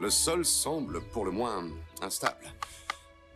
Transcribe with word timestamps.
Le 0.00 0.08
sol 0.08 0.46
semble 0.46 1.02
pour 1.08 1.26
le 1.26 1.30
moins 1.30 1.68
instable. 2.00 2.50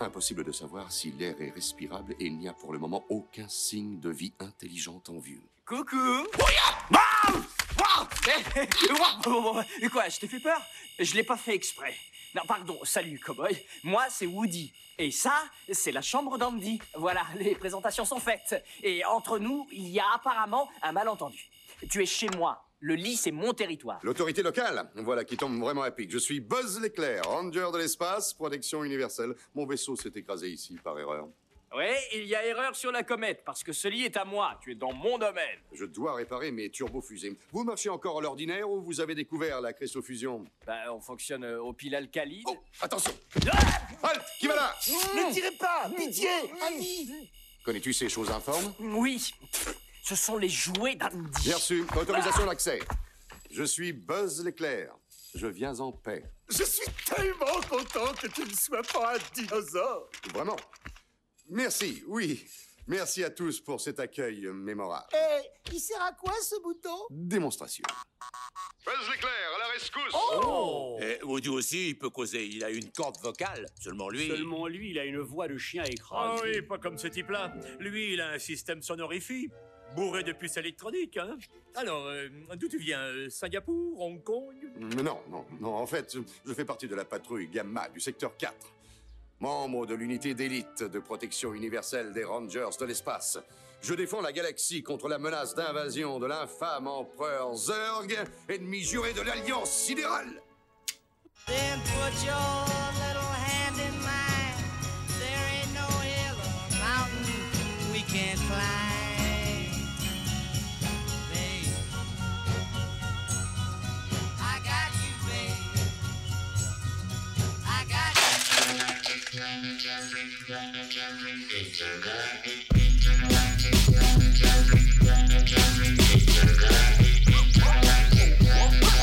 Impossible 0.00 0.44
de 0.44 0.50
savoir 0.50 0.90
si 0.90 1.12
l'air 1.12 1.38
est 1.38 1.50
respirable 1.50 2.14
et 2.18 2.24
il 2.24 2.38
n'y 2.38 2.48
a 2.48 2.54
pour 2.54 2.72
le 2.72 2.78
moment 2.78 3.04
aucun 3.10 3.46
signe 3.48 4.00
de 4.00 4.08
vie 4.08 4.32
intelligente 4.40 5.10
en 5.10 5.18
vue. 5.18 5.42
Coucou 5.66 6.26
Quoi, 9.92 10.08
je 10.08 10.18
t'ai 10.18 10.26
fait 10.26 10.40
peur? 10.40 10.58
Je 10.98 11.14
l'ai 11.14 11.22
pas 11.22 11.36
fait 11.36 11.54
exprès. 11.54 11.94
Non, 12.34 12.42
pardon, 12.48 12.78
salut, 12.82 13.20
cowboy. 13.20 13.54
Moi, 13.82 14.06
c'est 14.08 14.24
Woody. 14.24 14.72
Et 14.96 15.10
ça, 15.10 15.44
c'est 15.70 15.92
la 15.92 16.00
chambre 16.00 16.38
d'Andy. 16.38 16.80
Voilà, 16.94 17.26
les 17.36 17.56
présentations 17.56 18.06
sont 18.06 18.20
faites. 18.20 18.64
Et 18.82 19.04
entre 19.04 19.38
nous, 19.38 19.66
il 19.70 19.88
y 19.88 20.00
a 20.00 20.06
apparemment 20.14 20.70
un 20.80 20.92
malentendu. 20.92 21.50
Tu 21.90 22.02
es 22.02 22.06
chez 22.06 22.30
moi. 22.30 22.64
Le 22.86 22.96
lit, 22.96 23.16
c'est 23.16 23.30
mon 23.32 23.54
territoire. 23.54 23.98
L'autorité 24.02 24.42
locale, 24.42 24.90
voilà 24.96 25.24
qui 25.24 25.38
tombe 25.38 25.58
vraiment 25.58 25.80
à 25.80 25.90
pic. 25.90 26.10
Je 26.10 26.18
suis 26.18 26.40
Buzz 26.40 26.78
l'éclair, 26.82 27.24
ranger 27.24 27.70
de 27.72 27.78
l'espace, 27.78 28.34
protection 28.34 28.84
universelle. 28.84 29.34
Mon 29.54 29.64
vaisseau 29.64 29.96
s'est 29.96 30.12
écrasé 30.14 30.50
ici 30.50 30.76
par 30.84 30.98
erreur. 30.98 31.26
Oui, 31.74 31.86
il 32.12 32.26
y 32.26 32.34
a 32.34 32.44
erreur 32.44 32.76
sur 32.76 32.92
la 32.92 33.02
comète, 33.02 33.42
parce 33.46 33.64
que 33.64 33.72
ce 33.72 33.88
lit 33.88 34.04
est 34.04 34.18
à 34.18 34.26
moi. 34.26 34.58
Tu 34.60 34.72
es 34.72 34.74
dans 34.74 34.92
mon 34.92 35.16
domaine. 35.16 35.58
Je 35.72 35.86
dois 35.86 36.12
réparer 36.14 36.52
mes 36.52 36.68
turbofusées. 36.68 37.38
Vous 37.52 37.64
marchez 37.64 37.88
encore 37.88 38.18
à 38.18 38.20
l'ordinaire 38.20 38.68
ou 38.68 38.82
vous 38.82 39.00
avez 39.00 39.14
découvert 39.14 39.62
la 39.62 39.72
cristophusion 39.72 40.44
Bah, 40.66 40.92
on 40.92 41.00
fonctionne 41.00 41.44
euh, 41.44 41.62
au 41.62 41.72
pile 41.72 41.94
alcalide. 41.94 42.44
Oh, 42.50 42.58
attention 42.82 43.12
Halt 44.02 44.22
Qui 44.38 44.46
va 44.46 44.56
là? 44.56 44.74
Ne 45.16 45.32
tirez 45.32 45.52
pas 45.52 45.88
Pitié 45.96 46.28
Annie 46.68 47.30
Connais-tu 47.64 47.94
ces 47.94 48.10
choses 48.10 48.30
informes? 48.30 48.74
Oui, 48.78 49.32
ce 50.04 50.14
sont 50.14 50.36
les 50.36 50.50
jouets 50.50 50.96
d'Andy. 50.96 51.42
Bien 51.44 51.56
reçu. 51.56 51.84
Autorisation 51.96 52.44
d'accès. 52.46 52.78
Je 53.50 53.64
suis 53.64 53.92
Buzz 53.94 54.44
l'éclair. 54.44 54.94
Je 55.34 55.46
viens 55.46 55.80
en 55.80 55.92
paix. 55.92 56.24
Je 56.50 56.62
suis 56.62 56.86
tellement 57.06 57.60
content 57.68 58.12
que 58.20 58.26
tu 58.28 58.42
ne 58.42 58.54
sois 58.54 58.82
pas 58.82 59.14
un 59.14 59.18
dinosaure 59.34 60.08
Vraiment 60.34 60.56
Merci, 61.48 62.02
oui. 62.06 62.44
Merci 62.86 63.24
à 63.24 63.30
tous 63.30 63.60
pour 63.62 63.80
cet 63.80 63.98
accueil 63.98 64.46
mémorable. 64.52 65.06
Eh, 65.14 65.72
il 65.72 65.80
sert 65.80 66.02
à 66.02 66.12
quoi 66.12 66.34
ce 66.42 66.60
bouton? 66.62 66.96
Démonstration. 67.10 67.82
Buzz 68.84 69.10
l'éclair, 69.10 69.32
à 69.56 69.58
la 69.58 69.66
rescousse 69.72 70.12
Oh 70.42 70.98
Et 71.00 71.22
Woody 71.24 71.48
aussi, 71.48 71.88
il 71.90 71.98
peut 71.98 72.10
causer. 72.10 72.44
Il 72.46 72.62
a 72.62 72.68
une 72.70 72.92
corde 72.92 73.16
vocale. 73.22 73.66
Seulement 73.80 74.10
lui. 74.10 74.28
Seulement 74.28 74.66
lui, 74.66 74.90
il 74.90 74.98
a 74.98 75.04
une 75.06 75.20
voix 75.20 75.48
de 75.48 75.56
chien 75.56 75.82
Ah 75.86 75.90
écrasé. 75.90 76.42
oui, 76.44 76.62
pas 76.62 76.76
comme 76.78 76.98
ce 76.98 77.06
type-là. 77.08 77.54
Lui, 77.80 78.12
il 78.12 78.20
a 78.20 78.28
un 78.32 78.38
système 78.38 78.82
sonorifique, 78.82 79.50
bourré 79.94 80.22
de 80.22 80.32
puces 80.32 80.56
électroniques. 80.56 81.16
Hein. 81.16 81.36
Alors, 81.74 82.06
euh, 82.06 82.28
d'où 82.56 82.68
tu 82.68 82.78
viens 82.78 83.00
euh, 83.00 83.28
Singapour 83.30 84.00
Hong 84.00 84.22
Kong? 84.22 84.54
Mais 84.96 85.02
non, 85.02 85.20
non, 85.30 85.44
non. 85.60 85.74
En 85.74 85.86
fait, 85.86 86.16
je 86.44 86.52
fais 86.52 86.64
partie 86.64 86.88
de 86.88 86.94
la 86.94 87.04
patrouille 87.04 87.48
Gamma 87.48 87.88
du 87.88 88.00
secteur 88.00 88.36
4. 88.36 88.54
Membre 89.40 89.86
de 89.86 89.94
l'unité 89.94 90.34
d'élite 90.34 90.82
de 90.82 90.98
protection 90.98 91.54
universelle 91.54 92.12
des 92.12 92.24
Rangers 92.24 92.76
de 92.78 92.84
l'espace. 92.84 93.38
Je 93.82 93.92
défends 93.92 94.22
la 94.22 94.32
galaxie 94.32 94.82
contre 94.82 95.08
la 95.08 95.18
menace 95.18 95.54
d'invasion 95.54 96.18
de 96.18 96.26
l'infâme 96.26 96.86
empereur 96.86 97.54
Zurg, 97.54 98.06
ennemi 98.48 98.80
juré 98.80 99.12
de 99.12 99.20
l'Alliance 99.20 99.70
sidérale. 99.70 100.40
Then 101.46 101.80
put 101.80 102.24
your 102.24 102.83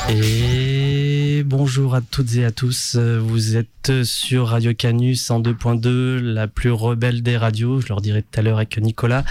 Et 0.08 1.42
bonjour 1.44 1.94
à 1.94 2.00
toutes 2.00 2.36
et 2.36 2.44
à 2.44 2.52
tous. 2.52 2.96
Vous 2.96 3.56
êtes 3.56 4.04
sur 4.04 4.48
Radio 4.48 4.72
Canus 4.74 5.30
en 5.30 5.40
2.2, 5.40 6.18
la 6.18 6.46
plus 6.46 6.70
rebelle 6.70 7.22
des 7.22 7.36
radios. 7.36 7.80
Je 7.80 7.88
leur 7.88 8.00
dirai 8.00 8.22
tout 8.22 8.38
à 8.38 8.42
l'heure 8.42 8.58
avec 8.58 8.78
Nicolas 8.78 9.24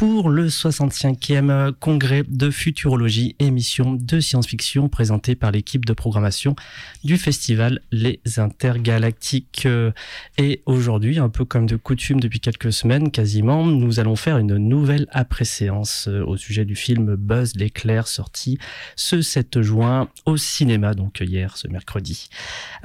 pour 0.00 0.30
le 0.30 0.46
65e 0.46 1.74
congrès 1.78 2.22
de 2.26 2.50
futurologie, 2.50 3.36
émission 3.38 3.92
de 3.92 4.18
science-fiction 4.18 4.88
présentée 4.88 5.34
par 5.34 5.50
l'équipe 5.50 5.84
de 5.84 5.92
programmation 5.92 6.56
du 7.04 7.18
festival 7.18 7.82
Les 7.92 8.18
Intergalactiques. 8.38 9.68
Et 10.38 10.62
aujourd'hui, 10.64 11.18
un 11.18 11.28
peu 11.28 11.44
comme 11.44 11.66
de 11.66 11.76
coutume 11.76 12.18
depuis 12.18 12.40
quelques 12.40 12.72
semaines 12.72 13.10
quasiment, 13.10 13.66
nous 13.66 14.00
allons 14.00 14.16
faire 14.16 14.38
une 14.38 14.56
nouvelle 14.56 15.06
après-séance 15.10 16.08
au 16.08 16.38
sujet 16.38 16.64
du 16.64 16.76
film 16.76 17.14
Buzz 17.16 17.54
l'éclair 17.56 18.08
sorti 18.08 18.56
ce 18.96 19.20
7 19.20 19.60
juin 19.60 20.08
au 20.24 20.38
cinéma, 20.38 20.94
donc 20.94 21.20
hier, 21.20 21.58
ce 21.58 21.68
mercredi. 21.68 22.30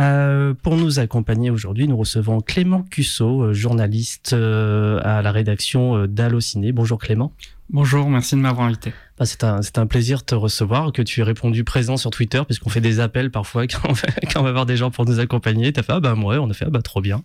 Euh, 0.02 0.54
pour 0.54 0.76
nous 0.76 1.00
accompagner 1.00 1.50
aujourd'hui, 1.50 1.88
nous 1.88 1.96
recevons 1.96 2.42
Clément 2.42 2.84
Cusso, 2.84 3.42
euh, 3.42 3.54
journaliste 3.54 4.34
euh, 4.34 5.00
à 5.06 5.22
la 5.22 5.32
rédaction 5.32 5.96
euh, 5.96 6.08
d'Allociné. 6.08 6.74
Bonjour 6.74 7.00
Clément. 7.06 7.32
Bonjour, 7.70 8.10
merci 8.10 8.34
de 8.36 8.40
m'avoir 8.40 8.66
invité. 8.66 8.92
Bah, 9.20 9.26
c'est 9.26 9.44
un, 9.44 9.62
c'est 9.62 9.78
un 9.78 9.86
plaisir 9.86 10.20
de 10.20 10.24
te 10.24 10.34
recevoir, 10.34 10.92
que 10.92 11.04
tu 11.04 11.22
aies 11.22 11.24
répondu 11.24 11.64
présent 11.64 11.98
sur 11.98 12.10
Twitter, 12.10 12.42
puisqu'on 12.46 12.72
fait 12.72 12.82
des 12.82 13.00
appels 13.00 13.30
parfois 13.30 13.68
quand 13.68 13.88
on, 13.88 13.94
va, 13.94 14.08
quand 14.32 14.40
on 14.40 14.44
va 14.44 14.52
voir 14.52 14.66
des 14.66 14.76
gens 14.76 14.90
pour 14.90 15.06
nous 15.06 15.20
accompagner. 15.20 15.72
T'as 15.72 15.84
fait, 15.84 15.94
ah 15.94 16.00
bah 16.00 16.16
ouais, 16.16 16.38
on 16.38 16.50
a 16.50 16.54
fait, 16.54 16.66
ah 16.66 16.72
bah 16.72 16.82
trop 16.82 17.02
bien. 17.02 17.24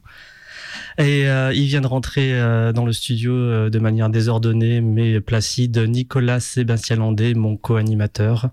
Et 0.98 1.26
euh, 1.28 1.52
il 1.54 1.64
vient 1.64 1.80
de 1.80 1.86
rentrer 1.86 2.38
euh, 2.38 2.72
dans 2.72 2.84
le 2.84 2.92
studio 2.92 3.32
euh, 3.32 3.70
de 3.70 3.78
manière 3.78 4.10
désordonnée 4.10 4.82
mais 4.82 5.20
placide, 5.20 5.78
Nicolas 5.78 6.40
Sébastien 6.40 6.96
Landé, 6.96 7.34
mon 7.34 7.56
co-animateur. 7.56 8.50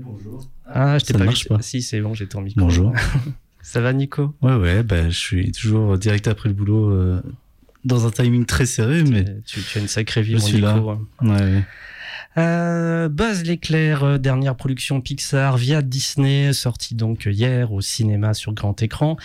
bonjour. 0.00 0.48
Ah, 0.66 0.98
je 0.98 1.06
t'ai 1.06 1.14
Ça 1.14 1.18
pas 1.18 1.24
marche 1.24 1.48
pas. 1.48 1.62
Si, 1.62 1.80
c'est 1.80 2.00
bon, 2.00 2.12
j'ai 2.12 2.26
ton 2.26 2.42
micro. 2.42 2.60
Bonjour. 2.60 2.92
Ça 3.64 3.80
va, 3.80 3.94
Nico? 3.94 4.34
Ouais, 4.42 4.54
ouais, 4.56 4.82
bah, 4.82 5.08
je 5.08 5.18
suis 5.18 5.50
toujours 5.50 5.96
direct 5.96 6.28
après 6.28 6.50
le 6.50 6.54
boulot, 6.54 6.90
euh, 6.90 7.22
dans 7.84 8.06
un 8.06 8.10
timing 8.10 8.44
très 8.46 8.66
serré, 8.66 9.04
mais 9.04 9.24
tu, 9.44 9.60
tu 9.60 9.78
as 9.78 9.80
une 9.80 9.88
sacrée 9.88 10.22
vie, 10.22 10.34
Je 10.34 10.38
suis 10.38 10.60
là. 10.60 10.82
Ouais. 11.20 11.62
Euh, 12.36 13.08
Buzz 13.08 13.44
l'éclair, 13.44 14.04
euh, 14.04 14.18
dernière 14.18 14.56
production 14.56 15.00
Pixar 15.00 15.56
via 15.56 15.82
Disney, 15.82 16.52
sorti 16.52 16.94
donc 16.94 17.28
hier 17.30 17.72
au 17.72 17.80
cinéma 17.80 18.34
sur 18.34 18.52
grand 18.52 18.82
écran. 18.82 19.16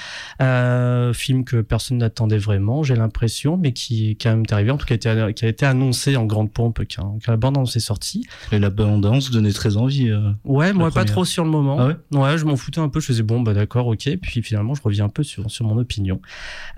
Euh, 0.42 1.14
film 1.14 1.44
que 1.44 1.62
personne 1.62 1.98
n'attendait 1.98 2.38
vraiment, 2.38 2.84
j'ai 2.84 2.96
l'impression, 2.96 3.58
mais 3.58 3.74
qui 3.74 4.12
est 4.12 4.16
quand 4.16 4.30
même 4.32 4.44
arrivé, 4.52 4.72
en 4.72 4.78
tout 4.78 4.86
cas 4.86 4.98
qui 4.98 5.08
a 5.08 5.14
été, 5.28 5.34
qui 5.34 5.46
a 5.46 5.48
été 5.48 5.66
annoncé 5.66 6.18
en 6.18 6.26
grande 6.26 6.52
pompe 6.52 6.82
quand, 6.96 7.20
quand 7.26 7.32
la 7.32 7.38
bande-annonce 7.38 7.76
est 7.76 7.80
sortie. 7.80 8.28
Et 8.52 8.60
la 8.60 8.70
bande-annonce 8.70 9.32
donnait 9.32 9.54
très 9.54 9.78
envie. 9.78 10.10
euh. 10.10 10.32
Ouais, 10.44 10.74
moi 10.74 10.92
pas 10.92 11.06
trop 11.06 11.26
sur 11.26 11.44
le 11.44 11.50
moment. 11.50 11.78
Ah 11.80 11.88
ouais 12.12 12.38
je 12.38 12.46
m'en 12.46 12.56
foutais 12.56 12.80
un 12.80 12.90
peu. 12.90 13.00
Je 13.00 13.08
faisais 13.08 13.24
bon, 13.24 13.42
bah 13.42 13.54
d'accord, 13.54 13.88
ok. 13.88 14.10
Puis 14.22 14.42
finalement, 14.44 14.76
je 14.76 14.82
reviens 14.82 15.06
un 15.06 15.10
peu 15.10 15.24
sur, 15.24 15.50
sur 15.50 15.66
mon 15.66 15.78
opinion. 15.78 16.22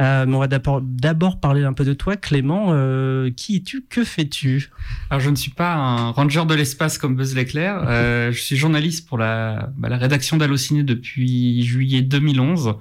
Euh, 0.01 0.25
mais 0.25 0.35
on 0.35 0.39
va 0.39 0.47
d'abord 0.47 0.81
d'abord 0.81 1.39
parler 1.39 1.63
un 1.63 1.73
peu 1.73 1.83
de 1.83 1.93
toi, 1.93 2.15
Clément. 2.15 2.67
Euh, 2.69 3.31
qui 3.35 3.57
es-tu? 3.57 3.85
Que 3.89 4.03
fais-tu? 4.03 4.69
Alors, 5.09 5.21
je 5.21 5.29
ne 5.29 5.35
suis 5.35 5.51
pas 5.51 5.73
un 5.73 6.11
ranger 6.21 6.45
de 6.45 6.53
l'espace 6.53 6.97
comme 6.97 7.15
Buzz 7.15 7.35
l'éclair. 7.35 7.83
Euh, 7.87 8.31
je 8.31 8.39
suis 8.39 8.55
journaliste 8.55 9.07
pour 9.07 9.17
la, 9.17 9.71
bah, 9.77 9.89
la 9.89 9.97
rédaction 9.97 10.37
d'Allociné 10.37 10.83
depuis 10.83 11.63
juillet 11.63 12.01
2011. 12.01 12.75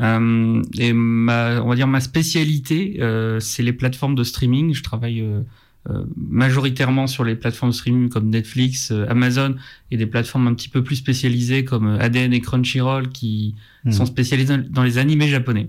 Euh, 0.00 0.62
et 0.78 0.92
ma, 0.92 1.62
on 1.62 1.68
va 1.68 1.76
dire 1.76 1.86
ma 1.86 2.00
spécialité, 2.00 2.98
euh, 3.00 3.40
c'est 3.40 3.62
les 3.62 3.72
plateformes 3.72 4.14
de 4.14 4.24
streaming. 4.24 4.74
Je 4.74 4.82
travaille 4.82 5.22
euh, 5.22 5.40
euh, 5.88 6.04
majoritairement 6.16 7.06
sur 7.06 7.24
les 7.24 7.36
plateformes 7.36 7.70
de 7.70 7.76
streaming 7.76 8.08
comme 8.10 8.28
Netflix, 8.28 8.90
euh, 8.90 9.06
Amazon 9.08 9.54
et 9.90 9.96
des 9.96 10.06
plateformes 10.06 10.46
un 10.46 10.54
petit 10.54 10.68
peu 10.68 10.82
plus 10.82 10.96
spécialisées 10.96 11.64
comme 11.64 11.86
ADN 11.86 12.34
et 12.34 12.40
Crunchyroll 12.40 13.08
qui 13.10 13.54
sont 13.90 14.06
spécialisées 14.06 14.56
dans 14.70 14.82
les 14.82 14.96
animés 14.96 15.28
japonais. 15.28 15.68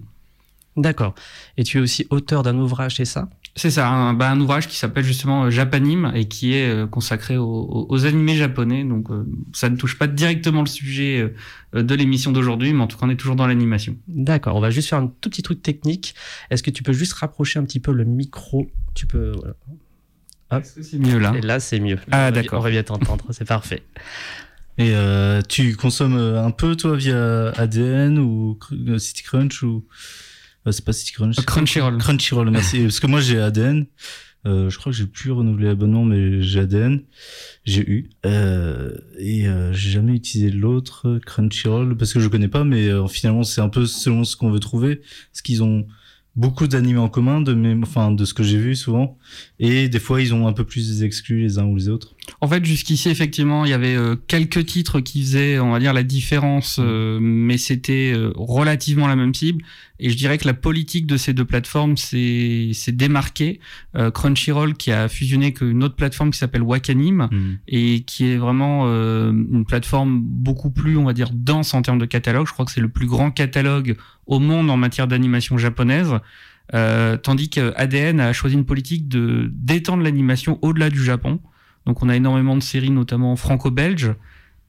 D'accord. 0.77 1.15
Et 1.57 1.63
tu 1.63 1.77
es 1.77 1.81
aussi 1.81 2.05
auteur 2.09 2.43
d'un 2.43 2.57
ouvrage, 2.57 2.95
c'est 2.97 3.05
ça? 3.05 3.29
C'est 3.57 3.69
ça, 3.71 3.87
un, 3.87 4.13
bah, 4.13 4.29
un 4.29 4.39
ouvrage 4.41 4.67
qui 4.67 4.75
s'appelle 4.75 5.05
justement 5.05 5.45
euh, 5.45 5.49
Japanime 5.49 6.11
et 6.13 6.27
qui 6.27 6.53
est 6.53 6.69
euh, 6.69 6.87
consacré 6.87 7.37
aux, 7.37 8.05
animés 8.05 8.35
japonais. 8.35 8.83
Donc 8.83 9.09
euh, 9.09 9.25
ça 9.53 9.69
ne 9.69 9.77
touche 9.77 9.97
pas 9.97 10.07
directement 10.07 10.59
le 10.59 10.67
sujet 10.67 11.33
euh, 11.73 11.81
de 11.81 11.95
l'émission 11.95 12.33
d'aujourd'hui, 12.33 12.73
mais 12.73 12.83
en 12.83 12.87
tout 12.87 12.97
cas 12.97 13.05
on 13.05 13.09
est 13.09 13.15
toujours 13.15 13.37
dans 13.37 13.47
l'animation. 13.47 13.95
D'accord. 14.09 14.57
On 14.57 14.59
va 14.59 14.71
juste 14.71 14.89
faire 14.89 14.99
un 14.99 15.07
tout 15.07 15.29
petit 15.29 15.41
truc 15.41 15.61
technique. 15.63 16.15
Est-ce 16.49 16.63
que 16.63 16.71
tu 16.71 16.83
peux 16.83 16.91
juste 16.91 17.13
rapprocher 17.13 17.57
un 17.59 17.63
petit 17.63 17.79
peu 17.79 17.93
le 17.93 18.03
micro? 18.03 18.69
Tu 18.93 19.07
peux. 19.07 19.31
voilà. 19.37 19.53
Hop. 20.51 20.61
Est-ce 20.63 20.75
que 20.75 20.83
c'est 20.83 20.99
mieux 20.99 21.17
là? 21.19 21.33
Et 21.37 21.41
là, 21.41 21.61
c'est 21.61 21.79
mieux. 21.79 21.97
Ah, 22.11 22.31
d'accord. 22.31 22.59
On 22.59 22.63
va 22.63 22.69
bien 22.71 22.83
t'entendre. 22.83 23.25
C'est 23.31 23.47
parfait. 23.47 23.83
Et 24.77 24.91
euh, 24.93 25.41
tu 25.47 25.77
consommes 25.77 26.17
un 26.17 26.51
peu 26.51 26.75
toi 26.75 26.97
via 26.97 27.51
ADN 27.51 28.19
ou 28.19 28.59
Cr- 28.59 28.89
euh, 28.89 28.99
CityCrunch 28.99 29.63
ou? 29.63 29.85
euh, 29.85 30.24
c'est 30.71 30.85
pas 30.85 30.91
quoi 31.15 31.29
Crunchyroll. 31.45 31.97
Crunchyroll 31.97 32.49
merci 32.49 32.81
parce 32.83 32.99
que 32.99 33.07
moi 33.07 33.21
j'ai 33.21 33.39
ADN 33.39 33.85
Euh, 34.45 34.69
je 34.69 34.77
crois 34.77 34.91
que 34.91 34.97
j'ai 34.97 35.07
plus 35.07 35.31
renouvelé 35.31 35.65
l'abonnement, 35.67 36.05
mais 36.05 36.43
j'ai 36.43 36.59
ADN, 36.59 37.01
j'ai 37.63 37.81
eu. 37.89 38.09
Euh, 38.27 38.95
et 39.17 39.47
euh, 39.47 39.73
j'ai 39.73 39.89
jamais 39.89 40.13
utilisé 40.13 40.51
l'autre 40.51 41.19
Crunchyroll 41.25 41.97
parce 41.97 42.13
que 42.13 42.19
je 42.19 42.27
connais 42.27 42.47
pas, 42.47 42.63
mais 42.63 42.87
euh, 42.87 43.07
finalement 43.07 43.43
c'est 43.43 43.61
un 43.61 43.69
peu 43.69 43.87
selon 43.87 44.23
ce 44.23 44.35
qu'on 44.35 44.51
veut 44.51 44.59
trouver, 44.59 44.97
parce 45.31 45.41
qu'ils 45.41 45.63
ont 45.63 45.87
beaucoup 46.35 46.67
d'animés 46.67 46.99
en 46.99 47.09
commun, 47.09 47.41
de 47.41 47.53
mes, 47.53 47.75
enfin 47.81 48.11
de 48.11 48.23
ce 48.23 48.33
que 48.33 48.43
j'ai 48.43 48.59
vu 48.59 48.75
souvent, 48.75 49.17
et 49.57 49.89
des 49.89 49.99
fois 49.99 50.21
ils 50.21 50.33
ont 50.33 50.47
un 50.47 50.53
peu 50.53 50.65
plus 50.65 50.87
des 50.89 51.03
exclus 51.05 51.41
les 51.41 51.57
uns 51.57 51.65
ou 51.65 51.75
les 51.75 51.89
autres. 51.89 52.14
En 52.41 52.47
fait, 52.47 52.65
jusqu'ici, 52.65 53.09
effectivement, 53.09 53.65
il 53.65 53.71
y 53.71 53.73
avait 53.73 53.95
euh, 53.95 54.15
quelques 54.27 54.65
titres 54.65 54.99
qui 54.99 55.21
faisaient, 55.21 55.59
on 55.59 55.71
va 55.71 55.79
dire, 55.79 55.93
la 55.93 56.03
différence, 56.03 56.79
euh, 56.79 57.19
mais 57.21 57.57
c'était 57.57 58.13
euh, 58.15 58.31
relativement 58.35 59.07
la 59.07 59.15
même 59.15 59.33
cible. 59.33 59.63
Et 59.99 60.09
je 60.09 60.17
dirais 60.17 60.37
que 60.37 60.45
la 60.47 60.53
politique 60.53 61.05
de 61.07 61.17
ces 61.17 61.33
deux 61.33 61.45
plateformes 61.45 61.97
s'est 61.97 62.71
démarquée. 62.89 63.59
Euh, 63.95 64.11
Crunchyroll, 64.11 64.73
qui 64.75 64.91
a 64.91 65.07
fusionné 65.07 65.45
avec 65.45 65.61
une 65.61 65.83
autre 65.83 65.95
plateforme 65.95 66.31
qui 66.31 66.39
s'appelle 66.39 66.63
Wakanim, 66.63 67.29
Mm. 67.31 67.57
et 67.67 68.01
qui 68.01 68.25
est 68.25 68.37
vraiment 68.37 68.83
euh, 68.85 69.31
une 69.31 69.65
plateforme 69.65 70.19
beaucoup 70.21 70.69
plus, 70.71 70.97
on 70.97 71.05
va 71.05 71.13
dire, 71.13 71.29
dense 71.33 71.73
en 71.73 71.81
termes 71.81 71.99
de 71.99 72.05
catalogue. 72.05 72.47
Je 72.47 72.53
crois 72.53 72.65
que 72.65 72.71
c'est 72.71 72.81
le 72.81 72.89
plus 72.89 73.07
grand 73.07 73.31
catalogue 73.31 73.95
au 74.25 74.39
monde 74.39 74.69
en 74.69 74.77
matière 74.77 75.07
d'animation 75.07 75.57
japonaise. 75.57 76.13
Euh, 76.73 77.15
tandis 77.17 77.49
que 77.49 77.73
ADN 77.75 78.19
a 78.19 78.33
choisi 78.33 78.55
une 78.55 78.65
politique 78.65 79.07
de 79.07 79.51
d'étendre 79.53 80.01
l'animation 80.03 80.57
au-delà 80.63 80.89
du 80.89 81.03
Japon. 81.03 81.39
Donc 81.85 82.01
on 82.03 82.09
a 82.09 82.15
énormément 82.15 82.55
de 82.55 82.63
séries, 82.63 82.89
notamment 82.89 83.35
franco-belges, 83.35 84.13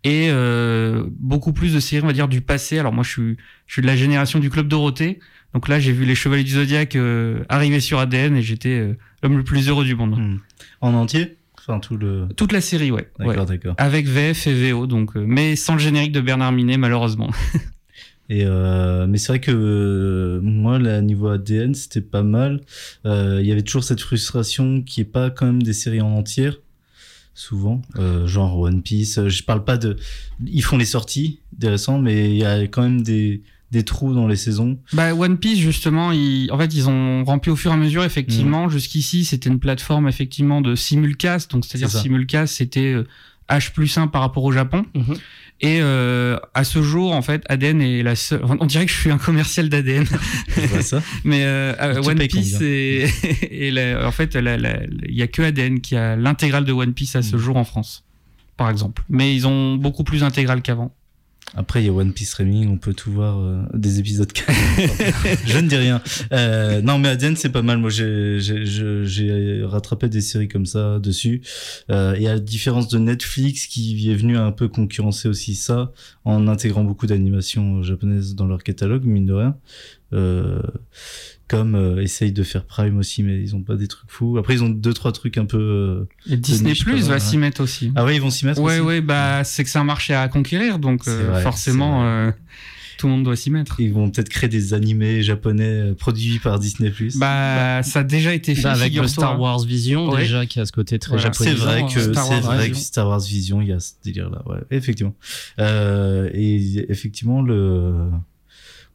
et 0.04 0.28
euh, 0.30 1.04
beaucoup 1.18 1.52
plus 1.52 1.74
de 1.74 1.80
séries, 1.80 2.04
on 2.04 2.06
va 2.06 2.12
dire, 2.12 2.28
du 2.28 2.40
passé. 2.40 2.78
Alors 2.78 2.92
moi, 2.92 3.02
je 3.02 3.10
suis, 3.10 3.36
je 3.66 3.72
suis 3.72 3.82
de 3.82 3.86
la 3.86 3.96
génération 3.96 4.38
du 4.38 4.50
Club 4.50 4.68
Dorothée. 4.68 5.18
Donc 5.54 5.68
là, 5.68 5.80
j'ai 5.80 5.92
vu 5.92 6.04
les 6.04 6.14
Chevaliers 6.14 6.44
du 6.44 6.52
Zodiaque 6.52 6.96
euh, 6.96 7.42
arriver 7.48 7.80
sur 7.80 7.98
ADN 7.98 8.36
et 8.36 8.42
j'étais 8.42 8.78
euh, 8.78 8.96
l'homme 9.22 9.38
le 9.38 9.44
plus 9.44 9.68
heureux 9.68 9.84
du 9.84 9.94
monde. 9.94 10.18
Mm. 10.18 10.40
En 10.80 10.94
entier? 10.94 11.36
Enfin 11.58 11.80
tout 11.80 11.96
le. 11.96 12.28
Toute 12.36 12.52
la 12.52 12.60
série, 12.60 12.90
ouais. 12.92 13.08
D'accord, 13.18 13.40
ouais. 13.40 13.46
d'accord. 13.46 13.74
Avec 13.78 14.06
VF 14.06 14.46
et 14.46 14.70
VO, 14.70 14.86
donc, 14.86 15.16
mais 15.16 15.56
sans 15.56 15.72
le 15.72 15.80
générique 15.80 16.12
de 16.12 16.20
Bernard 16.20 16.52
Minet, 16.52 16.76
malheureusement. 16.76 17.30
Et 18.28 18.44
euh, 18.44 19.06
mais 19.06 19.18
c'est 19.18 19.28
vrai 19.28 19.40
que 19.40 19.52
euh, 19.52 20.40
moi, 20.42 20.78
là, 20.78 21.00
niveau 21.00 21.28
ADN, 21.28 21.74
c'était 21.74 22.00
pas 22.00 22.22
mal. 22.22 22.60
Euh, 23.04 23.38
Il 23.40 23.46
y 23.46 23.52
avait 23.52 23.62
toujours 23.62 23.84
cette 23.84 24.00
frustration 24.00 24.82
qui 24.82 25.00
est 25.00 25.04
pas 25.04 25.30
quand 25.30 25.46
même 25.46 25.62
des 25.62 25.72
séries 25.72 26.00
en 26.00 26.10
entière, 26.10 26.56
souvent, 27.36 27.82
euh, 27.96 28.26
genre 28.26 28.58
One 28.58 28.82
Piece. 28.82 29.28
Je 29.28 29.42
parle 29.44 29.62
pas 29.64 29.76
de, 29.76 29.96
ils 30.44 30.62
font 30.62 30.78
les 30.78 30.86
sorties 30.86 31.40
des 31.52 31.68
récents, 31.68 31.98
mais 31.98 32.30
il 32.30 32.36
y 32.36 32.44
a 32.44 32.62
quand 32.62 32.82
même 32.82 33.02
des 33.02 33.42
des 33.72 33.82
trous 33.82 34.14
dans 34.14 34.28
les 34.28 34.36
saisons. 34.36 34.78
Bah 34.92 35.12
One 35.12 35.38
Piece 35.38 35.58
justement, 35.58 36.12
ils, 36.12 36.50
en 36.52 36.58
fait 36.58 36.72
ils 36.72 36.88
ont 36.88 37.24
rempli 37.24 37.50
au 37.50 37.56
fur 37.56 37.72
et 37.72 37.74
à 37.74 37.76
mesure 37.76 38.04
effectivement. 38.04 38.68
Jusqu'ici 38.68 39.24
c'était 39.24 39.50
une 39.50 39.58
plateforme 39.58 40.08
effectivement 40.08 40.60
de 40.60 40.74
simulcast, 40.74 41.50
donc 41.50 41.64
c'est-à-dire 41.64 41.90
simulcast 41.90 42.54
c'était 42.54 42.92
euh, 42.92 43.04
H 43.48 43.72
plus 43.72 43.96
1 43.96 44.08
par 44.08 44.22
rapport 44.22 44.44
au 44.44 44.52
Japon. 44.52 44.84
Mhm. 44.94 45.14
Et 45.62 45.78
euh, 45.80 46.36
à 46.52 46.64
ce 46.64 46.82
jour 46.82 47.12
en 47.12 47.22
fait 47.22 47.42
ADN 47.48 47.80
est 47.80 48.02
la 48.02 48.14
seule. 48.14 48.40
enfin, 48.44 48.58
on 48.60 48.66
dirait 48.66 48.84
que 48.84 48.92
je 48.92 48.98
suis 48.98 49.10
un 49.10 49.16
commercial 49.16 49.70
ça. 50.82 51.00
mais 51.24 51.44
euh, 51.44 51.72
One 52.02 52.18
Piece 52.28 52.52
combien 52.52 52.66
et, 52.68 53.06
la- 53.70 54.06
en 54.06 54.10
fait 54.12 54.34
il 55.08 55.14
y 55.16 55.22
a 55.22 55.26
que 55.28 55.40
ADN 55.40 55.80
qui 55.80 55.96
a 55.96 56.14
l'intégrale 56.14 56.66
de 56.66 56.72
One 56.72 56.92
Piece 56.92 57.16
à 57.16 57.22
ce 57.22 57.36
Mhm. 57.36 57.40
jour 57.42 57.56
en 57.56 57.64
France, 57.64 58.04
par 58.58 58.68
exemple. 58.68 59.02
Mais 59.08 59.34
ils 59.34 59.46
ont 59.46 59.76
beaucoup 59.76 60.04
plus 60.04 60.20
d'intégrales 60.20 60.60
qu'avant. 60.60 60.94
Après, 61.54 61.82
il 61.82 61.86
y 61.86 61.88
a 61.88 61.92
One 61.92 62.12
Piece 62.12 62.34
Reming, 62.34 62.68
on 62.68 62.76
peut 62.76 62.92
tout 62.92 63.12
voir 63.12 63.38
euh, 63.38 63.62
des 63.72 63.98
épisodes. 63.98 64.30
je 65.46 65.58
ne 65.58 65.68
dis 65.68 65.76
rien. 65.76 66.02
Euh, 66.32 66.82
non, 66.82 66.98
mais 66.98 67.08
ADN, 67.08 67.36
c'est 67.36 67.50
pas 67.50 67.62
mal. 67.62 67.78
Moi, 67.78 67.90
j'ai 67.90 69.62
rattrapé 69.64 70.08
des 70.08 70.20
séries 70.20 70.48
comme 70.48 70.66
ça 70.66 70.98
dessus. 70.98 71.42
Euh, 71.90 72.14
et 72.14 72.28
à 72.28 72.34
la 72.34 72.40
différence 72.40 72.88
de 72.88 72.98
Netflix, 72.98 73.66
qui 73.66 74.10
est 74.10 74.14
venu 74.16 74.36
un 74.36 74.52
peu 74.52 74.68
concurrencer 74.68 75.28
aussi 75.28 75.54
ça, 75.54 75.92
en 76.24 76.48
intégrant 76.48 76.84
beaucoup 76.84 77.06
d'animations 77.06 77.82
japonaises 77.82 78.34
dans 78.34 78.46
leur 78.46 78.62
catalogue, 78.62 79.04
mine 79.04 79.26
de 79.26 79.34
rien. 79.34 79.56
Euh, 80.12 80.60
comme 81.48 81.74
euh, 81.76 82.02
essaye 82.02 82.32
de 82.32 82.42
faire 82.42 82.64
Prime 82.64 82.98
aussi, 82.98 83.22
mais 83.22 83.40
ils 83.40 83.54
ont 83.54 83.62
pas 83.62 83.76
des 83.76 83.86
trucs 83.86 84.10
fous. 84.10 84.36
Après, 84.38 84.54
ils 84.54 84.62
ont 84.64 84.68
deux 84.68 84.92
trois 84.92 85.12
trucs 85.12 85.38
un 85.38 85.44
peu. 85.44 85.58
euh, 85.58 86.08
Et 86.32 86.36
Disney 86.36 86.70
niche, 86.70 86.84
Plus 86.84 87.06
va 87.08 87.14
ouais. 87.14 87.20
s'y 87.20 87.38
mettre 87.38 87.60
aussi. 87.62 87.92
Ah 87.94 88.04
ouais, 88.04 88.16
ils 88.16 88.20
vont 88.20 88.30
s'y 88.30 88.46
mettre. 88.46 88.60
Ouais, 88.60 88.78
aussi 88.78 88.86
ouais, 88.86 89.00
bah 89.00 89.44
c'est 89.44 89.62
que 89.64 89.70
c'est 89.70 89.78
un 89.78 89.84
marché 89.84 90.14
à 90.14 90.26
conquérir, 90.28 90.78
donc 90.78 91.06
euh, 91.06 91.30
vrai, 91.30 91.42
forcément 91.42 92.04
euh, 92.04 92.32
tout 92.98 93.06
le 93.08 93.12
monde 93.12 93.24
doit 93.24 93.36
s'y 93.36 93.50
mettre. 93.50 93.78
Ils 93.78 93.92
vont 93.92 94.10
peut-être 94.10 94.28
créer 94.30 94.48
des 94.48 94.72
animés 94.74 95.22
japonais 95.22 95.64
euh, 95.90 95.94
produits 95.94 96.38
par 96.38 96.58
Disney 96.58 96.90
Plus. 96.90 97.16
Bah, 97.18 97.82
ça 97.82 98.00
a 98.00 98.02
déjà 98.04 98.32
été 98.34 98.54
fait. 98.54 98.62
Bah, 98.62 98.72
avec 98.72 98.94
le. 98.94 99.06
Star 99.06 99.38
Wars 99.40 99.62
Vision, 99.64 100.08
Ouais. 100.08 100.22
déjà, 100.22 100.46
qui 100.46 100.58
a 100.60 100.64
ce 100.66 100.72
côté 100.72 100.98
très 100.98 101.10
Voilà. 101.10 101.24
japonais. 101.24 101.50
C'est 101.50 101.56
vrai 101.56 101.82
que 101.92 102.00
Star 102.00 102.28
Wars 102.30 102.38
c'est 102.40 102.46
vrai 102.46 102.56
Vision. 102.56 102.72
que 102.72 102.78
Star 102.80 103.08
Wars 103.08 103.20
Vision, 103.20 103.60
il 103.62 103.68
y 103.68 103.72
a 103.72 103.80
ce 103.80 103.92
délire 104.02 104.30
là, 104.30 104.42
ouais, 104.46 104.58
effectivement. 104.70 105.14
Euh, 105.60 106.30
et 106.32 106.90
effectivement 106.90 107.42
le 107.42 108.08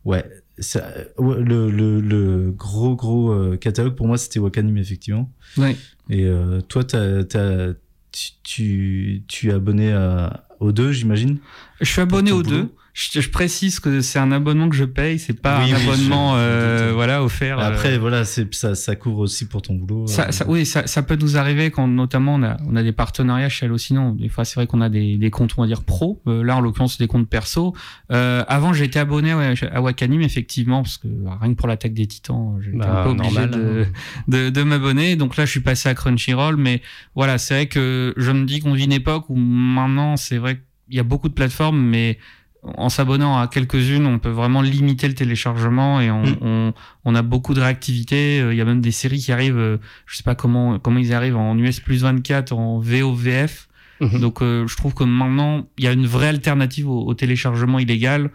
ouais, 0.04 0.26
ça- 0.62 0.94
le, 1.20 1.70
le, 1.70 2.00
le 2.02 2.52
gros 2.52 2.96
gros 2.96 3.32
euh, 3.32 3.58
catalogue 3.58 3.96
pour 3.96 4.08
moi 4.08 4.18
c'était 4.18 4.40
Wakanim 4.40 4.78
effectivement. 4.78 5.30
Ouais. 5.58 5.76
Et 6.10 6.26
euh, 6.26 6.62
toi 6.62 6.84
t'as, 6.84 7.24
t'as, 7.24 7.74
tu, 8.12 8.32
tu 8.44 9.24
tu 9.28 9.50
es 9.50 9.54
abonné 9.54 9.92
à, 9.92 10.48
aux 10.60 10.72
deux 10.72 10.92
j'imagine? 10.92 11.40
Je 11.80 11.90
suis 11.92 12.02
abonné 12.02 12.32
aux 12.32 12.44
boulot? 12.44 12.58
deux. 12.64 12.70
Je, 12.94 13.22
je 13.22 13.30
précise 13.30 13.80
que 13.80 14.02
c'est 14.02 14.20
un 14.20 14.32
abonnement 14.34 14.68
que 14.70 14.76
je 14.76 14.84
paye, 14.84 15.18
c'est 15.18 15.40
pas 15.40 15.64
Oui, 15.64 15.72
un 15.72 15.78
oui, 15.78 15.84
abonnement 15.84 16.34
euh, 16.36 16.92
voilà 16.94 17.24
offert. 17.24 17.58
euh, 17.58 17.64
Après 17.70 17.98
voilà 17.98 18.26
c'est 18.26 18.54
ça 18.54 18.76
ça 18.76 18.96
couvre 18.98 19.20
aussi 19.20 19.48
pour 19.48 19.62
ton 19.62 19.76
boulot. 19.76 20.08
Ça, 20.08 20.28
euh, 20.28 20.32
ça- 20.32 20.46
oui, 20.50 20.66
ça, 20.66 20.86
ça 20.88 21.02
peut 21.02 21.16
nous 21.16 21.38
arriver 21.38 21.72
quand 21.72 21.88
notamment 21.88 22.36
on 22.36 22.44
a, 22.44 22.58
on 22.68 22.76
a 22.76 22.84
des 22.84 22.92
partenariats 22.92 23.48
chez 23.50 23.66
Allociné. 23.66 24.00
Des 24.16 24.28
fois, 24.30 24.44
c'est 24.44 24.56
vrai 24.56 24.68
qu'on 24.68 24.82
a 24.82 24.90
des, 24.90 25.18
des 25.18 25.30
comptes, 25.30 25.54
on 25.58 25.62
va 25.62 25.68
dire 25.68 25.84
pro. 25.84 26.22
Euh, 26.28 26.44
là, 26.44 26.58
en 26.58 26.62
l'occurrence, 26.62 26.98
des 26.98 27.08
comptes 27.08 27.30
perso. 27.30 27.74
Euh, 28.12 28.44
avant, 28.48 28.74
j'étais 28.74 29.00
abonné 29.00 29.34
ouais, 29.34 29.54
à 29.72 29.82
Wakanim, 29.82 30.22
effectivement, 30.22 30.82
parce 30.84 30.98
que 30.98 31.08
bah, 31.08 31.38
rien 31.42 31.52
que 31.54 31.58
pour 31.58 31.68
l'attaque 31.70 31.94
des 31.94 32.08
titans, 32.08 32.60
j'étais 32.62 32.78
Bah, 32.78 33.02
un 33.02 33.04
peu 33.04 33.10
obligé 33.12 33.32
normal, 33.48 33.52
de, 33.52 33.86
de, 34.28 34.50
de 34.50 34.64
m'abonner. 34.64 35.16
Donc 35.16 35.38
là, 35.38 35.46
je 35.46 35.52
suis 35.52 35.60
passé 35.62 35.88
à 35.90 35.94
Crunchyroll. 35.94 36.58
Mais 36.58 36.82
voilà, 37.16 37.38
c'est 37.38 37.54
vrai 37.54 37.66
que 37.68 38.14
je 38.18 38.32
me 38.32 38.46
dis 38.46 38.60
qu'on 38.60 38.74
vit 38.74 38.84
une 38.86 38.92
époque 38.92 39.30
où 39.30 39.36
maintenant, 39.36 40.18
c'est 40.18 40.38
vrai 40.38 40.56
qu'il 40.88 40.96
y 40.98 41.00
a 41.00 41.04
beaucoup 41.04 41.30
de 41.30 41.34
plateformes, 41.34 41.80
mais 41.82 42.18
en 42.64 42.90
s'abonnant 42.90 43.40
à 43.40 43.48
quelques-unes, 43.48 44.06
on 44.06 44.20
peut 44.20 44.30
vraiment 44.30 44.62
limiter 44.62 45.08
le 45.08 45.16
téléchargement 45.16 46.00
et 46.00 46.12
on, 46.12 46.22
Mm. 46.24 46.38
on, 46.42 46.74
on 47.06 47.16
a 47.16 47.22
beaucoup 47.24 47.54
de 47.56 47.62
réactivité. 47.62 48.40
Euh, 48.42 48.54
Il 48.54 48.58
y 48.58 48.62
a 48.62 48.66
même 48.66 48.82
des 48.82 48.92
séries 48.92 49.20
qui 49.20 49.32
arrivent, 49.32 49.58
euh, 49.58 49.78
je 50.06 50.16
sais 50.18 50.24
pas 50.24 50.36
comment 50.36 50.78
comment 50.80 51.00
ils 51.00 51.14
arrivent 51.14 51.38
en 51.38 51.58
US 51.58 51.80
plus 51.80 52.04
24, 52.04 52.54
en 52.54 52.80
VOVF. 52.80 53.68
Mhm. 54.00 54.20
Donc 54.20 54.42
euh, 54.42 54.68
je 54.68 54.76
trouve 54.78 54.94
que 54.94 55.04
maintenant 55.04 55.66
il 55.78 55.84
y 55.86 55.88
a 55.88 55.92
une 55.92 56.06
vraie 56.06 56.28
alternative 56.30 56.88
au, 56.90 57.06
au 57.06 57.14
téléchargement 57.14 57.80
illégal. 57.80 58.30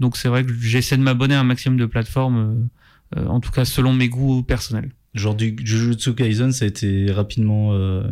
Donc 0.00 0.16
c'est 0.16 0.28
vrai 0.28 0.44
que 0.44 0.52
j'essaie 0.52 0.96
de 0.96 1.02
m'abonner 1.02 1.34
à 1.34 1.40
un 1.40 1.44
maximum 1.44 1.78
de 1.78 1.86
plateformes, 1.86 2.70
euh, 3.16 3.20
euh, 3.20 3.26
en 3.26 3.40
tout 3.40 3.50
cas 3.50 3.64
selon 3.64 3.92
mes 3.92 4.08
goûts 4.08 4.42
personnels. 4.42 4.90
Genre 5.14 5.34
du 5.34 5.54
Jujutsu 5.62 6.14
Kaisen 6.14 6.52
ça 6.52 6.64
a 6.64 6.68
été 6.68 7.10
rapidement 7.12 7.72
euh, 7.72 8.02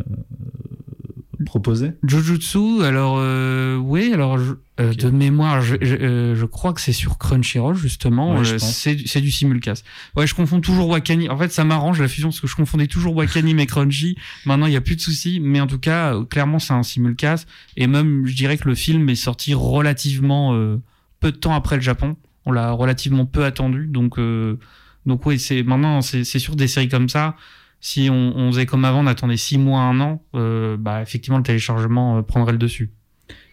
proposé. 1.44 1.92
Jujutsu, 2.06 2.82
alors 2.82 3.16
euh, 3.18 3.76
oui, 3.76 4.12
alors 4.12 4.38
je- 4.38 4.52
euh, 4.80 4.92
de 4.94 5.10
mémoire, 5.10 5.60
je, 5.60 5.76
je, 5.80 5.94
euh, 5.94 6.34
je 6.34 6.44
crois 6.46 6.72
que 6.72 6.80
c'est 6.80 6.92
sur 6.92 7.18
Crunchyroll 7.18 7.74
justement. 7.76 8.34
Ouais, 8.38 8.48
euh, 8.52 8.58
c'est 8.58 8.94
du- 8.94 9.06
c'est 9.06 9.20
du 9.20 9.30
simulcast. 9.30 9.84
Ouais, 10.16 10.26
je 10.26 10.34
confonds 10.34 10.60
toujours 10.60 10.88
Wakanim. 10.88 11.30
En 11.30 11.36
fait, 11.36 11.50
ça 11.52 11.64
m'arrange 11.64 12.00
la 12.00 12.08
fusion 12.08 12.28
parce 12.28 12.40
que 12.40 12.46
je 12.46 12.56
confondais 12.56 12.86
toujours 12.86 13.14
Wakanim 13.16 13.58
et 13.58 13.66
Crunchy. 13.66 14.16
Maintenant, 14.46 14.66
il 14.66 14.72
y 14.72 14.76
a 14.76 14.80
plus 14.80 14.96
de 14.96 15.00
soucis, 15.00 15.40
mais 15.40 15.60
en 15.60 15.66
tout 15.66 15.78
cas, 15.78 16.14
euh, 16.14 16.24
clairement, 16.24 16.58
c'est 16.58 16.72
un 16.72 16.82
simulcast. 16.82 17.46
Et 17.76 17.86
même, 17.86 18.26
je 18.26 18.34
dirais 18.34 18.56
que 18.58 18.68
le 18.68 18.74
film 18.74 19.08
est 19.08 19.14
sorti 19.14 19.54
relativement 19.54 20.54
euh, 20.54 20.76
peu 21.20 21.32
de 21.32 21.36
temps 21.36 21.54
après 21.54 21.76
le 21.76 21.82
Japon. 21.82 22.16
On 22.46 22.52
l'a 22.52 22.70
relativement 22.72 23.26
peu 23.26 23.44
attendu, 23.44 23.86
donc 23.86 24.18
euh, 24.18 24.58
donc 25.06 25.24
oui, 25.26 25.38
c'est 25.38 25.62
maintenant 25.62 26.00
c'est 26.00 26.24
c'est 26.24 26.38
sûr 26.38 26.56
des 26.56 26.68
séries 26.68 26.88
comme 26.88 27.08
ça. 27.10 27.36
Si 27.80 28.08
on, 28.10 28.36
on 28.36 28.52
faisait 28.52 28.66
comme 28.66 28.84
avant, 28.84 29.00
on 29.00 29.06
attendait 29.06 29.36
six 29.36 29.58
mois, 29.58 29.80
un 29.80 30.00
an, 30.00 30.22
euh, 30.34 30.76
bah 30.76 31.00
effectivement 31.02 31.38
le 31.38 31.44
téléchargement 31.44 32.18
euh, 32.18 32.22
prendrait 32.22 32.52
le 32.52 32.58
dessus. 32.58 32.90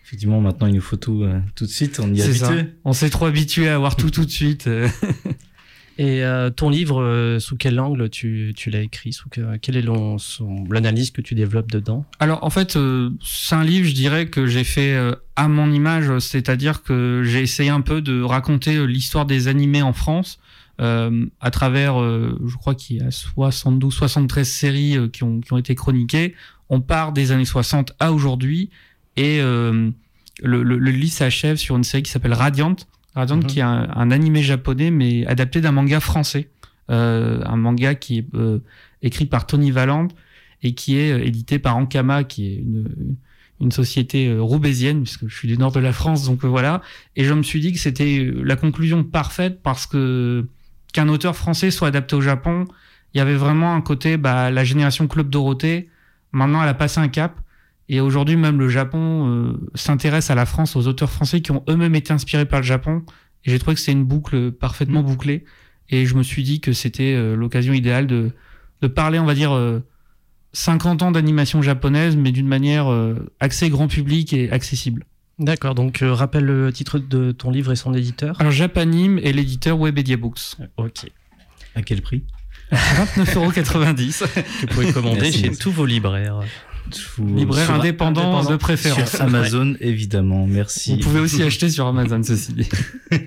Effectivement 0.03 0.39
maintenant 0.41 0.67
il 0.67 0.75
nous 0.75 0.81
faut 0.81 0.96
tout 0.96 1.24
euh, 1.24 1.39
tout 1.55 1.65
de 1.65 1.69
suite 1.69 2.00
on 2.01 2.13
y 2.13 2.19
est 2.19 2.34
ça. 2.34 2.48
habitué. 2.48 2.69
On 2.86 2.93
s'est 2.93 3.10
trop 3.10 3.25
habitué 3.25 3.67
à 3.69 3.75
avoir 3.75 3.96
tout 3.96 4.10
tout 4.10 4.25
de 4.25 4.29
suite. 4.31 4.69
Et 6.00 6.24
euh, 6.24 6.51
ton 6.51 6.69
livre, 6.69 7.01
euh, 7.01 7.39
sous 7.39 7.57
quel 7.57 7.79
angle 7.79 8.10
tu, 8.10 8.53
tu 8.55 8.69
l'as 8.69 8.81
écrit? 8.81 9.13
Sous 9.13 9.29
que, 9.29 9.57
Quelle 9.57 9.77
est 9.77 9.86
l'analyse 10.69 11.10
que 11.10 11.22
tu 11.22 11.34
développes 11.34 11.72
dedans? 11.72 12.05
Alors 12.19 12.43
en 12.43 12.51
fait, 12.51 12.75
euh, 12.75 13.10
c'est 13.24 13.55
un 13.55 13.63
livre, 13.63 13.88
je 13.88 13.96
dirais 13.96 14.27
que 14.27 14.46
j'ai 14.46 14.63
fait 14.63 14.93
euh, 14.93 15.13
à 15.36 15.48
mon 15.48 15.72
image, 15.72 16.19
c'est-à-dire 16.19 16.84
que 16.84 17.24
j'ai 17.25 17.41
essayé 17.41 17.72
un 17.72 17.81
peu 17.81 18.01
de 18.01 18.22
raconter 18.22 18.86
l'histoire 18.86 19.25
des 19.25 19.48
animés 19.48 19.81
en 19.81 19.93
France 19.93 20.38
à 20.79 21.51
travers, 21.51 22.00
euh, 22.01 22.39
je 22.46 22.55
crois 22.55 22.75
qu'il 22.75 22.98
y 22.98 23.01
a 23.01 23.12
72, 23.12 23.93
73 23.93 24.48
séries 24.48 24.98
euh, 24.98 25.07
qui, 25.07 25.24
ont, 25.24 25.39
qui 25.41 25.53
ont 25.53 25.57
été 25.57 25.74
chroniquées. 25.75 26.36
On 26.69 26.81
part 26.81 27.13
des 27.13 27.31
années 27.31 27.46
60 27.46 27.93
à 28.00 28.12
aujourd'hui 28.13 28.69
et 29.15 29.39
euh, 29.41 29.89
le, 30.43 30.63
le, 30.63 30.77
le 30.77 30.91
livre 30.91 31.12
s'achève 31.13 31.57
sur 31.57 31.75
une 31.77 31.84
série 31.84 32.03
qui 32.03 32.12
s'appelle 32.12 32.34
Radiant. 32.34 32.75
Radiant 33.15 33.38
Mhm. 33.38 33.46
qui 33.46 33.60
est 33.60 33.63
un, 33.63 33.89
un 33.96 34.12
animé 34.12 34.43
japonais 34.43 34.91
mais 34.91 35.25
adapté 35.25 35.62
d'un 35.62 35.72
manga 35.72 36.00
français. 36.00 36.50
Euh, 36.89 37.41
un 37.46 37.57
manga 37.57 37.96
qui 37.96 38.19
est 38.19 38.27
euh, 38.36 38.60
écrit 39.01 39.25
par 39.25 39.46
Tony 39.48 39.72
Valente 39.72 40.15
et 40.63 40.74
qui 40.74 40.98
est 40.98 41.12
euh, 41.12 41.25
édité 41.25 41.60
par 41.60 41.75
Ankama, 41.77 42.24
qui 42.24 42.48
est 42.48 42.55
une, 42.57 43.15
une 43.60 43.72
société 43.72 44.27
euh, 44.27 44.41
roubaisienne, 44.41 45.03
puisque 45.03 45.27
je 45.27 45.36
suis 45.36 45.48
du 45.48 45.57
nord 45.57 45.72
de 45.72 45.79
la 45.79 45.91
France, 45.91 46.25
donc 46.25 46.43
euh, 46.46 46.48
voilà. 46.48 46.81
Et 47.15 47.24
je 47.25 47.34
me 47.34 47.43
suis 47.43 47.60
dit 47.60 47.74
que 47.74 47.79
c'était 47.79 48.19
euh, 48.19 48.41
la 48.43 48.55
conclusion 48.55 49.03
parfaite 49.03 49.62
parce 49.63 49.86
que 49.88 50.48
qu'un 50.94 51.08
auteur 51.10 51.36
français 51.36 51.72
soit 51.72 51.89
adapté 51.89 52.15
au 52.15 52.22
Japon, 52.22 52.65
il 53.13 53.17
y 53.17 53.22
avait 53.22 53.36
vraiment 53.36 53.74
un 53.74 53.82
côté, 53.82 54.17
bah, 54.17 54.51
la 54.51 54.63
génération 54.63 55.08
Club 55.08 55.29
Dorothée, 55.29 55.89
maintenant 56.32 56.62
elle 56.62 56.70
a 56.70 56.74
passé 56.74 57.00
un 57.00 57.08
cap. 57.08 57.39
Et 57.89 58.01
aujourd'hui, 58.01 58.36
même 58.36 58.60
le 58.60 58.67
Japon 58.67 59.29
euh, 59.29 59.70
s'intéresse 59.75 60.29
à 60.29 60.36
la 60.36 60.46
France, 60.46 60.75
aux 60.75 60.88
auteurs 60.88 61.10
français 61.10 61.39
qui 61.41 61.51
ont 61.51 61.63
eux-mêmes 61.70 61.96
été 61.96 62.12
inspirés 62.12 62.46
par 62.46 62.60
le 62.60 62.65
Japon. 62.65 63.03
Et 63.46 63.51
j'ai 63.51 63.60
trouvé 63.60 63.75
que 63.75 63.79
c'était 63.79 63.94
une 63.94 64.03
boucle 64.03 64.51
parfaitement 64.51 65.03
bouclée. 65.03 65.46
Et 65.89 66.06
je 66.06 66.15
me 66.15 66.24
suis 66.24 66.44
dit 66.44 66.60
que 66.60 66.74
c'était 66.74 67.13
euh, 67.15 67.36
l'occasion 67.36 67.74
idéale 67.74 68.08
de, 68.08 68.32
de 68.82 68.88
parler, 68.88 69.20
on 69.20 69.25
va 69.25 69.34
dire, 69.34 69.53
euh, 69.53 69.79
50 70.53 71.01
ans 71.01 71.12
d'animation 71.12 71.62
japonaise, 71.62 72.15
mais 72.15 72.32
d'une 72.32 72.48
manière 72.48 72.91
euh, 72.91 73.32
axée 73.39 73.70
grand 73.70 73.88
public 73.88 74.34
et 74.34 74.51
accessible. 74.51 75.06
D'accord, 75.39 75.75
donc 75.75 76.01
euh, 76.01 76.13
rappelle 76.13 76.46
le 76.46 76.72
titre 76.74 76.98
de 77.00 77.32
ton 77.32 77.51
livre 77.51 77.72
et 77.72 77.75
son 77.75 77.94
éditeur. 77.94 78.36
Alors, 78.39 78.51
Japanime 78.51 79.20
et 79.20 79.32
l'éditeur 79.34 79.77
Webedia 79.77 80.17
Books. 80.17 80.56
Ok. 80.77 81.06
À 81.75 81.82
quel 81.84 82.01
prix? 82.01 82.24
29,90€. 82.72 84.20
Que 84.34 84.41
vous 84.62 84.67
pouvez 84.67 84.91
commander 84.91 85.22
Merci, 85.22 85.39
chez 85.44 85.51
tous 85.56 85.72
vos 85.72 85.86
libraires. 85.86 86.39
Tout- 86.89 87.25
Libraire 87.36 87.65
sur- 87.65 87.75
indépendant, 87.75 88.44
de 88.50 88.56
préférence. 88.56 89.12
Sur 89.12 89.22
Amazon, 89.22 89.75
évidemment. 89.79 90.48
Merci. 90.48 90.96
Vous 90.96 91.01
pouvez 91.01 91.20
aussi 91.20 91.44
acheter 91.44 91.70
sur 91.70 91.86
Amazon, 91.86 92.22
ceci 92.24 92.53
dit. 92.53 92.70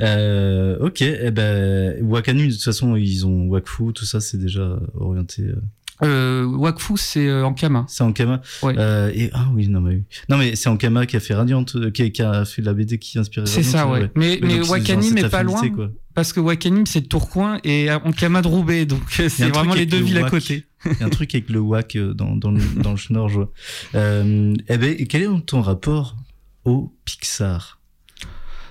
Euh, 0.00 0.76
ok, 0.80 1.02
eh 1.02 1.30
ben, 1.30 1.96
Wakanu, 2.04 2.48
de 2.48 2.52
toute 2.52 2.62
façon, 2.64 2.96
ils 2.96 3.24
ont 3.26 3.46
Wakfu, 3.46 3.92
tout 3.94 4.04
ça, 4.04 4.20
c'est 4.20 4.36
déjà 4.38 4.76
orienté. 4.94 5.42
euh, 5.42 5.54
Euh, 6.02 6.44
Wakfu, 6.44 6.96
c'est 6.96 7.28
euh, 7.28 7.44
en 7.46 7.54
Kama. 7.54 7.84
C'est 7.88 8.02
Ankama. 8.02 8.40
Ouais. 8.62 8.74
Euh, 8.78 9.10
et, 9.14 9.30
ah 9.32 9.46
oui, 9.52 9.68
non, 9.68 9.80
mais. 9.80 10.02
Non, 10.28 10.36
mais 10.36 10.56
c'est 10.56 10.68
Ankama 10.68 11.06
qui 11.06 11.16
a 11.16 11.20
fait 11.20 11.34
Radiant, 11.34 11.64
euh, 11.76 11.90
qui, 11.90 12.10
qui 12.10 12.22
a 12.22 12.44
fait 12.44 12.62
la 12.62 12.74
BD 12.74 12.98
qui 12.98 13.18
inspire 13.18 13.46
C'est 13.46 13.62
ça, 13.62 13.86
ouais. 13.86 14.10
Mais, 14.16 14.38
mais 14.42 14.62
c'est 14.62 14.70
Wakanim 14.70 15.16
est 15.18 15.28
pas 15.28 15.42
loin. 15.42 15.68
quoi. 15.70 15.90
Parce 16.14 16.32
que 16.32 16.40
Wakanim, 16.40 16.86
c'est 16.86 17.02
Tourcoing 17.02 17.58
et 17.64 17.90
Ankama 17.90 18.42
de 18.42 18.48
Roubaix. 18.48 18.86
Donc, 18.86 19.02
euh, 19.20 19.28
c'est 19.28 19.48
vraiment 19.48 19.74
les 19.74 19.86
deux 19.86 19.98
le 19.98 20.04
villes 20.04 20.18
à 20.18 20.30
côté. 20.30 20.66
Il 20.86 20.98
y 21.00 21.02
a 21.02 21.06
un 21.06 21.10
truc 21.10 21.34
avec 21.34 21.48
le 21.48 21.60
WAC 21.60 21.96
euh, 21.96 22.12
dans, 22.12 22.36
dans, 22.36 22.50
le, 22.50 22.60
dans 22.82 22.92
le 22.92 22.98
Nord, 23.10 23.28
je 23.28 23.34
vois. 23.34 23.52
Euh, 23.94 24.54
eh 24.68 24.78
ben, 24.78 24.96
quel 25.06 25.22
est 25.22 25.46
ton 25.46 25.60
rapport 25.60 26.16
au 26.64 26.92
Pixar? 27.04 27.80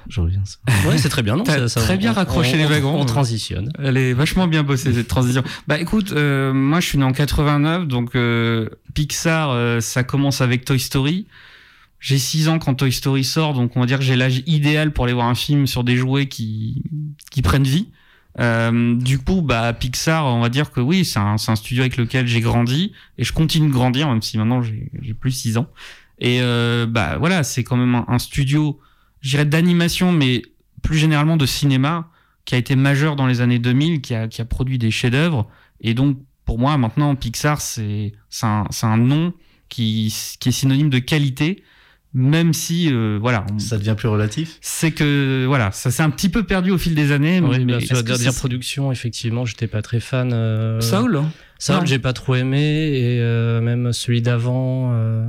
Je 0.09 0.21
reviens. 0.21 0.43
Ouais, 0.87 0.97
c'est 0.97 1.09
très 1.09 1.23
bien, 1.23 1.35
non 1.37 1.45
ça- 1.45 1.67
ça- 1.69 1.81
très 1.81 1.97
bien 1.97 2.11
on- 2.11 2.15
raccroché 2.15 2.53
on- 2.55 2.57
les 2.57 2.65
on- 2.65 2.69
wagons. 2.69 2.95
On 2.99 3.05
transitionne. 3.05 3.71
Elle 3.79 3.97
est 3.97 4.13
vachement 4.13 4.47
bien 4.47 4.63
bossée 4.63 4.93
cette 4.93 5.07
transition. 5.07 5.43
Bah 5.67 5.79
écoute, 5.79 6.11
euh, 6.11 6.53
moi 6.53 6.79
je 6.79 6.87
suis 6.87 6.97
né 6.97 7.03
en 7.03 7.13
89, 7.13 7.87
donc 7.87 8.15
euh, 8.15 8.69
Pixar, 8.93 9.51
euh, 9.51 9.79
ça 9.79 10.03
commence 10.03 10.41
avec 10.41 10.65
Toy 10.65 10.79
Story. 10.79 11.25
J'ai 11.99 12.17
6 12.17 12.49
ans 12.49 12.59
quand 12.59 12.73
Toy 12.75 12.91
Story 12.91 13.23
sort, 13.23 13.53
donc 13.53 13.77
on 13.77 13.79
va 13.79 13.85
dire 13.85 13.97
que 13.97 14.03
j'ai 14.03 14.17
l'âge 14.17 14.43
idéal 14.45 14.91
pour 14.91 15.05
aller 15.05 15.13
voir 15.13 15.27
un 15.27 15.35
film 15.35 15.67
sur 15.67 15.85
des 15.85 15.95
jouets 15.95 16.27
qui, 16.27 16.83
qui 17.31 17.41
prennent 17.41 17.63
vie. 17.63 17.87
Euh, 18.39 18.95
du 18.95 19.19
coup, 19.19 19.41
bah 19.41 19.71
Pixar, 19.73 20.25
on 20.25 20.41
va 20.41 20.49
dire 20.49 20.71
que 20.71 20.81
oui, 20.81 21.05
c'est 21.05 21.19
un, 21.19 21.37
c'est 21.37 21.51
un 21.51 21.55
studio 21.55 21.81
avec 21.83 21.95
lequel 21.97 22.27
j'ai 22.27 22.41
grandi 22.41 22.91
et 23.17 23.23
je 23.23 23.31
continue 23.31 23.67
de 23.67 23.73
grandir, 23.73 24.09
même 24.09 24.21
si 24.21 24.37
maintenant 24.37 24.61
j'ai 24.61 24.89
j'ai 25.01 25.13
plus 25.13 25.31
6 25.31 25.57
ans. 25.57 25.67
Et 26.19 26.39
euh, 26.41 26.85
bah 26.87 27.17
voilà, 27.19 27.43
c'est 27.43 27.63
quand 27.63 27.77
même 27.77 27.95
un, 27.95 28.05
un 28.07 28.19
studio, 28.19 28.79
je 29.23 29.29
dirais 29.31 29.45
d'animation, 29.45 30.11
mais 30.11 30.43
plus 30.83 30.97
généralement 30.97 31.37
de 31.37 31.45
cinéma, 31.47 32.09
qui 32.45 32.53
a 32.55 32.57
été 32.59 32.75
majeur 32.75 33.15
dans 33.15 33.25
les 33.25 33.41
années 33.41 33.57
2000, 33.57 34.01
qui 34.01 34.13
a, 34.13 34.27
qui 34.27 34.41
a 34.41 34.45
produit 34.45 34.77
des 34.77 34.91
chefs-d'œuvre. 34.91 35.47
Et 35.81 35.93
donc, 35.95 36.17
pour 36.45 36.59
moi, 36.59 36.77
maintenant, 36.77 37.15
Pixar, 37.15 37.59
c'est 37.61 38.11
c'est 38.29 38.45
un, 38.45 38.65
c'est 38.69 38.85
un 38.85 38.97
nom 38.97 39.33
qui, 39.69 40.13
qui 40.39 40.49
est 40.49 40.51
synonyme 40.51 40.89
de 40.89 40.99
qualité, 40.99 41.63
même 42.13 42.53
si, 42.53 42.89
euh, 42.91 43.17
voilà, 43.19 43.45
on- 43.51 43.59
Ça 43.59 43.77
devient 43.77 43.95
plus 43.97 44.07
relatif 44.09 44.57
c'est 44.61 44.91
que, 44.91 45.45
voilà, 45.47 45.71
ça 45.71 45.89
s'est 45.89 46.03
un 46.03 46.09
petit 46.11 46.29
peu 46.29 46.43
perdu 46.43 46.69
au 46.71 46.77
fil 46.77 46.93
des 46.93 47.11
années. 47.11 47.39
Oui, 47.41 47.63
mais 47.65 47.79
sûr, 47.79 47.95
est-ce 47.95 48.03
que 48.03 48.07
dernière 48.07 48.33
production, 48.35 48.91
effectivement, 48.91 49.45
j'étais 49.45 49.67
pas 49.67 49.81
très 49.81 49.99
fan. 50.01 50.31
euh, 50.33 50.79
Saul 50.81 51.21
Non. 51.71 51.85
j'ai 51.85 51.99
pas 51.99 52.13
trop 52.13 52.35
aimé, 52.35 52.59
et 52.59 53.19
euh, 53.21 53.61
même 53.61 53.93
celui 53.93 54.21
d'avant, 54.21 54.91
euh, 54.93 55.25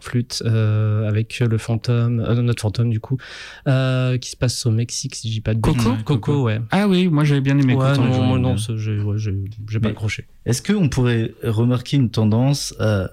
Flûte, 0.00 0.42
euh, 0.46 1.06
avec 1.08 1.40
le 1.40 1.58
fantôme, 1.58 2.20
euh, 2.20 2.34
notre 2.42 2.62
fantôme 2.62 2.90
du 2.90 3.00
coup, 3.00 3.18
euh, 3.66 4.16
qui 4.18 4.30
se 4.30 4.36
passe 4.36 4.64
au 4.66 4.70
Mexique, 4.70 5.14
si 5.14 5.28
je 5.28 5.32
dis 5.34 5.40
pas 5.40 5.54
de 5.54 5.60
Coco. 5.60 5.78
Ouais, 5.90 5.96
Coco, 6.04 6.18
Coco. 6.18 6.42
ouais. 6.44 6.60
Ah 6.70 6.88
oui, 6.88 7.08
moi 7.08 7.24
j'avais 7.24 7.40
bien 7.40 7.58
aimé. 7.58 7.74
Ouais, 7.74 7.90
Coco. 7.96 8.02
non, 8.08 8.22
moi, 8.22 8.38
non, 8.38 8.56
ça, 8.56 8.74
j'ai 8.76 8.98
ouais, 9.00 9.18
j'ai- 9.18 9.34
j'ai 9.68 9.80
pas 9.80 9.88
accroché. 9.88 10.26
Est-ce 10.46 10.62
qu'on 10.62 10.88
pourrait 10.88 11.34
remarquer 11.42 11.96
une 11.96 12.10
tendance 12.10 12.74
à 12.80 13.10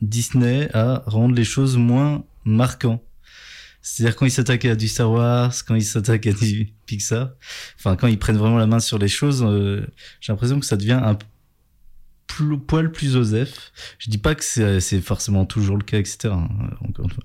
Disney 0.00 0.68
à 0.74 1.02
rendre 1.06 1.34
les 1.34 1.44
choses 1.44 1.76
moins 1.76 2.24
marquantes? 2.44 3.02
C'est-à-dire 3.82 4.16
quand 4.16 4.26
ils 4.26 4.30
s'attaquent 4.32 4.64
à 4.64 4.74
du 4.74 4.88
Star 4.88 5.10
Wars, 5.10 5.52
quand 5.66 5.76
ils 5.76 5.84
s'attaquent 5.84 6.26
à 6.26 6.32
du 6.32 6.72
Pixar, 6.86 7.30
enfin 7.78 7.94
quand 7.96 8.08
ils 8.08 8.18
prennent 8.18 8.36
vraiment 8.36 8.58
la 8.58 8.66
main 8.66 8.80
sur 8.80 8.98
les 8.98 9.06
choses, 9.08 9.44
euh, 9.46 9.86
j'ai 10.20 10.32
l'impression 10.32 10.58
que 10.58 10.66
ça 10.66 10.76
devient 10.76 11.00
un 11.02 11.16
pl- 12.26 12.58
poil 12.58 12.90
plus 12.92 13.16
osef. 13.16 13.72
Je 13.98 14.10
dis 14.10 14.18
pas 14.18 14.34
que 14.34 14.44
c'est 14.44 14.80
c'est 14.80 15.00
forcément 15.00 15.44
toujours 15.46 15.76
le 15.76 15.84
cas, 15.84 15.98
etc. 15.98 16.28
hein, 16.32 16.48
encore 16.88 17.04
une 17.06 17.10
fois. 17.12 17.24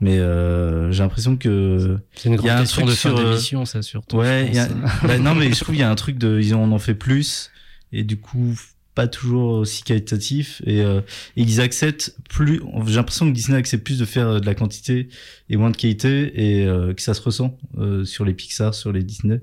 Mais 0.00 0.18
euh, 0.18 0.92
j'ai 0.92 1.02
l'impression 1.02 1.36
que 1.36 1.98
C'est 2.14 2.28
une 2.28 2.34
Il 2.34 2.44
y 2.44 2.48
a 2.50 2.54
grande 2.54 2.58
un 2.58 2.60
question 2.62 2.82
truc 2.82 2.90
de 2.90 2.96
fin 2.98 3.08
sur, 3.10 3.18
euh, 3.18 3.30
d'émission, 3.30 3.64
ça 3.64 3.82
surtout. 3.82 4.16
Ouais, 4.18 4.46
il 4.48 4.54
y 4.54 4.58
a- 4.58 4.68
bah 5.04 5.18
non, 5.18 5.34
mais 5.34 5.50
je 5.52 5.60
trouve 5.60 5.74
qu'il 5.74 5.80
y 5.80 5.84
a 5.84 5.90
un 5.90 5.94
truc 5.94 6.18
de, 6.18 6.40
ils 6.40 6.54
en 6.54 6.70
ont 6.72 6.78
fait 6.78 6.94
plus 6.94 7.50
et 7.92 8.02
du 8.04 8.18
coup 8.18 8.54
pas 8.94 9.08
toujours 9.08 9.54
aussi 9.54 9.82
qualitatif 9.82 10.62
et, 10.66 10.80
euh, 10.80 11.00
et 11.36 11.42
ils 11.42 11.60
acceptent 11.60 12.14
plus. 12.28 12.60
J'ai 12.86 12.94
l'impression 12.94 13.26
que 13.28 13.34
Disney 13.34 13.58
accepte 13.58 13.84
plus 13.84 13.98
de 13.98 14.04
faire 14.04 14.40
de 14.40 14.46
la 14.46 14.54
quantité 14.54 15.08
et 15.50 15.56
moins 15.56 15.70
de 15.70 15.76
qualité 15.76 16.32
et 16.34 16.66
euh, 16.66 16.94
que 16.94 17.02
ça 17.02 17.14
se 17.14 17.20
ressent 17.20 17.58
euh, 17.78 18.04
sur 18.04 18.24
les 18.24 18.34
Pixar, 18.34 18.74
sur 18.74 18.92
les 18.92 19.02
Disney. 19.02 19.40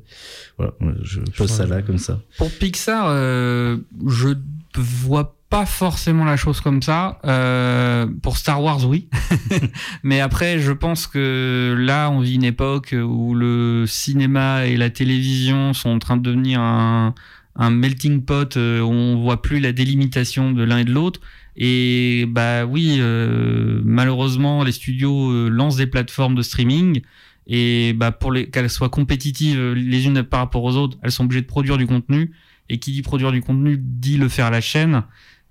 Voilà, 0.57 0.73
je 1.01 1.19
pose 1.19 1.49
ça 1.49 1.65
là 1.65 1.81
comme 1.81 1.97
ça. 1.97 2.21
Pour 2.37 2.49
Pixar, 2.51 3.07
euh, 3.09 3.77
je 4.07 4.29
vois 4.75 5.35
pas 5.51 5.65
forcément 5.65 6.23
la 6.23 6.37
chose 6.37 6.61
comme 6.61 6.81
ça. 6.81 7.19
Euh, 7.25 8.07
pour 8.23 8.37
Star 8.37 8.63
Wars, 8.63 8.87
oui. 8.87 9.09
Mais 10.03 10.21
après, 10.21 10.59
je 10.59 10.71
pense 10.71 11.07
que 11.07 11.75
là, 11.77 12.09
on 12.09 12.21
vit 12.21 12.35
une 12.35 12.45
époque 12.45 12.95
où 12.97 13.35
le 13.35 13.83
cinéma 13.85 14.65
et 14.65 14.77
la 14.77 14.89
télévision 14.89 15.73
sont 15.73 15.89
en 15.89 15.99
train 15.99 16.15
de 16.15 16.21
devenir 16.21 16.61
un, 16.61 17.13
un 17.55 17.69
melting 17.69 18.23
pot 18.23 18.55
euh, 18.57 18.81
on 18.81 19.21
voit 19.21 19.41
plus 19.41 19.59
la 19.59 19.73
délimitation 19.73 20.51
de 20.51 20.63
l'un 20.63 20.79
et 20.79 20.85
de 20.85 20.91
l'autre. 20.91 21.21
Et 21.55 22.25
bah 22.29 22.65
oui, 22.65 22.97
euh, 22.99 23.81
malheureusement, 23.83 24.63
les 24.63 24.71
studios 24.71 25.31
euh, 25.31 25.49
lancent 25.49 25.75
des 25.75 25.87
plateformes 25.87 26.35
de 26.35 26.41
streaming. 26.41 27.01
Et 27.47 27.93
bah 27.93 28.11
pour 28.11 28.31
les 28.31 28.49
qu'elles 28.49 28.69
soient 28.69 28.89
compétitives 28.89 29.59
euh, 29.59 29.73
les 29.73 30.05
unes 30.05 30.23
par 30.23 30.39
rapport 30.39 30.63
aux 30.63 30.75
autres, 30.75 30.97
elles 31.01 31.11
sont 31.11 31.25
obligées 31.25 31.41
de 31.41 31.47
produire 31.47 31.77
du 31.77 31.87
contenu. 31.87 32.31
Et 32.69 32.79
qui 32.79 32.93
dit 32.93 33.01
produire 33.01 33.31
du 33.31 33.41
contenu 33.41 33.77
dit 33.77 34.17
le 34.17 34.29
faire 34.29 34.45
à 34.45 34.51
la 34.51 34.61
chaîne. 34.61 35.03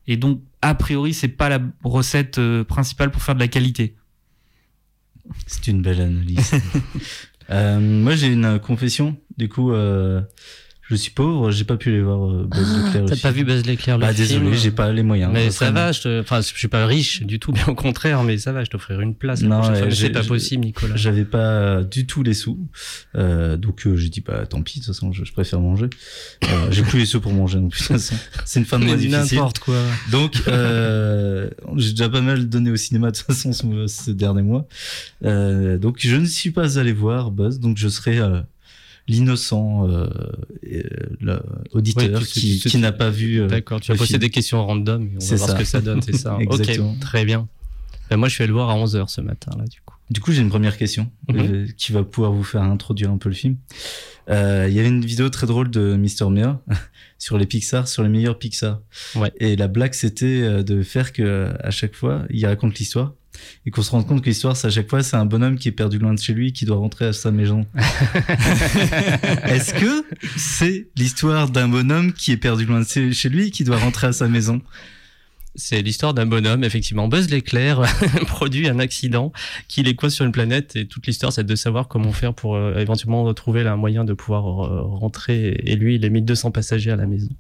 Et 0.06 0.16
donc, 0.16 0.40
a 0.62 0.74
priori, 0.74 1.12
c'est 1.12 1.28
pas 1.28 1.50
la 1.50 1.60
recette 1.84 2.40
principale 2.62 3.10
pour 3.10 3.22
faire 3.22 3.34
de 3.34 3.40
la 3.40 3.48
qualité. 3.48 3.94
C'est 5.46 5.68
une 5.68 5.82
belle 5.82 6.00
analyse. 6.00 6.52
Moi, 7.50 8.14
j'ai 8.16 8.28
une 8.28 8.58
confession. 8.58 9.18
Du 9.36 9.50
coup, 9.50 9.72
je 10.90 10.96
suis 10.96 11.10
pauvre, 11.12 11.50
j'ai 11.50 11.64
pas 11.64 11.76
pu 11.76 11.90
aller 11.90 12.02
voir 12.02 12.28
euh, 12.28 12.46
Buzz 12.50 12.84
l'éclair. 12.84 13.04
T'as 13.06 13.16
pas 13.16 13.30
vu 13.30 13.44
Buzz 13.44 13.64
l'éclair 13.64 13.96
le 13.98 14.02
Bah 14.06 14.12
film 14.12 14.26
désolé, 14.28 14.56
j'ai 14.56 14.70
pas 14.70 14.92
les 14.92 15.02
moyens. 15.02 15.30
Mais 15.32 15.50
ça 15.50 15.66
Vraiment. 15.66 15.86
va, 15.86 15.92
je 15.92 16.00
te... 16.02 16.20
enfin, 16.20 16.40
je 16.40 16.46
suis 16.48 16.68
pas 16.68 16.86
riche 16.86 17.22
du 17.22 17.38
tout, 17.38 17.52
bien 17.52 17.66
au 17.68 17.74
contraire, 17.74 18.22
mais 18.24 18.36
ça 18.38 18.52
va, 18.52 18.64
je 18.64 18.70
t'offrirai 18.70 19.04
une 19.04 19.14
place. 19.14 19.42
la 19.42 19.48
Non, 19.48 19.62
ouais. 19.62 19.84
Mais 19.86 19.90
c'est 19.94 20.10
pas 20.10 20.24
possible, 20.24 20.64
Nicolas. 20.64 20.96
J'avais 20.96 21.24
pas 21.24 21.82
du 21.82 22.06
tout 22.06 22.22
les 22.22 22.34
sous, 22.34 22.58
euh, 23.16 23.56
donc 23.56 23.86
euh, 23.86 23.96
j'ai 23.96 24.08
dit 24.08 24.20
bah 24.20 24.46
tant 24.46 24.62
pis, 24.62 24.80
de 24.80 24.84
toute 24.84 24.94
façon 24.94 25.12
je, 25.12 25.24
je 25.24 25.32
préfère 25.32 25.60
manger. 25.60 25.86
Euh, 26.44 26.68
j'ai 26.70 26.82
plus 26.82 26.98
les 26.98 27.06
sous 27.06 27.20
pour 27.20 27.32
manger, 27.32 27.58
donc 27.58 27.72
de 27.72 27.76
toute 27.76 27.86
façon 27.86 28.14
c'est 28.44 28.60
une 28.60 28.66
fin 28.66 28.78
de 28.78 28.84
mois 28.84 28.96
difficile. 28.96 29.36
N'importe 29.38 29.60
quoi. 29.60 29.80
Donc 30.10 30.42
euh, 30.48 31.48
j'ai 31.76 31.90
déjà 31.90 32.08
pas 32.08 32.20
mal 32.20 32.48
donné 32.48 32.70
au 32.70 32.76
cinéma 32.76 33.10
de 33.10 33.16
toute 33.16 33.26
façon 33.26 33.52
ce, 33.52 33.86
ce 33.86 34.10
dernier 34.10 34.42
mois. 34.42 34.66
Euh, 35.24 35.78
donc 35.78 35.98
je 36.00 36.16
ne 36.16 36.26
suis 36.26 36.50
pas 36.50 36.78
allé 36.78 36.92
voir 36.92 37.30
Buzz, 37.30 37.60
donc 37.60 37.76
je 37.76 37.88
serai 37.88 38.18
euh, 38.18 38.40
l'innocent 39.08 39.88
euh, 39.88 40.06
euh, 41.24 41.40
auditeur 41.72 42.20
tu- 42.20 42.26
qui, 42.40 42.60
qui 42.60 42.78
n'a 42.78 42.92
pas 42.92 43.10
vu. 43.10 43.40
euh, 43.40 43.46
D'accord, 43.46 43.80
tu 43.80 43.92
vas 43.92 43.98
poser 43.98 44.18
des 44.18 44.30
questions 44.30 44.64
random 44.64 45.02
et 45.04 45.10
on 45.16 45.20
C'est 45.20 45.30
va 45.36 45.36
voir 45.38 45.48
ça. 45.50 45.54
ce 45.56 45.60
que 45.60 45.64
ça 45.66 45.80
donne, 45.80 46.02
c'est 46.02 46.16
ça. 46.16 46.36
Exactement. 46.40 46.92
Ok, 46.92 47.00
très 47.00 47.24
bien. 47.24 47.48
Ben, 48.10 48.16
moi, 48.16 48.28
je 48.28 48.34
suis 48.34 48.42
allé 48.42 48.48
le 48.48 48.54
voir 48.54 48.70
à 48.70 48.74
11h 48.76 49.08
ce 49.08 49.20
matin, 49.20 49.52
là, 49.56 49.64
du 49.64 49.80
coup. 49.84 49.94
Du 50.10 50.20
coup, 50.20 50.32
j'ai 50.32 50.42
une 50.42 50.48
première 50.48 50.76
question 50.76 51.08
Mhm. 51.28 51.38
euh, 51.38 51.66
qui 51.76 51.92
va 51.92 52.02
pouvoir 52.02 52.32
vous 52.32 52.42
faire 52.42 52.62
introduire 52.62 53.10
un 53.12 53.18
peu 53.18 53.28
le 53.28 53.34
film. 53.36 53.56
Euh, 54.28 54.66
Il 54.68 54.74
y 54.74 54.80
avait 54.80 54.88
une 54.88 55.04
vidéo 55.04 55.28
très 55.28 55.46
drôle 55.46 55.70
de 55.70 55.94
Mister 55.94 56.24
Mia 56.28 56.60
sur 57.18 57.38
les 57.38 57.46
Pixar, 57.46 57.86
sur 57.86 58.02
les 58.02 58.08
meilleurs 58.08 58.38
Pixar. 58.38 58.80
Ouais. 59.14 59.32
Et 59.38 59.54
la 59.54 59.68
blague, 59.68 59.92
c'était 59.94 60.64
de 60.64 60.82
faire 60.82 61.12
que 61.12 61.52
à 61.60 61.70
chaque 61.70 61.94
fois, 61.94 62.24
il 62.30 62.44
raconte 62.46 62.78
l'histoire. 62.78 63.14
Et 63.66 63.70
qu'on 63.70 63.82
se 63.82 63.90
rende 63.90 64.06
compte 64.06 64.22
que 64.22 64.26
l'histoire, 64.26 64.56
c'est 64.56 64.66
à 64.66 64.70
chaque 64.70 64.88
fois, 64.88 65.02
c'est 65.02 65.16
un 65.16 65.26
bonhomme 65.26 65.58
qui 65.58 65.68
est 65.68 65.72
perdu 65.72 65.98
loin 65.98 66.14
de 66.14 66.18
chez 66.18 66.32
lui, 66.32 66.52
qui 66.52 66.64
doit 66.64 66.76
rentrer 66.76 67.06
à 67.06 67.12
sa 67.12 67.30
maison. 67.30 67.66
Est-ce 69.44 69.74
que 69.74 70.04
c'est 70.36 70.88
l'histoire 70.96 71.50
d'un 71.50 71.68
bonhomme 71.68 72.12
qui 72.12 72.32
est 72.32 72.36
perdu 72.36 72.64
loin 72.64 72.80
de 72.80 73.12
chez 73.12 73.28
lui, 73.28 73.50
qui 73.50 73.64
doit 73.64 73.78
rentrer 73.78 74.08
à 74.08 74.12
sa 74.12 74.28
maison? 74.28 74.60
C'est 75.56 75.82
l'histoire 75.82 76.14
d'un 76.14 76.26
bonhomme, 76.26 76.62
effectivement. 76.62 77.08
Buzz 77.08 77.28
l'éclair 77.28 77.82
produit 78.28 78.68
un 78.68 78.78
accident 78.78 79.32
qui 79.66 79.82
les 79.82 79.96
coince 79.96 80.14
sur 80.14 80.24
une 80.24 80.32
planète 80.32 80.76
et 80.76 80.86
toute 80.86 81.06
l'histoire, 81.06 81.32
c'est 81.32 81.44
de 81.44 81.56
savoir 81.56 81.88
comment 81.88 82.12
faire 82.12 82.34
pour 82.34 82.54
euh, 82.54 82.78
éventuellement 82.78 83.24
retrouver 83.24 83.66
un 83.66 83.76
moyen 83.76 84.04
de 84.04 84.12
pouvoir 84.12 84.64
euh, 84.64 84.82
rentrer. 84.82 85.60
Et 85.64 85.74
lui, 85.74 85.96
il 85.96 86.04
est 86.04 86.10
mis 86.10 86.22
200 86.22 86.52
passagers 86.52 86.92
à 86.92 86.96
la 86.96 87.06
maison. 87.06 87.30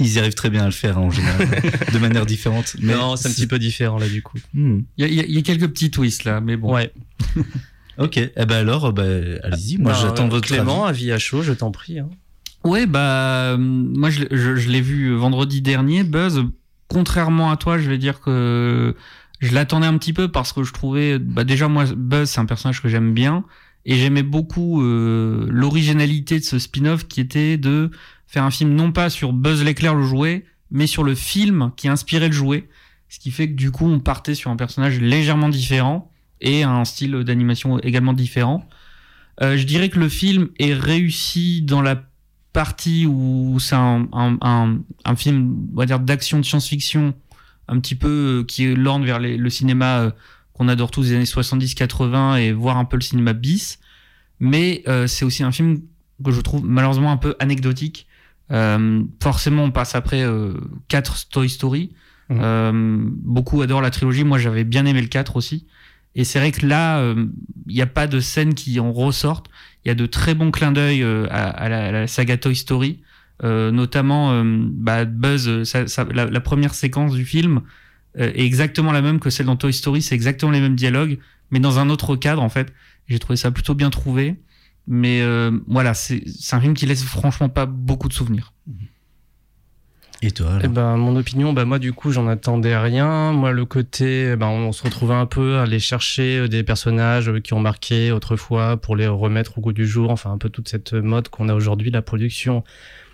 Ils 0.00 0.14
y 0.14 0.18
arrivent 0.18 0.34
très 0.34 0.50
bien 0.50 0.62
à 0.62 0.66
le 0.66 0.72
faire 0.72 0.98
hein, 0.98 1.02
en 1.02 1.10
général, 1.10 1.46
de 1.92 1.98
manière 1.98 2.24
différente. 2.24 2.74
Mais 2.80 2.94
non, 2.94 3.16
c'est 3.16 3.28
un 3.28 3.32
petit 3.32 3.46
peu 3.46 3.58
différent 3.58 3.98
là 3.98 4.08
du 4.08 4.22
coup. 4.22 4.38
Hmm. 4.54 4.80
Il 4.96 5.06
y, 5.06 5.32
y, 5.34 5.38
a 5.38 5.42
quelques 5.42 5.68
petits 5.68 5.90
twists 5.90 6.24
là, 6.24 6.40
mais 6.40 6.56
bon. 6.56 6.74
Ouais. 6.74 6.92
ok, 7.98 8.16
eh 8.16 8.30
ben 8.46 8.56
alors, 8.56 8.92
bah, 8.92 9.04
allez-y, 9.42 9.76
moi 9.78 9.92
j'attends 9.92 10.28
votre 10.28 10.48
Clément, 10.48 10.86
avis 10.86 11.12
à 11.12 11.18
chaud, 11.18 11.42
je 11.42 11.52
t'en 11.52 11.70
prie. 11.70 11.98
Hein. 11.98 12.08
Ouais, 12.64 12.86
bah 12.86 13.56
moi 13.58 14.10
je, 14.10 14.24
je, 14.30 14.56
je 14.56 14.70
l'ai 14.70 14.80
vu 14.80 15.14
vendredi 15.14 15.60
dernier. 15.60 16.02
Buzz, 16.02 16.44
contrairement 16.88 17.50
à 17.50 17.56
toi, 17.56 17.78
je 17.78 17.88
vais 17.88 17.98
dire 17.98 18.20
que 18.20 18.96
je 19.40 19.54
l'attendais 19.54 19.86
un 19.86 19.96
petit 19.98 20.12
peu 20.12 20.28
parce 20.28 20.52
que 20.52 20.62
je 20.62 20.72
trouvais, 20.72 21.18
bah 21.18 21.44
déjà 21.44 21.68
moi 21.68 21.84
Buzz 21.94 22.30
c'est 22.30 22.40
un 22.40 22.46
personnage 22.46 22.82
que 22.82 22.88
j'aime 22.88 23.14
bien 23.14 23.44
et 23.86 23.96
j'aimais 23.96 24.22
beaucoup 24.22 24.82
euh, 24.82 25.46
l'originalité 25.48 26.38
de 26.38 26.44
ce 26.44 26.58
spin-off 26.58 27.06
qui 27.06 27.20
était 27.20 27.56
de 27.56 27.90
faire 28.30 28.44
un 28.44 28.50
film 28.50 28.74
non 28.74 28.92
pas 28.92 29.10
sur 29.10 29.32
Buzz 29.32 29.62
l'éclair 29.64 29.94
le 29.94 30.04
jouet, 30.04 30.44
mais 30.70 30.86
sur 30.86 31.02
le 31.02 31.14
film 31.14 31.72
qui 31.76 31.88
inspirait 31.88 32.28
le 32.28 32.34
jouet, 32.34 32.68
ce 33.08 33.18
qui 33.18 33.30
fait 33.30 33.48
que 33.48 33.54
du 33.54 33.70
coup 33.70 33.86
on 33.86 34.00
partait 34.00 34.34
sur 34.34 34.50
un 34.50 34.56
personnage 34.56 35.00
légèrement 35.00 35.48
différent 35.48 36.10
et 36.40 36.62
un 36.62 36.84
style 36.84 37.12
d'animation 37.24 37.78
également 37.80 38.12
différent. 38.12 38.68
Euh, 39.42 39.56
je 39.56 39.64
dirais 39.64 39.88
que 39.88 39.98
le 39.98 40.08
film 40.08 40.48
est 40.58 40.74
réussi 40.74 41.62
dans 41.62 41.82
la 41.82 42.02
partie 42.52 43.06
où 43.06 43.58
c'est 43.60 43.74
un, 43.74 44.08
un, 44.12 44.78
un, 45.04 45.16
film, 45.16 45.68
on 45.72 45.76
va 45.76 45.86
dire, 45.86 46.00
d'action 46.00 46.38
de 46.38 46.44
science-fiction, 46.44 47.14
un 47.68 47.80
petit 47.80 47.94
peu 47.94 48.40
euh, 48.40 48.44
qui 48.44 48.74
l'orne 48.74 49.04
vers 49.04 49.20
le 49.20 49.50
cinéma 49.50 50.00
euh, 50.00 50.10
qu'on 50.52 50.68
adore 50.68 50.90
tous 50.90 51.08
des 51.08 51.14
années 51.14 51.24
70-80 51.24 52.40
et 52.40 52.52
voir 52.52 52.76
un 52.76 52.84
peu 52.84 52.96
le 52.96 53.02
cinéma 53.02 53.32
bis. 53.32 53.78
Mais 54.40 54.82
euh, 54.88 55.06
c'est 55.06 55.24
aussi 55.24 55.42
un 55.42 55.52
film 55.52 55.80
que 56.24 56.32
je 56.32 56.40
trouve 56.40 56.64
malheureusement 56.64 57.12
un 57.12 57.16
peu 57.16 57.36
anecdotique. 57.38 58.06
Euh, 58.52 59.02
forcément, 59.22 59.64
on 59.64 59.70
passe 59.70 59.94
après 59.94 60.22
euh, 60.22 60.54
4 60.88 61.28
Toy 61.28 61.48
Story. 61.48 61.92
Mmh. 62.32 63.10
beaucoup 63.24 63.60
adorent 63.60 63.82
la 63.82 63.90
trilogie. 63.90 64.22
Moi, 64.22 64.38
j'avais 64.38 64.62
bien 64.62 64.86
aimé 64.86 65.02
le 65.02 65.08
4 65.08 65.34
aussi. 65.34 65.66
Et 66.14 66.22
c'est 66.22 66.38
vrai 66.38 66.52
que 66.52 66.64
là, 66.64 67.12
il 67.66 67.74
n'y 67.74 67.82
a 67.82 67.86
pas 67.86 68.06
de 68.06 68.20
scène 68.20 68.54
qui 68.54 68.78
en 68.78 68.92
ressortent. 68.92 69.50
Il 69.84 69.88
y 69.88 69.90
a 69.90 69.94
de 69.94 70.06
très 70.06 70.34
bons 70.34 70.50
clins 70.50 70.72
d'œil 70.72 71.02
euh, 71.02 71.26
à, 71.30 71.48
à, 71.48 71.68
la, 71.68 71.86
à, 71.86 71.90
la, 71.90 72.06
saga 72.06 72.36
Toy 72.36 72.54
Story, 72.54 73.00
euh, 73.44 73.70
notamment 73.70 74.32
euh, 74.32 74.42
bah, 74.44 75.04
Buzz. 75.04 75.62
Ça, 75.64 75.86
ça, 75.86 76.06
la, 76.12 76.26
la, 76.26 76.40
première 76.40 76.74
séquence 76.74 77.14
du 77.14 77.24
film 77.24 77.62
est 78.16 78.44
exactement 78.44 78.92
la 78.92 79.02
même 79.02 79.20
que 79.20 79.30
celle 79.30 79.46
dans 79.46 79.56
Toy 79.56 79.72
Story. 79.72 80.02
C'est 80.02 80.14
exactement 80.14 80.52
les 80.52 80.60
mêmes 80.60 80.74
dialogues, 80.74 81.18
mais 81.50 81.60
dans 81.60 81.78
un 81.78 81.88
autre 81.88 82.16
cadre 82.16 82.42
en 82.42 82.48
fait. 82.48 82.72
J'ai 83.08 83.18
trouvé 83.18 83.36
ça 83.36 83.50
plutôt 83.50 83.74
bien 83.74 83.90
trouvé. 83.90 84.36
Mais 84.90 85.22
voilà, 85.68 85.94
c'est 85.94 86.22
un 86.52 86.60
film 86.60 86.74
qui 86.74 86.84
laisse 86.84 87.04
franchement 87.04 87.48
pas 87.48 87.64
beaucoup 87.64 88.08
de 88.08 88.12
souvenirs. 88.12 88.52
Et 90.22 90.32
toi 90.32 90.58
eh 90.62 90.68
ben, 90.68 90.96
Mon 90.96 91.16
opinion, 91.16 91.54
bah, 91.54 91.64
moi 91.64 91.78
du 91.78 91.94
coup 91.94 92.12
j'en 92.12 92.26
attendais 92.26 92.76
rien. 92.76 93.32
Moi 93.32 93.52
le 93.52 93.64
côté, 93.64 94.36
ben, 94.36 94.48
on 94.48 94.72
se 94.72 94.82
retrouvait 94.82 95.14
un 95.14 95.26
peu 95.26 95.56
à 95.56 95.62
aller 95.62 95.78
chercher 95.78 96.48
des 96.48 96.62
personnages 96.62 97.32
qui 97.42 97.54
ont 97.54 97.60
marqué 97.60 98.12
autrefois 98.12 98.76
pour 98.76 98.96
les 98.96 99.06
remettre 99.06 99.56
au 99.58 99.60
goût 99.62 99.72
du 99.72 99.86
jour. 99.86 100.10
Enfin 100.10 100.32
un 100.32 100.38
peu 100.38 100.50
toute 100.50 100.68
cette 100.68 100.92
mode 100.92 101.28
qu'on 101.28 101.48
a 101.48 101.54
aujourd'hui, 101.54 101.90
la 101.90 102.02
production 102.02 102.64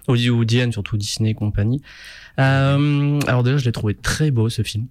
hollywoodienne, 0.09 0.73
surtout 0.73 0.97
Disney 0.97 1.31
et 1.31 1.35
compagnie. 1.35 1.83
Euh, 2.41 3.21
alors 3.27 3.43
déjà 3.43 3.59
je 3.59 3.65
l'ai 3.67 3.73
trouvé 3.73 3.95
très 3.95 4.31
beau 4.31 4.49
ce 4.49 4.63
film 4.63 4.87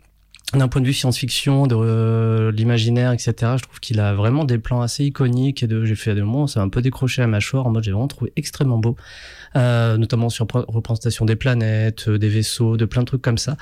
d'un 0.53 0.67
point 0.67 0.79
de 0.79 0.85
vue 0.85 0.93
science-fiction, 0.93 1.67
de 1.67 1.75
euh, 1.75 2.51
l'imaginaire, 2.51 3.11
etc., 3.11 3.33
je 3.57 3.63
trouve 3.63 3.79
qu'il 3.79 3.99
a 3.99 4.13
vraiment 4.13 4.45
des 4.45 4.57
plans 4.57 4.81
assez 4.81 5.03
iconiques 5.03 5.63
et 5.63 5.67
de, 5.67 5.85
j'ai 5.85 5.95
fait 5.95 6.13
des 6.13 6.21
moments, 6.21 6.47
c'est 6.47 6.59
un 6.59 6.69
peu 6.69 6.81
décroché 6.81 7.21
à 7.23 7.27
mâchoire, 7.27 7.65
en 7.65 7.71
mode 7.71 7.83
j'ai 7.83 7.91
vraiment 7.91 8.07
trouvé 8.07 8.31
extrêmement 8.35 8.77
beau, 8.77 8.95
euh, 9.55 9.97
notamment 9.97 10.29
sur 10.29 10.45
représentation 10.67 11.25
des 11.25 11.35
planètes, 11.35 12.07
euh, 12.07 12.19
des 12.19 12.29
vaisseaux, 12.29 12.77
de 12.77 12.85
plein 12.85 13.01
de 13.01 13.07
trucs 13.07 13.23
comme 13.23 13.39
ça. 13.39 13.57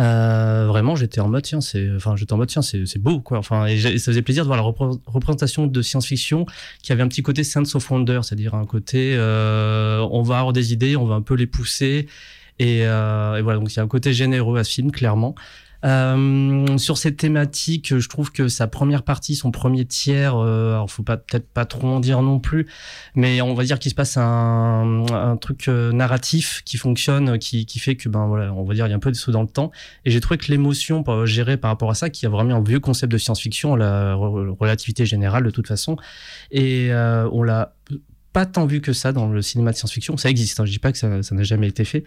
Euh, 0.00 0.66
vraiment, 0.66 0.96
j'étais 0.96 1.20
en 1.20 1.28
mode 1.28 1.42
tiens, 1.42 1.60
c'est, 1.60 1.88
enfin, 1.94 2.16
j'étais 2.16 2.32
en 2.32 2.38
mode 2.38 2.48
tiens, 2.48 2.62
c'est, 2.62 2.98
beau, 2.98 3.20
quoi. 3.20 3.38
Enfin, 3.38 3.66
et, 3.66 3.74
et, 3.74 3.98
ça 3.98 4.10
faisait 4.10 4.22
plaisir 4.22 4.44
de 4.44 4.48
voir 4.48 4.56
la 4.56 4.88
représentation 5.06 5.66
de 5.66 5.82
science-fiction 5.82 6.46
qui 6.82 6.92
avait 6.92 7.02
un 7.02 7.08
petit 7.08 7.22
côté 7.22 7.44
sense 7.44 7.74
of 7.74 7.90
wonder, 7.90 8.20
c'est-à-dire 8.22 8.54
un 8.54 8.64
côté, 8.64 9.14
euh, 9.16 9.98
on 10.10 10.22
va 10.22 10.38
avoir 10.38 10.54
des 10.54 10.72
idées, 10.72 10.96
on 10.96 11.04
va 11.04 11.14
un 11.14 11.22
peu 11.22 11.34
les 11.34 11.46
pousser. 11.46 12.06
Et, 12.58 12.80
et 12.80 13.42
voilà, 13.42 13.56
donc 13.58 13.72
il 13.72 13.76
y 13.76 13.80
a 13.80 13.82
un 13.82 13.88
côté 13.88 14.12
généreux 14.12 14.58
à 14.58 14.64
ce 14.64 14.72
film, 14.72 14.92
clairement. 14.92 15.34
Euh, 15.84 16.78
sur 16.78 16.96
cette 16.98 17.16
thématique, 17.16 17.98
je 17.98 18.08
trouve 18.08 18.30
que 18.30 18.48
sa 18.48 18.66
première 18.66 19.02
partie, 19.02 19.34
son 19.34 19.50
premier 19.50 19.84
tiers, 19.84 20.36
euh, 20.36 20.74
alors 20.74 20.90
faut 20.90 21.02
pas 21.02 21.16
peut-être 21.16 21.48
pas 21.48 21.64
trop 21.64 21.88
en 21.88 22.00
dire 22.00 22.22
non 22.22 22.38
plus, 22.38 22.68
mais 23.14 23.40
on 23.40 23.54
va 23.54 23.64
dire 23.64 23.78
qu'il 23.78 23.90
se 23.90 23.94
passe 23.94 24.16
un, 24.16 25.04
un 25.10 25.36
truc 25.36 25.68
euh, 25.68 25.92
narratif 25.92 26.62
qui 26.64 26.76
fonctionne, 26.76 27.38
qui, 27.38 27.66
qui 27.66 27.78
fait 27.78 27.96
que 27.96 28.08
ben 28.08 28.26
voilà, 28.26 28.52
on 28.54 28.64
va 28.64 28.74
dire 28.74 28.86
il 28.86 28.90
y 28.90 28.92
a 28.92 28.96
un 28.96 29.00
peu 29.00 29.10
de 29.10 29.16
saut 29.16 29.32
dans 29.32 29.42
le 29.42 29.48
temps. 29.48 29.72
Et 30.04 30.10
j'ai 30.10 30.20
trouvé 30.20 30.38
que 30.38 30.50
l'émotion 30.50 31.04
gérée 31.24 31.56
par 31.56 31.70
rapport 31.70 31.90
à 31.90 31.94
ça, 31.94 32.10
qui 32.10 32.26
a 32.26 32.28
vraiment 32.28 32.56
un 32.56 32.62
vieux 32.62 32.80
concept 32.80 33.10
de 33.12 33.18
science-fiction, 33.18 33.74
la 33.76 34.14
relativité 34.14 35.06
générale 35.06 35.44
de 35.44 35.50
toute 35.50 35.66
façon, 35.66 35.96
et 36.50 36.92
euh, 36.92 37.28
on 37.32 37.42
l'a 37.42 37.74
pas 38.32 38.46
tant 38.46 38.64
vu 38.66 38.80
que 38.80 38.92
ça 38.92 39.12
dans 39.12 39.28
le 39.28 39.42
cinéma 39.42 39.72
de 39.72 39.76
science-fiction. 39.76 40.16
Ça 40.16 40.30
existe, 40.30 40.58
hein, 40.58 40.64
je 40.64 40.70
dis 40.70 40.78
pas 40.78 40.92
que 40.92 40.98
ça 40.98 41.08
n'a 41.08 41.42
jamais 41.42 41.68
été 41.68 41.84
fait 41.84 42.04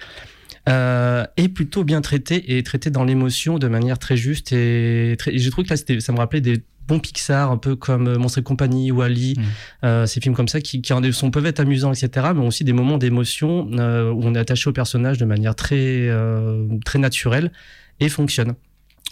euh, 0.67 1.25
est 1.37 1.47
plutôt 1.47 1.83
bien 1.83 2.01
traité 2.01 2.57
et 2.57 2.63
traité 2.63 2.89
dans 2.89 3.03
l'émotion 3.03 3.59
de 3.59 3.67
manière 3.67 3.99
très 3.99 4.17
juste 4.17 4.51
et, 4.51 5.15
très, 5.17 5.33
et 5.33 5.37
j'ai 5.37 5.51
trouvé 5.51 5.67
que 5.67 5.73
là 5.73 5.99
ça 5.99 6.11
me 6.11 6.17
rappelait 6.17 6.41
des 6.41 6.63
bons 6.87 6.99
Pixar 6.99 7.51
un 7.51 7.57
peu 7.57 7.75
comme 7.75 8.07
euh, 8.07 8.17
Monstre 8.17 8.39
et 8.39 8.43
compagnie 8.43 8.91
ou 8.91 9.01
Ali 9.01 9.35
mmh. 9.37 9.43
euh, 9.85 10.05
ces 10.05 10.21
films 10.21 10.35
comme 10.35 10.47
ça 10.47 10.61
qui, 10.61 10.81
qui 10.81 10.93
sont 11.13 11.31
peuvent 11.31 11.45
être 11.45 11.59
amusants 11.59 11.93
etc 11.93 12.27
mais 12.35 12.45
aussi 12.45 12.63
des 12.63 12.73
moments 12.73 12.97
d'émotion 12.97 13.69
euh, 13.73 14.11
où 14.11 14.21
on 14.23 14.35
est 14.35 14.39
attaché 14.39 14.69
au 14.69 14.73
personnage 14.73 15.17
de 15.17 15.25
manière 15.25 15.55
très 15.55 16.07
euh, 16.07 16.67
très 16.83 16.99
naturelle 16.99 17.51
et 17.99 18.09
fonctionne 18.09 18.55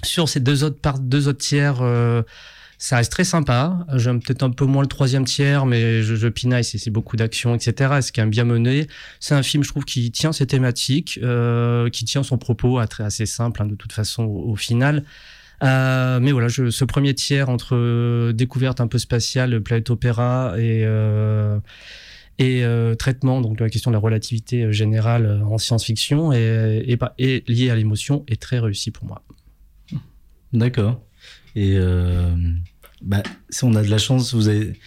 sur 0.04 0.30
ces 0.30 0.40
deux 0.40 0.64
autres 0.64 0.80
parts 0.80 1.00
deux 1.00 1.28
autres 1.28 1.40
tiers 1.40 1.82
euh, 1.82 2.24
ça 2.78 2.98
reste 2.98 3.12
très 3.12 3.24
sympa. 3.24 3.86
J'aime 3.96 4.22
peut-être 4.22 4.44
un 4.44 4.50
peu 4.50 4.66
moins 4.66 4.82
le 4.82 4.88
troisième 4.88 5.26
tiers, 5.26 5.66
mais 5.66 6.04
je, 6.04 6.28
pinaille, 6.28 6.64
c'est 6.64 6.90
beaucoup 6.90 7.16
d'action, 7.16 7.56
etc. 7.56 7.96
C'est 8.02 8.14
quand 8.14 8.24
même 8.24 8.30
bien 8.30 8.44
mené. 8.44 8.88
C'est 9.20 9.36
un 9.36 9.44
film, 9.44 9.64
je 9.64 9.70
trouve, 9.70 9.86
qui 9.86 10.12
tient 10.12 10.32
ses 10.32 10.48
thématiques, 10.48 11.20
euh, 11.24 11.90
qui 11.90 12.06
tient 12.06 12.24
son 12.24 12.38
propos 12.38 12.80
assez 12.80 13.26
simple, 13.26 13.62
hein, 13.62 13.66
de 13.66 13.76
toute 13.76 13.94
façon, 13.94 14.24
au, 14.24 14.56
final. 14.56 15.04
Euh, 15.64 16.20
mais 16.20 16.32
voilà, 16.32 16.50
ce 16.50 16.84
premier 16.84 17.14
tiers 17.14 17.50
entre 17.50 17.76
euh, 17.76 18.34
découverte 18.34 18.82
un 18.82 18.88
peu 18.88 18.98
spatiale, 18.98 19.62
planète 19.62 19.90
opéra 19.90 20.56
et, 20.58 20.86
traitement 23.00 23.40
donc 23.42 23.58
de 23.58 23.64
la 23.64 23.70
question 23.70 23.92
de 23.92 23.96
la 23.96 24.00
relativité 24.00 24.74
générale 24.74 25.42
en 25.46 25.58
science-fiction 25.58 26.34
et, 26.34 26.84
et, 26.86 26.98
et 27.18 27.44
lié 27.48 27.70
à 27.70 27.76
l'émotion 27.76 28.26
est 28.28 28.42
très 28.42 28.60
réussi 28.60 28.92
pour 28.92 29.06
moi. 29.06 29.24
D'accord. 30.52 31.02
Et 31.56 31.76
euh, 31.78 32.36
bah, 33.02 33.24
si 33.50 33.64
on 33.64 33.76
a 33.76 33.84
de 33.84 33.90
la 33.90 33.98
chance, 33.98 34.34
vous 34.34 34.48
avez, 34.48 34.80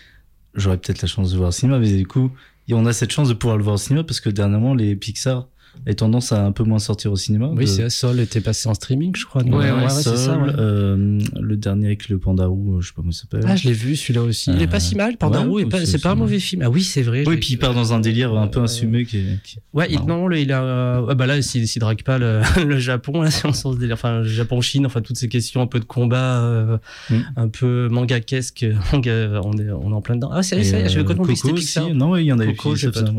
j'aurais 0.55 0.79
peut-être 0.79 1.03
la 1.03 1.09
chance 1.09 1.33
de 1.33 1.37
voir 1.37 1.51
au 1.51 1.53
cinéma, 1.53 1.79
mais 1.79 1.93
du 1.97 2.07
coup, 2.07 2.33
on 2.71 2.87
a 2.87 2.93
cette 2.93 3.13
chance 3.13 3.29
de 3.29 3.35
pouvoir 3.35 3.57
le 3.57 3.63
voir 3.63 3.75
au 3.75 3.79
cinéma 3.79 4.05
parce 4.05 4.21
que 4.21 4.31
dernièrement, 4.31 4.75
les 4.75 4.97
Pixar 4.97 5.49
a 5.87 5.95
tendance 5.95 6.33
à 6.33 6.45
un 6.45 6.53
peu 6.53 6.65
moins 6.65 6.79
sortir 6.79 7.13
au 7.13 7.17
cinéma. 7.17 7.51
Oui, 7.53 7.65
de... 7.65 7.67
c'est 7.67 7.91
Sol 7.91 8.21
était 8.21 8.41
passé 8.41 8.69
en 8.69 8.75
streaming, 8.75 9.15
je 9.17 9.25
crois. 9.25 9.43
Ouais, 9.43 9.51
ouais, 9.51 9.71
ouais, 9.71 9.83
ouais 9.85 9.91
Sol, 9.91 10.17
ça, 10.17 10.39
ouais. 10.39 10.53
Euh, 10.59 11.21
le 11.41 11.57
dernier 11.57 11.87
avec 11.87 12.09
le 12.09 12.19
Pandarou, 12.19 12.81
je 12.81 12.89
sais 12.89 12.93
pas 12.93 13.03
comment 13.03 13.11
il 13.11 13.15
s'appelle. 13.15 13.45
Ah, 13.47 13.57
je 13.57 13.69
l'ai 13.69 13.75
vu 13.75 13.97
celui-là 13.97 14.23
aussi. 14.23 14.51
Euh... 14.51 14.55
Il 14.57 14.63
est 14.63 14.67
pas 14.67 14.81
si 14.81 14.95
mal, 14.95 15.17
Pandarou, 15.17 15.61
c'est 15.85 15.99
pas, 15.99 16.09
pas 16.09 16.13
un 16.13 16.15
mauvais 16.17 16.41
film. 16.41 16.63
Ah 16.63 16.71
oui, 16.71 16.83
c'est 16.83 17.03
vrai. 17.03 17.25
Oui, 17.27 17.37
puis 17.37 17.51
il 17.53 17.59
part 17.59 17.75
dans 17.75 17.93
un 17.93 18.01
délire 18.01 18.35
un 18.35 18.49
peu 18.49 18.63
assumé 18.63 19.05
qui. 19.05 19.25
Qui... 19.45 19.59
Ouais, 19.73 19.87
il, 19.91 20.01
non, 20.07 20.31
il 20.31 20.53
a. 20.53 20.63
Euh, 20.63 21.15
bah 21.15 21.27
là, 21.27 21.41
s'il 21.43 21.63
ne 21.63 21.81
drague 21.81 22.03
pas 22.03 22.19
le, 22.19 22.41
le 22.65 22.79
Japon, 22.79 23.23
là, 23.23 23.31
c'est 23.37 23.47
en 23.47 23.53
sens 23.53 23.79
délire. 23.79 23.95
Enfin, 23.95 24.23
Japon-Chine, 24.23 24.87
enfin, 24.87 25.01
toutes 25.01 25.17
ces 25.17 25.29
questions 25.29 25.61
un 25.61 25.67
peu 25.67 25.81
de 25.81 25.85
combat, 25.85 26.43
euh, 26.43 26.79
mm. 27.11 27.17
un 27.37 27.49
peu 27.49 27.89
manga-quesque. 27.89 28.67
Manga, 28.93 29.41
on, 29.45 29.57
est, 29.59 29.71
on 29.71 29.91
est 29.91 29.95
en 29.95 30.01
plein 30.01 30.17
dedans. 30.17 30.31
Ah, 30.33 30.43
c'est 30.43 30.57
vrai, 30.57 30.89
j'avais 30.89 31.03
complètement 31.03 31.25
oublié 31.25 31.37
c'était 31.37 31.55
Pixar. 31.55 31.95
Non, 31.95 32.17
il 32.17 32.25
y 32.25 32.33
en 32.33 32.39
avait 32.39 32.55
Coco, 32.55 32.77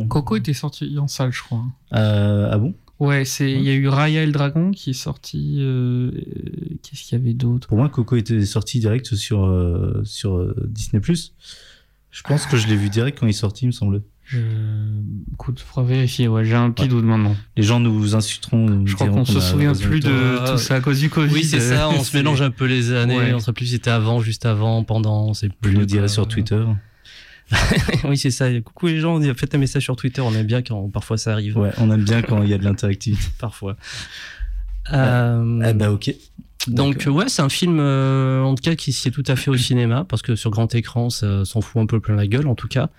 Coco 0.07 0.35
était 0.35 0.53
sorti 0.53 0.97
en 0.97 1.07
salle, 1.07 1.31
je 1.31 1.41
crois. 1.41 1.63
Ah 2.51 2.57
bon? 2.57 2.73
Ouais, 2.99 3.25
c'est 3.25 3.51
il 3.51 3.61
y 3.61 3.69
a 3.69 3.73
eu 3.75 3.87
Raya 3.87 4.23
et 4.23 4.25
le 4.25 4.31
dragon 4.31 4.71
qui 4.71 4.89
est 4.89 4.93
sorti. 4.93 5.57
Euh, 5.59 6.09
Qu'est-ce 6.81 7.03
qu'il 7.03 7.17
y 7.17 7.21
avait 7.21 7.33
d'autre? 7.33 7.67
Pour 7.67 7.77
moi, 7.77 7.89
Coco 7.89 8.15
était 8.15 8.43
sorti 8.45 8.79
direct 8.79 9.13
sur 9.15 9.45
euh, 9.45 10.01
sur 10.03 10.35
euh, 10.37 10.55
Disney+. 10.67 10.99
Je 12.09 12.23
pense 12.23 12.45
que 12.47 12.57
je 12.57 12.67
l'ai 12.67 12.75
vu 12.75 12.89
direct 12.89 13.19
quand 13.19 13.27
il 13.27 13.31
est 13.31 13.33
sorti, 13.33 13.65
il 13.65 13.67
me 13.67 13.71
semble. 13.71 14.01
Je... 14.23 14.39
Écoute, 15.33 15.59
faudra 15.59 15.87
vérifier, 15.89 16.27
ouais, 16.27 16.43
j'ai 16.43 16.55
un 16.55 16.71
petit 16.71 16.87
doute 16.87 17.05
maintenant. 17.05 17.35
Les 17.55 17.63
gens 17.63 17.79
nous 17.79 18.15
insulteront. 18.15 18.65
nous 18.65 18.87
Je 18.87 18.95
crois 18.95 19.07
qu'on 19.07 19.23
se 19.25 19.37
a 19.37 19.41
souvient 19.41 19.73
plus 19.73 19.99
de 19.99 20.51
tout 20.51 20.57
ça 20.57 20.75
à 20.75 20.81
cause 20.81 20.99
du 20.99 21.09
Covid. 21.09 21.33
Oui, 21.33 21.43
c'est 21.43 21.59
ça, 21.61 21.87
on 21.89 22.03
se 22.03 22.17
mélange 22.17 22.41
un 22.41 22.49
peu 22.51 22.65
les 22.65 22.91
années, 22.93 23.15
Ouais. 23.17 23.33
on 23.33 23.39
sait 23.39 23.53
plus 23.53 23.65
si 23.67 23.73
c'était 23.73 23.91
avant, 23.91 24.19
juste 24.21 24.45
avant, 24.45 24.83
pendant, 24.83 25.27
on 25.27 25.33
sait 25.33 25.47
Vous 25.47 25.53
plus. 25.61 25.77
nous 25.77 25.85
direz 25.85 26.07
sur 26.07 26.27
Twitter. 26.27 26.63
oui, 28.03 28.17
c'est 28.17 28.31
ça. 28.31 28.47
Coucou 28.61 28.87
les 28.87 28.99
gens, 28.99 29.21
faites 29.35 29.55
un 29.55 29.57
message 29.57 29.83
sur 29.83 29.95
Twitter, 29.95 30.21
on 30.21 30.33
aime 30.33 30.45
bien 30.45 30.61
quand 30.61 30.89
parfois 30.89 31.17
ça 31.17 31.31
arrive. 31.31 31.57
Ouais, 31.57 31.71
on 31.77 31.89
aime 31.91 32.03
bien 32.03 32.21
quand 32.21 32.43
il 32.43 32.49
y 32.49 32.53
a 32.53 32.57
de 32.57 32.63
l'interactivité. 32.63 33.23
Parfois. 33.39 33.77
Euh, 34.93 35.61
Eh 35.65 35.73
ben 35.73 35.89
ok. 35.89 36.13
Donc 36.67 36.97
D'accord. 36.97 37.15
ouais, 37.15 37.29
c'est 37.29 37.41
un 37.41 37.49
film 37.49 37.79
euh, 37.79 38.41
en 38.41 38.55
tout 38.55 38.63
cas 38.63 38.75
qui 38.75 38.91
sied 38.91 39.11
tout 39.11 39.23
à 39.27 39.35
fait 39.35 39.49
au 39.49 39.57
cinéma 39.57 40.05
parce 40.07 40.21
que 40.21 40.35
sur 40.35 40.51
grand 40.51 40.73
écran, 40.75 41.09
ça 41.09 41.45
s'en 41.45 41.61
fout 41.61 41.81
un 41.81 41.85
peu 41.85 41.99
plein 41.99 42.15
la 42.15 42.27
gueule 42.27 42.47
en 42.47 42.55
tout 42.55 42.67
cas. 42.67 42.89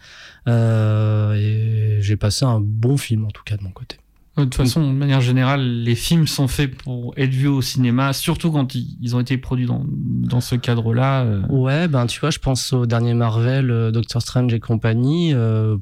Euh, 0.47 1.35
et 1.35 2.01
j'ai 2.01 2.17
passé 2.17 2.45
un 2.45 2.61
bon 2.61 2.97
film 2.97 3.25
en 3.27 3.31
tout 3.31 3.43
cas 3.45 3.57
de 3.57 3.63
mon 3.63 3.71
côté. 3.71 3.99
De 4.39 4.45
toute 4.45 4.55
façon, 4.55 4.87
de 4.93 4.97
manière 4.97 5.21
générale, 5.21 5.61
les 5.83 5.95
films 5.95 6.27
sont 6.27 6.49
faits 6.49 6.77
pour 6.77 7.13
être 7.17 7.31
vus 7.31 7.49
au 7.49 7.63
cinéma, 7.63 8.13
surtout 8.13 8.51
quand 8.53 8.75
ils 8.75 9.17
ont 9.17 9.21
été 9.21 9.37
produits 9.39 9.67
dans, 9.67 9.85
dans 9.89 10.41
ce 10.41 10.55
cadre-là. 10.55 11.23
euh. 11.23 11.43
Ouais, 11.49 11.89
ben 11.89 12.07
tu 12.07 12.21
vois, 12.21 12.31
je 12.31 12.39
pense 12.39 12.73
au 12.73 12.87
dernier 12.87 13.15
Marvel, 13.15 13.71
euh, 13.71 13.91
Doctor 13.91 14.23
Strange 14.23 14.53
et 14.55 14.61
compagnie. 14.61 15.33
euh, 15.35 15.77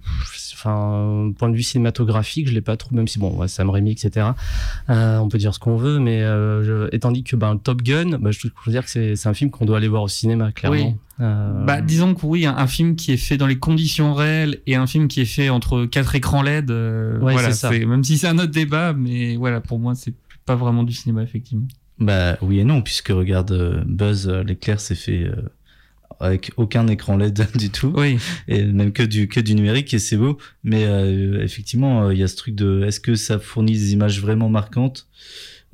Enfin, 0.54 1.32
point 1.38 1.50
de 1.50 1.54
vue 1.54 1.62
cinématographique, 1.62 2.48
je 2.48 2.54
l'ai 2.54 2.60
pas 2.62 2.76
trop, 2.76 2.94
même 2.94 3.06
si 3.06 3.18
bon, 3.18 3.30
ouais, 3.36 3.46
Sam 3.46 3.68
Raimi, 3.70 3.92
etc. 3.92 4.28
Euh, 4.88 5.18
on 5.18 5.28
peut 5.28 5.38
dire 5.38 5.54
ce 5.54 5.58
qu'on 5.58 5.76
veut, 5.76 5.98
mais 5.98 6.22
euh, 6.22 6.64
je- 6.88 6.94
étant 6.96 7.12
dit 7.12 7.22
que 7.24 7.36
ben 7.36 7.56
Top 7.58 7.82
Gun, 7.82 8.18
bah, 8.18 8.30
je 8.30 8.48
veux 8.64 8.72
dire 8.72 8.82
que 8.84 8.90
c'est 8.90 9.16
c'est 9.16 9.28
un 9.28 9.34
film 9.34 9.50
qu'on 9.50 9.66
doit 9.66 9.76
aller 9.76 9.86
voir 9.88 10.02
au 10.02 10.08
cinéma, 10.08 10.52
clairement. 10.52 10.76
Oui. 10.78 10.94
Euh, 11.20 11.64
Bah, 11.64 11.80
disons 11.80 12.14
que 12.14 12.26
oui, 12.26 12.44
un, 12.46 12.56
un 12.56 12.66
film 12.66 12.94
qui 12.96 13.12
est 13.12 13.16
fait 13.16 13.36
dans 13.36 13.46
les 13.46 13.58
conditions 13.58 14.12
réelles 14.14 14.58
et 14.66 14.74
un 14.74 14.86
film 14.86 15.08
qui 15.08 15.20
est 15.20 15.24
fait 15.26 15.48
entre 15.48 15.86
quatre 15.86 16.14
écrans 16.14 16.42
LED, 16.42 16.70
euh, 16.70 17.18
Ouais, 17.20 17.32
voilà, 17.32 17.52
c'est 17.52 17.54
ça. 17.80 17.86
même 17.86 18.04
si 18.04 18.18
c'est 18.18 18.28
un 18.28 18.38
autre 18.38 18.52
débat, 18.52 18.92
mais 18.92 19.36
voilà, 19.36 19.60
pour 19.60 19.78
moi, 19.78 19.94
c'est 19.94 20.14
pas 20.44 20.54
vraiment 20.56 20.82
du 20.84 20.92
cinéma, 20.92 21.22
effectivement. 21.22 21.66
Bah 21.98 22.36
oui 22.42 22.58
et 22.60 22.64
non, 22.64 22.82
puisque 22.82 23.08
regarde, 23.08 23.52
euh, 23.52 23.82
Buzz 23.86 24.28
euh, 24.28 24.42
l'éclair 24.44 24.78
s'est 24.80 24.94
fait 24.94 25.22
euh, 25.24 25.34
avec 26.20 26.52
aucun 26.58 26.86
écran 26.88 27.16
LED 27.16 27.46
du 27.56 27.70
tout, 27.70 27.92
Oui, 27.96 28.18
et 28.48 28.64
même 28.64 28.92
que 28.92 29.02
du, 29.02 29.28
que 29.28 29.40
du 29.40 29.54
numérique, 29.54 29.94
et 29.94 29.98
c'est 29.98 30.18
beau. 30.18 30.36
Mais 30.64 30.84
euh, 30.84 31.42
effectivement, 31.42 32.04
euh, 32.04 32.12
il 32.14 32.20
y 32.20 32.22
a 32.22 32.28
ce 32.28 32.36
truc 32.36 32.54
de 32.54 32.84
est-ce 32.86 33.00
que 33.00 33.14
ça 33.14 33.38
fournit 33.38 33.72
des 33.72 33.92
images 33.94 34.20
vraiment 34.20 34.50
marquantes 34.50 35.06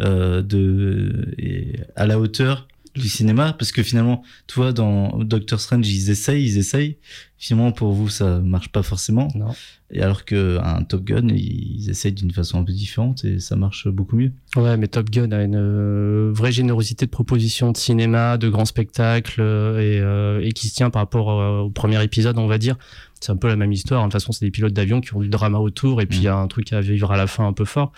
euh, 0.00 0.42
de, 0.42 1.34
et 1.38 1.72
à 1.96 2.06
la 2.06 2.18
hauteur 2.20 2.68
du 2.94 3.08
cinéma 3.08 3.54
Parce 3.58 3.72
que 3.72 3.82
finalement, 3.82 4.22
tu 4.46 4.56
vois, 4.56 4.72
dans 4.72 5.18
Doctor 5.18 5.60
Strange, 5.60 5.88
ils 5.88 6.10
essayent, 6.10 6.44
ils 6.44 6.58
essayent. 6.58 6.98
Finalement, 7.38 7.72
pour 7.72 7.92
vous, 7.92 8.08
ça 8.08 8.38
marche 8.38 8.68
pas 8.68 8.82
forcément. 8.82 9.28
Non. 9.34 9.54
Et 9.90 10.00
alors 10.00 10.24
qu'un 10.24 10.82
Top 10.88 11.04
Gun, 11.04 11.28
ils 11.28 11.90
essayent 11.90 12.12
d'une 12.12 12.30
façon 12.30 12.58
un 12.60 12.64
peu 12.64 12.72
différente 12.72 13.24
et 13.24 13.40
ça 13.40 13.56
marche 13.56 13.88
beaucoup 13.88 14.16
mieux. 14.16 14.32
Ouais, 14.56 14.76
mais 14.76 14.86
Top 14.86 15.10
Gun 15.10 15.32
a 15.32 15.42
une 15.42 15.56
euh, 15.56 16.30
vraie 16.32 16.52
générosité 16.52 17.04
de 17.06 17.10
propositions 17.10 17.72
de 17.72 17.76
cinéma, 17.76 18.38
de 18.38 18.48
grands 18.48 18.64
spectacles, 18.64 19.40
euh, 19.40 19.80
et, 19.80 20.00
euh, 20.00 20.46
et 20.46 20.52
qui 20.52 20.68
se 20.68 20.74
tient 20.74 20.90
par 20.90 21.02
rapport 21.02 21.30
euh, 21.30 21.60
au 21.60 21.70
premier 21.70 22.02
épisode, 22.02 22.38
on 22.38 22.46
va 22.46 22.58
dire. 22.58 22.76
C'est 23.20 23.32
un 23.32 23.36
peu 23.36 23.48
la 23.48 23.56
même 23.56 23.72
histoire. 23.72 24.00
De 24.02 24.06
toute 24.06 24.12
façon, 24.14 24.32
c'est 24.32 24.44
des 24.44 24.50
pilotes 24.50 24.72
d'avion 24.72 25.00
qui 25.00 25.14
ont 25.14 25.20
du 25.20 25.28
drama 25.28 25.58
autour, 25.58 26.00
et 26.00 26.06
puis 26.06 26.18
il 26.18 26.24
y 26.24 26.28
a 26.28 26.36
un 26.36 26.46
truc 26.46 26.72
à 26.72 26.80
vivre 26.80 27.12
à 27.12 27.16
la 27.16 27.26
fin 27.26 27.46
un 27.46 27.52
peu 27.52 27.64
fort. 27.64 27.92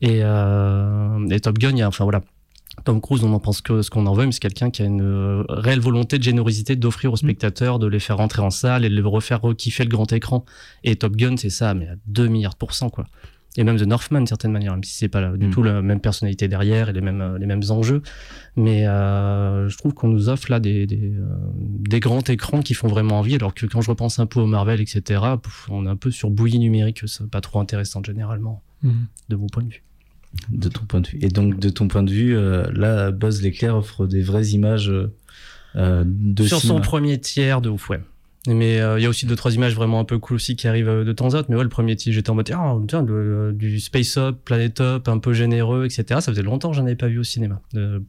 Et, 0.00 0.20
euh, 0.22 1.28
et 1.30 1.40
Top 1.40 1.58
Gun, 1.58 1.70
il 1.70 1.78
y 1.78 1.82
a, 1.82 1.88
enfin 1.88 2.04
voilà. 2.04 2.22
Tom 2.84 3.00
Cruise, 3.00 3.24
on 3.24 3.32
en 3.32 3.40
pense 3.40 3.60
que 3.60 3.82
ce 3.82 3.90
qu'on 3.90 4.06
en 4.06 4.12
veut, 4.14 4.26
mais 4.26 4.32
c'est 4.32 4.40
quelqu'un 4.40 4.70
qui 4.70 4.82
a 4.82 4.86
une 4.86 5.02
euh, 5.02 5.42
réelle 5.48 5.80
volonté 5.80 6.18
de 6.18 6.22
générosité 6.22 6.76
d'offrir 6.76 7.12
aux 7.12 7.16
spectateurs, 7.16 7.78
de 7.78 7.86
les 7.86 8.00
faire 8.00 8.16
rentrer 8.18 8.42
en 8.42 8.50
salle 8.50 8.84
et 8.84 8.88
de 8.88 8.94
les 8.94 9.00
refaire 9.02 9.40
kiffer 9.56 9.84
le 9.84 9.90
grand 9.90 10.12
écran. 10.12 10.44
Et 10.84 10.96
Top 10.96 11.16
Gun, 11.16 11.36
c'est 11.36 11.50
ça, 11.50 11.74
mais 11.74 11.88
à 11.88 11.94
2 12.06 12.28
milliards 12.28 12.52
de 12.52 12.58
pourcents, 12.58 12.90
quoi 12.90 13.06
et 13.56 13.64
même 13.64 13.76
The 13.76 13.86
Northman 13.86 14.20
d'une 14.20 14.26
certaine 14.28 14.52
manière, 14.52 14.72
même 14.72 14.84
si 14.84 14.94
c'est 14.94 15.08
pas 15.08 15.20
la- 15.20 15.36
du 15.36 15.48
Mm. 15.48 15.50
tout 15.50 15.62
la 15.64 15.82
même 15.82 15.98
personnalité 16.00 16.46
derrière 16.46 16.90
et 16.90 16.92
les 16.92 17.00
mêmes, 17.00 17.20
euh, 17.20 17.38
les 17.38 17.46
mêmes 17.46 17.62
enjeux. 17.70 18.02
Mais 18.54 18.86
euh, 18.86 19.68
je 19.68 19.76
trouve 19.78 19.94
qu'on 19.94 20.06
nous 20.06 20.28
offre 20.28 20.48
là 20.50 20.60
des, 20.60 20.86
des, 20.86 21.12
euh, 21.16 21.24
des 21.56 21.98
grands 21.98 22.20
écrans 22.22 22.60
qui 22.62 22.74
font 22.74 22.86
vraiment 22.86 23.18
envie, 23.18 23.34
alors 23.34 23.54
que 23.54 23.66
quand 23.66 23.80
je 23.80 23.90
repense 23.90 24.20
un 24.20 24.26
peu 24.26 24.38
au 24.38 24.46
Marvel, 24.46 24.80
etc., 24.80 25.22
on 25.70 25.86
est 25.86 25.88
un 25.88 25.96
peu 25.96 26.12
sur 26.12 26.30
bouillie 26.30 26.60
numérique, 26.60 27.00
c'est 27.06 27.28
pas 27.28 27.40
trop 27.40 27.58
intéressant 27.58 28.00
généralement, 28.04 28.62
Mhm. 28.84 29.06
de 29.30 29.34
mon 29.36 29.46
point 29.48 29.64
de 29.64 29.70
vue. 29.70 29.82
De 30.50 30.68
ton 30.68 30.84
point 30.84 31.00
de 31.00 31.08
vue. 31.08 31.18
Et 31.22 31.28
donc, 31.28 31.58
de 31.58 31.68
ton 31.68 31.88
point 31.88 32.02
de 32.02 32.10
vue, 32.10 32.36
euh, 32.36 32.64
là, 32.72 33.10
Buzz 33.10 33.42
l'éclair 33.42 33.76
offre 33.76 34.06
des 34.06 34.22
vraies 34.22 34.48
images 34.48 34.92
euh, 35.76 36.04
de 36.06 36.44
Sur 36.44 36.60
son 36.60 36.80
premier 36.80 37.18
tiers, 37.18 37.60
de 37.60 37.68
ouf, 37.68 37.90
ouais. 37.90 38.00
Mais 38.46 38.80
euh, 38.80 38.98
il 38.98 39.02
y 39.02 39.06
a 39.06 39.08
aussi 39.08 39.26
deux 39.26 39.36
trois 39.36 39.52
images 39.54 39.74
vraiment 39.74 40.00
un 40.00 40.04
peu 40.04 40.18
cool 40.18 40.36
aussi 40.36 40.56
qui 40.56 40.68
arrivent 40.68 41.04
de 41.04 41.12
temps 41.12 41.26
en 41.26 41.42
temps. 41.42 41.46
Mais 41.48 41.56
ouais, 41.56 41.64
le 41.64 41.68
premier 41.68 41.96
tiers, 41.96 42.14
j'étais 42.14 42.30
en 42.30 42.34
mode 42.34 42.50
ah 42.54 42.76
tiens 42.86 43.02
le- 43.02 43.52
du 43.52 43.78
space 43.78 44.16
up, 44.16 44.38
planet 44.44 44.80
up, 44.80 45.08
un 45.08 45.18
peu 45.18 45.34
généreux, 45.34 45.84
etc. 45.84 46.04
Ça 46.20 46.32
faisait 46.32 46.42
longtemps 46.42 46.70
que 46.70 46.76
j'en 46.76 46.84
avais 46.84 46.94
pas 46.94 47.08
vu 47.08 47.18
au 47.18 47.24
cinéma. 47.24 47.60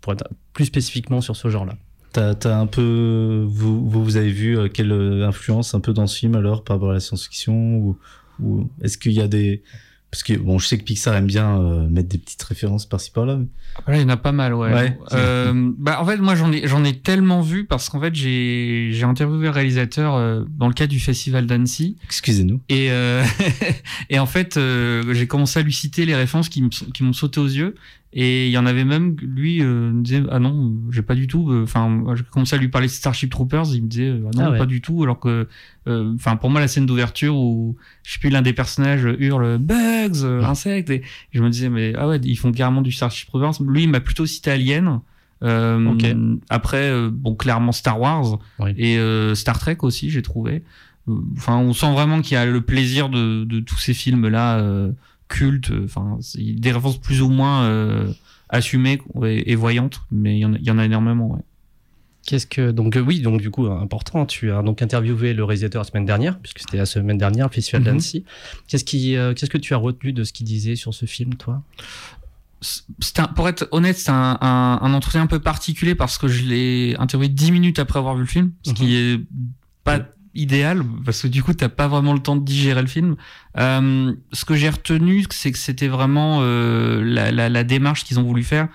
pour 0.01 0.13
être 0.13 0.29
plus 0.53 0.65
spécifiquement 0.65 1.19
sur 1.19 1.35
ce 1.35 1.49
genre-là. 1.49 1.75
T'as, 2.13 2.35
t'as 2.35 2.57
un 2.57 2.67
peu, 2.67 3.43
vous, 3.47 3.87
vous, 3.87 4.17
avez 4.17 4.31
vu 4.31 4.57
quelle 4.69 4.91
influence 5.23 5.75
un 5.75 5.79
peu 5.79 5.93
dans 5.93 6.07
ce 6.07 6.17
film 6.17 6.35
alors 6.35 6.63
par 6.63 6.77
rapport 6.77 6.91
à 6.91 6.93
la 6.93 6.99
science-fiction 6.99 7.75
ou, 7.75 7.97
ou 8.41 8.69
est-ce 8.81 8.97
qu'il 8.97 9.11
y 9.11 9.21
a 9.21 9.27
des, 9.27 9.61
parce 10.11 10.23
que 10.23 10.33
bon, 10.33 10.57
je 10.59 10.67
sais 10.67 10.77
que 10.77 10.83
Pixar 10.83 11.15
aime 11.15 11.27
bien 11.27 11.59
euh, 11.59 11.87
mettre 11.87 12.09
des 12.09 12.17
petites 12.17 12.41
références 12.43 12.85
par-ci 12.87 13.11
par-là. 13.11 13.37
mais- 13.37 13.45
Voilà, 13.85 13.99
il 13.99 14.03
y 14.03 14.05
en 14.05 14.09
a 14.09 14.17
pas 14.17 14.31
mal, 14.31 14.53
ouais. 14.55 14.73
Ouais. 14.73 14.97
Euh, 15.13 15.71
bah, 15.77 16.01
en 16.01 16.05
fait, 16.05 16.17
moi, 16.17 16.35
j'en 16.35 16.51
ai, 16.51 16.67
j'en 16.67 16.83
ai 16.83 16.97
tellement 16.99 17.41
vu 17.41 17.65
parce 17.65 17.89
qu'en 17.89 17.99
fait, 18.01 18.15
j'ai, 18.15 18.89
j'ai 18.91 19.03
interviewé 19.03 19.43
le 19.43 19.49
réalisateur 19.51 20.15
euh, 20.15 20.43
dans 20.57 20.67
le 20.67 20.73
cadre 20.73 20.91
du 20.91 20.99
festival 20.99 21.45
d'Annecy. 21.45 21.95
Excusez-nous. 22.05 22.59
Et, 22.69 22.89
et 24.09 24.19
en 24.19 24.25
fait, 24.25 24.59
j'ai 25.11 25.27
commencé 25.27 25.59
à 25.59 25.61
lui 25.63 25.73
citer 25.73 26.05
les 26.05 26.15
références 26.15 26.49
qui, 26.49 26.61
me, 26.61 26.71
sont- 26.71 26.85
qui 26.85 27.03
m'ont 27.03 27.13
sauté 27.13 27.39
aux 27.39 27.45
yeux. 27.47 27.75
Et 28.11 28.47
il 28.47 28.51
y 28.51 28.57
en 28.57 28.65
avait 28.65 28.85
même, 28.85 29.15
lui, 29.21 29.61
euh, 29.61 29.91
me 29.91 30.01
disait, 30.01 30.23
ah 30.31 30.39
non, 30.39 30.73
j'ai 30.89 31.03
pas 31.03 31.13
du 31.13 31.27
tout. 31.27 31.51
euh, 31.51 31.61
Enfin, 31.63 31.87
moi, 31.89 32.15
j'ai 32.15 32.23
commencé 32.23 32.55
à 32.55 32.57
lui 32.57 32.67
parler 32.67 32.87
de 32.87 32.91
Starship 32.91 33.29
Troopers, 33.29 33.65
il 33.75 33.83
me 33.83 33.87
disait, 33.87 34.07
euh, 34.09 34.21
ah 34.25 34.35
non, 34.35 34.43
Ah 34.47 34.51
ouais. 34.51 34.57
pas 34.57 34.65
du 34.65 34.81
tout. 34.81 35.03
Alors 35.03 35.19
que, 35.19 35.47
euh, 35.87 36.13
enfin, 36.15 36.35
pour 36.35 36.49
moi, 36.49 36.59
la 36.59 36.67
scène 36.67 36.87
d'ouverture 36.87 37.35
où, 37.35 37.75
je 38.03 38.13
sais 38.13 38.19
plus, 38.19 38.29
l'un 38.31 38.41
des 38.41 38.53
personnages 38.53 39.07
hurle 39.19 39.59
bugs, 39.59 40.23
euh, 40.23 40.41
insectes, 40.43 40.89
et 40.89 41.03
je 41.33 41.43
me 41.43 41.49
disais, 41.51 41.69
mais 41.69 41.93
ah 41.97 42.07
ouais, 42.07 42.19
ils 42.23 42.35
font 42.35 42.51
carrément 42.51 42.81
du 42.81 42.91
Starship 42.91 43.27
Troopers. 43.29 43.61
Lui, 43.61 43.83
il 43.83 43.89
m'a 43.89 43.99
plutôt 43.99 44.25
cité 44.25 44.49
Alien. 44.51 45.01
Euh, 45.43 45.85
Ok. 45.93 46.03
Après, 46.49 46.89
euh, 46.89 47.09
bon, 47.13 47.35
clairement 47.35 47.71
Star 47.71 47.99
Wars 48.01 48.39
Oui. 48.57 48.71
et 48.75 48.97
euh, 48.97 49.35
Star 49.35 49.59
Trek 49.59 49.77
aussi, 49.83 50.09
j'ai 50.09 50.23
trouvé. 50.23 50.63
Euh, 51.07 51.13
Enfin, 51.37 51.57
on 51.57 51.73
sent 51.73 51.91
vraiment 51.93 52.21
qu'il 52.21 52.33
y 52.33 52.37
a 52.37 52.45
le 52.45 52.61
plaisir 52.61 53.09
de, 53.09 53.43
de 53.43 53.59
tous 53.59 53.77
ces 53.77 53.93
films-là 53.93 54.57
cultes. 55.29 55.71
Enfin, 55.85 56.17
des 56.35 56.71
références 56.71 56.99
plus 56.99 57.21
ou 57.21 57.29
moins 57.29 57.63
euh, 57.63 58.11
assumées 58.49 58.99
et, 59.23 59.51
et 59.51 59.55
voyantes, 59.55 60.01
mais 60.11 60.35
il 60.37 60.39
y 60.41 60.45
en 60.45 60.53
a, 60.53 60.57
il 60.57 60.65
y 60.65 60.71
en 60.71 60.77
a 60.77 60.83
énormément. 60.85 61.31
Ouais. 61.31 61.39
Qu'est-ce 62.27 62.45
que 62.45 62.69
donc 62.71 62.95
euh, 62.97 62.99
oui 62.99 63.21
donc 63.21 63.41
du 63.41 63.49
coup 63.49 63.65
important 63.67 64.25
tu 64.27 64.51
as 64.51 64.61
donc 64.61 64.81
interviewé 64.83 65.33
le 65.33 65.43
réalisateur 65.45 65.81
la 65.81 65.87
semaine 65.89 66.05
dernière 66.05 66.37
puisque 66.37 66.59
c'était 66.59 66.77
la 66.77 66.85
semaine 66.85 67.17
dernière 67.17 67.47
le 67.47 67.51
festival 67.53 67.81
Mhm. 67.81 67.85
d'Annecy 67.87 68.23
qu'est-ce 68.67 68.83
qui 68.83 69.15
euh, 69.15 69.33
qu'est-ce 69.33 69.49
que 69.49 69.57
tu 69.57 69.73
as 69.73 69.77
retenu 69.77 70.11
de 70.13 70.23
ce 70.23 70.31
qu'il 70.33 70.45
disait 70.45 70.75
sur 70.75 70.93
ce 70.93 71.05
film 71.07 71.35
toi? 71.35 71.63
Un- 73.17 73.27
pour 73.27 73.47
être 73.47 73.67
honnête, 73.71 73.97
c'est 73.97 74.11
un, 74.11 74.37
un, 74.41 74.79
un 74.81 74.93
entretien 74.93 75.21
un 75.21 75.27
peu 75.27 75.39
particulier 75.39 75.95
parce 75.95 76.17
que 76.17 76.27
je 76.27 76.43
l'ai 76.43 76.95
interviewé 76.99 77.29
dix 77.29 77.51
minutes 77.51 77.79
après 77.79 77.97
avoir 77.97 78.15
vu 78.15 78.21
le 78.21 78.27
film, 78.27 78.51
ce 78.63 78.73
qui 78.73 78.95
est 78.95 79.21
pas 79.85 79.99
idéal 80.35 80.83
parce 81.05 81.21
que 81.23 81.27
du 81.27 81.41
coup 81.43 81.53
t'as 81.53 81.69
pas 81.69 81.87
vraiment 81.87 82.13
le 82.13 82.19
temps 82.19 82.35
de 82.35 82.43
digérer 82.45 82.81
le 82.81 82.87
film. 82.87 83.15
Euh, 83.57 84.13
ce 84.31 84.45
que 84.45 84.55
j'ai 84.55 84.69
retenu, 84.69 85.25
c'est 85.29 85.51
que 85.51 85.57
c'était 85.57 85.87
vraiment 85.87 86.39
euh, 86.41 87.01
la, 87.03 87.31
la, 87.31 87.49
la 87.49 87.63
démarche 87.63 88.03
qu'ils 88.03 88.19
ont 88.19 88.23
voulu 88.23 88.43
faire, 88.43 88.67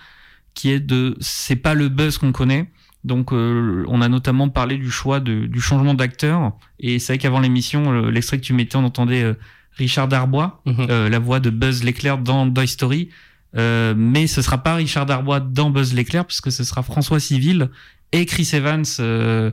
qui 0.54 0.70
est 0.70 0.80
de 0.80 1.16
c'est 1.20 1.56
pas 1.56 1.74
le 1.74 1.88
buzz 1.88 2.18
qu'on 2.18 2.32
connaît. 2.32 2.70
Donc 3.04 3.32
euh, 3.32 3.84
on 3.88 4.00
a 4.00 4.08
notamment 4.08 4.48
parlé 4.48 4.78
du 4.78 4.90
choix 4.90 5.20
de, 5.20 5.46
du 5.46 5.60
changement 5.60 5.92
d'acteur 5.94 6.52
et 6.80 6.98
c'est 6.98 7.12
vrai 7.14 7.18
qu'avant 7.18 7.40
l'émission, 7.40 7.90
le- 7.92 8.10
l'extrait 8.10 8.38
que 8.38 8.44
tu 8.44 8.54
mettais, 8.54 8.76
on 8.76 8.84
entendait 8.84 9.22
euh, 9.22 9.34
Richard 9.76 10.08
Darbois, 10.08 10.62
Mhm. 10.66 10.86
euh, 10.88 11.08
la 11.10 11.18
voix 11.18 11.38
de 11.40 11.50
Buzz 11.50 11.84
l'éclair 11.84 12.16
dans 12.18 12.50
Toy 12.50 12.66
Story. 12.66 13.10
Euh, 13.56 13.94
mais 13.96 14.26
ce 14.26 14.42
sera 14.42 14.58
pas 14.58 14.74
Richard 14.74 15.06
Darbois 15.06 15.38
dans 15.40 15.70
Buzz 15.70 15.94
l'éclair 15.94 16.24
puisque 16.24 16.50
ce 16.50 16.64
sera 16.64 16.82
François 16.82 17.20
Civil 17.20 17.68
et 18.12 18.26
Chris 18.26 18.48
Evans 18.52 18.82
euh, 19.00 19.50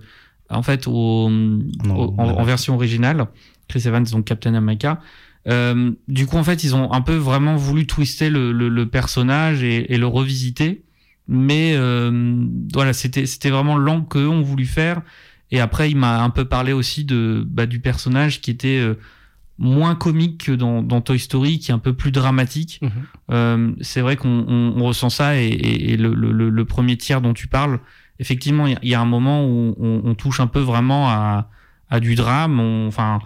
en 0.52 0.62
fait 0.64 0.88
au, 0.88 0.92
au- 0.94 2.16
en, 2.18 2.24
en 2.40 2.44
version 2.44 2.76
originale 2.76 3.26
Chris 3.68 3.84
Evans 3.86 4.04
donc 4.12 4.26
Captain 4.26 4.54
America 4.56 5.00
Euh, 5.48 5.92
du 6.08 6.28
coup 6.28 6.38
en 6.38 6.44
fait 6.44 6.64
ils 6.64 6.76
ont 6.76 6.94
un 6.94 7.02
peu 7.02 7.16
vraiment 7.16 7.56
voulu 7.56 7.88
twister 7.88 8.30
le, 8.30 8.52
le, 8.52 8.70
le 8.70 8.86
personnage 8.86 9.64
et, 9.64 9.92
et 9.92 9.98
le 9.98 10.06
revisiter 10.06 10.84
mais 11.28 11.74
euh, 11.76 12.46
voilà 12.74 12.94
c'était 12.94 13.26
c'était 13.26 13.50
vraiment 13.50 13.76
l'angle 13.76 14.08
qu'eux 14.08 14.28
ont 14.28 14.44
voulu 14.44 14.68
faire 14.68 15.02
et 15.50 15.60
après 15.60 15.90
il 15.90 15.98
m'a 15.98 16.22
un 16.22 16.30
peu 16.30 16.46
parlé 16.46 16.74
aussi 16.74 17.06
de 17.06 17.44
bah, 17.48 17.66
du 17.66 17.80
personnage 17.80 18.40
qui 18.42 18.52
était 18.52 18.80
euh, 18.80 18.94
moins 19.58 19.96
comique 19.96 20.46
que 20.46 20.52
dans, 20.52 20.82
dans 20.82 21.02
Toy 21.02 21.20
Story, 21.20 21.60
qui 21.60 21.70
est 21.72 21.74
un 21.74 21.78
peu 21.80 21.94
plus 21.94 22.12
dramatique. 22.12 22.80
Mhm. 22.82 22.92
Euh, 23.32 23.72
c'est 23.82 24.02
vrai 24.02 24.16
qu'on 24.18 24.46
on, 24.48 24.74
on 24.82 24.84
ressent 24.86 25.10
ça 25.12 25.40
et, 25.40 25.46
et, 25.48 25.92
et 25.94 25.98
le- 25.98 26.14
le 26.50 26.66
premier 26.66 26.98
tiers 26.98 27.22
dont 27.22 27.34
tu 27.34 27.48
parles, 27.48 27.80
effectivement, 28.22 28.66
il 28.68 28.74
y, 28.74 28.76
a- 28.76 28.80
il 28.84 28.90
y 28.90 28.96
a 28.96 29.02
un 29.02 29.06
moment 29.06 29.46
où 29.46 29.76
on, 29.80 30.02
on 30.06 30.16
touche 30.16 30.40
un 30.40 30.48
peu 30.48 30.60
vraiment 30.62 31.10
à, 31.10 31.50
à 31.90 32.00
du 32.00 32.16
drame. 32.16 32.60
On- 32.60 32.88
Enfin, 32.88 33.20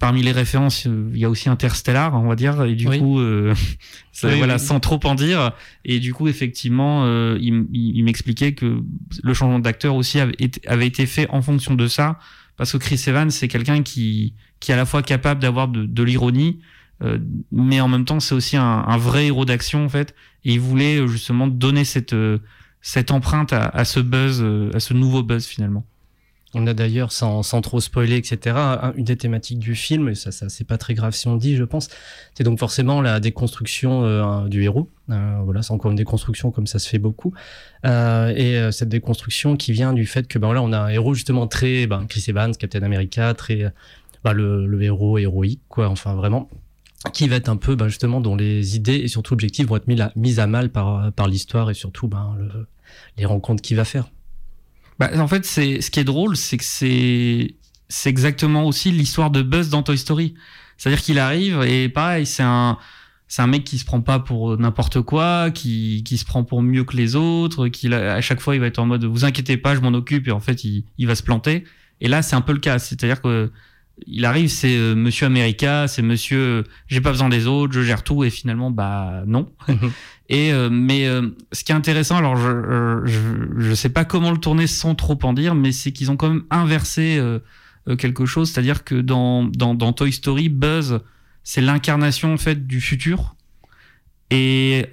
parmi 0.00 0.22
les 0.22 0.32
références, 0.32 0.86
il 0.86 1.18
y 1.18 1.24
a 1.24 1.30
aussi 1.30 1.48
Interstellar, 1.50 2.14
on 2.14 2.26
va 2.28 2.34
dire, 2.34 2.64
et 2.64 2.74
du 2.74 2.88
Oui. 2.88 2.98
coup, 2.98 3.20
euh, 3.20 3.54
ça- 4.12 4.28
Oui, 4.28 4.38
voilà, 4.38 4.54
oui. 4.54 4.60
sans 4.60 4.80
trop 4.80 4.98
en 5.04 5.14
dire. 5.14 5.52
Et 5.84 5.98
du 6.00 6.12
coup, 6.14 6.28
effectivement, 6.28 7.04
euh, 7.04 7.38
il, 7.40 7.66
il- 7.72 8.02
m'expliquait 8.04 8.52
que 8.52 8.82
le 9.22 9.34
changement 9.34 9.58
d'acteur 9.58 9.94
aussi 9.94 10.18
avait 10.20 10.34
été, 10.38 10.66
avait 10.68 10.86
été 10.86 11.06
fait 11.06 11.28
en 11.30 11.42
fonction 11.42 11.74
de 11.74 11.86
ça, 11.88 12.18
parce 12.56 12.72
que 12.72 12.78
Chris 12.78 13.02
Evans, 13.06 13.30
c'est 13.30 13.48
quelqu'un 13.48 13.82
qui, 13.82 14.32
qui 14.60 14.70
est 14.70 14.74
à 14.74 14.78
la 14.78 14.86
fois 14.86 15.02
capable 15.02 15.40
d'avoir 15.42 15.68
de, 15.68 15.84
de 15.84 16.02
l'ironie, 16.02 16.58
euh, 17.04 17.18
mais 17.52 17.80
en 17.82 17.88
même 17.88 18.06
temps, 18.06 18.18
c'est 18.20 18.34
aussi 18.34 18.56
un, 18.56 18.62
un 18.88 18.96
vrai 18.96 19.26
héros 19.26 19.44
d'action, 19.44 19.84
en 19.84 19.88
fait. 19.90 20.14
Et 20.46 20.54
il 20.54 20.60
voulait 20.60 20.96
euh, 20.96 21.06
justement 21.06 21.46
donner 21.48 21.84
cette, 21.84 22.14
euh, 22.14 22.38
cette 22.88 23.10
empreinte 23.10 23.52
à, 23.52 23.84
ce 23.84 23.98
buzz, 23.98 24.38
euh, 24.40 24.70
à 24.72 24.78
ce 24.78 24.94
nouveau 24.94 25.24
buzz 25.24 25.44
finalement. 25.44 25.84
On 26.54 26.68
a 26.68 26.72
d'ailleurs, 26.72 27.10
sans, 27.10 27.42
sans 27.42 27.60
trop 27.60 27.80
spoiler, 27.80 28.14
etc., 28.16 28.54
un- 28.56 28.92
une 28.94 29.02
des 29.04 29.16
thématiques 29.16 29.58
du 29.58 29.74
film, 29.74 30.08
et 30.08 30.14
ça, 30.14 30.30
ça 30.30 30.48
c'est 30.48 30.62
pas 30.64 30.78
très 30.78 30.94
grave 30.94 31.12
si 31.12 31.26
on 31.26 31.32
le 31.34 31.40
dit, 31.40 31.56
je 31.56 31.64
pense, 31.64 31.88
c'est 32.34 32.44
donc 32.44 32.60
forcément 32.60 33.02
la 33.02 33.18
déconstruction 33.18 34.04
euh, 34.04 34.46
du 34.46 34.62
héros. 34.62 34.88
Euh, 35.10 35.40
voilà, 35.44 35.62
c'est 35.62 35.72
encore 35.72 35.90
une 35.90 35.96
déconstruction 35.96 36.52
comme 36.52 36.68
ça 36.68 36.78
se 36.78 36.88
fait 36.88 37.00
beaucoup. 37.00 37.34
Et 37.84 38.56
cette 38.70 38.88
déconstruction 38.88 39.56
qui 39.56 39.72
vient 39.72 39.92
du 39.92 40.06
fait 40.06 40.28
que, 40.28 40.38
ben 40.38 40.46
voilà, 40.46 40.62
on 40.62 40.72
a 40.72 40.78
un 40.78 40.88
héros 40.88 41.12
justement 41.14 41.48
très, 41.48 41.88
ben, 41.88 42.06
Chris 42.08 42.24
Evans, 42.28 42.54
Captain 42.56 42.82
America, 42.84 43.34
très, 43.34 43.72
ben, 44.22 44.32
le, 44.32 44.80
héros 44.80 45.18
héroïque, 45.18 45.62
quoi, 45.68 45.88
enfin 45.88 46.14
vraiment, 46.14 46.48
qui 47.12 47.26
va 47.26 47.34
être 47.36 47.48
un 47.48 47.56
peu, 47.56 47.74
ben, 47.74 47.88
justement, 47.88 48.20
dont 48.20 48.36
les 48.36 48.76
idées 48.76 48.94
et 48.96 49.08
surtout 49.08 49.34
objectifs 49.34 49.66
vont 49.66 49.76
être 49.76 49.88
mis, 49.88 50.38
à 50.40 50.46
mal 50.46 50.70
par, 50.70 51.12
par 51.12 51.26
l'histoire 51.26 51.68
et 51.68 51.74
surtout, 51.74 52.06
ben, 52.06 52.36
le- 52.38 52.66
les 53.16 53.24
rencontres 53.24 53.62
qu'il 53.62 53.76
va 53.76 53.84
faire. 53.84 54.10
Bah, 54.98 55.10
en 55.18 55.28
fait, 55.28 55.44
c'est 55.44 55.80
ce 55.80 55.90
qui 55.90 56.00
est 56.00 56.04
drôle, 56.04 56.36
c'est 56.36 56.56
que 56.56 56.64
c'est 56.64 57.54
c'est 57.88 58.10
exactement 58.10 58.64
aussi 58.64 58.90
l'histoire 58.90 59.30
de 59.30 59.42
Buzz 59.42 59.68
dans 59.68 59.82
Toy 59.82 59.96
Story. 59.96 60.34
C'est-à-dire 60.76 61.02
qu'il 61.02 61.18
arrive 61.18 61.62
et 61.62 61.88
pareil, 61.88 62.26
c'est 62.26 62.42
un 62.42 62.78
c'est 63.28 63.42
un 63.42 63.46
mec 63.46 63.64
qui 63.64 63.78
se 63.78 63.84
prend 63.84 64.00
pas 64.00 64.18
pour 64.18 64.56
n'importe 64.58 65.00
quoi, 65.02 65.50
qui 65.50 66.02
qui 66.04 66.18
se 66.18 66.24
prend 66.24 66.44
pour 66.44 66.62
mieux 66.62 66.84
que 66.84 66.96
les 66.96 67.16
autres, 67.16 67.68
qui 67.68 67.92
à 67.92 68.20
chaque 68.20 68.40
fois 68.40 68.54
il 68.54 68.60
va 68.60 68.66
être 68.66 68.78
en 68.78 68.86
mode 68.86 69.04
vous 69.04 69.24
inquiétez 69.24 69.56
pas, 69.56 69.74
je 69.74 69.80
m'en 69.80 69.88
occupe 69.94 70.28
et 70.28 70.32
en 70.32 70.40
fait 70.40 70.64
il 70.64 70.84
il 70.98 71.06
va 71.06 71.14
se 71.14 71.22
planter. 71.22 71.64
Et 72.00 72.08
là, 72.08 72.22
c'est 72.22 72.36
un 72.36 72.40
peu 72.40 72.52
le 72.52 72.58
cas, 72.58 72.78
c'est-à-dire 72.78 73.20
que 73.22 73.50
il 74.06 74.24
arrive, 74.24 74.48
c'est 74.48 74.76
euh, 74.76 74.94
Monsieur 74.94 75.26
America, 75.26 75.86
c'est 75.88 76.02
Monsieur 76.02 76.38
euh, 76.38 76.62
j'ai 76.88 77.00
pas 77.00 77.10
besoin 77.12 77.28
des 77.28 77.46
autres, 77.46 77.72
je 77.72 77.82
gère 77.82 78.02
tout 78.02 78.24
et 78.24 78.30
finalement 78.30 78.70
bah 78.70 79.22
non. 79.26 79.50
Et 80.28 80.52
euh, 80.52 80.68
mais 80.70 81.06
euh, 81.06 81.28
ce 81.52 81.62
qui 81.62 81.70
est 81.70 81.74
intéressant, 81.76 82.16
alors 82.16 82.36
je, 82.36 83.02
je 83.04 83.20
je 83.58 83.74
sais 83.74 83.88
pas 83.90 84.04
comment 84.04 84.32
le 84.32 84.38
tourner 84.38 84.66
sans 84.66 84.94
trop 84.96 85.16
en 85.22 85.32
dire, 85.32 85.54
mais 85.54 85.70
c'est 85.70 85.92
qu'ils 85.92 86.10
ont 86.10 86.16
quand 86.16 86.28
même 86.30 86.42
inversé 86.50 87.20
quelque 87.98 88.26
chose, 88.26 88.50
c'est-à-dire 88.50 88.82
que 88.82 88.96
dans 88.96 89.44
dans 89.44 89.74
dans 89.74 89.92
Toy 89.92 90.12
Story, 90.12 90.48
Buzz 90.48 90.98
c'est 91.44 91.60
l'incarnation 91.60 92.32
en 92.34 92.36
fait 92.38 92.66
du 92.66 92.80
futur, 92.80 93.36
et 94.30 94.86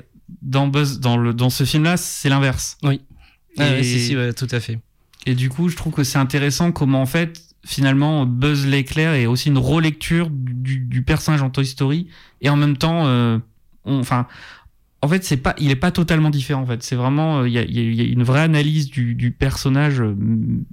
dans 0.44 0.68
Buzz 0.68 1.00
dans 1.00 1.18
le 1.18 1.34
dans 1.34 1.50
ce 1.50 1.64
film-là 1.64 1.98
c'est 1.98 2.30
l'inverse. 2.30 2.78
Oui. 2.84 3.02
Ah 3.58 3.78
Et- 3.78 3.84
si, 3.84 4.00
si, 4.00 4.16
ouais, 4.16 4.34
tout 4.34 4.48
à 4.52 4.60
fait. 4.60 4.80
et 5.26 5.34
du 5.36 5.50
coup, 5.50 5.70
je 5.70 5.76
trouve 5.76 5.94
que 5.94 6.04
c'est 6.04 6.18
intéressant 6.20 6.72
comment 6.72 7.02
en 7.02 7.06
fait, 7.08 7.42
finalement, 7.66 8.26
Buzz 8.26 8.66
l'éclair 8.68 9.14
est 9.14 9.26
aussi 9.26 9.50
une 9.50 9.58
relecture 9.58 10.30
du, 10.32 10.80
du, 10.80 11.02
personnage 11.04 11.42
en 11.42 11.50
Toy 11.50 11.66
Story 11.66 12.08
et 12.42 12.50
en 12.50 12.56
même 12.58 12.78
temps, 12.78 13.08
euh, 13.08 13.38
on- 13.86 14.00
enfin, 14.00 14.28
en 15.02 15.08
fait, 15.08 15.24
c'est 15.24 15.38
pas, 15.38 15.56
il 15.60 15.70
est 15.72 15.76
pas 15.76 15.92
totalement 15.92 16.30
différent. 16.30 16.62
En 16.62 16.66
fait, 16.66 16.84
c'est 16.84 16.96
vraiment, 16.96 17.40
euh, 17.42 17.48
il 17.50 17.54
y, 17.54 17.58
a, 17.58 17.64
il 17.64 17.78
y 17.94 17.96
y 17.96 18.02
a 18.02 18.06
une 18.12 18.24
vraie 18.24 18.42
analyse 18.42 18.90
du, 18.90 19.16
du 19.16 19.32
personnage, 19.32 20.00
euh, 20.02 20.16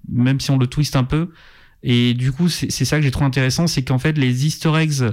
même 0.09 0.41
si 0.41 0.51
on 0.51 0.59
le 0.59 0.67
twiste 0.67 0.97
un 0.97 1.05
peu. 1.05 1.31
Et 1.83 2.15
du 2.15 2.31
coup, 2.33 2.49
c'est 2.49 2.71
ça 2.71 2.97
que 2.99 3.03
j'ai 3.03 3.11
trouvé 3.11 3.27
intéressant, 3.27 3.67
c'est 3.67 3.83
qu'en 3.83 3.99
fait, 3.99 4.19
les 4.19 4.47
Easter 4.47 4.73
eggs 4.77 5.13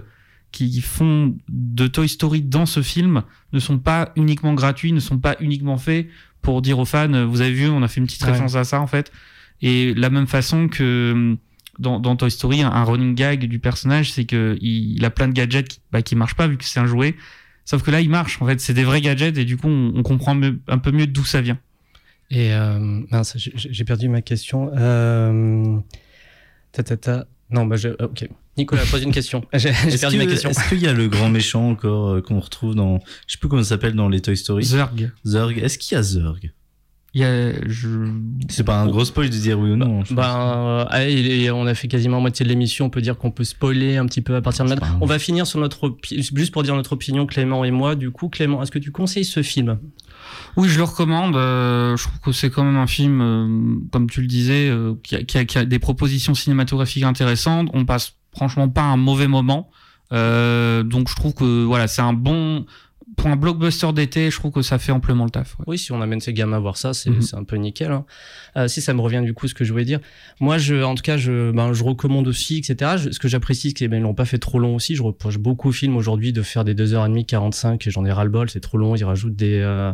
qui 0.51 0.81
font 0.81 1.35
de 1.49 1.87
Toy 1.87 2.07
Story 2.09 2.41
dans 2.41 2.65
ce 2.65 2.81
film 2.81 3.23
ne 3.53 3.59
sont 3.59 3.79
pas 3.79 4.11
uniquement 4.15 4.53
gratuits, 4.53 4.91
ne 4.93 4.99
sont 4.99 5.17
pas 5.17 5.35
uniquement 5.39 5.77
faits 5.77 6.07
pour 6.41 6.61
dire 6.61 6.79
aux 6.79 6.85
fans, 6.85 7.13
euh, 7.13 7.25
vous 7.25 7.41
avez 7.41 7.51
vu, 7.53 7.67
on 7.69 7.83
a 7.83 7.87
fait 7.87 7.99
une 7.99 8.05
petite 8.07 8.23
Ouais. 8.23 8.31
référence 8.31 8.55
à 8.55 8.63
ça 8.63 8.79
en 8.81 8.87
fait. 8.87 9.11
Et 9.61 9.93
la 9.95 10.09
même 10.09 10.27
façon 10.27 10.67
que 10.67 11.35
dans, 11.79 11.99
dans 11.99 12.15
Toy 12.15 12.29
Story, 12.31 12.61
un, 12.61 12.69
un 12.71 12.83
running 12.83 13.15
gag 13.15 13.45
du 13.45 13.59
personnage, 13.59 14.11
c'est 14.11 14.25
que 14.25 14.57
il, 14.61 14.95
il 14.97 15.05
a 15.05 15.09
plein 15.09 15.27
de 15.27 15.33
gadgets 15.33 15.67
qui, 15.67 15.79
bah, 15.91 16.01
qui 16.01 16.15
marchent 16.15 16.35
pas 16.35 16.47
vu 16.47 16.57
que 16.57 16.63
c'est 16.65 16.79
un 16.79 16.85
jouet. 16.87 17.15
Sauf 17.65 17.83
que 17.83 17.91
là, 17.91 17.99
il 18.01 18.09
marche. 18.09 18.41
En 18.41 18.45
fait, 18.47 18.59
c'est 18.61 18.73
des 18.73 18.83
vrais 18.83 19.01
gadgets 19.01 19.37
et 19.37 19.45
du 19.45 19.57
coup, 19.57 19.67
on, 19.67 19.91
on 19.95 20.03
comprend 20.03 20.35
mieux- 20.35 20.59
un 20.67 20.77
peu 20.77 20.91
mieux 20.91 21.07
d'où 21.07 21.25
ça 21.25 21.41
vient. 21.41 21.59
Et 22.29 22.53
euh, 22.53 22.79
mince, 23.11 23.33
j'ai- 23.37 23.83
perdu 23.85 24.09
ma 24.09 24.21
question. 24.21 24.71
Euh, 24.75 25.77
ta, 26.71 26.83
ta, 26.83 26.97
ta. 26.97 27.27
Non, 27.49 27.65
bah 27.65 27.75
je, 27.77 27.89
ok. 28.03 28.27
Nicolas, 28.57 28.83
pose 28.89 29.03
une 29.03 29.11
question. 29.11 29.45
J'ai 29.53 29.71
perdu 29.99 30.17
que- 30.17 30.23
ma 30.23 30.29
question. 30.29 30.49
Est-ce 30.49 30.67
qu'il 30.69 30.79
y 30.79 30.87
a 30.87 30.93
le 30.93 31.07
grand 31.07 31.29
méchant 31.29 31.69
encore 31.69 32.09
euh, 32.09 32.21
qu'on 32.21 32.39
retrouve 32.39 32.73
dans. 32.73 32.99
Je 33.27 33.33
sais 33.33 33.37
plus 33.39 33.47
comment 33.49 33.61
ça 33.63 33.69
s'appelle 33.69 33.93
dans 33.93 34.09
les 34.09 34.19
Toy 34.19 34.35
Story? 34.35 34.63
Zurg. 34.65 35.11
Zurg. 35.25 35.57
Est-ce 35.59 35.77
qu'il 35.77 35.95
y 35.95 35.99
a 35.99 36.03
Zurg 36.03 36.39
je... 37.21 38.11
C'est 38.49 38.63
pas 38.63 38.79
un 38.81 38.87
gros 38.87 39.05
spoil 39.05 39.29
de 39.29 39.35
dire 39.35 39.59
oui 39.59 39.71
ou 39.71 39.75
non. 39.75 40.03
je. 40.03 40.13
Ben, 40.13 40.85
euh, 40.91 41.07
et 41.07 41.49
on 41.51 41.65
a 41.65 41.73
fait 41.73 41.87
quasiment 41.87 42.17
la 42.17 42.21
moitié 42.21 42.43
de 42.43 42.49
l'émission. 42.49 42.85
On 42.85 42.89
peut 42.89 43.01
dire 43.01 43.17
qu'on 43.17 43.31
peut 43.31 43.43
spoiler 43.43 43.97
un 43.97 44.05
petit 44.05 44.21
peu 44.21 44.35
à 44.35 44.41
partir 44.41 44.65
de 44.65 44.69
maintenant. 44.69 44.97
On 45.01 45.05
va 45.05 45.19
finir 45.19 45.47
sur 45.47 45.59
notre 45.59 45.95
juste 46.11 46.51
pour 46.51 46.63
dire 46.63 46.75
notre 46.75 46.93
opinion, 46.93 47.25
Clément 47.25 47.63
et 47.63 47.71
moi. 47.71 47.95
Du 47.95 48.11
coup, 48.11 48.29
Clément, 48.29 48.61
est-ce 48.61 48.71
que 48.71 48.79
tu 48.79 48.91
conseilles 48.91 49.25
ce 49.25 49.41
film? 49.41 49.77
Oui, 50.57 50.67
je 50.69 50.77
le 50.77 50.83
recommande. 50.83 51.35
euh, 51.35 51.95
je 51.97 52.03
trouve 52.03 52.19
que 52.19 52.31
c'est 52.31 52.49
quand 52.49 52.63
même 52.63 52.77
un 52.77 52.87
film, 52.87 53.21
euh, 53.21 53.75
comme 53.91 54.09
tu 54.09 54.21
le 54.21 54.27
disais, 54.27 54.69
euh, 54.69 54.93
qui, 55.03 55.15
a, 55.15 55.23
qui 55.23 55.37
a- 55.37 55.45
qui 55.45 55.57
a 55.57 55.65
des 55.65 55.79
propositions 55.79 56.33
cinématographiques 56.35 57.03
intéressantes. 57.03 57.69
On 57.73 57.85
passe 57.85 58.13
franchement 58.35 58.67
pas 58.67 58.81
un 58.83 58.97
mauvais 58.97 59.27
moment. 59.27 59.69
Euh, 60.13 60.83
donc 60.83 61.09
je 61.09 61.15
trouve 61.15 61.33
que 61.33 61.63
voilà, 61.63 61.87
c'est 61.87 62.01
un 62.01 62.13
bon 62.13 62.65
pour 63.17 63.27
un 63.27 63.35
blockbuster 63.35 63.91
d'été. 63.91 64.31
Je 64.31 64.37
trouve 64.39 64.51
que 64.51 64.61
ça 64.61 64.77
fait 64.79 64.93
amplement 64.93 65.25
le 65.25 65.29
taf. 65.31 65.57
ouais. 65.59 65.65
Oui, 65.67 65.77
si 65.77 65.91
on 65.91 66.01
amène 66.01 66.21
ces 66.21 66.31
gamins 66.33 66.55
à 66.55 66.59
voir 66.59 66.77
ça, 66.77 66.93
c'est 66.93 67.09
Mhm. 67.09 67.21
un 67.33 67.43
peu 67.43 67.57
nickel. 67.57 67.91
hein. 67.91 68.05
Euh, 68.55 68.67
si 68.69 68.79
ça 68.79 68.93
me 68.93 69.01
revient 69.01 69.21
du 69.25 69.33
coup, 69.33 69.47
ce 69.49 69.53
que 69.53 69.65
je 69.65 69.71
voulais 69.73 69.83
dire. 69.85 69.99
Moi, 70.39 70.57
je, 70.57 70.81
en 70.83 70.95
tout 70.95 71.01
cas, 71.03 71.17
je, 71.17 71.51
ben, 71.51 71.73
je 71.73 71.83
recommande 71.83 72.27
aussi, 72.27 72.57
etc. 72.57 72.91
Je- 72.97 73.11
ce 73.11 73.19
que 73.19 73.27
j'apprécie, 73.27 73.69
c'est 73.69 73.73
qu'ils 73.73 73.87
ben, 73.89 74.01
l'ont 74.01 74.13
pas 74.13 74.25
fait 74.25 74.37
trop 74.37 74.59
long 74.59 74.75
aussi. 74.75 74.95
Je 74.95 75.03
reproche 75.03 75.37
beaucoup 75.37 75.69
aux 75.69 75.71
films 75.73 75.97
aujourd'hui 75.97 76.31
de 76.31 76.41
faire 76.43 76.63
des 76.63 76.73
2h30, 76.73 77.25
45 77.25 77.85
et 77.87 77.91
j'en 77.91 78.05
ai 78.05 78.11
ras-le-bol, 78.11 78.49
c'est 78.49 78.59
trop 78.61 78.77
long. 78.77 78.95
Ils 78.95 79.03
rajoutent 79.03 79.35
des, 79.35 79.59
euh, 79.61 79.91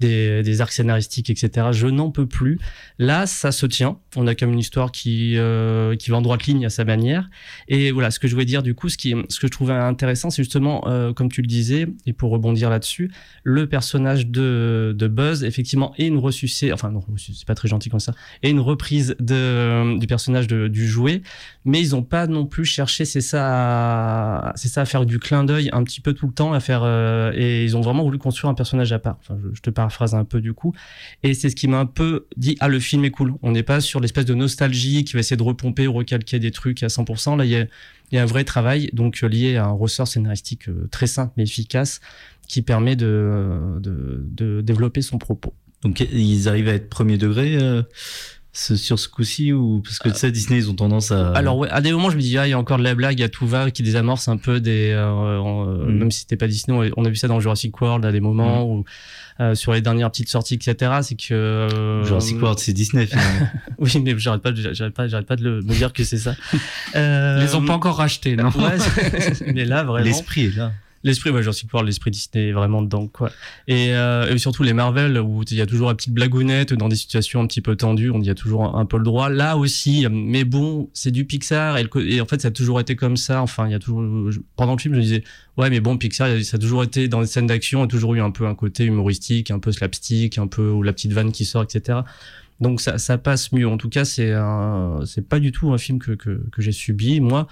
des, 0.00 0.42
des 0.42 0.60
arcs 0.60 0.72
scénaristiques, 0.72 1.30
etc. 1.30 1.68
Je 1.72 1.88
n'en 1.88 2.10
peux 2.10 2.26
plus. 2.26 2.58
Là, 2.98 3.26
ça 3.26 3.52
se 3.52 3.66
tient. 3.66 3.98
On 4.16 4.26
a 4.26 4.34
comme 4.34 4.52
une 4.52 4.58
histoire 4.60 4.92
qui, 4.92 5.36
euh, 5.36 5.96
qui 5.96 6.10
va 6.10 6.16
en 6.18 6.22
droite 6.22 6.44
ligne 6.44 6.64
à 6.66 6.70
sa 6.70 6.84
manière. 6.84 7.28
Et 7.68 7.90
voilà, 7.90 8.10
ce 8.10 8.18
que 8.18 8.28
je 8.28 8.34
voulais 8.34 8.44
dire 8.44 8.62
du 8.62 8.74
coup, 8.74 8.88
ce, 8.88 8.96
qui, 8.96 9.14
ce 9.28 9.40
que 9.40 9.46
je 9.48 9.52
trouvais 9.52 9.74
intéressant, 9.74 10.30
c'est 10.30 10.42
justement, 10.44 10.82
comme 11.16 11.30
tu 11.30 11.42
le 11.42 11.48
disais, 11.48 11.86
et 12.06 12.12
pour 12.12 12.30
rebondir 12.30 12.51
là-dessus, 12.60 13.10
le 13.44 13.68
personnage 13.68 14.26
de, 14.26 14.94
Buzz, 15.10 15.44
effectivement, 15.44 15.92
est 15.98 16.06
une 16.06 16.18
ressucée, 16.18 16.72
enfin 16.72 16.90
non, 16.90 17.02
c'est 17.16 17.46
pas 17.46 17.54
très 17.54 17.68
gentil 17.68 17.90
comme 17.90 18.00
ça, 18.00 18.14
est 18.42 18.50
une 18.50 18.60
reprise 18.60 19.16
de, 19.20 19.98
du 19.98 20.06
personnage 20.06 20.46
du 20.46 20.88
jouet, 20.88 21.22
mais 21.64 21.80
ils 21.80 21.94
ont 21.94 22.02
pas 22.02 22.26
non 22.26 22.46
plus 22.46 22.64
cherché, 22.64 23.04
c'est 23.04 23.20
ça, 23.20 24.52
c'est 24.56 24.68
ça 24.68 24.82
à 24.82 24.84
faire 24.84 25.06
du 25.06 25.18
clin 25.18 25.44
d'œil 25.44 25.70
un 25.72 25.82
petit 25.84 26.00
peu 26.00 26.12
tout 26.12 26.26
le 26.26 26.32
temps, 26.32 26.52
à 26.52 26.60
faire, 26.60 26.82
euh, 26.84 27.32
et 27.34 27.64
ils 27.64 27.76
ont 27.76 27.80
vraiment 27.80 28.02
voulu 28.02 28.18
construire 28.18 28.50
un 28.50 28.54
personnage 28.54 28.92
à 28.92 28.98
part. 28.98 29.18
Enfin, 29.20 29.38
je, 29.52 29.60
te 29.60 29.70
paraphrase 29.70 30.14
un 30.14 30.24
peu 30.24 30.40
du 30.40 30.52
coup, 30.52 30.74
et 31.22 31.34
c'est 31.34 31.50
ce 31.50 31.56
qui 31.56 31.68
m'a 31.68 31.78
un 31.78 31.86
peu 31.86 32.26
dit, 32.36 32.56
ah 32.60 32.68
le 32.68 32.80
film 32.80 33.04
est 33.04 33.10
cool. 33.10 33.34
On 33.42 33.52
n'est 33.52 33.62
pas 33.62 33.80
sur 33.80 34.00
l'espèce 34.00 34.24
de 34.24 34.34
nostalgie 34.34 35.04
qui 35.04 35.14
va 35.14 35.20
essayer 35.20 35.36
de 35.36 35.42
repomper 35.42 35.86
ou 35.86 35.92
recalquer 35.92 36.38
des 36.38 36.50
trucs 36.50 36.82
à 36.82 36.88
100%. 36.88 37.36
Là, 37.36 37.44
il 37.44 37.50
y 37.50 37.56
a, 37.56 37.66
il 38.10 38.16
y 38.16 38.18
a 38.18 38.22
un 38.22 38.26
vrai 38.26 38.44
travail, 38.44 38.90
donc 38.92 39.20
euh, 39.22 39.26
lié 39.26 39.56
à 39.56 39.64
un 39.64 39.72
ressort 39.72 40.06
scénaristique 40.06 40.68
euh, 40.68 40.88
très 40.90 41.06
simple 41.06 41.32
mais 41.36 41.44
efficace 41.44 42.00
qui 42.48 42.62
permet 42.62 42.96
de, 42.96 43.78
de, 43.80 44.24
de 44.30 44.60
développer 44.60 45.02
son 45.02 45.18
propos. 45.18 45.54
Donc 45.82 46.00
ils 46.00 46.48
arrivent 46.48 46.68
à 46.68 46.74
être 46.74 46.88
premier 46.88 47.18
degré 47.18 47.56
euh, 47.60 47.82
sur 48.52 48.98
ce 48.98 49.08
coup-ci 49.08 49.52
ou 49.52 49.80
parce 49.82 49.98
que 49.98 50.10
tu 50.10 50.14
sais 50.16 50.30
Disney 50.30 50.58
ils 50.58 50.70
ont 50.70 50.74
tendance 50.74 51.10
à. 51.10 51.32
Alors 51.32 51.56
ouais, 51.56 51.68
à 51.70 51.80
des 51.80 51.90
moments 51.90 52.10
je 52.10 52.16
me 52.16 52.20
dis 52.20 52.36
ah 52.36 52.46
il 52.46 52.50
y 52.50 52.52
a 52.52 52.58
encore 52.58 52.76
de 52.78 52.84
la 52.84 52.94
blague 52.94 53.20
à 53.22 53.28
tout 53.30 53.46
va 53.46 53.70
qui 53.70 53.82
désamorce 53.82 54.28
un 54.28 54.36
peu 54.36 54.60
des 54.60 54.90
euh, 54.90 55.02
euh, 55.06 55.86
Mm. 55.88 55.98
même 55.98 56.10
si 56.10 56.20
c'était 56.20 56.36
pas 56.36 56.46
Disney 56.46 56.92
on 56.96 57.04
a- 57.04 57.08
vu 57.08 57.16
ça 57.16 57.26
dans 57.28 57.40
Jurassic 57.40 57.80
World 57.80 58.04
à 58.04 58.12
des 58.12 58.20
moments 58.20 58.64
où 58.70 58.84
euh, 59.40 59.54
sur 59.54 59.72
les 59.72 59.80
dernières 59.80 60.10
petites 60.10 60.28
sorties 60.28 60.54
etc 60.54 60.98
c'est 61.02 61.16
que 61.16 61.32
euh, 61.32 62.04
Jurassic 62.04 62.40
World 62.42 62.58
c'est 62.58 62.74
Disney 62.74 63.06
finalement. 63.06 63.48
oui 63.78 63.90
mais 64.04 64.14
j'arrête 64.18 64.42
pas 64.42 64.52
de- 64.52 64.72
j'arrête 64.74 64.94
pas 64.94 65.08
j'arrête 65.08 65.26
pas 65.26 65.36
de 65.36 65.42
le, 65.44 65.62
me 65.62 65.72
dire 65.74 65.92
que 65.94 66.04
c'est 66.04 66.18
ça 66.18 66.34
euh, 66.94 67.40
Ils 67.42 67.56
ont 67.56 67.64
pas 67.64 67.72
encore 67.72 67.96
rachetés, 67.96 68.36
non 68.36 68.50
ouais, 68.50 68.76
mais 69.54 69.64
là 69.64 69.82
vraiment 69.82 70.04
L'esprit 70.04 70.44
est 70.46 70.56
là. 70.56 70.72
L'esprit, 71.04 71.30
ouais, 71.30 71.42
Jurassic 71.42 71.72
World, 71.72 71.86
l'esprit 71.88 72.10
Disney 72.12 72.52
vraiment 72.52 72.80
dedans, 72.80 73.08
quoi. 73.08 73.30
Et, 73.66 73.94
euh, 73.94 74.32
et 74.32 74.38
surtout 74.38 74.62
les 74.62 74.72
Marvel, 74.72 75.18
où 75.18 75.42
il 75.50 75.56
y 75.56 75.60
a 75.60 75.66
toujours 75.66 75.88
la 75.88 75.94
petite 75.94 76.14
blagounette 76.14 76.72
dans 76.74 76.88
des 76.88 76.96
situations 76.96 77.40
un 77.40 77.46
petit 77.46 77.60
peu 77.60 77.74
tendues, 77.74 78.10
on 78.10 78.20
y 78.20 78.30
a 78.30 78.34
toujours 78.34 78.64
un, 78.64 78.80
un 78.80 78.86
peu 78.86 78.98
le 78.98 79.04
droit. 79.04 79.28
Là 79.28 79.56
aussi, 79.56 80.06
mais 80.10 80.44
bon, 80.44 80.90
c'est 80.94 81.10
du 81.10 81.24
Pixar, 81.24 81.78
et, 81.78 82.20
en 82.20 82.26
fait, 82.26 82.40
ça 82.40 82.48
a 82.48 82.50
toujours 82.52 82.80
été 82.80 82.94
comme 82.94 83.16
ça. 83.16 83.42
Enfin, 83.42 83.66
il 83.66 83.72
y 83.72 83.74
a 83.74 83.80
toujours, 83.80 84.04
pendant 84.56 84.72
le 84.72 84.78
film, 84.78 84.94
je 84.94 84.98
me 84.98 85.02
disais, 85.02 85.24
ouais, 85.56 85.70
mais 85.70 85.80
bon, 85.80 85.98
Pixar, 85.98 86.28
ça 86.42 86.56
a 86.56 86.60
toujours 86.60 86.84
été 86.84 87.08
dans 87.08 87.20
les 87.20 87.26
scènes 87.26 87.48
d'action, 87.48 87.82
a 87.82 87.86
toujours 87.88 88.14
eu 88.14 88.20
un 88.20 88.30
peu 88.30 88.46
un 88.46 88.54
côté 88.54 88.84
humoristique, 88.84 89.50
un 89.50 89.58
peu 89.58 89.72
slapstick, 89.72 90.38
un 90.38 90.46
peu, 90.46 90.70
ou 90.70 90.82
la 90.82 90.92
petite 90.92 91.12
vanne 91.12 91.32
qui 91.32 91.44
sort, 91.44 91.64
etc. 91.64 92.00
Donc 92.60 92.80
ça, 92.80 92.98
ça 92.98 93.18
passe 93.18 93.50
mieux. 93.50 93.66
En 93.66 93.76
tout 93.76 93.88
cas, 93.88 94.04
c'est 94.04 94.32
c'est 95.04 95.28
pas 95.28 95.40
du 95.40 95.50
tout 95.50 95.72
un 95.72 95.78
film 95.78 95.98
que, 95.98 96.12
que, 96.12 96.40
que 96.52 96.62
j'ai 96.62 96.70
subi. 96.70 97.20
Moi, 97.20 97.48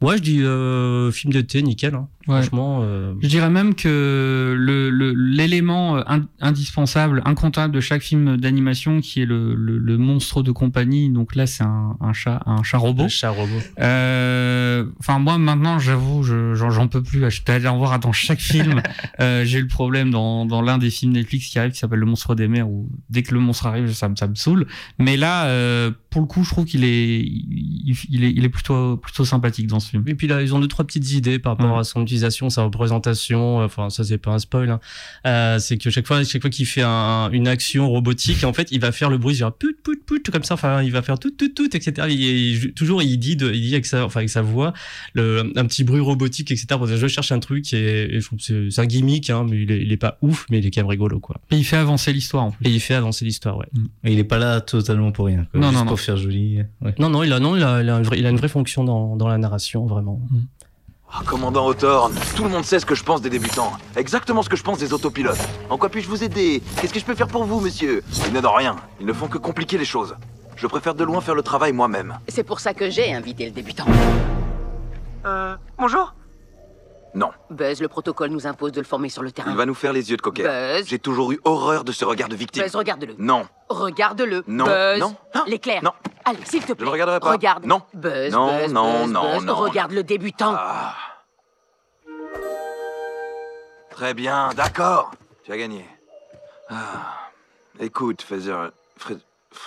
Moi, 0.00 0.16
je 0.16 0.22
dis 0.22 0.42
euh, 0.42 1.10
film 1.10 1.32
d'été, 1.32 1.60
nickel. 1.62 1.94
hein. 1.94 2.08
Ouais. 2.28 2.42
Franchement, 2.42 2.80
euh, 2.82 3.14
Je 3.20 3.26
dirais 3.28 3.50
même 3.50 3.74
que 3.74 4.54
le- 4.56 4.87
l'élément 5.58 5.96
euh, 5.98 6.02
in- 6.06 6.26
indispensable, 6.40 7.22
incontournable 7.24 7.74
de 7.74 7.80
chaque 7.80 8.02
film 8.02 8.36
d'animation, 8.36 9.00
qui 9.00 9.22
est 9.22 9.26
le, 9.26 9.54
le- 9.54 9.78
le 9.78 9.98
monstre 9.98 10.42
de 10.42 10.50
compagnie, 10.52 11.10
donc 11.10 11.34
là 11.34 11.46
c'est 11.46 11.64
un, 11.64 11.96
un 12.00 12.12
chat, 12.12 12.42
un 12.46 12.62
chat 12.62 12.78
robot. 12.78 13.04
le 13.04 13.08
chat 13.08 13.30
robot. 13.30 13.60
Euh, 13.80 14.84
Enfin 15.00 15.18
moi 15.18 15.38
maintenant 15.38 15.78
j'avoue, 15.78 16.22
je- 16.22 16.54
j'en 16.54 16.86
peux 16.88 17.02
plus. 17.02 17.28
Je 17.30 17.42
allé 17.48 17.66
en 17.68 17.78
voir 17.78 17.98
dans 17.98 18.12
chaque 18.12 18.40
film. 18.40 18.82
Euh, 19.20 19.44
J'ai 19.44 19.60
le 19.60 19.66
problème 19.66 20.10
dans, 20.10 20.46
dans 20.46 20.62
l'un 20.62 20.78
des 20.78 20.90
films 20.90 21.12
Netflix 21.12 21.46
qui 21.48 21.58
arrive, 21.58 21.72
qui 21.72 21.78
s'appelle 21.78 21.98
Le 21.98 22.06
Monstre 22.06 22.34
des 22.36 22.46
Mers, 22.46 22.68
où 22.68 22.88
dès 23.10 23.22
que 23.22 23.34
le 23.34 23.40
monstre 23.40 23.66
arrive, 23.66 23.92
ça, 23.92 24.08
me- 24.08 24.14
ça 24.16 24.28
me 24.28 24.34
saoule. 24.36 24.66
Mais 24.98 25.16
là, 25.16 25.46
euh, 25.46 25.90
pour 26.10 26.20
le 26.20 26.26
coup, 26.28 26.44
je 26.44 26.50
trouve 26.50 26.64
qu'il 26.66 26.84
est, 26.84 27.18
il, 27.20 27.96
il 28.10 28.24
est, 28.24 28.30
il 28.30 28.44
est 28.44 28.48
plutôt, 28.48 28.96
plutôt 28.96 29.24
sympathique 29.24 29.66
dans 29.66 29.80
ce 29.80 29.90
film. 29.90 30.04
Et 30.06 30.14
puis 30.14 30.26
là, 30.28 30.40
ils 30.42 30.54
ont 30.54 30.60
deux 30.60 30.68
trois 30.68 30.84
petites 30.86 31.10
idées 31.12 31.38
par 31.38 31.56
rapport 31.56 31.72
Ouais. 31.74 31.80
à 31.80 31.84
son 31.84 32.02
utilisation, 32.02 32.48
sa 32.50 32.62
représentation. 32.62 33.58
Enfin, 33.64 33.90
ça 33.90 34.04
c'est 34.04 34.18
pas 34.18 34.30
un 34.32 34.38
spoil. 34.38 34.70
Hein. 34.70 34.80
Euh, 35.26 35.47
c'est 35.58 35.78
que 35.78 35.90
chaque 35.90 36.06
fois, 36.06 36.22
chaque 36.24 36.42
fois 36.42 36.50
qu'il 36.50 36.66
fait 36.66 36.82
un- 36.82 37.30
une 37.32 37.48
action 37.48 37.88
robotique, 37.88 38.44
en 38.44 38.52
fait, 38.52 38.68
il 38.70 38.80
va 38.80 38.92
faire 38.92 39.10
le 39.10 39.18
bruit, 39.18 39.34
genre 39.34 39.52
put 39.52 39.76
put 39.82 39.98
put 40.06 40.20
comme 40.30 40.44
ça. 40.44 40.54
Enfin, 40.54 40.82
il 40.82 40.92
va 40.92 41.02
faire 41.02 41.18
tout 41.18 41.30
tout 41.30 41.48
tout, 41.48 41.74
etc. 41.76 42.06
Il, 42.10 42.20
il- 42.20 42.72
toujours, 42.74 43.02
il 43.02 43.16
dit, 43.18 43.36
de, 43.36 43.50
il 43.52 43.60
dit 43.62 43.72
avec 43.74 43.86
sa, 43.86 44.04
enfin 44.04 44.20
avec 44.20 44.30
sa 44.30 44.42
voix, 44.42 44.72
le, 45.14 45.52
un 45.56 45.64
petit 45.66 45.84
bruit 45.84 46.00
robotique, 46.00 46.50
etc. 46.50 46.66
Je 46.86 47.06
cherche 47.08 47.32
un 47.32 47.38
truc 47.40 47.72
et, 47.72 48.14
et 48.16 48.20
je 48.20 48.26
trouve 48.26 48.38
que 48.38 48.70
c'est 48.70 48.80
un 48.80 48.86
gimmick, 48.86 49.30
hein, 49.30 49.46
mais 49.48 49.62
il 49.62 49.70
est, 49.72 49.82
il 49.82 49.92
est 49.92 49.96
pas 49.96 50.18
ouf, 50.22 50.46
mais 50.50 50.58
il 50.58 50.66
est 50.66 50.70
quand 50.70 50.80
même 50.82 50.88
rigolo, 50.90 51.20
quoi. 51.20 51.36
Et 51.50 51.56
il 51.56 51.64
fait 51.64 51.76
avancer 51.76 52.12
l'histoire 52.12 52.44
en 52.44 52.50
plus. 52.50 52.66
Et 52.68 52.72
il 52.74 52.80
fait 52.80 52.94
avancer 52.94 53.24
l'histoire, 53.24 53.56
ouais. 53.56 53.66
Et 54.04 54.12
il 54.12 54.18
est 54.18 54.24
pas 54.24 54.38
là 54.38 54.60
totalement 54.60 55.12
pour 55.12 55.26
rien. 55.26 55.46
quoi. 55.50 55.60
Non, 55.60 55.68
Juste 55.68 55.78
non, 55.78 55.84
pour 55.84 55.92
non. 55.92 55.96
faire 55.96 56.16
joli. 56.16 56.58
Ouais. 56.82 56.94
Non, 56.98 57.08
non, 57.10 57.22
il 57.22 57.32
a, 57.32 57.38
non, 57.40 57.56
il 57.56 57.62
a, 57.62 57.82
il 57.82 57.88
a, 57.88 57.96
un 57.96 58.02
vrai- 58.02 58.18
il 58.18 58.26
a 58.26 58.30
une 58.30 58.36
vraie 58.36 58.48
fonction 58.48 58.84
dans, 58.84 59.16
dans 59.16 59.28
la 59.28 59.38
narration, 59.38 59.86
vraiment. 59.86 60.20
Ah, 61.10 61.22
Commandant 61.24 61.66
Hawthorne, 61.66 62.14
tout 62.36 62.44
le 62.44 62.50
monde 62.50 62.64
sait 62.64 62.78
ce 62.78 62.84
que 62.84 62.94
je 62.94 63.02
pense 63.02 63.22
des 63.22 63.30
débutants. 63.30 63.72
Exactement 63.96 64.42
ce 64.42 64.48
que 64.50 64.56
je 64.56 64.62
pense 64.62 64.78
des 64.78 64.92
autopilotes. 64.92 65.38
En 65.70 65.78
quoi 65.78 65.88
puis-je 65.88 66.08
vous 66.08 66.22
aider? 66.22 66.62
Qu'est-ce 66.80 66.92
que 66.92 67.00
je 67.00 67.04
peux 67.04 67.14
faire 67.14 67.28
pour 67.28 67.44
vous, 67.44 67.60
monsieur? 67.60 68.02
Ils 68.26 68.32
n'aident 68.34 68.44
en 68.46 68.52
rien. 68.52 68.76
Ils 69.00 69.06
ne 69.06 69.12
font 69.14 69.26
que 69.26 69.38
compliquer 69.38 69.78
les 69.78 69.86
choses. 69.86 70.16
Je 70.56 70.66
préfère 70.66 70.94
de 70.94 71.04
loin 71.04 71.20
faire 71.22 71.34
le 71.34 71.42
travail 71.42 71.72
moi-même. 71.72 72.18
C'est 72.28 72.42
pour 72.44 72.60
ça 72.60 72.74
que 72.74 72.90
j'ai 72.90 73.12
invité 73.14 73.46
le 73.46 73.52
débutant. 73.52 73.86
Euh, 75.24 75.56
bonjour 75.78 76.12
Non, 77.14 77.30
Buzz, 77.50 77.80
le 77.80 77.88
protocole 77.88 78.30
nous 78.30 78.46
impose 78.46 78.72
de 78.72 78.80
le 78.80 78.86
former 78.86 79.08
sur 79.08 79.22
le 79.22 79.32
terrain. 79.32 79.50
il 79.50 79.56
va 79.56 79.64
nous 79.66 79.74
faire 79.74 79.92
les 79.92 80.10
yeux 80.10 80.16
de 80.16 80.22
coquet. 80.22 80.42
Buzz. 80.42 80.86
J'ai 80.86 80.98
toujours 80.98 81.32
eu 81.32 81.40
horreur 81.44 81.82
de 81.84 81.90
ce 81.92 82.04
regard 82.04 82.28
de 82.28 82.36
victime. 82.36 82.62
Buzz, 82.62 82.76
regarde-le. 82.76 83.14
Non, 83.18 83.46
Regarde-le. 83.70 84.44
Non, 84.46 84.64
Buzz. 84.66 85.00
non, 85.00 85.16
L'éclair. 85.46 85.82
non. 85.82 85.92
Allez, 86.24 86.38
s'il 86.44 86.60
te 86.60 86.66
plaît. 86.74 86.76
je 86.80 86.84
ne 86.84 86.90
regarderai 86.90 87.20
pas. 87.20 87.30
Regarde. 87.32 87.64
Non. 87.64 87.82
Buzz, 87.94 88.30
Non, 88.32 88.58
Buzz, 88.58 88.72
non, 88.72 89.06
Buzz, 89.06 89.44
non. 89.44 89.54
Regarde 89.56 89.92
le 89.92 90.02
débutant. 90.02 90.54
Ah. 90.56 90.94
Très 93.90 94.14
bien, 94.14 94.50
d'accord. 94.54 95.10
Tu 95.44 95.52
as 95.52 95.56
gagné. 95.56 95.84
Ah. 96.68 97.30
Écoute, 97.80 98.22
Feather... 98.22 98.70
Fre- 99.00 99.18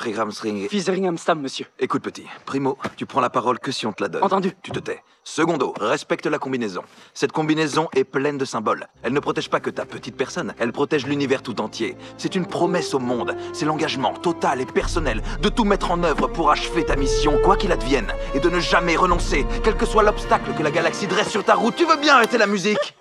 Fregramstring... 0.02 0.68
Fizeringhamstam, 0.70 1.42
monsieur. 1.42 1.66
Écoute, 1.80 2.02
petit. 2.02 2.26
Primo, 2.46 2.78
tu 2.96 3.06
prends 3.06 3.22
la 3.22 3.30
parole 3.30 3.60
que 3.60 3.72
si 3.72 3.86
on 3.86 3.94
te 3.94 4.02
la 4.02 4.10
donne. 4.10 4.24
Entendu. 4.24 4.54
Tu 4.62 4.72
te 4.72 4.80
tais. 4.80 5.04
Secondo, 5.24 5.74
respecte 5.80 6.26
la 6.26 6.40
combinaison. 6.40 6.82
Cette 7.14 7.32
combinaison 7.32 7.88
est 7.94 8.04
pleine 8.04 8.38
de 8.38 8.46
symboles. 8.46 8.88
Elle 9.04 9.14
ne 9.14 9.20
protège 9.20 9.50
pas 9.50 9.60
que 9.60 9.70
ta 9.70 9.86
petite 9.86 10.16
personne, 10.16 10.54
elle 10.60 10.72
protège 10.72 11.06
l'univers 11.06 11.44
tout 11.44 11.62
entier. 11.62 11.96
C'est 12.18 12.36
une 12.36 12.48
promesse 12.48 12.94
au 12.94 13.00
monde. 13.00 13.36
C'est 13.54 13.66
l'engagement 13.66 14.14
total 14.14 14.62
et 14.62 14.66
personnel 14.66 15.22
de 15.42 15.50
tout 15.50 15.64
mettre 15.64 15.92
en 15.92 16.04
œuvre 16.04 16.28
pour 16.28 16.52
achever 16.52 16.86
ta 16.86 16.96
mission, 16.96 17.40
quoi 17.44 17.58
qu'il 17.58 17.72
advienne, 17.72 18.12
et 18.34 18.40
de 18.40 18.50
ne 18.50 18.60
jamais 18.60 18.96
renoncer, 18.96 19.46
quel 19.64 19.78
que 19.78 19.86
soit 19.86 20.04
l'obstacle 20.04 20.54
que 20.58 20.64
la 20.64 20.72
galaxie 20.72 21.08
dresse 21.08 21.30
sur 21.30 21.44
ta 21.44 21.56
route. 21.56 21.76
Tu 21.76 21.86
veux 21.86 21.98
bien 21.98 22.16
arrêter 22.16 22.38
la 22.38 22.48
musique 22.48 22.98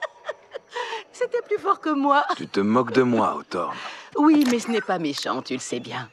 C'était 1.13 1.43
plus 1.43 1.59
fort 1.59 1.81
que 1.81 1.91
moi. 1.91 2.25
Tu 2.37 2.47
te 2.47 2.61
moques 2.61 2.93
de 2.93 3.03
moi, 3.03 3.37
Hawthorne. 3.37 3.77
Oui, 4.17 4.45
mais 4.51 4.59
ce 4.59 4.71
n'est 4.71 4.81
pas 4.81 4.99
méchant, 4.99 5.41
tu 5.41 5.55
le 5.55 5.61
sais 5.61 5.81
bien. 5.81 6.09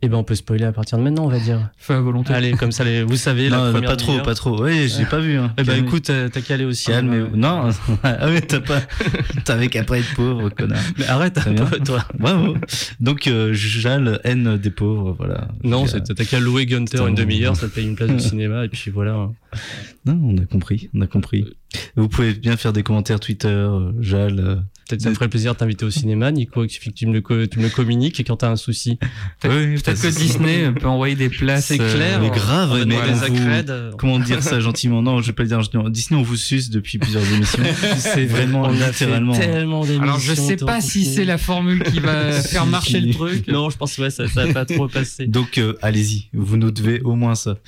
Et 0.00 0.08
ben, 0.08 0.16
on 0.18 0.22
peut 0.22 0.36
spoiler 0.36 0.64
à 0.64 0.70
partir 0.70 0.96
de 0.96 1.02
maintenant, 1.02 1.24
on 1.24 1.28
va 1.28 1.40
dire. 1.40 1.70
Fais 1.76 1.94
à 1.94 2.00
volonté. 2.00 2.32
Allez, 2.32 2.52
comme 2.52 2.70
ça, 2.70 2.84
les, 2.84 3.02
vous 3.02 3.16
savez, 3.16 3.48
la 3.48 3.56
Non, 3.56 3.72
première 3.72 3.90
pas 3.90 3.96
trop, 3.96 4.18
pas 4.20 4.34
trop. 4.36 4.62
Ouais, 4.62 4.86
j'ai 4.86 5.04
pas 5.04 5.18
vu. 5.18 5.36
Hein. 5.36 5.52
Eh 5.58 5.64
ben, 5.64 5.84
écoute, 5.84 6.08
euh, 6.10 6.28
t'as 6.28 6.40
qu'à 6.40 6.54
aller 6.54 6.64
aussi. 6.64 6.86
Calmez-vous. 6.86 7.36
Non, 7.36 7.68
ah 8.04 8.26
ouais, 8.28 8.40
t'as 8.40 8.60
pas. 8.60 8.80
T'avais 9.44 9.66
qu'à 9.66 9.82
pas 9.82 9.98
être 9.98 10.14
pauvre, 10.14 10.50
connard. 10.50 10.78
Mais 10.98 11.06
arrête 11.08 11.40
toi. 11.84 12.04
Bravo. 12.16 12.56
Donc, 13.00 13.26
euh, 13.26 13.52
Jal, 13.54 14.20
haine 14.22 14.56
des 14.56 14.70
pauvres, 14.70 15.16
voilà. 15.18 15.48
Non, 15.64 15.82
euh, 15.82 15.86
c'est- 15.88 16.14
t'as 16.14 16.24
qu'à 16.24 16.38
louer 16.38 16.64
Gunter 16.66 17.04
une 17.08 17.16
demi-heure, 17.16 17.56
ça 17.56 17.66
te 17.68 17.74
paye 17.74 17.86
une 17.88 17.96
place 17.96 18.10
de 18.10 18.18
cinéma, 18.18 18.64
et 18.66 18.68
puis 18.68 18.92
voilà. 18.92 19.14
hein. 19.14 19.32
Non, 20.06 20.16
on 20.22 20.38
a 20.38 20.46
compris, 20.46 20.90
on 20.94 21.00
a 21.00 21.08
compris. 21.08 21.44
Vous 21.96 22.08
pouvez 22.08 22.34
bien 22.34 22.56
faire 22.56 22.72
des 22.72 22.84
commentaires 22.84 23.18
Twitter, 23.18 23.48
euh, 23.48 23.90
Jal. 24.00 24.62
Euh, 24.88 24.96
Peut-être 24.96 25.02
ça 25.02 25.10
me 25.10 25.14
ferait 25.14 25.28
plaisir 25.28 25.52
de 25.54 25.58
t'inviter 25.58 25.84
au 25.84 25.90
cinéma, 25.90 26.30
Nico, 26.32 26.64
il 26.64 26.70
suffit 26.70 26.90
que 26.90 26.94
tu 26.98 27.06
me 27.06 27.12
le, 27.12 27.46
tu 27.46 27.58
me 27.58 27.64
le 27.64 27.70
communiques, 27.70 28.18
et 28.20 28.24
quand 28.24 28.36
t'as 28.36 28.50
un 28.50 28.56
souci. 28.56 28.96
Peut-être 29.40 29.54
Oui, 29.54 29.66
peut-être 29.74 29.84
parce 29.84 30.00
que 30.00 30.08
Disney 30.08 30.72
peut 30.72 30.86
envoyer 30.86 31.14
des 31.14 31.28
places. 31.28 31.66
C'est 31.66 31.78
clair. 31.78 32.20
Mais 32.20 32.30
grave, 32.30 32.70
on 32.72 32.86
mais 32.86 32.96
des 32.96 33.28
vous- 33.28 33.70
euh, 33.70 33.92
Comment 33.98 34.18
dire 34.18 34.42
ça 34.42 34.60
gentiment? 34.60 35.02
Non, 35.02 35.20
je 35.20 35.26
vais 35.28 35.32
pas 35.32 35.42
le 35.42 35.48
dire 35.48 35.60
gentiment. 35.60 35.88
Disney, 35.88 36.18
on 36.18 36.22
vous 36.22 36.36
suce 36.36 36.70
depuis 36.70 36.98
plusieurs 36.98 37.24
émissions. 37.32 37.62
C'est 37.98 38.24
vraiment 38.26 38.62
on 38.62 38.80
a 38.80 38.92
fait 38.92 39.04
littéralement. 39.04 39.38
tellement 39.38 39.80
d'émissions. 39.82 40.02
Alors 40.02 40.18
je 40.20 40.34
sais 40.34 40.56
pas 40.56 40.80
si 40.80 41.04
c'est 41.04 41.24
la 41.24 41.38
formule 41.38 41.82
qui 41.82 42.00
va 42.00 42.32
faire 42.42 42.66
marcher 42.66 43.00
le 43.00 43.12
truc. 43.12 43.46
Non, 43.48 43.70
je 43.70 43.76
pense 43.76 43.96
ouais, 43.98 44.10
ça, 44.10 44.26
ça 44.28 44.46
va 44.46 44.52
pas 44.52 44.64
trop 44.64 44.88
passer. 44.88 45.26
Donc, 45.26 45.58
euh, 45.58 45.74
allez-y, 45.82 46.28
vous 46.32 46.56
nous 46.56 46.70
devez 46.70 47.00
au 47.02 47.14
moins 47.14 47.34
ça. 47.34 47.58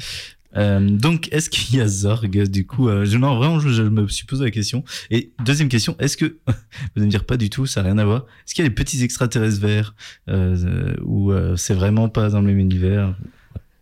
Euh, 0.56 0.80
donc, 0.80 1.28
est-ce 1.32 1.48
qu'il 1.48 1.76
y 1.76 1.80
a 1.80 1.86
Zorg 1.86 2.28
du 2.48 2.66
coup 2.66 2.88
euh, 2.88 3.04
je, 3.04 3.16
Non, 3.16 3.36
vraiment, 3.36 3.60
je, 3.60 3.68
je 3.68 3.82
me 3.82 4.08
suis 4.08 4.26
posé 4.26 4.44
la 4.44 4.50
question. 4.50 4.84
Et 5.10 5.32
deuxième 5.44 5.68
question, 5.68 5.96
est-ce 5.98 6.16
que 6.16 6.24
vous 6.46 6.52
allez 6.96 7.06
me 7.06 7.10
dire 7.10 7.24
pas 7.24 7.36
du 7.36 7.50
tout, 7.50 7.66
ça 7.66 7.82
n'a 7.82 7.88
rien 7.90 7.98
à 7.98 8.04
voir. 8.04 8.26
Est-ce 8.46 8.54
qu'il 8.54 8.64
y 8.64 8.66
a 8.66 8.68
des 8.68 8.74
petits 8.74 9.02
extraterrestres 9.02 9.60
verts 9.60 9.94
euh, 10.28 10.94
ou 11.02 11.32
euh, 11.32 11.56
c'est 11.56 11.74
vraiment 11.74 12.08
pas 12.08 12.30
dans 12.30 12.40
le 12.40 12.46
même 12.48 12.58
univers? 12.58 13.14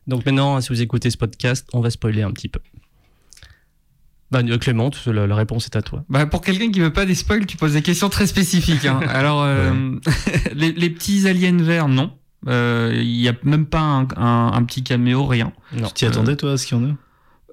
Donc 0.06 0.24
maintenant, 0.26 0.60
si 0.60 0.68
vous 0.70 0.80
écoutez 0.82 1.10
ce 1.10 1.16
podcast, 1.16 1.66
on 1.72 1.80
va 1.80 1.90
spoiler 1.90 2.22
un 2.22 2.32
petit 2.32 2.48
peu. 2.48 2.60
Bah, 4.30 4.42
Clément, 4.58 4.90
la, 5.06 5.26
la 5.26 5.34
réponse 5.36 5.66
est 5.66 5.76
à 5.76 5.80
toi. 5.82 6.04
Bah, 6.10 6.26
pour 6.26 6.42
quelqu'un 6.42 6.70
qui 6.70 6.80
veut 6.80 6.92
pas 6.92 7.06
des 7.06 7.14
spoils, 7.14 7.46
tu 7.46 7.56
poses 7.56 7.72
des 7.72 7.82
questions 7.82 8.10
très 8.10 8.26
spécifiques. 8.26 8.84
hein. 8.84 9.00
Alors, 9.08 9.42
euh, 9.42 9.72
les, 10.54 10.72
les 10.72 10.90
petits 10.90 11.26
aliens 11.26 11.56
verts, 11.62 11.88
non. 11.88 12.12
Euh, 12.46 12.92
Il 12.94 13.16
y 13.20 13.28
a 13.28 13.34
même 13.42 13.66
pas 13.66 13.80
un, 13.80 14.06
un- 14.16 14.52
un 14.54 14.62
petit 14.64 14.82
caméo, 14.84 15.26
rien. 15.26 15.52
Non. 15.76 15.88
Tu 15.88 15.94
t'y 15.94 16.06
attendais 16.06 16.36
toi 16.36 16.52
à 16.52 16.56
ce 16.56 16.66
qu'il 16.66 16.78
y 16.78 16.80
en 16.80 16.84
a 16.90 16.92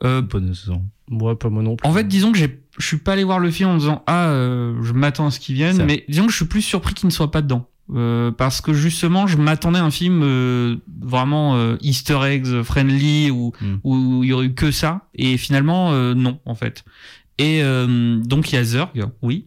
Euh, 0.03 0.21
Pas 0.21 0.39
nécessairement. 0.39 0.85
Moi, 1.09 1.37
pas 1.39 1.49
moi 1.49 1.63
non 1.63 1.75
plus. 1.75 1.87
en 1.87 1.93
fait, 1.93 2.07
disons 2.07 2.31
que 2.31 2.37
j'ai- 2.37 2.61
je 2.77 2.85
suis 2.85 2.97
pas 2.97 3.13
allé 3.13 3.23
voir 3.23 3.39
le 3.39 3.49
film 3.51 3.69
en 3.69 3.77
disant 3.77 4.03
ah, 4.07 4.27
euh, 4.29 4.75
je 4.83 4.91
m'attends 4.93 5.27
à 5.27 5.31
ce 5.31 5.39
qu'ils 5.39 5.55
viennent, 5.55 5.77
Ça. 5.77 5.85
mais 5.85 6.03
disons 6.09 6.25
que 6.25 6.31
je 6.31 6.37
suis 6.37 6.45
plus 6.45 6.61
surpris 6.61 6.93
qu'ils 6.93 7.07
ne 7.07 7.11
soient 7.13 7.31
pas 7.31 7.41
dedans. 7.41 7.67
Euh, 7.93 8.31
parce 8.31 8.61
que 8.61 8.73
justement, 8.73 9.27
je 9.27 9.37
m'attendais 9.37 9.77
à 9.77 9.83
un 9.85 9.91
film 9.91 10.21
euh, 10.23 10.77
vraiment 11.01 11.55
euh, 11.55 11.77
Easter 11.81 12.17
eggs 12.23 12.63
friendly 12.63 13.29
où 13.29 13.53
Mm. 13.61 13.75
où 13.83 14.23
il 14.23 14.29
y 14.29 14.33
aurait 14.33 14.47
eu 14.47 14.53
que 14.55 14.71
ça, 14.71 15.07
et 15.13 15.37
finalement 15.37 15.91
euh, 15.93 16.15
non 16.15 16.39
en 16.45 16.55
fait. 16.55 16.83
Et 17.37 17.61
euh, 17.63 18.17
donc 18.23 18.51
il 18.51 18.55
y 18.55 18.57
a 18.57 18.63
Zurg, 18.63 18.89
oui, 19.21 19.45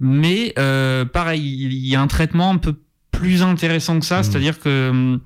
mais 0.00 0.54
euh, 0.58 1.04
pareil, 1.04 1.42
il 1.66 1.86
y 1.86 1.94
a 1.94 2.00
un 2.00 2.06
traitement 2.06 2.50
un 2.50 2.56
peu 2.56 2.76
plus 3.18 3.42
intéressant 3.42 3.98
que 4.00 4.06
ça, 4.06 4.20
Mm. 4.20 4.24
c'est-à-dire 4.24 4.58
que 4.60 4.68
euh, 4.68 5.18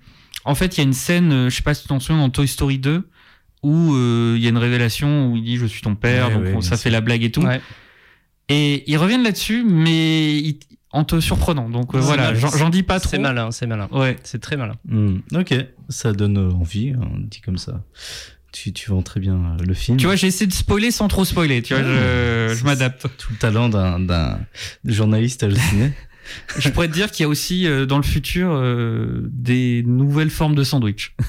en 0.45 0.55
fait 0.55 0.77
il 0.77 0.79
y 0.79 0.81
a 0.81 0.85
une 0.85 0.93
scène, 0.93 1.33
euh, 1.33 1.51
je 1.51 1.57
sais 1.57 1.63
pas 1.63 1.75
si 1.75 1.83
tu 1.83 1.89
t'en 1.89 2.01
souviens 2.01 2.23
dans 2.23 2.31
Toy 2.31 2.49
Story 2.49 2.79
2 2.79 3.09
où 3.63 3.95
euh, 3.95 4.35
il 4.37 4.43
y 4.43 4.47
a 4.47 4.51
une 4.51 4.59
révélation 4.59 5.31
où 5.31 5.37
il 5.37 5.45
dit 5.45 5.57
je 5.57 5.67
suis 5.67 5.83
ton 5.83 5.95
père, 5.95 6.29
Ouais, 6.29 6.35
donc 6.35 6.43
ouais, 6.45 6.55
on- 6.57 6.61
ça 6.61 6.77
fait 6.77 6.91
la 6.91 7.01
blague 7.01 7.23
et 7.25 7.31
tout. 7.31 7.43
Ouais. 7.43 7.61
Et 8.49 8.91
ils 8.91 8.97
reviennent 8.97 9.23
là-dessus, 9.23 9.65
mais 9.69 10.37
ils- 10.39 10.59
en 10.93 11.05
te 11.05 11.21
surprenant. 11.21 11.69
Donc 11.71 11.95
euh, 11.95 12.01
C'est 12.01 12.07
voilà, 12.07 12.35
j'en 12.35 12.69
dis 12.69 12.83
pas 12.83 12.99
trop. 12.99 13.11
C'est 13.11 13.19
malin, 13.21 13.53
c'est 13.53 13.67
malin. 13.69 13.87
Ouais. 13.93 14.17
C'est 14.25 14.41
très 14.41 14.57
malin. 14.57 14.75
Hmm, 14.89 15.19
Ok, 15.37 15.55
ça 15.89 16.13
donne 16.13 16.37
envie, 16.39 16.91
hein, 17.01 17.09
dit 17.19 17.41
comme 17.41 17.59
ça. 17.59 17.85
Tu, 18.53 18.73
tu 18.73 18.91
vends 18.91 19.03
très 19.03 19.21
bien 19.21 19.57
le 19.65 19.75
film. 19.75 19.97
Tu 19.99 20.07
vois, 20.07 20.17
j'ai 20.17 20.27
essayé 20.27 20.49
de 20.49 20.53
spoiler 20.53 20.91
sans 20.91 21.07
trop 21.07 21.25
spoiler. 21.25 21.63
Tu 21.63 21.75
vois, 21.75 21.85
je, 21.85 22.49
C'est- 22.49 22.57
je 22.57 22.65
m'adapte. 22.65 23.07
tout 23.19 23.29
le 23.31 23.39
talent 23.39 23.69
d'un- 23.69 24.41
journaliste 24.85 25.45
halluciné. 25.45 25.93
Je 26.59 26.69
pourrais 26.69 26.89
te 26.89 26.93
dire 26.93 27.11
qu'il 27.11 27.25
y 27.25 27.27
a 27.27 27.29
aussi 27.29 27.67
euh, 27.67 27.87
dans 27.87 27.97
le 27.97 28.03
futur 28.03 28.51
euh, 28.53 29.23
des 29.33 29.83
nouvelles 29.87 30.31
formes 30.31 30.55
de 30.55 30.65
sandwich. 30.65 31.15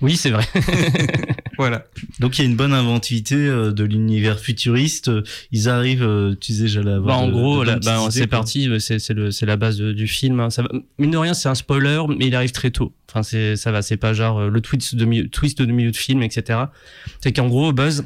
Oui, 0.00 0.16
c'est 0.16 0.30
vrai. 0.30 0.44
voilà. 1.58 1.84
Donc 2.20 2.38
il 2.38 2.42
y 2.42 2.46
a 2.46 2.48
une 2.48 2.54
bonne 2.56 2.72
inventivité 2.72 3.34
euh, 3.34 3.72
de 3.72 3.82
l'univers 3.82 4.38
futuriste. 4.38 5.10
Ils 5.50 5.68
arrivent, 5.68 6.04
euh, 6.04 6.36
tu 6.40 6.52
disais, 6.52 6.68
j'allais 6.68 6.90
Bah, 6.92 6.96
avoir. 6.96 7.18
en 7.18 7.26
de- 7.26 7.32
gros, 7.32 7.64
bah, 7.64 8.06
c'est 8.10 8.28
parti, 8.28 8.68
c'est 8.78 9.42
la 9.46 9.56
base 9.56 9.76
de- 9.78 9.92
du 9.92 10.06
film. 10.06 10.38
hein. 10.38 10.50
Ça 10.50 10.62
va- 10.62 10.68
mine 11.00 11.10
de 11.10 11.16
rien, 11.16 11.34
c'est 11.34 11.48
un 11.48 11.56
spoiler, 11.56 12.00
mais 12.16 12.28
il 12.28 12.34
arrive 12.36 12.52
très 12.52 12.70
tôt. 12.70 12.92
Enfin, 13.10 13.24
ça 13.56 13.72
va, 13.72 13.82
c'est 13.82 13.96
pas 13.96 14.12
genre 14.12 14.48
le 14.48 14.60
twist 14.60 14.94
de 14.94 15.04
milieu, 15.04 15.28
twist 15.28 15.60
de 15.60 15.72
milieu 15.72 15.90
de 15.90 15.96
film, 15.96 16.22
etc. 16.22 16.60
C'est 17.20 17.32
qu'en 17.32 17.48
gros, 17.48 17.72
Buzz, 17.72 18.04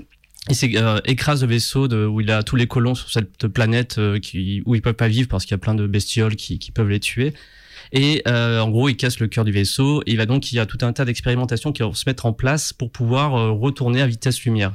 il 0.50 0.76
euh, 0.76 1.00
écrase 1.04 1.42
le 1.42 1.48
vaisseau 1.48 1.88
de, 1.88 2.04
où 2.04 2.20
il 2.20 2.30
a 2.30 2.42
tous 2.42 2.56
les 2.56 2.66
colons 2.66 2.94
sur 2.94 3.10
cette 3.10 3.46
planète 3.48 3.98
euh, 3.98 4.18
où 4.66 4.74
ils 4.74 4.82
peuvent 4.82 4.94
pas 4.94 5.08
vivre 5.08 5.28
parce 5.28 5.44
qu'il 5.44 5.52
y 5.52 5.54
a 5.54 5.58
plein 5.58 5.74
de 5.74 5.86
bestioles 5.86 6.36
qui, 6.36 6.58
qui 6.58 6.72
peuvent 6.72 6.88
les 6.88 7.00
tuer. 7.00 7.32
Et 7.92 8.22
euh, 8.26 8.60
en 8.60 8.70
gros, 8.70 8.88
il 8.88 8.96
casse 8.96 9.20
le 9.20 9.28
cœur 9.28 9.44
du 9.44 9.52
vaisseau. 9.52 10.02
Et 10.06 10.12
il 10.12 10.16
va 10.16 10.26
donc, 10.26 10.50
il 10.50 10.56
y 10.56 10.58
a 10.58 10.66
tout 10.66 10.78
un 10.82 10.92
tas 10.92 11.04
d'expérimentations 11.04 11.72
qui 11.72 11.82
vont 11.82 11.92
se 11.92 12.04
mettre 12.08 12.26
en 12.26 12.32
place 12.32 12.72
pour 12.72 12.90
pouvoir 12.90 13.34
euh, 13.34 13.50
retourner 13.50 14.00
à 14.00 14.06
vitesse 14.06 14.42
lumière. 14.44 14.72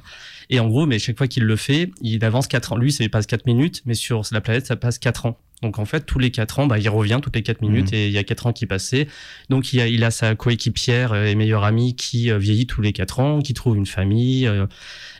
Et 0.50 0.60
en 0.60 0.68
gros, 0.68 0.86
mais 0.86 1.00
chaque 1.00 1.18
fois 1.18 1.28
qu'il 1.28 1.44
le 1.44 1.56
fait, 1.56 1.92
il 2.02 2.24
avance 2.24 2.48
4 2.48 2.74
ans. 2.74 2.78
Lui, 2.78 2.92
ça 2.92 3.08
passe 3.10 3.26
4 3.26 3.46
minutes, 3.46 3.82
mais 3.86 3.96
sur 3.96 4.22
la 4.32 4.42
planète, 4.42 4.68
ça 4.68 4.76
passe 4.76 5.00
4 5.00 5.26
ans. 5.26 5.38
Donc 5.64 5.80
en 5.80 5.86
fait, 5.86 6.06
tous 6.06 6.20
les 6.20 6.30
4 6.30 6.60
ans, 6.60 6.68
bah, 6.68 6.78
il 6.78 6.88
revient 6.88 7.20
toutes 7.22 7.36
les 7.36 7.42
4 7.42 7.62
minutes 7.62 7.88
Mhm. 7.92 7.98
et 7.98 8.08
il 8.08 8.14
y 8.14 8.18
a 8.20 8.24
4 8.24 8.46
ans 8.46 8.54
qui 8.54 8.66
passaient. 8.68 9.08
Donc 9.50 9.74
il 9.74 9.80
a, 9.82 9.88
il 9.88 10.04
a 10.04 10.12
sa 10.12 10.36
coéquipière 10.36 11.16
et 11.16 11.34
meilleure 11.36 11.64
amie 11.64 11.96
qui 11.96 12.30
euh, 12.32 12.38
vieillit 12.38 12.68
tous 12.68 12.82
les 12.82 12.94
4 12.94 13.20
ans, 13.20 13.40
qui 13.42 13.54
trouve 13.56 13.76
une 13.76 13.88
famille, 13.88 14.46
euh, 14.48 14.68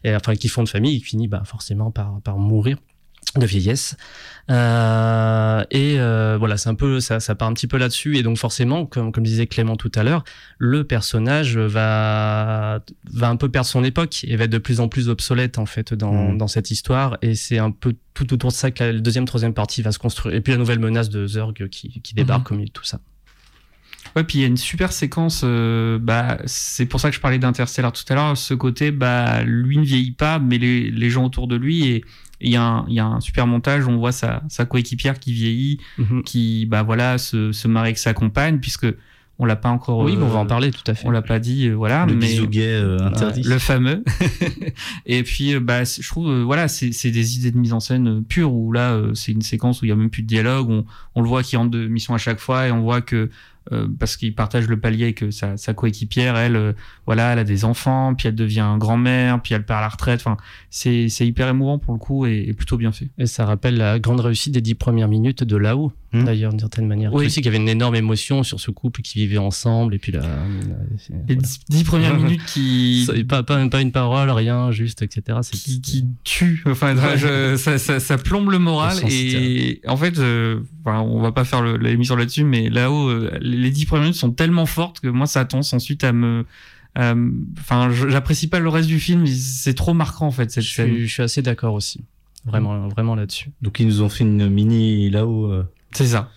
et, 0.04 0.16
enfin 0.16 0.36
qui 0.36 0.48
fonde 0.48 0.70
famille 0.70 0.96
et 0.96 1.00
qui 1.00 1.06
finit 1.06 1.28
bah, 1.28 1.42
forcément 1.46 1.90
par, 1.90 2.22
par 2.22 2.38
mourir 2.38 2.78
de 3.38 3.46
vieillesse. 3.46 3.96
Euh, 4.50 5.64
et 5.72 6.00
euh, 6.00 6.38
voilà, 6.40 6.56
c'est 6.58 6.70
un 6.70 6.76
peu 6.76 7.00
ça, 7.00 7.20
ça 7.20 7.36
part 7.36 7.48
un 7.50 7.54
petit 7.54 7.68
peu 7.68 7.78
là-dessus. 7.78 8.18
Et 8.18 8.24
donc 8.24 8.38
forcément, 8.38 8.86
comme, 8.86 9.12
comme 9.12 9.24
disait 9.24 9.48
Clément 9.48 9.76
tout 9.76 9.92
à 9.96 10.04
l'heure, 10.04 10.24
le 10.58 10.84
personnage 10.84 11.58
va 11.58 12.80
va 13.12 13.30
un 13.30 13.36
peu 13.36 13.50
perdre 13.50 13.68
son 13.68 13.84
époque 13.84 14.24
et 14.24 14.36
va 14.38 14.46
être 14.46 14.52
de 14.52 14.58
plus 14.58 14.80
en 14.80 14.88
plus 14.88 15.10
obsolète 15.10 15.58
en 15.58 15.66
fait 15.66 15.94
dans, 15.94 16.14
Mhm. 16.32 16.38
dans 16.38 16.48
cette 16.48 16.72
histoire. 16.72 17.18
Et 17.22 17.36
c'est 17.36 17.58
un 17.58 17.72
peu 17.72 17.94
tout 18.14 18.34
autour 18.34 18.50
de 18.52 18.56
ça 18.56 18.72
que 18.72 18.84
la 18.84 18.94
deuxième, 19.00 19.26
troisième 19.26 19.54
partie 19.54 19.82
va 19.82 19.92
se 19.92 20.00
construire. 20.00 20.36
Et 20.36 20.42
puis 20.42 20.54
la 20.54 20.60
nouvelle 20.60 20.80
menace 20.80 21.10
de 21.10 21.28
Zurg 21.28 21.54
qui, 21.70 22.02
qui 22.02 22.14
débarque 22.16 22.52
au 22.52 22.56
milieu 22.56 22.68
de 22.68 22.72
tout 22.72 22.86
ça. 22.86 23.00
Ouais, 24.16 24.24
puis 24.24 24.40
il 24.40 24.42
y 24.42 24.44
a 24.46 24.48
une 24.48 24.58
super 24.58 24.94
séquence. 24.94 25.42
euh, 25.44 26.00
bah, 26.02 26.38
c'est 26.46 26.86
pour 26.86 27.00
ça 27.02 27.10
que 27.10 27.16
je 27.16 27.20
parlais 27.22 27.38
d'Interstellar 27.38 27.92
tout 27.92 28.06
à 28.10 28.16
l'heure. 28.16 28.38
Ce 28.38 28.54
côté, 28.54 28.90
bah, 28.92 29.44
lui 29.44 29.78
ne 29.78 29.84
vieillit 29.84 30.14
pas, 30.14 30.40
mais 30.40 30.58
les, 30.58 30.90
les 30.90 31.10
gens 31.10 31.26
autour 31.26 31.48
de 31.48 31.56
lui. 31.58 31.88
Et 31.88 32.06
il 32.42 32.52
y, 32.52 32.56
a 32.56 32.64
un- 32.64 32.86
il 32.88 32.94
y 32.94 33.00
a 33.00 33.06
un 33.06 33.20
super 33.20 33.48
montage. 33.48 33.88
On 33.88 33.98
voit 33.98 34.12
sa, 34.12 34.44
sa 34.50 34.66
coéquipière 34.66 35.20
qui 35.20 35.34
vieillit, 35.34 35.80
Mhm. 35.98 36.24
qui, 36.24 36.66
bah 36.68 36.84
voilà, 36.84 37.18
se, 37.18 37.52
se 37.52 37.68
marie 37.68 37.88
avec 37.88 37.98
sa 37.98 38.14
compagne, 38.14 38.60
puisque 38.60 38.88
on 39.40 39.46
l'a 39.46 39.56
pas 39.56 39.70
encore. 39.70 40.00
Oui, 40.00 40.16
mais 40.18 40.24
on 40.24 40.30
va 40.30 40.40
euh, 40.40 40.42
en 40.42 40.46
parler 40.48 40.72
tout 40.72 40.82
à 40.88 40.96
fait. 40.96 41.08
On 41.08 41.12
l'a 41.12 41.22
pas 41.22 41.38
dit, 41.40 41.68
euh, 41.68 41.74
voilà. 41.74 42.06
Le 42.08 42.14
mais, 42.16 42.28
bisou 42.28 42.48
gay 42.48 42.66
euh, 42.68 42.98
interdit. 43.02 43.42
Ouais, 43.42 43.50
le 43.54 43.60
fameux. 43.60 44.04
et 45.06 45.24
puis, 45.24 45.54
euh, 45.54 45.60
bah, 45.60 45.84
je 45.84 46.08
trouve, 46.08 46.30
euh, 46.30 46.44
voilà, 46.44 46.68
c'est 46.68 46.92
c'est 46.92 47.12
des 47.12 47.38
idées 47.38 47.52
de 47.52 47.58
mise 47.58 47.74
en 47.74 47.80
scène 47.80 48.08
euh, 48.08 48.22
pures 48.22 48.52
où 48.54 48.72
là, 48.72 48.94
euh, 48.94 49.14
c'est 49.14 49.32
une 49.32 49.42
séquence 49.44 49.82
où 49.82 49.86
il 49.86 49.90
y 49.90 49.92
a 49.92 49.96
même 49.96 50.10
plus 50.10 50.24
de 50.24 50.28
dialogue. 50.28 50.70
On, 50.70 50.86
on 51.16 51.22
le 51.22 51.28
voit 51.28 51.44
qui 51.44 51.56
rentre 51.56 51.72
de 51.72 51.88
mission 51.88 52.14
à 52.14 52.18
chaque 52.18 52.40
fois 52.40 52.68
et 52.68 52.72
on 52.72 52.82
voit 52.82 53.02
que 53.02 53.30
euh, 53.72 53.88
parce 54.00 54.18
qu'il 54.18 54.34
partage 54.36 54.68
le 54.68 54.80
palier 54.80 55.04
avec 55.06 55.24
euh, 55.24 55.32
sa, 55.32 55.58
sa 55.58 55.74
coéquipière, 55.74 56.38
elle, 56.38 56.56
euh, 56.56 56.74
voilà, 57.06 57.34
elle 57.34 57.40
a 57.40 57.44
des 57.44 57.66
enfants, 57.66 58.14
puis 58.16 58.28
elle 58.28 58.36
devient 58.36 58.76
grand-mère, 58.78 59.42
puis 59.42 59.54
elle 59.54 59.66
part 59.66 59.80
à 59.80 59.82
la 59.82 59.90
retraite. 59.90 60.20
Enfin, 60.22 60.38
c'est 60.70 61.10
c'est 61.10 61.26
hyper 61.28 61.48
émouvant 61.50 61.78
pour 61.80 61.94
le 61.94 62.00
coup 62.00 62.26
et, 62.26 62.46
et 62.48 62.54
plutôt 62.54 62.78
bien 62.78 62.92
fait. 62.92 63.10
Et 63.18 63.26
ça 63.26 63.46
rappelle 63.46 63.78
la 63.78 64.00
grande 64.00 64.20
réussite 64.22 64.54
des 64.54 64.62
dix 64.62 64.76
premières 64.76 65.08
minutes 65.08 65.44
de 65.44 65.58
là-haut, 65.58 65.92
Hmm. 66.14 66.24
d'ailleurs, 66.24 66.52
d'une 66.52 66.60
certaine 66.62 66.88
manière. 66.88 67.12
Oui. 67.14 67.20
Oui. 67.20 67.26
aussi 67.26 67.42
qu'il 67.42 67.48
y 67.48 67.50
avait 67.50 67.58
une 67.62 67.68
énorme 67.68 67.96
émotion 67.96 68.42
sur 68.42 68.62
ce 68.62 68.72
couple 68.72 69.02
qui 69.02 69.20
vivait 69.20 69.38
ensemble. 69.40 69.94
Et 69.94 69.98
puis 70.00 70.14
là, 70.14 70.22
Les 70.22 70.66
voilà. 71.36 71.42
dix, 71.42 71.60
dix 71.68 71.84
premières 71.84 72.16
minutes 72.18 72.46
qui, 72.46 73.04
Ça, 73.06 73.14
pas, 73.28 73.44
pas, 73.44 73.68
pas 73.68 73.82
une 73.82 73.92
parole, 73.92 74.30
rien, 74.30 74.72
juste, 74.72 75.02
etc. 75.02 75.40
C'est 75.42 75.58
qui, 75.58 75.82
qui 75.82 76.06
tue. 76.24 76.64
Enfin, 76.66 76.96
je- 77.18 77.58
ça, 77.58 77.78
ça, 77.78 78.00
ça 78.00 78.18
plombe 78.18 78.52
le 78.52 78.58
moral. 78.58 78.94
Sens 78.96 79.12
Et 79.12 79.82
en 79.86 79.98
fait, 79.98 80.18
euh, 80.18 80.62
enfin, 80.86 81.02
on 81.02 81.20
va 81.22 81.34
pas 81.34 81.44
faire 81.44 81.62
le- 81.62 81.76
l'émission 81.76 82.16
là-dessus, 82.16 82.46
mais 82.46 82.70
là-haut, 82.70 83.10
euh, 83.10 83.38
les 83.58 83.70
dix 83.72 83.86
premières 83.86 84.04
minutes 84.04 84.20
sont 84.20 84.32
tellement 84.32 84.66
fortes 84.66 85.00
que 85.00 85.08
moi, 85.08 85.26
ça 85.28 85.42
a 85.42 85.46
tendance 85.46 85.74
ensuite 85.74 86.04
à 86.04 86.14
me. 86.14 86.46
Enfin, 86.96 87.92
j'apprécie 87.92 88.48
pas 88.48 88.60
le 88.60 88.70
reste 88.70 88.88
du 88.88 89.00
film. 89.00 89.28
C'est 89.28 89.76
trop 89.76 89.94
marquant 89.94 90.28
en 90.28 90.32
fait 90.32 90.50
cette 90.50 90.64
je, 90.64 90.74
scène. 90.74 90.94
suis, 90.94 91.08
je 91.08 91.14
suis 91.14 91.24
assez 91.24 91.42
d'accord 91.44 91.74
aussi. 91.76 92.02
Vraiment, 92.46 92.88
vraiment 92.88 93.14
là-dessus. 93.16 93.52
Donc 93.62 93.80
ils 93.80 93.86
nous 93.88 94.02
ont 94.02 94.10
fait 94.10 94.24
une 94.24 94.50
mini 94.50 95.10
là-haut. 95.10 95.52
euh, 95.52 95.64
C'est 95.92 96.08
ça. 96.08 96.32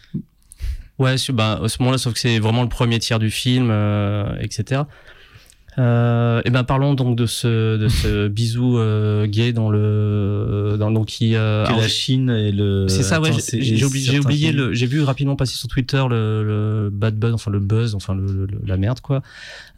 Ouais, 0.98 1.14
bah, 1.32 1.60
à 1.64 1.68
ce 1.68 1.78
moment-là, 1.80 1.96
sauf 1.96 2.12
que 2.12 2.18
c'est 2.18 2.38
vraiment 2.40 2.62
le 2.62 2.68
premier 2.68 2.98
tiers 2.98 3.18
du 3.18 3.30
film, 3.30 3.68
euh, 3.70 4.36
etc. 4.40 4.82
Euh, 5.78 6.42
et 6.44 6.50
ben 6.50 6.64
parlons 6.64 6.94
donc 6.94 7.16
de 7.16 7.26
ce 7.26 7.76
de 7.76 7.86
ce 7.88 8.26
bisou 8.28 8.76
euh, 8.78 9.26
gay 9.26 9.52
dans 9.52 9.70
le 9.70 10.76
dans 10.78 10.90
donc 10.90 11.06
qui 11.06 11.36
euh, 11.36 11.64
alors, 11.64 11.80
la 11.80 11.86
Chine 11.88 12.28
et 12.28 12.50
le. 12.50 12.88
c'est 12.88 13.04
ça 13.04 13.20
ouais 13.20 13.30
j'ai- 13.32 13.84
oublié, 13.84 14.18
oublié 14.18 14.50
le 14.52 14.72
j'ai 14.74 14.86
vu 14.86 15.00
rapidement 15.02 15.36
passer 15.36 15.54
sur 15.56 15.68
Twitter 15.68 16.02
le, 16.10 16.42
le 16.42 16.90
bad 16.90 17.16
buzz 17.18 17.34
enfin 17.34 17.52
le 17.52 17.60
buzz 17.60 17.94
enfin 17.94 18.14
le, 18.16 18.26
le- 18.46 18.60
la 18.66 18.76
merde 18.76 19.00
quoi 19.00 19.22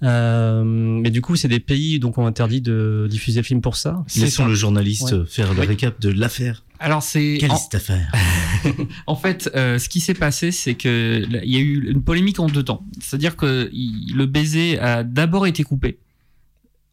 euh, 0.02 0.62
mais 0.64 1.10
du 1.10 1.20
coup 1.20 1.36
c'est 1.36 1.48
des 1.48 1.60
pays 1.60 1.98
donc 1.98 2.16
ont 2.16 2.26
interdit 2.26 2.62
de 2.62 3.06
diffuser 3.10 3.40
le 3.40 3.44
film 3.44 3.60
pour 3.60 3.76
ça 3.76 4.02
Laissons 4.18 4.46
le 4.46 4.54
journaliste 4.54 5.12
Ouais. 5.12 5.24
faire 5.26 5.52
le 5.52 5.60
Oui. 5.60 5.66
récap 5.66 6.00
de 6.00 6.08
l'affaire. 6.10 6.62
Alors 6.82 7.02
c'est 7.02 7.38
Quelle 7.40 7.52
en- 7.52 7.58
affaire 7.72 8.12
En 9.06 9.16
fait, 9.16 9.50
euh, 9.54 9.78
ce 9.78 9.88
qui 9.88 10.00
s'est 10.00 10.14
passé, 10.14 10.50
c'est 10.52 10.74
que 10.74 11.24
là, 11.30 11.40
il 11.44 11.50
y 11.52 11.56
a 11.56 11.60
eu 11.60 11.88
une 11.90 12.02
polémique 12.02 12.40
en 12.40 12.46
deux 12.48 12.62
temps. 12.62 12.84
C'est-à-dire 13.00 13.36
que 13.36 13.70
il- 13.72 14.14
le 14.16 14.26
baiser 14.26 14.78
a 14.80 15.02
d'abord 15.04 15.46
été 15.46 15.62
coupé. 15.64 15.98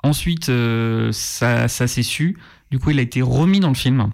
Ensuite, 0.03 0.49
euh, 0.49 1.11
ça, 1.11 1.67
ça 1.67 1.87
s'est 1.87 2.03
su. 2.03 2.37
Du 2.71 2.79
coup, 2.79 2.91
il 2.91 2.99
a 2.99 3.01
été 3.01 3.21
remis 3.21 3.59
dans 3.59 3.69
le 3.69 3.75
film. 3.75 4.11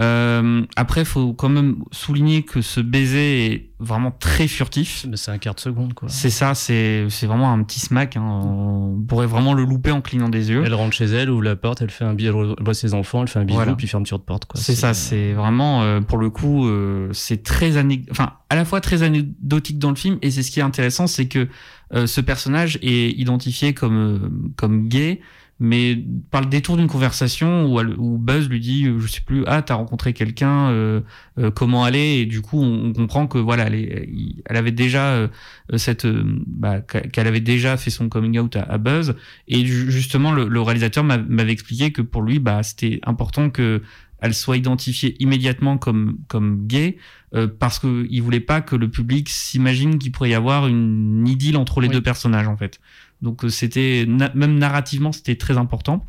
Euh, 0.00 0.62
après, 0.76 1.00
il 1.02 1.06
faut 1.06 1.32
quand 1.32 1.48
même 1.48 1.76
souligner 1.90 2.42
que 2.42 2.60
ce 2.60 2.80
baiser 2.80 3.46
est 3.46 3.70
vraiment 3.78 4.10
très 4.10 4.46
furtif. 4.46 5.06
c'est 5.14 5.30
un 5.30 5.38
quart 5.38 5.54
de 5.54 5.60
seconde 5.60 5.94
quoi 5.94 6.08
C'est 6.10 6.28
ça, 6.30 6.54
c'est 6.54 7.06
c'est 7.08 7.26
vraiment 7.26 7.50
un 7.52 7.62
petit 7.62 7.80
smack. 7.80 8.16
hein. 8.16 8.22
On 8.22 9.02
pourrait 9.08 9.26
vraiment 9.26 9.54
le 9.54 9.64
louper 9.64 9.90
en 9.92 10.00
clignant 10.02 10.28
des 10.28 10.50
yeux. 10.50 10.62
elle 10.66 10.74
rentre 10.74 10.94
chez 10.94 11.04
elle 11.06 11.30
ouvre 11.30 11.42
la 11.42 11.56
porte 11.56 11.80
elle 11.82 11.90
fait 11.90 12.04
un 12.04 12.14
bisou 12.14 12.54
elle 12.58 12.64
voit 12.64 12.74
ses 12.74 12.92
enfants 12.94 13.22
elle 13.22 13.28
fait 13.28 13.38
un 13.38 13.44
bisou 13.44 13.56
Voilà. 13.56 13.74
puis 13.74 13.86
fermeture 13.86 14.18
de 14.18 14.24
porte 14.24 14.44
quoi 14.46 14.60
C'est 14.60 14.74
ça, 14.74 14.92
c'est 14.94 15.32
vraiment 15.32 15.82
euh, 15.82 16.00
pour 16.00 16.18
le 16.18 16.28
coup, 16.30 16.66
euh, 16.68 17.08
c'est 17.12 17.42
très 17.42 17.76
ané- 17.76 18.04
enfin 18.10 18.32
à 18.50 18.56
la 18.56 18.64
fois 18.64 18.80
très 18.80 19.02
anecdotique 19.02 19.78
dans 19.78 19.90
le 19.90 19.96
film 19.96 20.18
et 20.22 20.30
c'est 20.30 20.42
ce 20.42 20.50
qui 20.50 20.60
est 20.60 20.62
intéressant, 20.62 21.06
c'est 21.06 21.26
que 21.28 21.48
euh, 21.94 22.06
ce 22.06 22.20
personnage 22.20 22.78
est 22.82 23.10
identifié 23.18 23.72
comme 23.74 23.96
euh, 23.96 24.28
comme 24.56 24.88
gay, 24.88 25.20
mais 25.58 25.98
par 26.30 26.42
le 26.42 26.48
détour 26.48 26.76
d'une 26.76 26.86
conversation 26.86 27.66
où, 27.72 27.80
elle- 27.80 27.94
où 27.98 28.18
Buzz 28.18 28.48
lui 28.48 28.60
dit, 28.60 28.86
euh, 28.86 28.98
je 29.00 29.06
sais 29.06 29.20
plus, 29.22 29.42
ah 29.46 29.62
t'as 29.62 29.74
rencontré 29.74 30.12
quelqu'un, 30.12 30.68
euh, 30.70 31.00
euh, 31.38 31.50
comment 31.50 31.84
aller? 31.84 32.18
Et 32.20 32.26
du 32.26 32.42
coup 32.42 32.58
on, 32.60 32.88
on 32.88 32.92
comprend 32.92 33.26
que 33.26 33.38
voilà, 33.38 33.66
elle, 33.68 33.74
est- 33.74 34.08
elle 34.44 34.56
avait 34.56 34.70
déjà 34.72 35.06
euh, 35.12 35.28
cette, 35.76 36.04
euh, 36.04 36.24
bah, 36.46 36.80
qu'elle 36.80 37.26
avait 37.26 37.40
déjà 37.40 37.76
fait 37.78 37.90
son 37.90 38.08
coming 38.10 38.38
out 38.38 38.56
à, 38.56 38.62
à 38.64 38.78
Buzz 38.78 39.14
et 39.48 39.64
ju- 39.64 39.90
justement 39.90 40.32
le, 40.32 40.46
le 40.48 40.60
réalisateur 40.60 41.04
m'a- 41.04 41.18
m'avait 41.18 41.52
expliqué 41.52 41.90
que 41.90 42.02
pour 42.02 42.22
lui, 42.22 42.38
bah 42.38 42.62
c'était 42.62 43.00
important 43.04 43.48
que 43.50 43.82
elle 44.18 44.32
soit 44.34 44.56
identifiée 44.56 45.14
immédiatement 45.22 45.76
comme 45.76 46.16
comme 46.28 46.66
gay 46.66 46.96
euh, 47.34 47.46
parce 47.48 47.78
que 47.78 48.06
il 48.08 48.22
voulait 48.22 48.40
pas 48.40 48.62
que 48.62 48.74
le 48.74 48.88
public 48.90 49.28
s'imagine 49.28 49.98
qu'il 49.98 50.10
pourrait 50.10 50.30
y 50.30 50.34
avoir 50.34 50.66
une 50.68 51.26
idylle 51.28 51.56
entre 51.58 51.80
les 51.82 51.88
Oui. 51.88 51.94
deux 51.94 52.00
personnages 52.02 52.48
en 52.48 52.56
fait. 52.56 52.80
Donc 53.22 53.44
euh, 53.44 53.48
c'était 53.48 54.06
même 54.06 54.58
narrativement 54.58 55.12
c'était 55.12 55.36
très 55.36 55.56
important. 55.56 56.06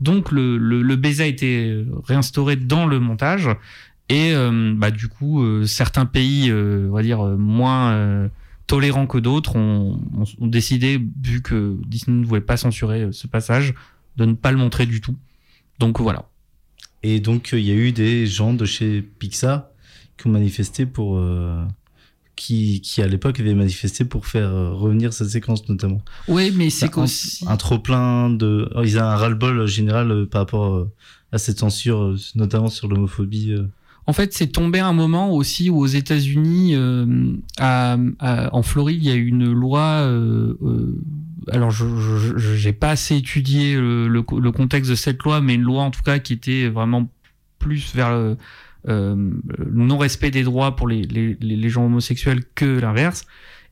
Donc 0.00 0.32
le, 0.32 0.58
le, 0.58 0.82
le 0.82 0.96
baiser 0.96 1.24
a 1.24 1.26
été 1.26 1.84
réinstauré 2.04 2.56
dans 2.56 2.86
le 2.86 3.00
montage 3.00 3.48
et 4.08 4.32
euh, 4.32 4.74
bah 4.76 4.90
du 4.90 5.08
coup 5.08 5.42
euh, 5.42 5.64
certains 5.64 6.06
pays 6.06 6.50
euh, 6.50 6.88
on 6.90 6.94
va 6.94 7.02
dire 7.02 7.24
euh, 7.24 7.36
moins 7.36 7.92
euh, 7.92 8.28
tolérants 8.66 9.06
que 9.06 9.18
d'autres 9.18 9.56
ont, 9.56 10.00
ont, 10.16 10.24
ont 10.38 10.46
décidé 10.46 11.00
vu 11.22 11.42
que 11.42 11.76
Disney 11.86 12.18
ne 12.20 12.26
voulait 12.26 12.40
pas 12.40 12.56
censurer 12.56 13.08
ce 13.12 13.26
passage 13.26 13.74
de 14.16 14.24
ne 14.24 14.34
pas 14.34 14.52
le 14.52 14.58
montrer 14.58 14.86
du 14.86 15.00
tout. 15.00 15.16
Donc 15.78 16.00
voilà. 16.00 16.28
Et 17.02 17.20
donc, 17.20 17.50
il 17.52 17.60
y 17.60 17.70
a 17.70 17.74
eu 17.74 17.92
des 17.92 18.26
gens 18.26 18.52
de 18.52 18.64
chez 18.66 19.00
Pixar 19.02 19.64
qui 20.18 20.26
ont 20.26 20.30
manifesté 20.30 20.84
pour. 20.86 21.18
Euh, 22.40 22.46
qui, 22.46 22.80
qui, 22.80 23.02
à 23.02 23.06
l'époque, 23.06 23.38
avaient 23.40 23.54
manifesté 23.54 24.04
pour 24.04 24.26
faire 24.26 24.48
euh, 24.48 24.70
revenir 24.72 25.12
cette 25.12 25.28
séquence, 25.30 25.68
notamment. 25.68 26.02
Oui, 26.28 26.52
mais 26.56 26.70
c'est 26.70 26.86
un, 26.86 26.88
qu'aussi. 26.88 27.44
un 27.46 27.56
trop-plein 27.56 28.30
de. 28.30 28.70
oh, 28.74 28.82
ils 28.82 28.98
ont 28.98 29.02
un 29.02 29.16
ras-le-bol 29.16 29.66
général 29.66 30.10
euh, 30.10 30.26
par 30.26 30.42
rapport 30.42 30.74
euh, 30.74 30.90
à 31.32 31.38
cette 31.38 31.58
censure, 31.58 32.02
euh, 32.02 32.16
notamment 32.34 32.68
sur 32.68 32.88
l'homophobie. 32.88 33.52
euh. 33.52 33.66
En 34.06 34.12
fait, 34.12 34.32
c'est 34.32 34.48
tombé 34.48 34.80
un 34.80 34.92
moment 34.94 35.30
aussi 35.32 35.70
où 35.70 35.78
aux 35.78 35.86
États-Unis, 35.86 36.74
euh, 36.74 37.34
à- 37.58 37.96
à- 38.18 38.54
en 38.54 38.62
Floride, 38.62 39.02
il 39.02 39.08
y 39.08 39.12
a 39.12 39.16
eu 39.16 39.26
une 39.26 39.52
loi. 39.52 39.80
euh, 39.80 40.54
euh, 40.62 40.98
alors, 41.52 41.70
je 41.70 41.86
j'ai 42.36 42.72
pas 42.72 42.90
assez 42.90 43.16
étudié 43.16 43.74
le, 43.76 44.08
le 44.08 44.52
contexte 44.52 44.90
de 44.90 44.94
cette 44.96 45.22
loi, 45.22 45.40
mais 45.40 45.54
une 45.54 45.62
loi 45.62 45.82
en 45.82 45.90
tout 45.90 46.02
cas 46.02 46.18
qui 46.18 46.32
était 46.32 46.68
vraiment 46.68 47.08
plus 47.58 47.94
vers 47.94 48.10
le, 48.10 48.36
euh, 48.88 49.14
le 49.58 49.70
non-respect 49.72 50.30
des 50.30 50.42
droits 50.42 50.76
pour 50.76 50.88
les, 50.88 51.02
les, 51.02 51.36
les 51.40 51.68
gens 51.68 51.84
homosexuels 51.86 52.42
que 52.54 52.78
l'inverse. 52.80 53.26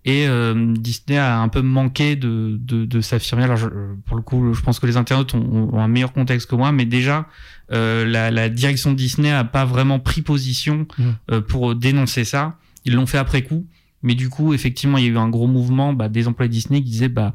Et 0.05 0.27
euh, 0.29 0.75
Disney 0.79 1.19
a 1.19 1.41
un 1.41 1.49
peu 1.49 1.61
manqué 1.61 2.15
de, 2.17 2.57
de, 2.61 2.85
de 2.87 3.01
s'affirmer. 3.01 3.43
Alors, 3.45 3.57
je- 3.57 3.67
pour 4.07 4.17
le 4.17 4.23
coup, 4.23 4.55
je 4.55 4.61
pense 4.63 4.79
que 4.79 4.87
les 4.87 4.97
internautes 4.97 5.35
ont, 5.35 5.71
ont 5.75 5.81
un 5.81 5.89
meilleur 5.89 6.13
contexte 6.13 6.49
que 6.49 6.55
moi, 6.55 6.71
mais 6.73 6.85
déjà, 6.87 7.27
euh, 7.73 8.07
la, 8.07 8.31
la 8.31 8.49
direction 8.49 8.93
de 8.93 8.97
Disney 8.97 9.31
a 9.31 9.45
pas 9.45 9.65
vraiment 9.65 9.99
pris 9.99 10.23
position 10.23 10.87
Mhm. 10.99 11.15
euh, 11.33 11.41
pour 11.41 11.75
dénoncer 11.75 12.25
ça. 12.25 12.57
Ils 12.85 12.95
l'ont 12.95 13.07
fait 13.07 13.19
après 13.19 13.43
coup, 13.43 13.67
mais 14.03 14.15
du 14.15 14.31
coup, 14.31 14.55
effectivement, 14.55 14.97
il 14.99 15.05
y 15.05 15.09
a 15.09 15.11
eu 15.11 15.19
un 15.19 15.29
gros 15.29 15.49
mouvement 15.49 15.93
bah, 15.93 16.09
des 16.09 16.29
employés 16.29 16.49
Disney 16.49 16.81
qui 16.83 16.91
disaient 16.91 17.09
bah 17.09 17.33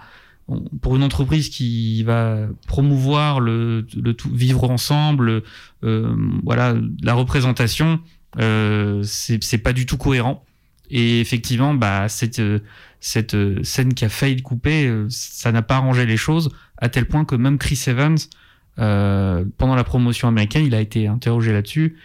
pour 0.82 0.96
une 0.96 1.04
entreprise 1.04 1.50
qui 1.50 2.04
va 2.04 2.48
promouvoir 2.68 3.40
le, 3.40 3.86
le 3.96 4.14
tout 4.14 4.30
vivre 4.30 4.70
ensemble, 4.70 5.44
euh, 5.84 6.16
voilà, 6.44 6.76
la 7.02 7.14
représentation, 7.14 8.00
euh, 8.40 9.02
c'est 9.04 9.58
pas 9.58 9.74
du 9.74 9.86
tout 9.86 9.98
cohérent. 9.98 10.46
Et 10.90 11.22
effectivement, 11.22 11.74
bah, 11.74 12.10
cette, 12.10 12.40
euh, 12.40 12.60
cette 13.00 13.36
euh, 13.36 13.64
scène 13.64 13.94
qui 13.94 14.06
a 14.06 14.10
failli 14.10 14.42
couper, 14.42 14.86
euh, 14.86 15.08
ça 15.10 15.52
n'a 15.52 15.62
pas 15.62 15.78
arrangé 15.78 16.06
les 16.06 16.18
choses, 16.18 16.52
à 16.78 16.90
tel 16.90 17.06
point 17.06 17.26
que 17.26 17.36
même 17.36 17.58
Chris 17.58 17.82
Evans, 17.88 18.18
euh, 18.80 19.46
pendant 19.58 19.76
la 19.76 19.84
promotion 19.84 20.28
américaine, 20.28 20.66
il 20.66 20.76
a 20.76 20.82
été 20.82 21.08
interrogé 21.08 21.54
là-dessus 21.54 21.96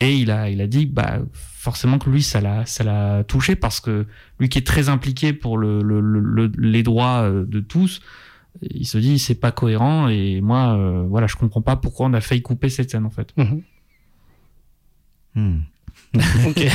et 0.00 0.14
il 0.16 0.30
a, 0.30 0.48
il 0.50 0.60
a 0.60 0.66
dit, 0.66 0.86
bah, 0.86 1.18
forcément 1.32 1.98
que 1.98 2.08
lui, 2.08 2.22
ça 2.22 2.40
l'a, 2.40 2.64
ça 2.66 2.84
l'a 2.84 3.24
touché 3.24 3.56
parce 3.56 3.80
que 3.80 4.06
lui 4.38 4.48
qui 4.48 4.58
est 4.58 4.66
très 4.66 4.88
impliqué 4.88 5.32
pour 5.32 5.58
le, 5.58 5.82
le- 5.82 6.00
le- 6.00 6.20
le- 6.20 6.52
les 6.58 6.82
droits 6.82 7.22
euh, 7.22 7.44
de 7.46 7.60
tous, 7.60 8.00
il 8.62 8.86
se 8.86 8.98
dit, 8.98 9.18
c'est 9.18 9.34
pas 9.34 9.50
cohérent 9.52 10.08
et 10.08 10.40
moi, 10.40 10.76
euh, 10.78 11.04
voilà, 11.08 11.26
je 11.26 11.36
comprends 11.36 11.62
pas 11.62 11.76
pourquoi 11.76 12.06
on 12.06 12.12
a 12.14 12.20
failli 12.20 12.42
couper 12.42 12.68
cette 12.68 12.90
scène 12.90 13.06
en 13.06 13.10
fait. 13.10 13.32
Hmm. 15.34 15.60
ok. 16.46 16.64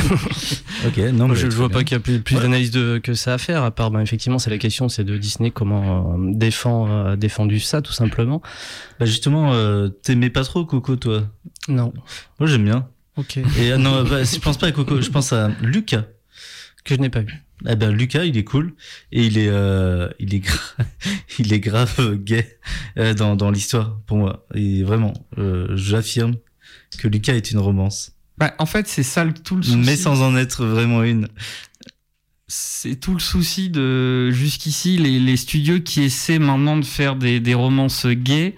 Ok, 0.85 0.97
non, 1.13 1.29
mais 1.29 1.35
je, 1.35 1.49
je 1.49 1.55
vois 1.55 1.69
bien. 1.69 1.77
pas 1.77 1.83
qu'il 1.85 1.93
y 1.95 1.97
a 1.97 2.01
plus, 2.01 2.19
plus 2.19 2.35
Ouais. 2.35 2.41
d'analyse 2.41 2.71
de, 2.71 2.97
que 3.01 3.13
ça 3.13 3.35
à 3.35 3.37
faire, 3.37 3.63
à 3.63 3.71
part, 3.71 3.89
ben, 3.89 4.01
effectivement, 4.01 4.37
c'est 4.37 4.49
la 4.49 4.57
question, 4.57 4.89
c'est 4.89 5.05
de 5.05 5.17
Disney 5.17 5.49
comment 5.49 6.13
euh, 6.15 6.31
défend, 6.33 6.89
euh, 6.89 7.15
défendu 7.15 7.59
ça, 7.61 7.81
tout 7.81 7.93
simplement. 7.93 8.41
Bah 8.99 9.05
justement, 9.05 9.53
euh, 9.53 9.87
t'aimais 9.87 10.29
pas 10.29 10.43
trop 10.43 10.65
Coco, 10.65 10.97
toi? 10.97 11.23
Non. 11.69 11.93
Moi, 12.39 12.49
j'aime 12.49 12.65
bien. 12.65 12.89
Ok. 13.17 13.37
Et 13.37 13.71
euh, 13.71 13.77
non, 13.77 14.03
bah, 14.09 14.23
je 14.23 14.39
pense 14.39 14.57
pas 14.57 14.67
à 14.67 14.71
Coco, 14.71 15.01
je 15.01 15.09
pense 15.09 15.33
à 15.33 15.49
Lucas. 15.61 16.05
Que 16.83 16.95
je 16.95 16.99
n'ai 16.99 17.09
pas 17.09 17.21
vu. 17.21 17.33
Eh 17.69 17.77
ben 17.77 17.91
Lucas, 17.91 18.25
il 18.25 18.37
est 18.37 18.43
cool 18.43 18.73
et 19.13 19.25
il 19.25 19.37
est, 19.37 19.47
euh, 19.47 20.09
il 20.19 20.33
est, 20.35 20.45
gra- 20.45 20.85
il 21.39 21.53
est 21.53 21.61
grave 21.61 22.15
gay 22.17 22.57
euh, 22.97 23.13
dans 23.13 23.37
dans 23.37 23.51
l'histoire 23.51 23.99
pour 24.05 24.17
moi. 24.17 24.45
Et 24.53 24.83
vraiment, 24.83 25.13
euh, 25.37 25.67
j'affirme 25.77 26.35
que 26.99 27.07
Lucas 27.07 27.35
est 27.35 27.51
une 27.51 27.59
romance, 27.59 28.11
Bah, 28.37 28.53
en 28.59 28.65
fait, 28.65 28.87
c'est 28.89 29.03
ça 29.03 29.23
le- 29.23 29.33
tout 29.33 29.55
le 29.55 29.63
souci. 29.63 29.77
mais 29.77 29.95
sans 29.95 30.21
en 30.23 30.35
être 30.35 30.65
vraiment 30.65 31.03
une. 31.03 31.29
c'est 32.47 32.97
tout 32.99 33.13
le 33.13 33.19
souci 33.21 33.69
de 33.69 34.29
jusqu'ici 34.31 34.97
les, 34.97 35.19
les 35.19 35.37
studios 35.37 35.79
qui 35.79 36.03
essaient 36.03 36.39
maintenant 36.39 36.75
de 36.77 36.85
faire 36.85 37.15
des, 37.15 37.39
des 37.39 37.53
romances 37.53 38.05
gays. 38.07 38.55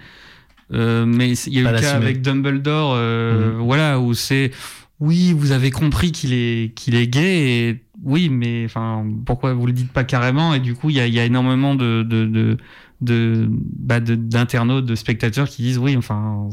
Euh, 0.73 1.05
mais 1.05 1.31
il 1.33 1.53
y 1.53 1.57
a 1.57 1.61
eu 1.61 1.63
le 1.73 1.79
cas 1.79 1.93
avec 1.95 2.21
Dumbledore, 2.21 2.93
euh, 2.95 3.53
Mhm. 3.53 3.59
voilà, 3.61 3.99
où 3.99 4.13
c'est 4.13 4.51
oui, 4.99 5.33
vous 5.33 5.51
avez 5.51 5.71
compris 5.71 6.11
qu'il 6.11 6.33
est 6.33 6.73
qu'il 6.75 6.95
est 6.95 7.07
gay 7.07 7.69
et 7.69 7.83
oui, 8.03 8.29
mais 8.29 8.63
enfin 8.65 9.05
pourquoi 9.25 9.53
vous 9.53 9.67
le 9.67 9.73
dites 9.73 9.91
pas 9.91 10.03
carrément? 10.03 10.53
Et 10.53 10.59
du 10.59 10.73
coup, 10.73 10.89
il 10.89 10.95
y 10.95 10.99
a, 10.99 11.07
y 11.07 11.19
a 11.19 11.25
énormément 11.25 11.75
de 11.75 12.01
de 12.03 12.25
de 12.25 12.57
de 13.01 13.47
bah, 13.49 13.99
de- 13.99 14.15
d'internautes, 14.15 14.85
de 14.85 14.95
spectateurs 14.95 15.47
qui 15.49 15.61
disent 15.63 15.77
oui, 15.77 15.95
enfin 15.97 16.47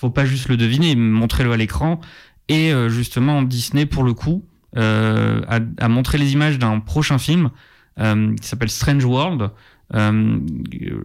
faut 0.00 0.10
pas 0.10 0.24
juste 0.24 0.48
le 0.48 0.56
deviner, 0.56 0.96
montrez-le 0.96 1.52
à 1.52 1.56
l'écran. 1.56 2.00
Et 2.48 2.72
euh, 2.72 2.88
justement, 2.88 3.42
Disney 3.42 3.86
pour 3.86 4.02
le 4.04 4.14
coup 4.14 4.42
a, 4.76 5.60
a 5.78 5.88
montré 5.88 6.18
les 6.18 6.32
images 6.32 6.58
d'un 6.58 6.80
prochain 6.80 7.18
film 7.18 7.50
qui 7.98 8.46
s'appelle 8.48 8.70
Strange 8.70 9.04
World. 9.04 9.50
Euh, 9.94 10.40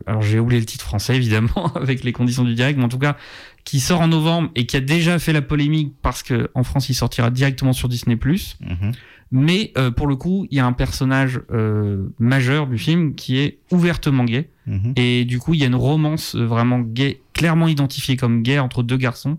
alors 0.07 0.23
j'ai 0.23 0.39
oublié 0.39 0.59
le 0.59 0.65
titre 0.65 0.83
français 0.83 1.15
évidemment 1.15 1.71
avec 1.75 2.03
les 2.03 2.13
conditions 2.13 2.43
du 2.43 2.55
direct, 2.55 2.77
mais 2.77 2.85
en 2.85 2.89
tout 2.89 2.97
cas 2.97 3.15
qui 3.63 3.79
sort 3.79 4.01
en 4.01 4.07
novembre 4.07 4.49
et 4.55 4.65
qui 4.65 4.75
a 4.75 4.79
déjà 4.79 5.19
fait 5.19 5.33
la 5.33 5.43
polémique 5.43 5.93
parce 6.01 6.23
que 6.23 6.49
en 6.55 6.63
France 6.63 6.89
il 6.89 6.95
sortira 6.95 7.29
directement 7.29 7.73
sur 7.73 7.89
Disney+. 7.89 8.15
Mhm. 8.15 8.91
Mais 9.31 9.71
euh, 9.77 9.91
pour 9.91 10.07
le 10.07 10.17
coup, 10.17 10.45
il 10.51 10.57
y 10.57 10.59
a 10.59 10.65
un 10.65 10.73
personnage 10.73 11.39
euh, 11.51 12.07
majeur 12.19 12.67
du 12.67 12.77
film 12.77 13.15
qui 13.15 13.37
est 13.37 13.59
ouvertement 13.71 14.25
gay. 14.25 14.49
Mhm. 14.67 14.93
Et 14.97 15.23
du 15.23 15.39
coup, 15.39 15.53
il 15.53 15.61
y 15.61 15.63
a 15.63 15.67
une 15.67 15.75
romance 15.75 16.35
euh, 16.35 16.45
vraiment 16.45 16.79
gay, 16.79 17.21
clairement 17.33 17.69
identifiée 17.69 18.17
comme 18.17 18.43
gay 18.43 18.59
entre 18.59 18.83
deux 18.83 18.97
garçons. 18.97 19.37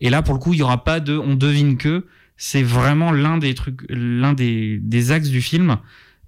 Et 0.00 0.08
là, 0.08 0.22
pour 0.22 0.34
le 0.34 0.40
coup, 0.40 0.52
il 0.52 0.60
y 0.60 0.62
aura 0.62 0.84
pas 0.84 1.00
de 1.00 1.18
on 1.18 1.34
devine 1.34 1.76
que. 1.76 2.06
C'est 2.36 2.62
vraiment 2.62 3.12
l'un 3.12 3.38
des 3.38 3.54
trucs, 3.54 3.84
l'un 3.88 4.32
des, 4.32 4.78
des 4.82 5.12
axes 5.12 5.30
du 5.30 5.40
film. 5.40 5.78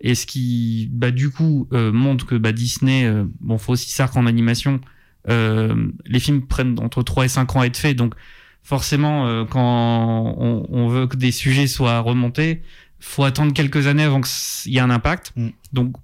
Et 0.00 0.14
ce 0.14 0.26
qui, 0.26 0.88
bah, 0.92 1.10
du 1.10 1.30
coup, 1.30 1.68
euh, 1.72 1.92
montre 1.92 2.26
que 2.26 2.34
bah, 2.34 2.52
Disney, 2.52 3.04
euh, 3.06 3.24
bon, 3.40 3.58
faut 3.58 3.72
aussi 3.72 3.90
ça 3.90 4.08
qu'en 4.08 4.26
animation, 4.26 4.80
euh, 5.28 5.88
les 6.04 6.20
films 6.20 6.46
prennent 6.46 6.78
entre 6.80 7.02
3 7.02 7.24
et 7.24 7.28
5 7.28 7.56
ans 7.56 7.60
à 7.60 7.66
être 7.66 7.76
faits. 7.76 7.96
Donc, 7.96 8.14
forcément, 8.62 9.26
euh, 9.26 9.44
quand 9.44 10.34
on, 10.38 10.66
on 10.68 10.88
veut 10.88 11.06
que 11.06 11.16
des 11.16 11.32
sujets 11.32 11.66
soient 11.66 12.00
remontés, 12.00 12.62
faut 12.98 13.24
attendre 13.24 13.52
quelques 13.52 13.86
années 13.86 14.02
avant 14.02 14.20
qu'il 14.20 14.72
y 14.72 14.76
ait 14.76 14.80
un 14.80 14.90
impact. 14.90 15.32
Mm. 15.36 15.48
Donc 15.72 15.96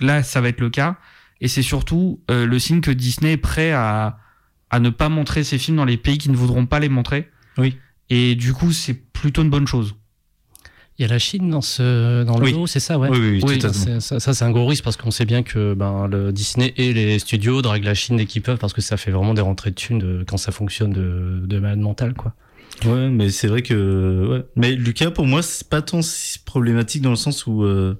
là, 0.00 0.22
ça 0.22 0.40
va 0.40 0.48
être 0.48 0.60
le 0.60 0.70
cas. 0.70 0.96
Et 1.40 1.48
c'est 1.48 1.62
surtout 1.62 2.20
euh, 2.30 2.46
le 2.46 2.58
signe 2.58 2.80
que 2.80 2.90
Disney 2.90 3.32
est 3.32 3.36
prêt 3.36 3.72
à, 3.72 4.18
à 4.70 4.80
ne 4.80 4.90
pas 4.90 5.08
montrer 5.08 5.44
ses 5.44 5.58
films 5.58 5.76
dans 5.76 5.84
les 5.84 5.96
pays 5.96 6.18
qui 6.18 6.30
ne 6.30 6.36
voudront 6.36 6.66
pas 6.66 6.80
les 6.80 6.88
montrer. 6.88 7.30
Oui. 7.58 7.76
Et 8.10 8.34
du 8.34 8.52
coup, 8.52 8.72
c'est 8.72 8.94
plutôt 8.94 9.42
une 9.42 9.50
bonne 9.50 9.66
chose. 9.66 9.94
Il 11.00 11.04
y 11.04 11.06
a 11.06 11.08
la 11.08 11.18
Chine 11.18 11.48
dans 11.48 11.62
ce 11.62 12.24
dans 12.24 12.36
le 12.38 12.44
Oui. 12.44 12.54
c'est 12.66 12.78
ça, 12.78 12.98
ouais. 12.98 13.08
Oui, 13.08 13.16
oui, 13.18 13.28
oui, 13.30 13.40
Oui, 13.42 13.58
totalement. 13.58 13.72
c'est- 13.72 14.00
ça, 14.00 14.20
ça, 14.20 14.34
c'est 14.34 14.44
un 14.44 14.50
gros 14.50 14.66
risque 14.66 14.84
parce 14.84 14.98
qu'on 14.98 15.10
sait 15.10 15.24
bien 15.24 15.42
que 15.42 15.72
ben, 15.72 16.06
le 16.08 16.30
Disney 16.30 16.74
et 16.76 16.92
les 16.92 17.18
studios 17.18 17.62
draguent 17.62 17.84
la 17.84 17.94
Chine 17.94 18.18
dès 18.18 18.26
qu'ils 18.26 18.42
peuvent 18.42 18.58
parce 18.58 18.74
que 18.74 18.82
ça 18.82 18.98
fait 18.98 19.10
vraiment 19.10 19.32
des 19.32 19.40
rentrées 19.40 19.70
de 19.70 19.76
thunes 19.76 19.98
de- 19.98 20.24
quand 20.28 20.36
ça 20.36 20.52
fonctionne 20.52 20.92
de, 20.92 21.40
de 21.46 21.58
malade 21.58 21.78
mental, 21.78 22.12
quoi. 22.12 22.34
Ouais, 22.84 23.08
mais 23.08 23.30
c'est 23.30 23.48
vrai 23.48 23.62
que 23.62 24.26
ouais. 24.30 24.44
Mais 24.56 24.72
Lucas, 24.72 25.10
pour 25.10 25.24
moi, 25.26 25.40
c'est 25.40 25.66
pas 25.70 25.80
tant 25.80 26.02
si 26.02 26.38
problématique 26.40 27.00
dans 27.00 27.08
le 27.10 27.16
sens 27.16 27.46
où 27.46 27.64
euh, 27.64 27.98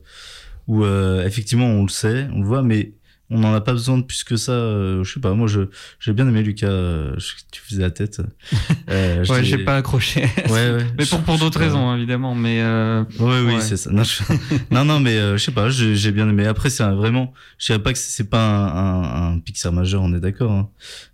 où 0.69 0.85
euh, 0.85 1.25
effectivement 1.27 1.69
on 1.69 1.85
le 1.85 1.89
sait, 1.89 2.29
on 2.35 2.41
le 2.41 2.47
voit, 2.47 2.61
mais 2.63 2.93
on 3.31 3.39
n'en 3.41 3.55
a 3.55 3.61
pas 3.61 3.73
besoin 3.73 3.97
de 3.99 4.03
plus 4.03 4.25
que 4.25 4.37
ça. 4.37 4.53
euh, 4.53 5.05
je 5.05 5.13
sais 5.15 5.21
pas, 5.21 5.35
moi 5.35 5.47
je 5.47 5.63
j'ai 6.01 6.13
bien 6.13 6.27
aimé 6.29 6.43
Lucas. 6.43 6.67
euh, 6.67 7.15
je- 7.19 7.35
tu 7.53 7.61
faisais 7.63 7.83
la 7.83 7.91
tête. 7.91 8.21
Euh, 8.91 9.25
Ouais, 9.29 9.45
j'ai 9.45 9.59
pas 9.59 9.77
accroché. 9.77 10.23
Ouais, 10.49 10.51
ouais. 10.73 10.87
mais 10.99 11.07
pour, 11.07 11.21
pour 11.23 11.39
d'autres 11.39 11.59
Ouais. 11.61 11.67
raisons, 11.67 11.89
hein, 11.89 11.97
évidemment. 11.97 12.35
Mais 12.35 12.61
euh, 12.61 13.05
Ouais, 13.21 13.41
oui, 13.47 13.55
Ouais. 13.55 13.61
c'est 13.61 13.77
ça. 13.77 13.91
Non, 13.93 14.03
je- 14.03 14.23
non, 14.73 14.85
non, 14.85 14.99
mais 14.99 15.17
euh, 15.17 15.37
je 15.37 15.45
sais 15.45 15.53
pas, 15.53 15.71
j'ai 15.71 16.11
bien 16.13 16.29
aimé. 16.29 16.47
Après, 16.47 16.71
c'est 16.71 16.83
vraiment, 16.91 17.33
je 17.59 17.67
dirais 17.67 17.79
pas 17.83 17.93
que 17.93 17.99
c'est 17.99 18.29
pas 18.29 18.45
un, 18.45 19.03
un, 19.31 19.33
un 19.35 19.39
Pixar 19.39 19.73
majeur, 19.73 20.03
on 20.03 20.13
est 20.15 20.21
d'accord. 20.21 20.51
hein. 20.53 20.69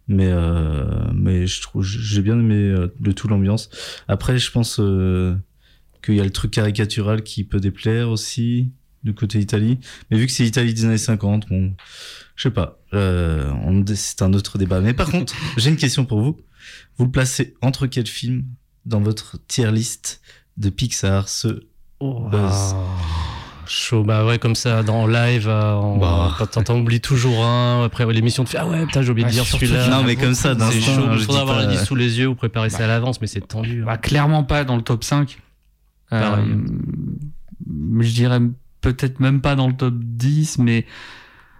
Mais, 0.08 0.28
euh, 0.30 0.84
mais 1.14 1.46
je 1.46 1.60
trouve, 1.60 1.82
j'ai 1.82 2.22
bien 2.22 2.38
aimé 2.38 2.74
de 2.98 3.12
tout 3.12 3.28
l'ambiance. 3.28 3.68
Après, 4.08 4.38
je 4.38 4.50
pense 4.50 4.78
euh, 4.80 5.34
qu'il 6.02 6.14
y 6.14 6.20
a 6.20 6.24
le 6.24 6.30
truc 6.30 6.52
caricatural 6.52 7.22
qui 7.22 7.44
peut 7.44 7.60
déplaire 7.60 8.08
aussi 8.08 8.70
du 9.06 9.14
côté 9.14 9.38
Italie. 9.38 9.78
Mais 10.10 10.18
vu 10.18 10.26
que 10.26 10.32
c'est 10.32 10.44
Italie 10.44 10.74
des 10.74 10.84
années 10.84 10.98
50, 10.98 11.48
bon, 11.48 11.72
je 12.34 12.42
sais 12.42 12.50
pas. 12.50 12.78
Euh, 12.92 13.50
c'est 13.94 14.20
un 14.22 14.32
autre 14.34 14.58
débat. 14.58 14.80
Mais 14.80 14.92
par 14.92 15.10
contre, 15.10 15.32
j'ai 15.56 15.70
une 15.70 15.76
question 15.76 16.04
pour 16.04 16.20
vous. 16.20 16.36
Vous 16.98 17.04
le 17.06 17.10
placez 17.10 17.54
entre 17.62 17.86
quels 17.86 18.06
films 18.06 18.44
dans 18.84 19.00
votre 19.00 19.38
tier 19.46 19.70
list 19.70 20.20
de 20.58 20.68
Pixar, 20.68 21.28
ce 21.28 21.46
Buzz? 22.00 22.74
Ah, 22.74 22.74
chaud, 23.66 24.02
bah 24.04 24.24
ouais, 24.26 24.38
comme 24.38 24.54
ça, 24.54 24.82
dans 24.82 25.06
live, 25.06 25.46
euh, 25.48 25.74
on- 25.74 25.98
Bah. 25.98 26.34
quand 26.38 26.62
t'en- 26.64 26.78
oublies 26.78 27.00
toujours 27.00 27.44
un, 27.44 27.84
après 27.84 28.04
l'émission 28.12 28.44
te 28.44 28.50
fait 28.50 28.58
Ah 28.58 28.66
ouais, 28.66 28.84
putain, 28.86 29.02
j'ai 29.02 29.10
oublié 29.10 29.24
de 29.26 29.30
Ah, 29.30 29.32
dire 29.34 29.44
celui-là. 29.46 29.88
Non, 29.88 30.02
mais 30.04 30.16
comme 30.16 30.34
ça, 30.34 30.50
C'est 30.52 30.56
d'instinct, 30.58 30.80
chaud, 30.94 31.08
je 31.12 31.18
il 31.18 31.24
faudra 31.24 31.40
dis 31.44 31.50
avoir 31.50 31.58
la 31.58 31.66
liste 31.70 31.84
sous 31.84 31.94
les 31.94 32.18
yeux 32.18 32.26
ou 32.28 32.34
préparer 32.34 32.70
ça 32.70 32.84
à 32.84 32.86
l'avance, 32.86 33.20
mais 33.20 33.26
c'est 33.28 33.40
tendu. 33.46 33.82
hein. 33.82 33.86
bah, 33.86 33.96
clairement 33.98 34.42
pas 34.44 34.64
dans 34.64 34.76
le 34.76 34.82
top 34.82 35.04
5. 35.04 35.38
Pareil. 36.10 36.44
Euh, 36.48 38.00
je 38.00 38.12
dirais 38.12 38.38
peut-être 38.92 39.20
même 39.20 39.40
pas 39.40 39.56
dans 39.56 39.66
le 39.68 39.74
top 39.74 39.94
10, 39.98 40.58
mais 40.58 40.86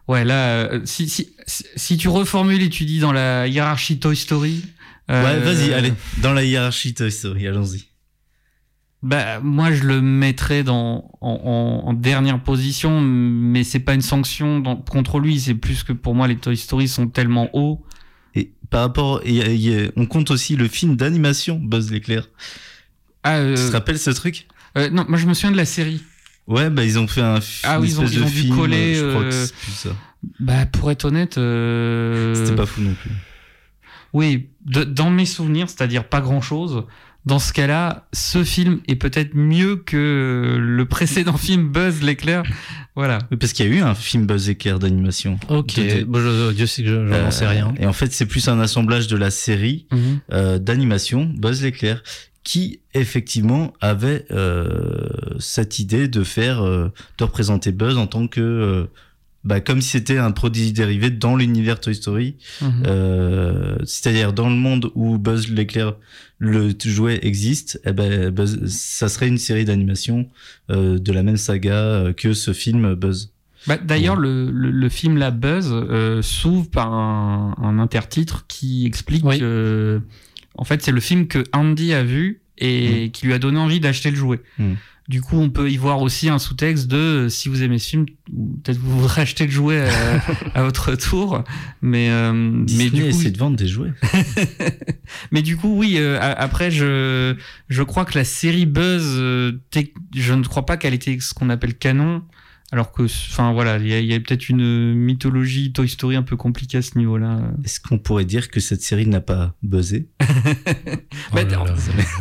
ouais, 0.09 0.25
là, 0.25 0.49
euh, 0.73 0.81
si, 0.85 1.09
si, 1.09 1.35
si, 1.47 1.97
tu 1.97 2.09
reformules 2.09 2.63
et 2.63 2.71
tu 2.71 2.85
dis 2.85 2.99
dans 3.01 3.13
la 3.13 3.47
hiérarchie 3.49 3.99
Toy 3.99 4.17
Story. 4.17 4.65
Ouais, 5.09 5.15
euh, 5.17 5.41
vas-y, 5.45 5.73
allez, 5.73 5.93
dans 6.23 6.33
la 6.33 6.45
hiérarchie 6.45 6.95
Toy 6.95 7.11
Story, 7.11 7.47
allons-y. 7.47 7.85
Bah, 9.03 9.41
moi, 9.41 9.73
je 9.73 9.85
le 9.85 10.01
mettrais 10.01 10.65
dans, 10.65 11.11
en, 11.21 11.31
en- 11.31 11.89
en 11.89 11.93
dernière 11.93 12.43
position, 12.43 13.01
mais 13.01 13.63
c'est 13.63 13.79
pas 13.81 13.95
une 13.95 14.01
sanction 14.03 14.59
dans- 14.61 14.77
contre 14.77 15.19
lui, 15.21 15.39
c'est 15.39 15.55
plus 15.55 15.83
que 15.85 15.93
pour 15.93 16.15
moi, 16.15 16.27
les 16.29 16.37
Toy 16.37 16.57
Story 16.57 16.89
sont 16.89 17.07
tellement 17.09 17.51
hauts. 17.53 17.85
Et 18.35 18.53
par 18.71 18.81
rapport, 18.81 19.21
et, 19.25 19.37
et, 19.37 19.91
on 19.97 20.07
compte 20.07 20.31
aussi 20.31 20.57
le 20.57 20.67
film 20.69 20.97
d'animation 20.97 21.59
Buzz 21.59 21.91
l'éclair. 21.91 22.29
Ah, 23.23 23.37
euh, 23.37 23.55
Tu 23.57 23.63
te 23.71 23.73
rappelles 23.73 23.99
ce 23.99 24.11
truc? 24.11 24.47
euh, 24.79 24.91
non, 24.91 25.05
moi, 25.09 25.19
je 25.19 25.27
me 25.27 25.35
souviens 25.35 25.53
de 25.53 25.57
la 25.57 25.65
série. 25.67 26.03
Ouais, 26.49 26.71
bah 26.71 26.85
ils 26.85 26.99
ont 26.99 27.07
fait 27.09 27.23
un 27.23 27.41
fi- 27.41 27.63
Ah 27.65 27.81
oui, 27.81 27.89
ils 27.89 27.99
ont- 27.99 28.03
espèce 28.05 28.15
ils 28.17 28.21
de 28.21 28.25
ont 28.25 28.29
dû 28.29 28.33
film. 28.43 28.57
coller, 28.57 28.95
je 28.95 29.09
crois 29.11 29.23
euh, 29.23 29.29
que 29.31 29.35
c'est 29.35 29.55
plus 29.55 29.73
ça. 29.73 29.89
Bah, 30.41 30.67
pour 30.67 30.91
être 30.91 31.05
honnête. 31.07 31.39
euh, 31.39 32.35
C'était 32.35 32.57
pas 32.57 32.67
fou 32.67 32.81
non 32.83 32.95
plus. 32.95 33.11
Oui, 34.13 34.49
de- 34.65 34.85
dans 34.85 35.11
mes 35.11 35.27
souvenirs, 35.27 35.69
c'est-à-dire 35.69 36.05
pas 36.05 36.21
grand-chose. 36.21 36.85
Dans 37.27 37.41
ce 37.41 37.53
cas-là, 37.53 38.07
ce 38.13 38.45
film 38.45 38.79
est 38.87 38.95
peut-être 38.95 39.35
mieux 39.35 39.75
que 39.77 40.57
le 40.61 40.85
précédent 40.87 41.37
film 41.37 41.69
Buzz 41.73 42.01
l'éclair. 42.03 42.45
Voilà. 42.95 43.19
Oui, 43.33 43.37
parce 43.37 43.53
qu'il 43.53 43.67
y 43.67 43.69
a 43.69 43.73
eu 43.73 43.81
un 43.83 43.97
film 43.97 44.27
Buzz 44.27 44.47
l'éclair 44.47 44.79
d'animation. 44.79 45.39
Ok, 45.49 45.75
De- 45.75 46.05
bon, 46.05 46.21
je- 46.21 46.53
Dieu 46.53 46.67
sait 46.67 46.83
que 46.85 46.89
je- 46.89 47.07
j'en 47.09 47.13
Euh, 47.15 47.31
sais 47.33 47.47
rien. 47.49 47.75
Et 47.81 47.87
en 47.87 47.93
fait, 47.93 48.13
c'est 48.13 48.27
plus 48.27 48.47
un 48.49 48.61
assemblage 48.61 49.09
de 49.09 49.17
la 49.17 49.33
série 49.33 49.87
Mhm. 49.91 50.21
euh, 50.33 50.59
d'animation 50.61 51.25
Buzz 51.37 51.63
l'éclair 51.65 52.03
qui 52.47 52.79
effectivement 52.95 53.73
avait 53.81 54.25
euh, 54.31 55.09
cette 55.41 55.81
idée 55.81 56.07
de 56.07 56.23
faire 56.23 56.63
euh, 56.63 56.93
de 57.19 57.25
représenter 57.25 57.73
Buzz 57.73 57.99
en 57.99 58.07
tant 58.07 58.29
que 58.29 58.41
euh, 58.41 58.85
bah, 59.43 59.61
comme 59.61 59.81
si 59.81 59.89
c'était 59.91 60.19
un 60.19 60.31
produit 60.31 60.73
dérivé 60.73 61.11
dans 61.11 61.35
l'univers 61.35 61.81
Toy 61.81 61.95
Story. 61.97 62.37
Euh, 62.87 63.77
C'est-à-dire 63.85 64.33
dans 64.33 64.49
le 64.49 64.55
monde 64.55 64.91
où 64.95 65.19
Buzz 65.19 65.49
l'éclair, 65.49 65.95
le 66.39 66.73
jouet 66.85 67.19
existe, 67.23 67.81
eh 67.85 67.93
ben, 67.93 68.31
Buzz- 68.31 68.67
ça 68.69 69.09
serait 69.09 69.27
une 69.29 69.39
série 69.39 69.65
d'animation 69.65 70.29
euh, 70.71 70.99
de 71.01 71.13
la 71.13 71.23
même 71.25 71.37
saga 71.37 72.13
que 72.17 72.33
ce 72.33 72.53
film 72.53 72.95
Buzz. 72.95 73.33
Bah, 73.67 73.77
D'ailleurs, 73.77 74.15
le, 74.17 74.49
le, 74.53 74.71
le 74.71 74.89
film 74.89 75.17
La 75.17 75.33
Buzz 75.33 75.71
euh, 75.73 76.23
s'ouvre 76.23 76.71
par 76.71 76.93
un, 76.95 77.57
un 77.61 77.81
intertitre 77.81 78.45
qui 78.47 78.87
explique 78.87 79.25
que, 79.25 80.01
en 80.57 80.65
fait, 80.65 80.83
c'est 80.83 80.93
le 80.93 81.01
film 81.01 81.27
que 81.27 81.45
Andy 81.53 81.93
a 81.93 82.03
vu 82.03 82.41
et 82.59 83.11
qui 83.13 83.27
lui 83.27 83.35
a 83.35 83.39
donné 83.39 83.59
envie 83.59 83.81
d'acheter 83.81 84.11
le 84.11 84.17
jouet. 84.17 84.41
Mm. 84.59 84.75
Du 85.09 85.21
coup, 85.23 85.37
on 85.37 85.51
peut 85.51 85.71
y 85.71 85.77
voir 85.77 86.03
aussi 86.03 86.29
un 86.29 86.41
sous-texte 86.41 86.89
de 86.89 86.97
euh, 86.97 87.29
si 87.29 87.49
vous 87.49 87.63
aimez 87.63 87.79
ce 87.79 87.91
film, 87.91 88.07
peut-être 88.65 88.79
vous 88.79 88.99
voudrez 88.99 89.23
acheter 89.23 89.47
le 89.47 89.53
jouet 89.53 89.89
à, 89.89 90.23
à 90.59 90.63
votre 90.65 90.97
tour. 90.97 91.45
Mais, 91.81 92.11
euh, 92.11 92.33
mais 92.33 92.91
du 92.91 93.11
coup, 93.11 93.23
de 93.23 93.39
vendre 93.39 93.57
des 93.57 93.69
jouets. 93.69 93.93
mais 95.31 95.43
du 95.43 95.57
coup, 95.57 95.77
oui. 95.79 95.95
euh, 95.99 96.19
après, 96.21 96.73
je 96.73 97.37
je 97.69 97.83
crois 97.85 98.05
que 98.05 98.19
la 98.19 98.25
série 98.25 98.67
Buzz, 98.67 99.05
euh, 99.05 99.53
je 100.17 100.33
ne 100.33 100.43
crois 100.43 100.67
pas 100.67 100.77
qu'elle 100.77 100.95
était 100.95 101.17
ce 101.21 101.35
qu'on 101.35 101.51
appelle 101.51 101.75
canon. 101.75 102.23
Alors 102.73 102.91
que, 102.91 103.05
enfin 103.05 103.53
voilà, 103.53 103.79
il 103.79 103.87
y 103.87 103.93
a, 103.95 104.01
il 104.01 104.07
y 104.07 104.13
a 104.15 104.19
peut-être 104.19 104.49
une 104.49 104.93
mythologie 104.95 105.73
Toy 105.73 105.89
Story 105.89 106.17
un 106.17 106.23
peu 106.25 106.37
compliquée 106.37 106.79
à 106.79 106.83
ce 106.83 106.99
niveau-là. 106.99 107.41
Est-ce 107.65 107.79
qu'on 107.79 107.99
pourrait 107.99 108.25
dire 108.25 108.51
que 108.51 108.59
cette 108.59 108.83
série 108.83 109.07
n'a 109.07 109.21
pas 109.21 109.55
buzzé? 109.63 110.09
Bah, 111.33 111.43
Oh 111.45 111.49
là 111.49 111.65
là, 111.65 111.75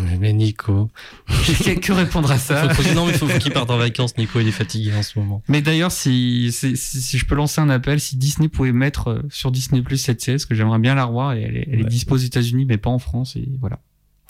mais- 0.04 0.18
mais 0.20 0.34
Nico. 0.34 0.90
que, 1.28 1.80
que 1.80 1.92
répondre 1.94 2.32
à 2.32 2.38
ça 2.38 2.70
Faut- 2.74 2.94
non, 2.94 3.06
mais 3.06 3.14
faut, 3.14 3.28
faut 3.28 3.38
qu'il 3.40 3.52
parte 3.54 3.70
en 3.70 3.78
vacances. 3.78 4.18
Nico, 4.18 4.40
il 4.40 4.48
est 4.48 4.52
fatigué 4.52 4.94
en 4.96 5.04
ce 5.04 5.18
moment. 5.20 5.44
Mais 5.48 5.62
d'ailleurs, 5.62 5.92
si, 5.92 6.52
si, 6.52 6.76
si- 6.78 7.02
si 7.02 7.18
je 7.18 7.26
peux 7.26 7.36
lancer 7.36 7.62
un 7.62 7.70
appel, 7.70 8.00
si 8.00 8.16
Disney 8.18 8.48
pouvait 8.50 8.72
mettre 8.72 9.10
euh, 9.10 9.22
sur 9.30 9.52
Disney 9.52 9.82
Plus 9.82 9.98
cette 9.98 10.22
série, 10.22 10.36
parce 10.38 10.46
que 10.46 10.56
j'aimerais 10.56 10.80
bien 10.80 10.96
la 10.96 11.06
revoir, 11.06 11.34
et 11.34 11.42
elle 11.42 11.58
est, 11.58 11.68
elle 11.72 11.80
est 11.80 11.84
Ouais. 11.84 11.90
dispo 11.90 12.16
aux 12.16 12.18
États-Unis, 12.18 12.66
mais 12.66 12.78
pas 12.78 12.90
en 12.90 13.00
France, 13.00 13.36
et 13.36 13.48
voilà. 13.60 13.80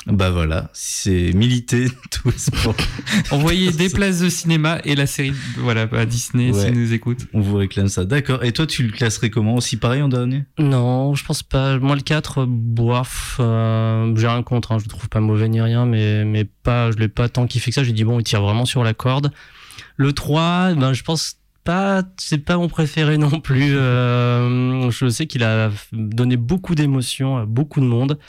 Bah 0.07 0.29
voilà, 0.29 0.69
c'est 0.73 1.33
milité 1.33 1.87
tout 2.11 2.31
pour. 2.61 2.75
Envoyez 3.31 3.71
des 3.71 3.89
places 3.89 4.19
de 4.19 4.29
cinéma 4.29 4.79
et 4.83 4.93
la 4.95 5.07
série, 5.07 5.33
voilà, 5.57 5.87
à 5.91 6.05
Disney, 6.05 6.51
Ouais. 6.51 6.59
s'ils 6.65 6.79
nous 6.79 6.93
écoutent. 6.93 7.25
On 7.33 7.41
vous 7.41 7.55
réclame 7.55 7.87
ça. 7.87 8.05
D'accord. 8.05 8.43
Et 8.43 8.51
toi, 8.51 8.67
tu 8.67 8.83
le 8.83 8.91
classerais 8.91 9.31
comment 9.31 9.55
Aussi 9.55 9.77
pareil 9.77 10.03
en 10.03 10.07
dernier? 10.09 10.43
Non, 10.59 11.15
je 11.15 11.25
pense 11.25 11.41
pas. 11.41 11.79
Moi, 11.79 11.95
le 11.95 12.01
4, 12.03 12.45
bof, 12.45 13.37
euh, 13.39 14.15
j'ai 14.15 14.27
rien 14.27 14.43
contre. 14.43 14.71
Hein, 14.73 14.77
je 14.77 14.83
le 14.83 14.89
trouve 14.89 15.09
pas 15.09 15.21
mauvais 15.21 15.49
ni 15.49 15.59
rien, 15.59 15.87
mais, 15.87 16.23
mais 16.23 16.43
pas, 16.45 16.91
je 16.91 16.97
l'ai 16.97 17.07
pas 17.07 17.27
tant 17.27 17.47
kiffé 17.47 17.71
que 17.71 17.75
ça. 17.75 17.83
J'ai 17.83 17.91
dit, 17.93 18.03
bon, 18.03 18.19
il 18.19 18.23
tire 18.23 18.43
vraiment 18.43 18.65
sur 18.65 18.83
la 18.83 18.93
corde. 18.93 19.31
Le 19.97 20.13
3, 20.13 20.75
ben, 20.75 20.93
je 20.93 21.01
pense 21.03 21.37
pas, 21.63 22.03
c'est 22.17 22.37
pas 22.45 22.57
mon 22.57 22.67
préféré 22.69 23.17
non 23.17 23.39
plus. 23.39 23.75
Euh, 23.75 24.91
je 24.91 25.09
sais 25.09 25.25
qu'il 25.25 25.43
a 25.43 25.71
donné 25.91 26.37
beaucoup 26.37 26.75
d'émotions 26.75 27.37
à 27.37 27.45
beaucoup 27.47 27.79
de 27.81 27.85
monde. 27.87 28.19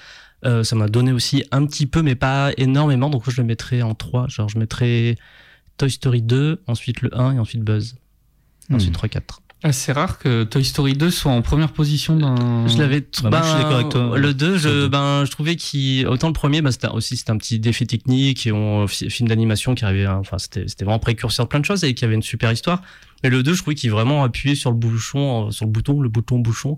Euh, 0.45 0.63
ça 0.63 0.77
m'a 0.77 0.89
donné 0.89 1.13
aussi 1.13 1.45
un 1.51 1.65
petit 1.67 1.87
peu, 1.87 2.03
mais 2.03 2.15
pas 2.15 2.51
énormément. 2.57 3.09
Donc, 3.11 3.29
je 3.31 3.41
le 3.41 3.47
mettrais 3.47 3.83
en 3.83 3.95
3. 3.95 4.29
Genre, 4.29 4.49
je 4.49 4.59
mettrais 4.59 5.17
Toy 5.79 5.91
Story 5.91 6.23
2, 6.23 6.63
ensuite 6.67 7.01
le 7.03 7.17
1 7.19 7.35
et 7.35 7.39
ensuite 7.39 7.63
Buzz. 7.63 7.97
Ensuite 8.73 8.93
3, 8.93 9.09
4. 9.09 9.43
Ah, 9.63 9.73
c'est 9.73 9.93
rare 9.93 10.19
que 10.19 10.45
Toy 10.45 10.63
Story 10.65 10.93
2 10.93 11.11
soit 11.11 11.33
en 11.33 11.41
première 11.41 11.73
position 11.73 12.15
d'un. 12.17 12.67
Je 12.69 12.77
l'avais. 12.79 13.01
Bah, 13.23 13.41
je 13.43 13.49
suis 13.49 13.57
d'accord 13.57 13.75
avec 13.77 13.89
toi. 13.89 14.19
Le 14.19 14.35
2, 14.35 14.59
Sur 14.59 14.71
le 14.71 14.83
je, 14.83 14.87
ben, 14.87 15.25
je 15.25 15.31
trouvais 15.31 15.57
qu'il. 15.57 16.07
Autant 16.07 16.27
le 16.27 16.35
premier, 16.35 16.61
ben, 16.61 16.71
c'était 16.71 16.89
aussi 16.89 17.17
c'était 17.17 17.31
un 17.31 17.39
petit 17.39 17.59
défi 17.59 17.87
technique 17.87 18.47
et 18.47 18.53
on, 18.53 18.87
fi- 18.87 19.09
film 19.09 19.29
d'animation 19.29 19.75
qui 19.75 19.85
arrivait. 19.85 20.05
hein, 20.05 20.19
Enfin, 20.21 20.37
c'était 20.39 20.69
c'était 20.69 20.85
vraiment 20.85 20.99
précurseur 20.99 21.47
de 21.47 21.49
plein 21.49 21.61
de 21.61 21.65
choses 21.65 21.83
et 21.85 21.95
qui 21.95 22.05
avait 22.05 22.15
une 22.15 22.23
super 22.23 22.53
histoire. 22.53 22.83
Mais 23.27 23.31
le 23.31 23.43
2, 23.43 23.55
je 23.55 23.63
trouvais 23.63 23.75
qu'il 23.75 23.91
vraiment 23.91 24.23
appuyé 24.23 24.55
sur 24.55 24.71
le 24.71 24.77
bouchon, 24.77 25.49
euh, 25.49 25.51
sur 25.51 25.67
le 25.67 25.73
bouton, 25.73 26.01
le 26.01 26.09
bouton 26.09 26.39
bouchon. 26.39 26.77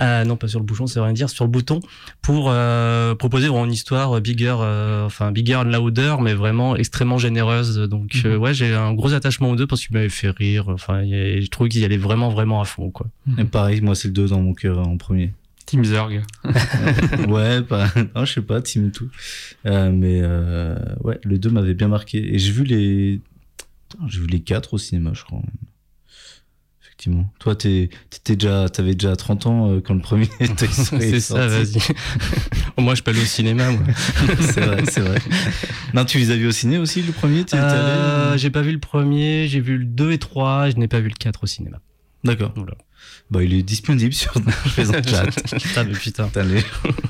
Euh, 0.00 0.24
non, 0.24 0.36
pas 0.36 0.48
sur 0.48 0.58
le 0.58 0.64
bouchon, 0.64 0.86
c'est 0.86 0.98
rien 0.98 1.12
dire, 1.12 1.28
sur 1.28 1.44
le 1.44 1.50
bouton 1.50 1.80
pour 2.22 2.46
euh, 2.48 3.14
proposer 3.14 3.48
vraiment 3.48 3.66
une 3.66 3.72
histoire 3.74 4.18
bigger, 4.22 4.56
euh, 4.60 5.04
enfin 5.04 5.30
bigger 5.30 5.56
and 5.56 5.64
louder, 5.64 6.16
mais 6.22 6.32
vraiment 6.32 6.74
extrêmement 6.74 7.18
généreuse. 7.18 7.76
Donc 7.76 8.22
euh, 8.24 8.38
ouais, 8.38 8.54
j'ai 8.54 8.74
un 8.74 8.94
gros 8.94 9.12
attachement 9.12 9.50
aux 9.50 9.56
deux 9.56 9.66
parce 9.66 9.84
qu'il 9.84 9.94
m'avait 9.94 10.08
fait 10.08 10.30
rire. 10.30 10.70
Enfin, 10.70 11.04
je 11.04 11.46
trouvais 11.48 11.68
qu'il 11.68 11.82
y 11.82 11.84
allait 11.84 11.98
vraiment 11.98 12.30
vraiment 12.30 12.62
à 12.62 12.64
fond, 12.64 12.90
quoi. 12.90 13.08
Et 13.36 13.44
pareil, 13.44 13.82
moi, 13.82 13.94
c'est 13.94 14.08
le 14.08 14.14
2 14.14 14.28
dans 14.28 14.40
mon 14.40 14.54
cœur 14.54 14.78
en 14.78 14.96
premier. 14.96 15.34
Team 15.66 15.84
Zurg. 15.84 16.22
ouais, 17.28 17.60
pas, 17.60 17.92
non, 18.16 18.24
je 18.24 18.32
sais 18.32 18.40
pas, 18.40 18.62
Team 18.62 18.90
tout. 18.90 19.10
Euh, 19.66 19.92
mais 19.92 20.20
euh, 20.22 20.78
ouais, 21.04 21.20
le 21.24 21.38
2 21.38 21.50
m'avait 21.50 21.74
bien 21.74 21.88
marqué. 21.88 22.34
Et 22.34 22.38
j'ai 22.38 22.52
vu 22.52 22.64
les. 22.64 23.20
J'ai 24.08 24.20
vu 24.20 24.26
les 24.28 24.40
4 24.40 24.74
au 24.74 24.78
cinéma, 24.78 25.12
je 25.14 25.24
crois. 25.24 25.42
Effectivement. 27.00 27.32
Toi, 27.38 27.54
t'es- 27.56 27.88
t'étais 28.10 28.36
déjà, 28.36 28.68
t'avais 28.68 28.94
déjà 28.94 29.16
30 29.16 29.46
ans 29.46 29.70
euh, 29.70 29.80
quand 29.80 29.94
le 29.94 30.00
premier 30.00 30.28
c'est 30.56 31.20
ça, 31.20 31.46
vas-y. 31.46 31.78
moi, 32.78 32.94
je 32.94 33.02
peux 33.02 33.10
aller 33.10 33.22
au 33.22 33.24
cinéma, 33.24 33.70
moi. 33.70 33.80
c'est 34.40 34.60
vrai, 34.60 34.82
c'est 34.86 35.00
vrai. 35.00 35.18
Non, 35.94 36.04
tu 36.04 36.18
les 36.18 36.30
as 36.30 36.36
vus 36.36 36.48
au 36.48 36.52
ciné 36.52 36.76
aussi, 36.76 37.00
le 37.00 37.12
premier? 37.12 37.46
Allé 37.52 37.62
Euh, 37.62 38.36
j'ai 38.36 38.50
pas 38.50 38.60
vu 38.60 38.72
le 38.72 38.78
premier, 38.80 39.48
j'ai 39.48 39.60
vu 39.60 39.78
le 39.78 39.84
2 39.86 40.12
et 40.12 40.18
3, 40.18 40.68
et 40.68 40.72
je 40.72 40.76
n'ai 40.76 40.88
pas 40.88 41.00
vu 41.00 41.08
le 41.08 41.14
4 41.18 41.44
au 41.44 41.46
cinéma. 41.46 41.78
D'accord. 42.24 42.52
Bah, 43.30 43.42
il 43.42 43.54
est 43.54 43.62
disponible 43.62 44.12
sur 44.12 44.32
plaisante, 44.74 45.08
chat. 45.08 45.24
Putain, 45.56 45.84
mais 45.84 45.92
putain. 45.92 46.26
Putain, 46.26 46.42
les- 46.44 46.64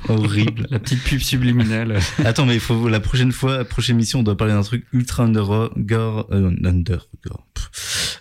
horrible. 0.09 0.67
La 0.71 0.79
petite 0.79 1.03
pub 1.03 1.21
subliminale. 1.21 1.99
Attends, 2.25 2.47
mais 2.47 2.55
il 2.55 2.61
faut 2.61 2.89
la 2.89 3.01
prochaine 3.01 3.33
fois, 3.33 3.57
la 3.59 3.65
prochaine 3.65 3.97
émission, 3.97 4.21
on 4.21 4.23
doit 4.23 4.37
parler 4.37 4.53
d'un 4.53 4.63
truc 4.63 4.85
ultra 4.93 5.25
under, 5.25 5.71
gore, 5.79 6.29
euh, 6.31 6.53
under, 6.65 7.09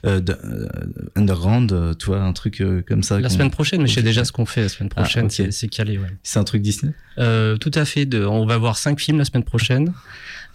euh, 0.06 0.20
de- 0.20 0.34
euh, 0.44 0.68
underground, 1.16 1.72
euh, 1.72 1.94
tu 1.94 2.08
vois, 2.08 2.22
un 2.22 2.34
truc 2.34 2.64
comme 2.88 3.04
ça. 3.04 3.20
La 3.20 3.30
semaine 3.30 3.52
prochaine, 3.52 3.82
mais 3.84 3.88
je 3.88 3.96
sais 3.96 4.02
déjà 4.04 4.26
ce 4.26 4.32
qu'on 4.32 4.46
fait 4.48 4.62
la 4.62 4.70
semaine 4.70 4.90
Ah, 4.96 5.02
prochaine, 5.02 5.30
c'est- 5.30 5.52
c'est 5.52 5.68
calé, 5.68 5.98
ouais. 6.00 6.08
C'est 6.24 6.40
un 6.40 6.44
truc 6.46 6.62
Disney? 6.64 6.94
Tout 7.18 7.72
à 7.76 7.86
fait. 7.86 8.06
De, 8.06 8.24
on 8.26 8.46
va 8.48 8.58
voir 8.58 8.78
cinq 8.78 9.00
films 9.00 9.20
la 9.20 9.26
semaine 9.26 9.44
prochaine. 9.44 9.94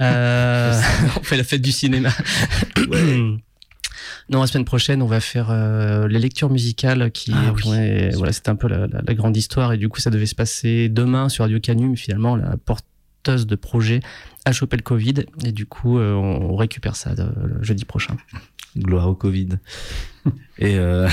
On 0.01 1.23
fait 1.23 1.37
la 1.37 1.45
fête 1.45 1.63
du 1.63 1.71
cinéma. 1.73 2.11
non, 4.31 4.41
la 4.41 4.47
semaine 4.47 4.65
prochaine, 4.65 5.03
on 5.03 5.07
va 5.07 5.21
faire 5.21 5.49
euh, 5.51 6.09
les 6.09 6.19
lectures 6.19 6.51
musicales 6.51 7.11
qui, 7.11 7.33
Ah 7.35 7.53
oui. 7.55 7.63
ouais, 7.71 8.11
voilà, 8.17 8.33
c'était 8.33 8.49
un 8.51 8.57
peu 8.57 8.69
la, 8.69 8.87
la- 8.87 9.03
la 9.07 9.15
grande 9.15 9.37
histoire 9.37 9.73
et 9.73 9.77
du 9.79 9.89
coup, 9.89 10.01
ça 10.01 10.11
devait 10.11 10.27
se 10.27 10.35
passer 10.35 10.89
demain 10.89 11.29
sur 11.29 11.45
Radio 11.45 11.61
Canu, 11.61 11.89
mais 11.89 11.97
finalement, 11.97 12.35
la 12.37 12.57
porteuse 12.57 13.47
de 13.47 13.55
projet 13.57 14.01
a 14.45 14.53
chopé 14.53 14.77
le 14.77 14.83
Covid 14.83 15.15
et 15.45 15.53
du 15.53 15.67
coup, 15.67 15.99
euh, 15.99 16.13
on, 16.15 16.57
récupère 16.57 16.97
ça 16.97 17.11
euh, 17.19 17.29
le 17.45 17.63
jeudi 17.63 17.85
prochain. 17.85 18.17
Gloire 18.77 19.09
au 19.09 19.15
Covid. 19.15 19.49
Et 20.59 20.77
euh, 20.79 21.09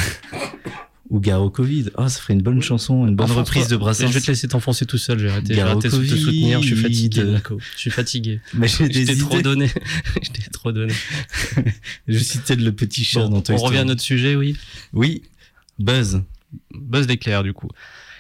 ou 1.12 1.20
Gare 1.20 1.44
au 1.44 1.50
Covid. 1.52 1.90
Oh, 1.98 2.08
ça 2.08 2.20
ferait 2.22 2.34
une 2.34 2.42
bonne 2.42 2.62
chanson, 2.62 3.06
une 3.06 3.16
bonne 3.16 3.30
reprise 3.32 3.68
de 3.68 3.76
Brassens. 3.78 4.08
Je 4.08 4.14
vais 4.14 4.22
te 4.22 4.28
laisser 4.28 4.48
t'enfoncer 4.48 4.86
tout 4.86 4.98
seul. 4.98 5.20
J'ai 5.20 5.30
arrêté, 5.30 5.54
j'ai 5.54 5.62
de 5.62 5.80
te 5.82 5.88
Covid. 5.90 6.10
soutenir. 6.22 6.62
Je 6.62 6.68
suis 6.68 6.76
fatigué, 6.82 7.24
Nico. 7.26 7.60
Je 7.76 7.80
suis 7.80 7.92
fatigué. 7.92 8.40
Mais 8.54 8.68
j'ai 8.68 8.86
Je 8.86 8.90
des 8.92 9.06
t'ai 9.06 9.18
trop 9.18 9.34
idées. 9.36 9.44
donné. 9.44 9.68
Je 10.24 10.30
t'ai 10.32 10.50
trop 10.52 10.72
donné. 10.72 10.94
Je 12.08 12.18
citais 12.18 12.56
le 12.56 12.72
petit 12.72 13.04
chat 13.04 13.24
Bon, 13.24 13.30
dans 13.30 13.42
Toy 13.42 13.56
on 13.60 13.64
revient 13.64 13.80
à 13.80 13.84
notre 13.84 14.02
sujet, 14.02 14.36
oui. 14.36 14.56
Oui, 14.94 15.24
Buzz. 15.80 16.24
Buzz 16.74 17.08
l'éclair, 17.08 17.44
du 17.44 17.54
coup. 17.54 17.70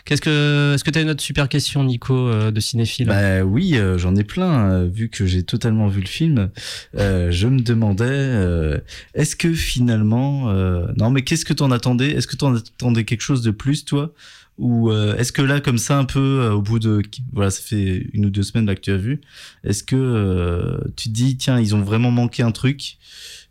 Qu'est-ce 0.06 0.22
que, 0.22 0.74
est-ce 0.76 0.84
que 0.84 0.90
tu 0.90 1.00
as 1.00 1.02
une 1.04 1.10
autre 1.12 1.22
super 1.22 1.48
question, 1.48 1.84
Nico, 1.84 2.16
euh, 2.16 2.52
de 2.52 2.60
cinéphile 2.60 3.08
Bah 3.08 3.44
oui, 3.44 3.76
euh, 3.78 3.98
j'en 3.98 4.16
ai 4.16 4.24
plein. 4.24 4.72
euh, 4.72 4.88
vu 4.92 5.10
que 5.10 5.26
j'ai 5.26 5.44
totalement 5.44 5.88
vu 5.88 6.02
le 6.02 6.08
film, 6.08 6.50
euh, 6.98 7.32
je 7.32 7.48
me 7.48 7.60
demandais, 7.60 8.06
euh, 8.08 8.78
est-ce 9.14 9.36
que 9.36 9.54
finalement, 9.54 10.50
euh, 10.50 10.88
non 10.98 11.12
mais 11.12 11.22
qu'est-ce 11.24 11.46
que 11.46 11.54
t'en 11.54 11.72
attendais? 11.72 12.12
Est-ce 12.12 12.28
que 12.28 12.36
t'en 12.36 12.56
attendais 12.56 13.04
quelque 13.04 13.22
chose 13.22 13.42
de 13.42 13.52
plus, 13.52 13.86
toi? 13.86 14.14
Ou 14.58 14.92
est-ce 14.92 15.32
que 15.32 15.42
là, 15.42 15.60
comme 15.60 15.80
ça, 15.80 15.98
un 15.98 16.04
peu, 16.06 16.48
au 16.54 16.62
bout 16.62 16.78
de, 16.78 17.02
voilà, 17.34 17.50
ça 17.50 17.62
fait 17.64 18.06
une 18.14 18.26
ou 18.28 18.30
deux 18.30 18.44
semaines 18.44 18.68
là 18.68 18.76
que 18.76 18.82
tu 18.82 18.92
as 18.92 18.98
vu, 18.98 19.22
est-ce 19.64 19.84
que 19.84 20.80
tu 20.96 21.10
te 21.10 21.14
dis, 21.14 21.36
tiens, 21.36 21.60
ils 21.60 21.74
ont 21.74 21.82
vraiment 21.82 22.12
manqué 22.12 22.44
un 22.44 22.52
truc? 22.52 22.98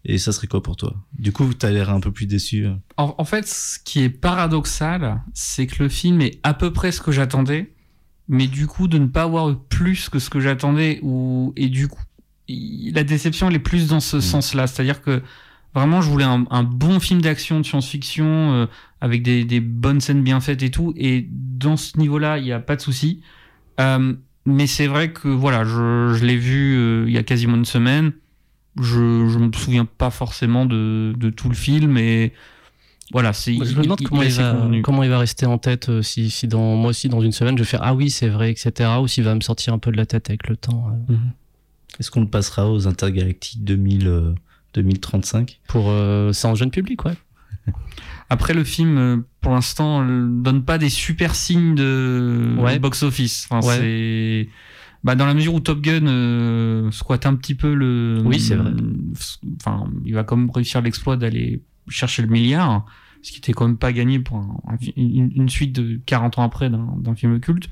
Et 0.05 0.19
ça 0.19 0.33
serait 0.33 0.47
quoi 0.47 0.63
pour 0.63 0.77
toi? 0.77 0.95
Du 1.19 1.33
coup, 1.33 1.53
t'as 1.55 1.71
l'air 1.71 1.91
un 1.91 2.01
peu 2.01 2.11
plus 2.11 2.27
déçu. 2.27 2.67
euh. 2.67 2.75
En, 2.97 3.15
en 3.19 3.25
fait, 3.25 3.47
ce 3.47 3.79
qui 3.79 4.01
est 4.03 4.09
paradoxal, 4.11 5.23
c'est 5.35 5.67
que 5.67 5.83
le 5.83 5.89
film 5.89 6.21
est 6.21 6.39
à 6.43 6.55
peu 6.55 6.73
près 6.73 6.93
ce 6.93 7.01
que 7.01 7.13
j'attendais, 7.13 7.73
mais 8.29 8.47
du 8.47 8.67
coup, 8.67 8.89
de 8.89 8.99
ne 8.99 9.07
pas 9.07 9.23
avoir 9.25 9.51
eu 9.51 9.57
plus 9.69 10.09
que 10.09 10.19
ce 10.19 10.31
que 10.31 10.41
j'attendais, 10.41 11.01
ou 11.03 11.53
et 11.57 11.69
du 11.69 11.89
coup, 11.89 12.03
la 12.49 13.05
déception 13.05 13.49
elle 13.49 13.57
est 13.57 13.59
plus 13.59 13.89
dans 13.89 14.01
ce 14.01 14.21
sens-là. 14.21 14.67
C'est-à-dire 14.67 15.03
que 15.03 15.23
vraiment, 15.75 16.01
je 16.01 16.11
voulais 16.11 16.25
un, 16.25 16.47
un 16.51 16.63
bon 16.63 16.99
film 16.99 17.21
d'action, 17.21 17.61
de 17.61 17.65
science-fiction, 17.67 18.53
euh, 18.53 18.67
avec 19.01 19.23
des, 19.23 19.45
des 19.45 19.61
bonnes 19.61 20.01
scènes 20.01 20.23
bien 20.23 20.41
faites 20.41 20.63
et 20.63 20.71
tout, 20.71 20.93
et 20.97 21.29
dans 21.31 21.77
ce 21.77 21.99
niveau-là, 21.99 22.39
il 22.39 22.45
n'y 22.45 22.53
a 22.53 22.61
pas 22.61 22.77
de 22.77 22.81
souci. 22.81 23.21
Euh, 23.81 24.15
mais 24.47 24.67
c'est 24.67 24.87
vrai 24.87 25.13
que 25.13 25.29
voilà, 25.29 25.65
je, 25.65 26.15
je 26.15 26.25
l'ai 26.25 26.37
vu 26.37 26.77
euh, 26.77 27.05
il 27.07 27.13
y 27.13 27.19
a 27.19 27.23
quasiment 27.23 27.57
une 27.57 27.65
semaine. 27.65 28.13
Je 28.81 29.29
je 29.29 29.39
me 29.39 29.53
souviens 29.53 29.85
pas 29.85 30.11
forcément 30.11 30.65
de, 30.67 31.13
de 31.17 31.31
tout 31.31 31.49
le 31.49 31.55
film 31.55 31.97
et 31.99 32.33
voilà, 33.13 33.33
c'est 33.33 33.53
je 33.55 33.77
me 33.77 33.83
demande 33.83 34.01
il- 34.01 34.09
comment 34.09 34.23
il 34.23 34.33
va, 34.33 34.53
convenu. 34.55 34.83
comment 34.83 35.03
il 35.03 35.11
va 35.11 35.19
rester 35.19 35.45
en 35.47 35.59
tête 35.59 35.89
euh, 35.89 36.01
si, 36.03 36.31
si 36.31 36.47
dans 36.47 36.77
moi 36.77 36.91
aussi 36.91 37.09
dans 37.09 37.21
une 37.21 37.33
semaine 37.33 37.57
je 37.59 37.63
vais 37.65 37.69
faire 37.69 37.81
ah 37.83 37.93
oui 37.95 38.09
c'est 38.09 38.29
vrai 38.29 38.51
etc 38.53 38.89
ou 39.03 39.09
s'il 39.09 39.25
va 39.25 39.35
me 39.35 39.41
sortir 39.41 39.75
un 39.75 39.79
peu 39.79 39.91
de 39.91 39.97
la 39.97 40.07
tête 40.07 40.31
avec 40.31 40.49
le 40.49 40.57
temps 40.57 40.89
euh, 41.11 41.15
Est-ce 41.99 42.11
qu'on 42.13 42.21
le 42.21 42.29
passera 42.29 42.71
aux 42.71 42.87
intergalactiques 42.87 43.65
2000, 43.65 44.07
euh, 44.07 44.35
2035 44.75 45.59
pour 45.67 45.87
euh, 45.91 46.33
c'est 46.33 46.47
en 46.47 46.55
jeune 46.55 46.71
public 46.71 47.05
ouais 47.05 47.15
Après, 48.33 48.55
le 48.55 48.63
film, 48.63 49.25
pour 49.41 49.51
l'instant, 49.55 50.07
donne 50.07 50.63
pas 50.65 50.79
des 50.79 50.89
super 50.89 51.35
signes 51.35 51.75
de 51.75 52.55
Ouais. 52.61 52.79
Enfin, 52.85 53.61
Ouais. 53.67 53.77
c'est 53.77 54.49
bah, 55.05 55.15
dans 55.15 55.27
la 55.27 55.35
mesure 55.35 55.55
où 55.55 55.61
Top 55.61 55.81
Gun 55.81 56.07
euh, 56.07 56.91
squatte 56.91 57.27
un 57.27 57.35
petit 57.35 57.55
peu 57.55 57.75
le. 57.75 58.21
Oui, 58.25 58.39
c'est 58.41 58.57
vrai. 58.57 58.73
Enfin, 59.57 59.89
il 60.05 60.15
va 60.15 60.25
quand 60.25 60.37
même 60.37 60.51
réussir 60.51 60.83
l'exploit 60.83 61.17
d'aller 61.17 61.63
chercher 61.89 62.23
le 62.23 62.29
milliard, 62.29 62.85
ce 63.23 63.33
qui 63.33 63.39
était 63.39 63.53
quand 63.53 63.67
même 63.67 63.77
pas 63.79 63.93
gagné 63.93 64.19
pour 64.19 64.39
un- 64.39 64.77
une, 64.97 65.31
une 65.35 65.49
suite 65.49 65.73
de 65.75 66.01
40 66.07 66.39
ans 66.39 66.43
après 66.43 66.71
d'un 66.71 67.15
film 67.15 67.41
culte. 67.41 67.69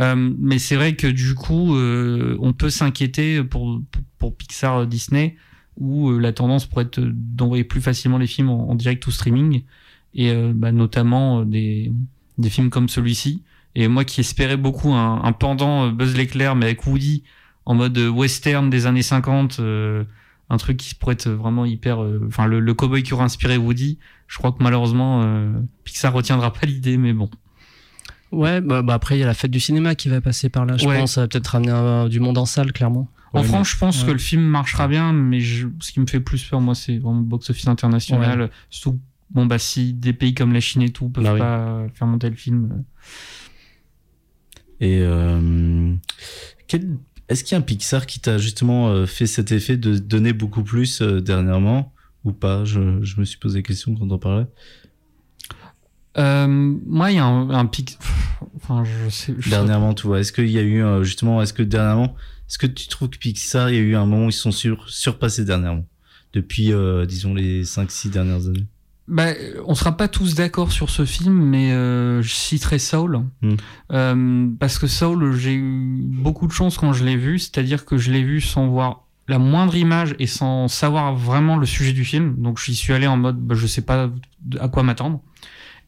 Euh, 0.00 0.32
mais 0.38 0.58
c'est 0.58 0.76
vrai 0.76 0.96
que 0.96 1.06
du 1.06 1.34
coup, 1.34 1.76
euh, 1.76 2.36
on 2.40 2.54
peut 2.54 2.70
s'inquiéter 2.70 3.44
pour, 3.44 3.82
pour, 3.90 4.02
pour 4.18 4.36
Pixar 4.36 4.78
euh, 4.78 4.86
Disney, 4.86 5.36
où 5.76 6.08
euh, 6.10 6.18
la 6.18 6.32
tendance 6.32 6.64
pourrait 6.64 6.84
être 6.86 7.00
d'envoyer 7.02 7.64
plus 7.64 7.82
facilement 7.82 8.16
les 8.16 8.26
films 8.26 8.48
en, 8.48 8.70
en 8.70 8.74
direct 8.74 9.06
ou 9.06 9.10
streaming, 9.10 9.64
et 10.14 10.30
euh, 10.30 10.52
bah, 10.54 10.72
notamment 10.72 11.44
des, 11.44 11.92
des 12.38 12.48
films 12.48 12.70
comme 12.70 12.88
celui-ci. 12.88 13.42
Et 13.74 13.88
moi 13.88 14.04
qui 14.04 14.20
espérais 14.20 14.56
beaucoup 14.56 14.92
un, 14.92 15.22
un 15.24 15.32
pendant 15.32 15.86
euh, 15.86 15.90
Buzz 15.90 16.14
l'éclair, 16.16 16.54
mais 16.56 16.66
avec 16.66 16.86
Woody, 16.86 17.22
en 17.64 17.74
mode 17.74 17.96
euh, 17.98 18.08
western 18.08 18.68
des 18.70 18.86
années 18.86 19.02
50, 19.02 19.58
euh, 19.60 20.04
un 20.50 20.56
truc 20.58 20.76
qui 20.76 20.94
pourrait 20.94 21.14
être 21.14 21.28
vraiment 21.30 21.64
hyper... 21.64 22.02
euh, 22.02 22.20
Enfin, 22.28 22.46
le, 22.46 22.60
le 22.60 22.74
cowboy 22.74 23.02
qui 23.02 23.14
aurait 23.14 23.24
inspiré 23.24 23.56
Woody, 23.56 23.98
je 24.28 24.36
crois 24.38 24.52
que 24.52 24.62
malheureusement, 24.62 25.22
euh, 25.24 25.50
Pixar 25.84 26.12
retiendra 26.12 26.52
pas 26.52 26.66
l'idée, 26.66 26.96
mais 26.98 27.12
bon. 27.14 27.30
Ouais, 28.30 28.60
bah, 28.62 28.80
bah 28.82 28.94
après 28.94 29.16
il 29.16 29.20
y 29.20 29.22
a 29.22 29.26
la 29.26 29.34
fête 29.34 29.50
du 29.50 29.60
cinéma 29.60 29.94
qui 29.94 30.08
va 30.08 30.20
passer 30.22 30.48
par 30.48 30.64
là. 30.64 30.76
Je 30.78 30.86
Ouais. 30.86 30.98
pense 30.98 31.12
ça 31.14 31.20
va 31.22 31.28
peut-être 31.28 31.48
ramener 31.48 31.70
un- 31.70 32.08
du 32.08 32.18
monde 32.18 32.38
en 32.38 32.46
salle, 32.46 32.72
clairement. 32.72 33.08
En 33.34 33.40
Ouais, 33.40 33.44
France, 33.46 33.70
je 33.70 33.76
pense 33.78 34.00
ouais. 34.00 34.06
que 34.08 34.12
le 34.12 34.18
film 34.18 34.42
marchera 34.42 34.88
bien, 34.88 35.12
mais 35.12 35.40
je- 35.40 35.68
ce 35.80 35.92
qui 35.92 36.00
me 36.00 36.06
fait 36.06 36.20
plus 36.20 36.42
peur, 36.44 36.60
moi, 36.60 36.74
c'est 36.74 36.98
vraiment 36.98 37.20
box-office 37.20 37.68
international. 37.68 38.50
Surtout, 38.70 38.98
bon, 39.30 39.44
bah, 39.46 39.58
si 39.58 39.92
des 39.94 40.12
pays 40.14 40.34
comme 40.34 40.52
la 40.52 40.60
Chine 40.60 40.82
et 40.82 40.90
tout 40.90 41.08
peuvent 41.08 41.24
Bah 41.24 41.32
oui. 41.34 41.38
pas 41.40 41.86
faire 41.94 42.06
monter 42.06 42.28
le 42.30 42.36
film. 42.36 42.84
Et 44.82 44.98
euh, 45.00 45.94
quel- 46.66 46.98
est-ce 47.28 47.44
qu'il 47.44 47.52
y 47.52 47.54
a 47.54 47.58
un 47.58 47.62
Pixar 47.62 48.04
qui 48.04 48.18
t'a 48.20 48.36
justement 48.36 48.88
euh, 48.90 49.06
fait 49.06 49.26
cet 49.26 49.52
effet 49.52 49.76
de 49.78 49.96
donner 49.96 50.32
beaucoup 50.34 50.62
plus 50.64 51.00
euh, 51.00 51.20
dernièrement 51.20 51.94
ou 52.24 52.32
pas? 52.32 52.64
Je, 52.64 53.00
je 53.02 53.18
me 53.20 53.24
suis 53.24 53.38
posé 53.38 53.60
la 53.60 53.62
question 53.62 53.94
quand 53.94 54.10
on 54.10 54.18
parlait. 54.18 54.46
Euh, 56.18 56.46
moi, 56.48 57.10
il 57.10 57.16
y 57.16 57.18
a 57.20 57.24
un, 57.24 57.48
un 57.50 57.66
pic. 57.66 57.96
Enfin, 58.56 58.84
je 58.84 59.08
sais. 59.08 59.34
je- 59.38 59.48
Dernièrement, 59.50 59.94
tu 59.94 60.06
vois. 60.06 60.20
Est-ce 60.20 60.32
qu'il 60.32 60.50
y 60.50 60.58
a 60.58 60.62
eu 60.62 60.82
euh, 60.82 61.04
justement, 61.04 61.40
est-ce 61.40 61.52
que 61.54 61.62
dernièrement, 61.62 62.14
est-ce 62.48 62.58
que 62.58 62.66
tu 62.66 62.88
trouves 62.88 63.08
que 63.08 63.18
Pixar, 63.18 63.70
il 63.70 63.76
y 63.76 63.78
a 63.78 63.82
eu 63.82 63.94
un 63.96 64.04
moment 64.04 64.26
où 64.26 64.30
ils 64.30 64.32
sont 64.32 64.52
sur, 64.52 64.88
surpassés 64.90 65.44
dernièrement? 65.44 65.86
Depuis, 66.34 66.72
euh, 66.72 67.06
disons, 67.06 67.34
les 67.34 67.62
5-6 67.64 68.10
dernières 68.10 68.46
années 68.46 68.66
Bah, 69.08 69.32
on 69.66 69.74
sera 69.74 69.96
pas 69.96 70.06
tous 70.08 70.34
d'accord 70.36 70.70
sur 70.70 70.88
ce 70.88 71.04
film, 71.04 71.34
mais 71.34 71.72
euh, 71.72 72.22
je 72.22 72.32
citerai 72.32 72.78
Soul. 72.78 73.22
Hmm. 73.42 73.54
Euh, 73.92 74.48
parce 74.60 74.78
que 74.78 74.86
Soul, 74.86 75.36
j'ai 75.36 75.54
eu 75.54 76.02
beaucoup 76.04 76.46
de 76.46 76.52
chance 76.52 76.78
quand 76.78 76.92
je 76.92 77.04
l'ai 77.04 77.16
vu, 77.16 77.38
c'est-à-dire 77.38 77.84
que 77.84 77.98
je 77.98 78.12
l'ai 78.12 78.22
vu 78.22 78.40
sans 78.40 78.68
voir 78.68 79.06
la 79.28 79.38
moindre 79.38 79.74
image 79.76 80.14
et 80.18 80.26
sans 80.26 80.68
savoir 80.68 81.14
vraiment 81.14 81.56
le 81.56 81.66
sujet 81.66 81.92
du 81.92 82.04
film. 82.04 82.36
Donc 82.38 82.60
j'y 82.60 82.74
suis 82.74 82.92
allé 82.92 83.06
en 83.06 83.16
mode, 83.16 83.38
bah, 83.38 83.54
je 83.56 83.66
sais 83.66 83.82
pas 83.82 84.08
à 84.60 84.68
quoi 84.68 84.82
m'attendre. 84.82 85.20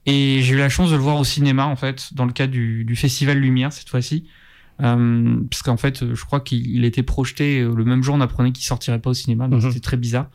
Et 0.06 0.40
j'ai 0.42 0.54
eu 0.54 0.58
la 0.58 0.68
chance 0.68 0.90
de 0.90 0.96
le 0.96 1.02
voir 1.02 1.16
au 1.16 1.24
cinéma, 1.24 1.66
en 1.66 1.76
fait, 1.76 2.12
dans 2.14 2.26
le 2.26 2.32
cadre 2.32 2.52
du, 2.52 2.84
du 2.84 2.94
Festival 2.96 3.38
Lumière, 3.38 3.72
cette 3.72 3.88
fois-ci. 3.88 4.24
Euh, 4.82 5.36
parce 5.50 5.62
qu'en 5.62 5.76
fait, 5.76 6.14
je 6.14 6.24
crois 6.24 6.40
qu'il 6.40 6.66
il 6.68 6.84
était 6.84 7.04
projeté 7.04 7.62
le 7.62 7.84
même 7.84 8.02
jour, 8.02 8.16
on 8.16 8.20
apprenait 8.20 8.50
qu'il 8.52 8.64
sortirait 8.64 8.98
pas 8.98 9.10
au 9.10 9.14
cinéma, 9.14 9.46
donc 9.48 9.62
Mhm. 9.62 9.68
c'était 9.70 9.80
très 9.80 9.96
bizarre. 9.96 10.28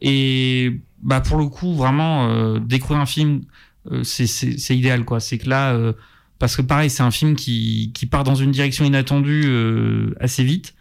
Et 0.00 0.80
bah 1.02 1.20
pour 1.20 1.38
le 1.38 1.46
coup, 1.46 1.74
vraiment 1.74 2.28
euh, 2.28 2.58
découvrir 2.58 3.00
un 3.00 3.06
film, 3.06 3.42
euh, 3.90 4.02
c'est 4.04 4.76
idéal 4.76 5.04
quoi. 5.04 5.20
C'est 5.20 5.38
que 5.38 5.48
là, 5.48 5.72
euh, 5.72 5.92
parce 6.38 6.56
que 6.56 6.62
pareil, 6.62 6.90
c'est 6.90 7.02
un 7.02 7.10
film 7.10 7.36
qui 7.36 7.92
qui 7.94 8.06
part 8.06 8.24
dans 8.24 8.34
une 8.34 8.50
direction 8.50 8.84
inattendue 8.84 9.44
euh, 9.46 10.14
assez 10.20 10.44
vite. 10.44 10.74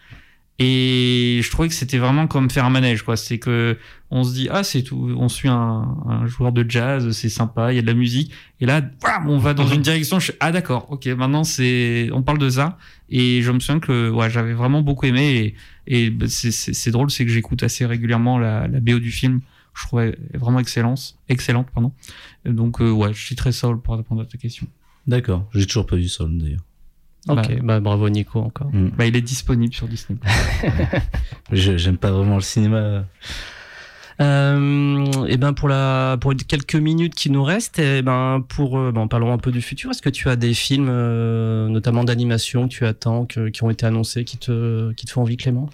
Et 0.61 1.39
je 1.41 1.49
trouvais 1.51 1.69
que 1.69 1.73
c'était 1.73 1.99
vraiment 1.99 2.27
comme 2.27 2.49
faire 2.49 2.65
un 2.65 2.69
manège 2.69 3.03
quoi. 3.03 3.15
C'est 3.15 3.39
que 3.39 3.77
on 4.11 4.25
se 4.25 4.33
dit 4.33 4.49
ah 4.51 4.63
c'est 4.63 4.83
tout, 4.83 5.15
on 5.17 5.29
suit 5.29 5.47
un, 5.47 5.87
un 6.05 6.27
joueur 6.27 6.51
de 6.51 6.69
jazz, 6.69 7.11
c'est 7.11 7.29
sympa, 7.29 7.71
il 7.71 7.77
y 7.77 7.79
a 7.79 7.81
de 7.81 7.87
la 7.87 7.93
musique. 7.93 8.33
Et 8.59 8.65
là, 8.65 8.81
bam, 8.81 9.29
on 9.29 9.37
va 9.37 9.53
dans 9.53 9.67
une 9.67 9.81
direction. 9.81 10.19
Je 10.19 10.33
ah 10.41 10.51
d'accord, 10.51 10.87
ok, 10.91 11.05
maintenant 11.07 11.45
c'est, 11.45 12.09
on 12.11 12.23
parle 12.23 12.39
de 12.39 12.49
ça. 12.49 12.77
Et 13.09 13.41
je 13.41 13.51
me 13.51 13.59
souviens 13.59 13.79
que 13.79 14.09
ouais, 14.09 14.29
j'avais 14.29 14.53
vraiment 14.53 14.81
beaucoup 14.81 15.05
aimé. 15.05 15.55
Et, 15.87 16.05
et 16.05 16.09
bah, 16.09 16.25
c'est 16.27 16.91
drôle, 16.91 17.09
c'est 17.09 17.25
que 17.25 17.31
j'écoute 17.31 17.63
assez 17.63 17.85
régulièrement 17.85 18.37
la, 18.37 18.67
la 18.67 18.79
BO 18.81 18.99
du 18.99 19.11
film. 19.11 19.39
Je 19.73 19.85
trouvais 19.87 20.17
vraiment 20.33 20.59
excellence, 20.59 21.17
excellente, 21.29 21.67
pardon. 21.73 21.91
Donc 22.45 22.81
euh, 22.81 22.89
ouais, 22.91 23.13
je 23.13 23.23
suis 23.25 23.35
très 23.35 23.51
Soul 23.51 23.79
pour 23.81 23.95
répondre 23.95 24.21
à 24.21 24.25
ta 24.25 24.37
question. 24.37 24.67
D'accord. 25.07 25.47
J'ai 25.53 25.65
toujours 25.65 25.85
pas 25.85 25.95
vu 25.95 26.07
Soul 26.07 26.37
d'ailleurs. 26.37 26.61
Ok, 27.27 27.61
bah, 27.61 27.79
bravo 27.79 28.09
Nico 28.09 28.39
encore. 28.39 28.73
Mm. 28.73 28.89
Bah, 28.97 29.05
il 29.05 29.15
est 29.15 29.21
disponible 29.21 29.73
sur 29.73 29.87
Disney. 29.87 30.17
Je- 31.51 31.77
J'aime 31.77 31.97
pas 31.97 32.11
vraiment 32.11 32.35
le 32.35 32.41
cinéma. 32.41 33.03
Euh, 34.21 35.25
et 35.27 35.37
ben 35.37 35.53
pour 35.53 35.69
la 35.69 36.17
pour 36.19 36.31
les 36.33 36.37
quelques 36.39 36.75
minutes 36.75 37.15
qui 37.15 37.29
nous 37.29 37.43
restent, 37.43 37.79
et 37.79 38.01
ben 38.01 38.43
pour 38.49 38.77
euh, 38.77 38.91
ben 38.91 39.07
parlons 39.07 39.31
un 39.31 39.37
peu 39.37 39.49
du 39.51 39.61
futur. 39.61 39.91
Est-ce 39.91 40.01
que 40.01 40.09
tu 40.09 40.27
as 40.27 40.35
des 40.35 40.53
films, 40.53 40.87
euh, 40.89 41.69
notamment 41.69 42.03
d'animation, 42.03 42.67
que 42.67 42.73
tu 42.73 42.85
attends, 42.85 43.25
que- 43.25 43.47
qui 43.47 43.63
ont 43.63 43.69
été 43.69 43.85
annoncés, 43.85 44.25
qui 44.25 44.37
te 44.37 44.91
qui 44.93 45.05
te 45.05 45.11
font 45.11 45.21
envie, 45.21 45.37
Clément? 45.37 45.69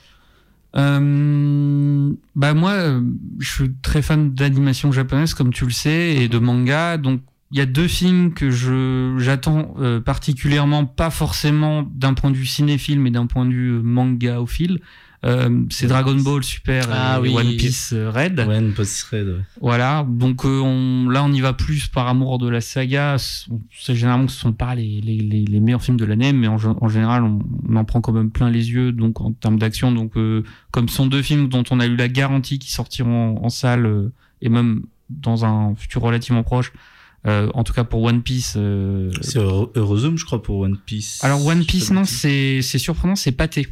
Euh, 0.78 2.13
bah 2.36 2.53
moi, 2.53 2.71
euh, 2.71 3.01
je 3.39 3.49
suis 3.49 3.73
très 3.82 4.01
fan 4.01 4.34
d'animation 4.34 4.91
japonaise, 4.91 5.34
comme 5.34 5.53
tu 5.53 5.65
le 5.65 5.71
sais, 5.71 6.15
et 6.15 6.28
de 6.28 6.38
manga. 6.38 6.97
Donc, 6.97 7.21
il 7.51 7.57
y 7.57 7.61
a 7.61 7.65
deux 7.65 7.88
films 7.88 8.34
que 8.34 8.49
j'attends 9.17 9.76
euh, 9.80 10.01
particulièrement, 10.01 10.86
pas 10.86 11.09
forcément 11.09 11.84
d'un 11.84 12.13
point 12.13 12.32
de 12.32 12.36
vue 12.36 12.45
cinéphile, 12.45 12.99
mais 12.99 13.11
d'un 13.11 13.28
point 13.28 13.45
de 13.45 13.51
vue 13.51 13.78
euh, 13.78 13.82
manga 13.82 14.41
au 14.41 14.47
fil. 14.47 14.82
Euh, 15.26 15.63
c'est 15.71 15.88
Dragon 15.88 16.15
Ball 16.15 16.43
Super 16.43 16.88
Ah 16.91 17.17
et 17.17 17.21
oui. 17.21 17.36
One 17.36 17.55
Piece 17.57 17.93
Red. 17.93 18.39
One 18.41 18.73
Piece 18.73 19.03
Red. 19.11 19.28
ouais. 19.28 19.34
Voilà, 19.59 20.05
donc 20.07 20.45
euh, 20.45 20.59
on, 20.61 21.09
là 21.09 21.23
on 21.23 21.32
y 21.34 21.41
va 21.41 21.53
plus 21.53 21.88
par 21.88 22.07
amour 22.07 22.38
de 22.38 22.47
la 22.47 22.61
saga. 22.61 23.15
C'est 23.17 23.95
généralement 23.95 24.28
que 24.28 24.32
ce 24.32 24.39
sont 24.39 24.53
pas 24.53 24.76
les, 24.76 25.01
les, 25.01 25.17
les, 25.17 25.45
les 25.45 25.59
meilleurs 25.59 25.82
films 25.82 25.97
de 25.97 26.05
l'année, 26.05 26.32
mais 26.32 26.47
en, 26.47 26.57
gé- 26.57 26.78
en 26.80 26.88
général 26.89 27.23
on, 27.23 27.39
on 27.67 27.76
en 27.76 27.86
prend 27.86 28.01
quand 28.01 28.11
même 28.11 28.30
plein 28.30 28.49
les 28.51 28.71
yeux. 28.71 28.91
Donc 28.91 29.19
en 29.21 29.32
termes 29.32 29.57
d'action, 29.57 29.91
donc 29.91 30.15
euh, 30.15 30.43
comme 30.71 30.89
ce 30.89 30.95
sont 30.97 31.07
deux 31.07 31.23
films 31.23 31.49
dont 31.49 31.63
on 31.71 31.80
a 31.80 31.88
eu 31.88 31.95
la 31.95 32.07
garantie 32.07 32.59
qui 32.59 32.71
sortiront 32.71 33.38
en, 33.39 33.45
en 33.45 33.49
salle 33.49 33.86
euh, 33.88 34.11
et 34.41 34.49
même 34.49 34.84
dans 35.09 35.43
un 35.45 35.73
futur 35.76 36.01
relativement 36.03 36.43
proche. 36.43 36.71
euh, 37.26 37.49
en 37.55 37.63
tout 37.63 37.73
cas 37.73 37.84
pour 37.84 38.03
One 38.03 38.21
Piece. 38.21 38.53
euh, 38.57 39.11
C'est 39.21 39.39
Euro- 39.39 39.71
Eurozone, 39.76 40.17
je 40.19 40.26
crois, 40.26 40.43
pour 40.43 40.59
One 40.59 40.78
Piece. 40.86 41.23
alors 41.23 41.43
One 41.45 41.65
Piece 41.65 41.89
non, 41.89 42.05
c'est 42.05 42.61
c'est 42.61 42.78
surprenant, 42.78 43.15
c'est 43.15 43.32
Pathé. 43.32 43.67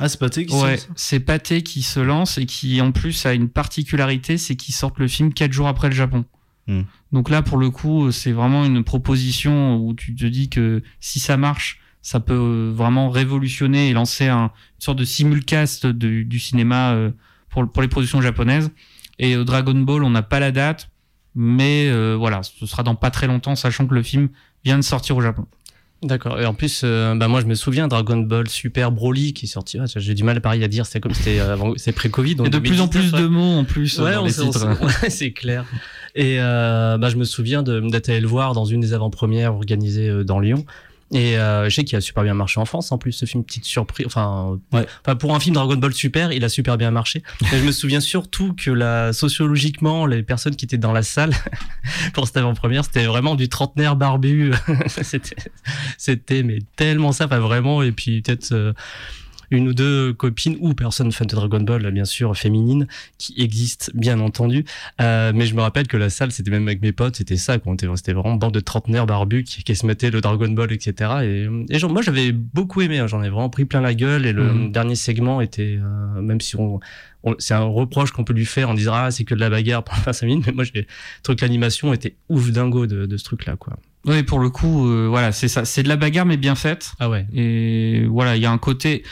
Ah, 0.00 0.08
c'est 0.08 0.18
Pathé 0.18 0.44
qui 0.46 0.54
Ouais, 0.54 0.78
c'est 0.96 1.20
Pathé 1.20 1.62
qui 1.62 1.82
se 1.82 2.00
lance 2.00 2.38
et 2.38 2.46
qui 2.46 2.80
en 2.80 2.90
plus 2.92 3.26
a 3.26 3.32
une 3.34 3.48
particularité, 3.48 4.38
c'est 4.38 4.56
qu'ils 4.56 4.74
sortent 4.74 4.98
le 4.98 5.06
film 5.08 5.32
quatre 5.32 5.52
jours 5.52 5.68
après 5.68 5.88
le 5.88 5.94
Japon. 5.94 6.24
Hmm. 6.66 6.82
Donc 7.12 7.30
là, 7.30 7.42
pour 7.42 7.58
le 7.58 7.70
coup, 7.70 8.10
c'est 8.10 8.32
vraiment 8.32 8.64
une 8.64 8.82
proposition 8.82 9.76
où 9.76 9.94
tu 9.94 10.14
te 10.14 10.24
dis 10.26 10.48
que 10.48 10.82
si 11.00 11.20
ça 11.20 11.36
marche, 11.36 11.80
ça 12.02 12.20
peut 12.20 12.34
euh, 12.34 12.72
vraiment 12.74 13.08
révolutionner 13.08 13.88
et 13.90 13.92
lancer 13.92 14.26
un, 14.28 14.44
une 14.46 14.50
sorte 14.80 14.98
de 14.98 15.04
simulcast 15.04 15.86
de- 15.86 16.22
du 16.22 16.38
cinéma 16.38 16.92
euh, 16.92 17.10
pour, 17.50 17.70
pour 17.70 17.80
les 17.82 17.88
productions 17.88 18.20
japonaises. 18.20 18.70
Et 19.18 19.36
euh, 19.36 19.44
Dragon 19.44 19.74
Ball, 19.78 20.02
on 20.02 20.10
n'a 20.10 20.22
pas 20.22 20.40
la 20.40 20.50
date, 20.50 20.90
mais 21.34 21.86
euh, 21.88 22.16
voilà, 22.18 22.42
ce 22.42 22.66
sera 22.66 22.82
dans 22.82 22.94
pas 22.96 23.10
très 23.10 23.26
longtemps, 23.26 23.54
sachant 23.56 23.86
que 23.86 23.94
le 23.94 24.02
film 24.02 24.28
vient 24.64 24.76
de 24.76 24.82
sortir 24.82 25.16
au 25.16 25.20
Japon. 25.20 25.46
D'accord. 26.04 26.40
Et 26.40 26.46
en 26.46 26.54
plus, 26.54 26.82
euh, 26.84 27.14
bah 27.14 27.28
moi 27.28 27.40
je 27.40 27.46
me 27.46 27.54
souviens 27.54 27.88
Dragon 27.88 28.18
Ball 28.18 28.48
Super 28.48 28.92
Broly 28.92 29.32
qui 29.32 29.46
est 29.46 29.48
sorti. 29.48 29.78
ah, 29.80 29.84
J'ai 29.96 30.14
du 30.14 30.22
mal 30.22 30.40
pareil 30.40 30.62
à 30.62 30.68
dire. 30.68 30.86
C'est 30.86 31.00
comme 31.00 31.14
c'était 31.14 31.40
avant, 31.40 31.72
c'est 31.76 31.92
pré-Covid. 31.92 32.32
Il 32.38 32.42
y 32.42 32.46
a 32.46 32.48
de 32.50 32.58
plus 32.58 32.80
en 32.80 32.86
2019, 32.86 32.90
plus 32.90 33.12
ouais. 33.12 33.22
de 33.22 33.26
mots 33.26 33.58
en 33.58 33.64
plus 33.64 33.98
Ouais, 33.98 34.14
dans 34.14 34.22
on 34.22 34.26
les 34.26 34.32
titres. 34.32 34.68
c'est 35.08 35.32
clair. 35.32 35.64
Et 36.14 36.36
euh, 36.38 36.98
bah, 36.98 37.08
je 37.08 37.16
me 37.16 37.24
souviens 37.24 37.62
d'être 37.62 38.08
allé 38.08 38.20
le 38.20 38.26
voir 38.28 38.52
dans 38.52 38.64
une 38.64 38.80
des 38.80 38.92
avant-premières 38.92 39.54
organisées 39.54 40.08
euh, 40.08 40.24
dans 40.24 40.38
Lyon. 40.40 40.64
Et 41.12 41.38
euh, 41.38 41.68
je 41.68 41.74
sais 41.74 41.84
qu'il 41.84 41.96
a 41.96 42.00
super 42.00 42.22
bien 42.24 42.34
marché 42.34 42.58
en 42.58 42.64
France 42.64 42.90
en 42.90 42.98
plus 42.98 43.12
ce 43.12 43.26
film 43.26 43.44
petite 43.44 43.66
surprise 43.66 44.06
enfin 44.06 44.58
Ouais. 44.72 44.86
enfin 45.04 45.14
pour 45.16 45.34
un 45.34 45.40
film 45.40 45.54
Dragon 45.54 45.76
Ball 45.76 45.92
Super 45.92 46.32
il 46.32 46.42
a 46.44 46.48
super 46.48 46.78
bien 46.78 46.90
marché 46.90 47.22
mais 47.52 47.58
je 47.58 47.64
me 47.64 47.72
souviens 47.72 48.00
surtout 48.00 48.54
que 48.54 48.70
la 48.70 49.12
sociologiquement 49.12 50.06
les 50.06 50.22
personnes 50.22 50.56
qui 50.56 50.64
étaient 50.64 50.78
dans 50.78 50.92
la 50.92 51.02
salle 51.02 51.32
pour 52.14 52.26
cette 52.26 52.38
avant-première 52.38 52.84
c'était 52.84 53.04
vraiment 53.04 53.34
du 53.34 53.48
trentenaire 53.50 53.96
barbu 53.96 54.52
c'était 54.86 55.36
c'était 55.98 56.42
mais 56.42 56.60
tellement 56.76 57.12
ça 57.12 57.26
enfin 57.26 57.38
vraiment 57.38 57.82
et 57.82 57.92
puis 57.92 58.22
peut-être 58.22 58.52
euh, 58.52 58.72
une 59.50 59.68
ou 59.68 59.74
deux 59.74 60.12
copines 60.12 60.56
ou 60.60 60.74
personnes 60.74 61.12
fans 61.12 61.24
de 61.24 61.30
Dragon 61.34 61.60
Ball, 61.60 61.90
bien 61.90 62.04
sûr, 62.04 62.36
féminines, 62.36 62.86
qui 63.18 63.34
existent, 63.40 63.90
bien 63.94 64.20
entendu. 64.20 64.64
Euh, 65.00 65.32
mais 65.34 65.46
je 65.46 65.54
me 65.54 65.60
rappelle 65.60 65.86
que 65.86 65.96
la 65.96 66.10
salle, 66.10 66.32
c'était 66.32 66.50
même 66.50 66.66
avec 66.68 66.82
mes 66.82 66.92
potes, 66.92 67.16
c'était 67.16 67.36
ça, 67.36 67.58
quoi. 67.58 67.74
C'était 67.96 68.12
vraiment 68.12 68.36
bande 68.36 68.54
de 68.54 68.60
trentenaires 68.60 69.06
barbus 69.06 69.44
qui, 69.44 69.62
qui 69.64 69.74
se 69.76 69.86
mettaient 69.86 70.10
le 70.10 70.20
Dragon 70.20 70.48
Ball, 70.48 70.72
etc. 70.72 71.10
Et, 71.22 71.46
et 71.70 71.78
genre, 71.78 71.90
moi, 71.92 72.02
j'avais 72.02 72.32
beaucoup 72.32 72.80
aimé, 72.82 72.98
hein. 72.98 73.06
j'en 73.06 73.22
ai 73.22 73.28
vraiment 73.28 73.50
pris 73.50 73.64
plein 73.64 73.80
la 73.80 73.94
gueule. 73.94 74.26
Et 74.26 74.32
le 74.32 74.44
Mhm. 74.52 74.72
dernier 74.72 74.94
segment 74.94 75.40
était, 75.40 75.78
euh, 75.82 76.20
même 76.20 76.40
si 76.40 76.56
on, 76.56 76.80
on- 77.22 77.34
c'est 77.38 77.54
un 77.54 77.64
reproche 77.64 78.10
qu'on 78.12 78.24
peut 78.24 78.32
lui 78.34 78.46
faire 78.46 78.68
en 78.70 78.74
disant, 78.74 78.92
ah, 78.94 79.10
c'est 79.10 79.24
que 79.24 79.34
de 79.34 79.40
la 79.40 79.50
bagarre 79.50 79.82
pendant 79.84 80.00
25 80.02 80.26
minutes, 80.26 80.46
mais 80.46 80.52
moi, 80.52 80.64
j'ai 80.64 80.86
que 81.24 81.32
l'animation 81.40 81.92
était 81.92 82.14
ouf 82.28 82.50
dingo 82.50 82.86
de, 82.86 83.06
de 83.06 83.16
ce 83.16 83.24
truc-là, 83.24 83.56
quoi. 83.56 83.76
Oui, 84.06 84.22
pour 84.22 84.38
le 84.38 84.50
coup, 84.50 84.86
euh, 84.88 85.06
voilà, 85.08 85.32
c'est 85.32 85.48
ça. 85.48 85.64
C'est 85.64 85.82
de 85.82 85.88
la 85.88 85.96
bagarre, 85.96 86.26
mais 86.26 86.36
bien 86.36 86.54
faite. 86.54 86.92
Ah 87.00 87.08
ouais. 87.08 87.26
Et 87.32 88.04
voilà, 88.06 88.36
il 88.36 88.42
y 88.42 88.46
a 88.46 88.50
un 88.52 88.58
côté. 88.58 89.02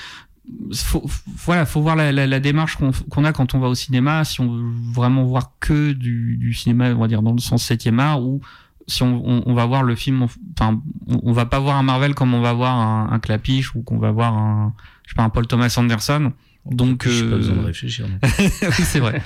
Faut, 0.75 1.09
voilà, 1.47 1.65
faut 1.67 1.81
voir 1.81 1.97
la, 1.97 2.13
la- 2.13 2.27
la 2.27 2.41
démarche 2.41 2.77
qu'on 3.11 3.25
a 3.25 3.33
quand 3.33 3.55
on 3.55 3.59
va 3.61 3.69
au 3.69 3.75
cinéma. 3.75 4.25
Si 4.25 4.41
on 4.41 4.53
veut 4.53 4.73
vraiment 4.93 5.25
voir 5.25 5.53
que 5.61 5.93
du, 5.93 6.37
du 6.37 6.53
cinéma, 6.53 6.91
on 6.91 6.99
va 7.01 7.09
dire 7.09 7.23
dans 7.23 7.33
le 7.33 7.39
sens 7.41 7.65
7e 7.71 7.99
art, 8.01 8.23
ou 8.23 8.41
si 8.87 9.03
on, 9.03 9.23
on- 9.25 9.43
on 9.47 9.55
va 9.55 9.65
voir 9.65 9.83
le 9.83 9.95
film, 9.95 10.27
enfin, 10.59 10.83
on, 11.07 11.21
on 11.23 11.33
va 11.33 11.47
pas 11.47 11.59
voir 11.61 11.77
un 11.77 11.83
Marvel 11.85 12.15
comme 12.15 12.35
on 12.35 12.41
va 12.43 12.53
voir 12.53 12.77
un, 12.77 13.09
un 13.13 13.19
Clapiche 13.21 13.75
ou 13.75 13.83
qu'on 13.83 13.99
va 13.99 14.11
voir 14.11 14.37
un, 14.37 14.75
je 15.07 15.11
sais 15.13 15.15
pas, 15.17 15.23
un 15.23 15.31
Paul 15.31 15.47
Thomas 15.47 15.73
Anderson. 15.79 16.33
Donc, 16.67 17.05
pas 17.05 17.11
euh, 17.11 17.31
besoin 17.39 17.57
de 17.57 17.61
réfléchir. 17.67 18.07
oui, 18.39 18.49
c'est 18.85 19.01
vrai. 19.01 19.21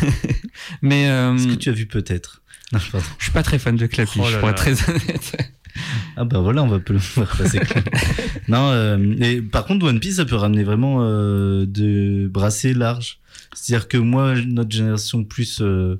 Mais 0.82 1.08
euh, 1.08 1.34
Est-ce 1.34 1.48
que 1.48 1.54
tu 1.54 1.68
as 1.68 1.72
vu 1.72 1.86
peut-être 1.86 2.41
Non, 2.72 2.78
je 2.78 3.22
suis 3.24 3.32
pas 3.32 3.42
très 3.42 3.58
fan 3.58 3.76
de 3.76 3.86
Clapiche, 3.86 4.22
Oh 4.24 4.30
là 4.30 4.38
pour 4.38 4.48
là. 4.48 4.52
être 4.52 4.58
très 4.62 4.90
honnête. 4.90 5.36
Ah 6.16 6.24
bah 6.24 6.40
voilà, 6.40 6.62
on 6.62 6.68
va 6.68 6.80
faire 6.98 7.26
passer. 7.36 7.60
non, 8.48 8.70
euh, 8.72 9.14
et 9.20 9.40
par 9.40 9.64
contre, 9.64 9.86
One 9.86 10.00
Piece, 10.00 10.16
ça 10.16 10.24
peut 10.24 10.36
ramener 10.36 10.64
vraiment 10.64 10.98
euh, 11.00 11.64
de 11.66 12.28
brassées 12.28 12.74
larges. 12.74 13.18
C'est-à-dire 13.54 13.88
que 13.88 13.96
moi, 13.98 14.34
notre 14.46 14.70
génération 14.70 15.24
plus 15.24 15.60
euh, 15.62 15.96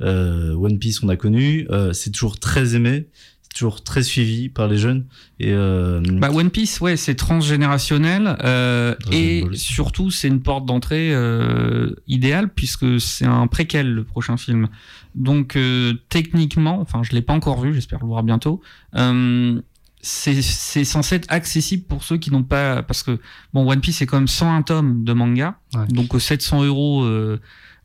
euh, 0.00 0.54
One 0.54 0.78
Piece, 0.78 1.02
on 1.02 1.08
a 1.08 1.16
connu, 1.16 1.66
euh, 1.70 1.92
c'est 1.92 2.10
toujours 2.10 2.38
très 2.40 2.74
aimé, 2.74 3.06
c'est 3.42 3.58
toujours 3.58 3.82
très 3.84 4.02
suivi 4.02 4.48
par 4.48 4.66
les 4.68 4.78
jeunes. 4.78 5.04
Et 5.38 5.52
euh, 5.52 6.00
Bah 6.00 6.30
One 6.32 6.50
Piece, 6.50 6.80
ouais, 6.80 6.96
c'est 6.96 7.14
transgénérationnel 7.14 8.36
euh, 8.44 8.94
et 9.12 9.44
surtout 9.54 10.10
c'est 10.10 10.28
une 10.28 10.42
porte 10.42 10.66
d'entrée 10.66 11.12
euh, 11.12 11.90
idéale 12.08 12.48
puisque 12.52 13.00
c'est 13.00 13.26
un 13.26 13.46
préquel 13.46 13.92
le 13.92 14.04
prochain 14.04 14.36
film. 14.36 14.68
Donc 15.14 15.56
euh, 15.56 15.94
techniquement, 16.08 16.80
enfin 16.80 17.02
je 17.02 17.12
l'ai 17.12 17.22
pas 17.22 17.32
encore 17.34 17.60
vu, 17.60 17.74
j'espère 17.74 18.00
le 18.00 18.06
voir 18.06 18.22
bientôt. 18.22 18.60
Euh, 18.96 19.60
c'est 20.04 20.42
censé 20.84 21.14
être 21.14 21.32
accessible 21.32 21.84
pour 21.84 22.02
ceux 22.02 22.18
qui 22.18 22.32
n'ont 22.32 22.42
pas 22.42 22.82
parce 22.82 23.04
que 23.04 23.20
bon 23.52 23.70
One 23.70 23.80
Piece 23.80 23.98
c'est 23.98 24.06
quand 24.06 24.18
même 24.18 24.26
101 24.26 24.62
tomes 24.62 25.04
de 25.04 25.12
manga, 25.12 25.58
donc 25.90 26.14
euh, 26.14 26.18
700 26.18 26.64
euros. 26.64 27.04
euh, 27.04 27.40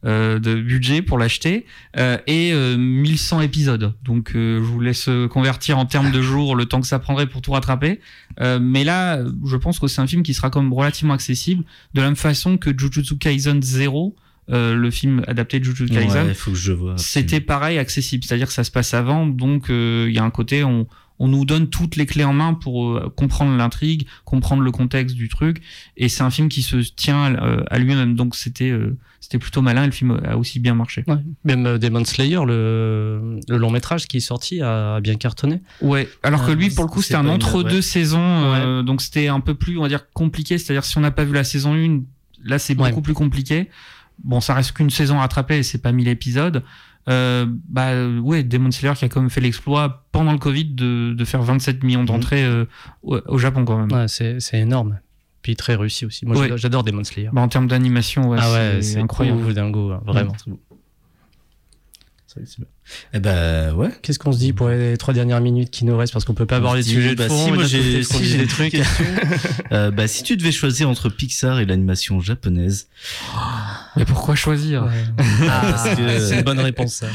euh, 0.06 0.38
de 0.38 0.54
budget 0.62 1.02
pour 1.02 1.18
l'acheter 1.18 1.66
euh, 1.98 2.20
et 2.28 2.54
euh, 2.54 2.78
1100 2.78 3.42
épisodes. 3.42 3.96
Donc 4.04 4.34
euh, 4.36 4.58
je 4.60 4.64
vous 4.64 4.80
laisse 4.80 5.10
euh, 5.10 5.28
convertir 5.28 5.80
en 5.80 5.88
termes 5.88 6.12
de 6.12 6.22
jours 6.22 6.56
le 6.56 6.66
temps 6.66 6.82
que 6.82 6.88
ça 6.88 7.00
prendrait 7.00 7.26
pour 7.26 7.42
tout 7.42 7.52
rattraper. 7.52 8.00
Euh, 8.40 8.60
mais 8.62 8.84
là, 8.84 9.20
je 9.44 9.58
pense 9.58 9.80
que 9.80 9.88
c'est 9.88 10.00
un 10.00 10.06
film 10.06 10.22
qui 10.22 10.36
sera 10.36 10.52
comme 10.52 10.72
relativement 10.72 11.16
accessible 11.16 11.64
de 11.96 12.02
la 12.02 12.08
même 12.08 12.16
façon 12.16 12.60
que 12.60 12.70
Jujutsu 12.78 13.18
Kaisen 13.18 13.60
0. 13.64 14.16
Euh, 14.50 14.76
le 14.76 14.92
film 14.92 15.24
adapté 15.28 15.60
de 15.60 15.66
Jujutsu 15.66 15.94
Kaisen, 15.94 16.28
Ouais, 16.28 16.34
faut 16.34 16.52
que 16.52 16.58
je 16.58 16.72
vois. 16.74 16.98
c'était 16.98 17.42
pareil 17.42 17.78
accessible, 17.78 18.24
c'est-à-dire 18.24 18.48
que 18.48 18.54
ça 18.54 18.64
se 18.64 18.72
passe 18.72 18.94
avant, 18.94 19.26
donc 19.28 19.70
euh, 19.70 20.06
il 20.10 20.16
y 20.16 20.20
a 20.20 20.24
un 20.24 20.30
côté 20.32 20.64
on 20.64 20.88
on 21.20 21.28
nous 21.28 21.46
donne 21.46 21.68
toutes 21.68 21.96
les 21.96 22.06
clés 22.06 22.24
en 22.26 22.32
main 22.34 22.54
pour 22.54 22.92
euh, 22.96 23.12
comprendre 23.18 23.58
l'intrigue, 23.58 24.06
comprendre 24.24 24.62
le 24.62 24.70
contexte 24.70 25.16
du 25.16 25.30
truc, 25.30 25.62
et 25.98 26.10
c'est 26.10 26.22
un 26.22 26.30
film 26.30 26.48
qui 26.48 26.62
se 26.62 26.78
tient 26.78 27.34
euh, 27.42 27.64
à 27.72 27.80
lui-même, 27.80 28.14
donc 28.16 28.36
c'était 28.36 28.70
euh, 28.70 28.96
c'était 29.20 29.40
plutôt 29.40 29.64
malin. 29.64 29.82
Et 29.82 29.86
le 29.88 29.92
film 29.92 30.22
a 30.24 30.38
aussi 30.38 30.60
bien 30.60 30.76
marché. 30.76 31.04
Ouais. 31.08 31.16
Même 31.44 31.80
Demon 31.80 32.06
Slayer, 32.06 32.42
le, 32.46 33.40
le 33.50 33.58
long 33.58 33.72
métrage 33.72 34.06
qui 34.08 34.18
est 34.18 34.20
sorti, 34.22 34.62
a, 34.62 34.98
a 34.98 35.02
bien 35.02 35.16
cartonné. 35.16 35.62
Ouais, 35.82 36.08
alors 36.22 36.46
que 36.46 36.52
Euh, 36.52 36.56
lui, 36.56 36.70
pour 36.70 36.84
le 36.86 36.90
coup, 36.92 37.02
c'est 37.02 37.16
c'était 37.16 37.18
un 37.18 37.28
entre-deux 37.28 37.78
ouais. 37.78 37.82
saisons, 37.82 38.20
euh, 38.22 38.84
donc 38.84 39.02
c'était 39.02 39.28
un 39.28 39.40
peu 39.40 39.56
plus, 39.56 39.80
on 39.80 39.82
va 39.82 39.88
dire, 39.90 40.12
compliqué. 40.12 40.60
C'est-à-dire, 40.60 40.86
si 40.86 41.00
on 41.00 41.02
n'a 41.02 41.10
pas 41.12 41.26
vu 41.26 41.34
la 41.34 41.44
saison 41.44 41.74
1, 41.74 42.02
là, 42.44 42.60
c'est 42.60 42.78
Ouais. 42.80 42.90
beaucoup 42.90 43.02
plus 43.02 43.16
compliqué. 43.16 43.70
Bon, 44.24 44.40
ça 44.42 44.54
reste 44.54 44.72
qu'une 44.74 44.90
saison 44.90 45.20
rattrapée 45.20 45.58
et 45.60 45.64
c'est 45.64 45.78
pas 45.82 45.92
1000 45.92 46.08
épisodes. 46.08 46.64
Euh, 47.10 47.46
bah, 47.70 47.92
ouais, 48.22 48.44
Demon 48.44 48.72
Slayer 48.72 48.94
qui 48.96 49.06
a 49.06 49.10
quand 49.10 49.22
même 49.22 49.30
fait 49.30 49.40
l'exploit 49.42 50.06
pendant 50.12 50.34
le 50.34 50.40
Covid 50.40 50.66
de, 50.66 51.14
de 51.14 51.26
faire 51.26 51.42
27 51.42 51.84
millions 51.84 52.04
d'entrées 52.04 52.44
euh, 52.44 52.66
au, 53.04 53.20
au 53.28 53.38
Japon, 53.38 53.64
quand 53.64 53.78
même. 53.78 53.92
Ouais, 53.92 54.08
c'est 54.08 54.40
énorme. 54.60 55.00
Puis 55.42 55.56
très 55.56 55.76
réussi 55.76 56.06
aussi. 56.06 56.26
Moi, 56.26 56.36
Ouais. 56.38 56.58
j'adore- 56.58 56.84
Demon 56.84 57.06
Slayer. 57.06 57.30
Bah, 57.32 57.40
en 57.42 57.48
termes 57.48 57.68
d'animation, 57.68 58.28
ouais, 58.30 58.38
ah 58.42 58.52
ouais, 58.52 58.82
c'est 58.82 59.00
incroyable. 59.00 59.54
dingo, 59.54 59.92
hein, 59.92 60.02
vraiment. 60.06 60.34
Vrai 62.38 62.46
que 62.46 62.50
c'est 62.50 62.58
bien. 62.60 62.68
Eh 63.14 63.20
ben 63.20 63.74
ouais. 63.74 63.90
Qu'est-ce 64.02 64.18
qu'on 64.20 64.32
se 64.32 64.38
dit 64.38 64.54
pour 64.54 64.70
les 64.70 64.96
trois 64.96 65.14
dernières 65.14 65.42
minutes 65.42 65.72
qui 65.72 65.84
nous 65.84 65.98
restent? 65.98 66.14
Parce 66.14 66.24
qu'on 66.24 66.34
peut 66.34 66.46
pas 66.46 66.56
aborder 66.58 66.78
On 66.78 66.80
de 66.80 66.84
se 66.84 66.88
dit, 66.90 66.96
sujet 66.96 67.10
de 67.10 67.16
bah, 67.16 67.28
fond. 67.28 67.46
si, 67.46 67.52
moi 67.52 67.64
j'ai 67.66 68.04
si, 68.04 68.38
des 68.38 68.48
trucs. 68.48 68.76
Euh, 69.74 69.92
bah, 69.92 70.08
si 70.08 70.24
tu 70.24 70.38
devais 70.38 70.52
choisir 70.54 70.90
entre 70.90 71.10
Pixar 71.10 71.60
et 71.60 71.66
l'animation 71.66 72.22
japonaise. 72.22 72.88
Mais 73.98 74.06
pourquoi 74.06 74.36
choisir? 74.36 74.88
Ah, 75.50 75.84
que- 75.96 76.20
c'est 76.20 76.36
une 76.38 76.44
bonne 76.44 76.60
réponse. 76.60 76.94
Ça. 76.94 77.08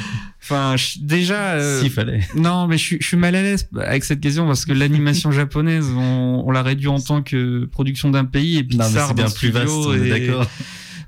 Enfin, 0.42 0.76
je- 0.76 0.98
déjà. 1.00 1.52
euh, 1.54 1.80
S'il 1.80 1.90
fallait. 1.90 2.20
Non, 2.36 2.66
mais 2.66 2.76
je, 2.76 2.82
suis- 2.82 2.98
je 3.00 3.06
suis 3.06 3.16
mal 3.16 3.34
à 3.34 3.42
l'aise 3.42 3.68
avec 3.78 4.04
cette 4.04 4.20
question 4.20 4.46
parce 4.46 4.66
que 4.66 4.72
l'animation 4.72 5.30
japonaise, 5.32 5.86
on, 5.96 6.42
on 6.46 6.50
l'a 6.50 6.62
réduit 6.62 6.88
en 6.88 7.00
tant 7.00 7.22
que 7.22 7.64
production 7.66 8.10
d'un 8.10 8.24
pays 8.24 8.58
et 8.58 8.62
Non, 8.62 8.68
mais 8.78 8.84
Pixar 8.84 9.14
bien 9.14 9.24
d'un 9.26 9.30
plus 9.30 9.50
vaste, 9.50 9.68
d'accord. 10.08 10.46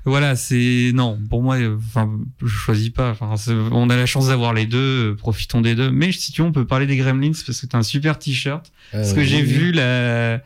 Voilà, 0.05 0.35
c'est 0.35 0.91
non 0.93 1.17
pour 1.29 1.41
moi. 1.41 1.57
euh, 1.57 1.75
Enfin, 1.77 2.09
je 2.41 2.47
choisis 2.47 2.89
pas. 2.89 3.11
Enfin, 3.11 3.33
on 3.71 3.89
a 3.89 3.95
la 3.95 4.05
chance 4.05 4.27
d'avoir 4.27 4.53
les 4.53 4.65
deux, 4.65 5.11
euh, 5.11 5.15
profitons 5.15 5.61
des 5.61 5.75
deux. 5.75 5.89
Mais 5.91 6.11
si 6.11 6.31
tu 6.31 6.41
veux, 6.41 6.47
on 6.47 6.51
peut 6.51 6.65
parler 6.65 6.85
des 6.85 6.95
Gremlins 6.97 7.31
parce 7.31 7.43
que 7.43 7.53
c'est 7.53 7.73
un 7.75 7.83
super 7.83 8.19
t-shirt. 8.19 8.71
parce 8.91 9.13
que 9.13 9.21
Euh, 9.21 9.23
j'ai 9.23 9.37
oui, 9.37 9.43
vu 9.43 9.71
la 9.71 10.41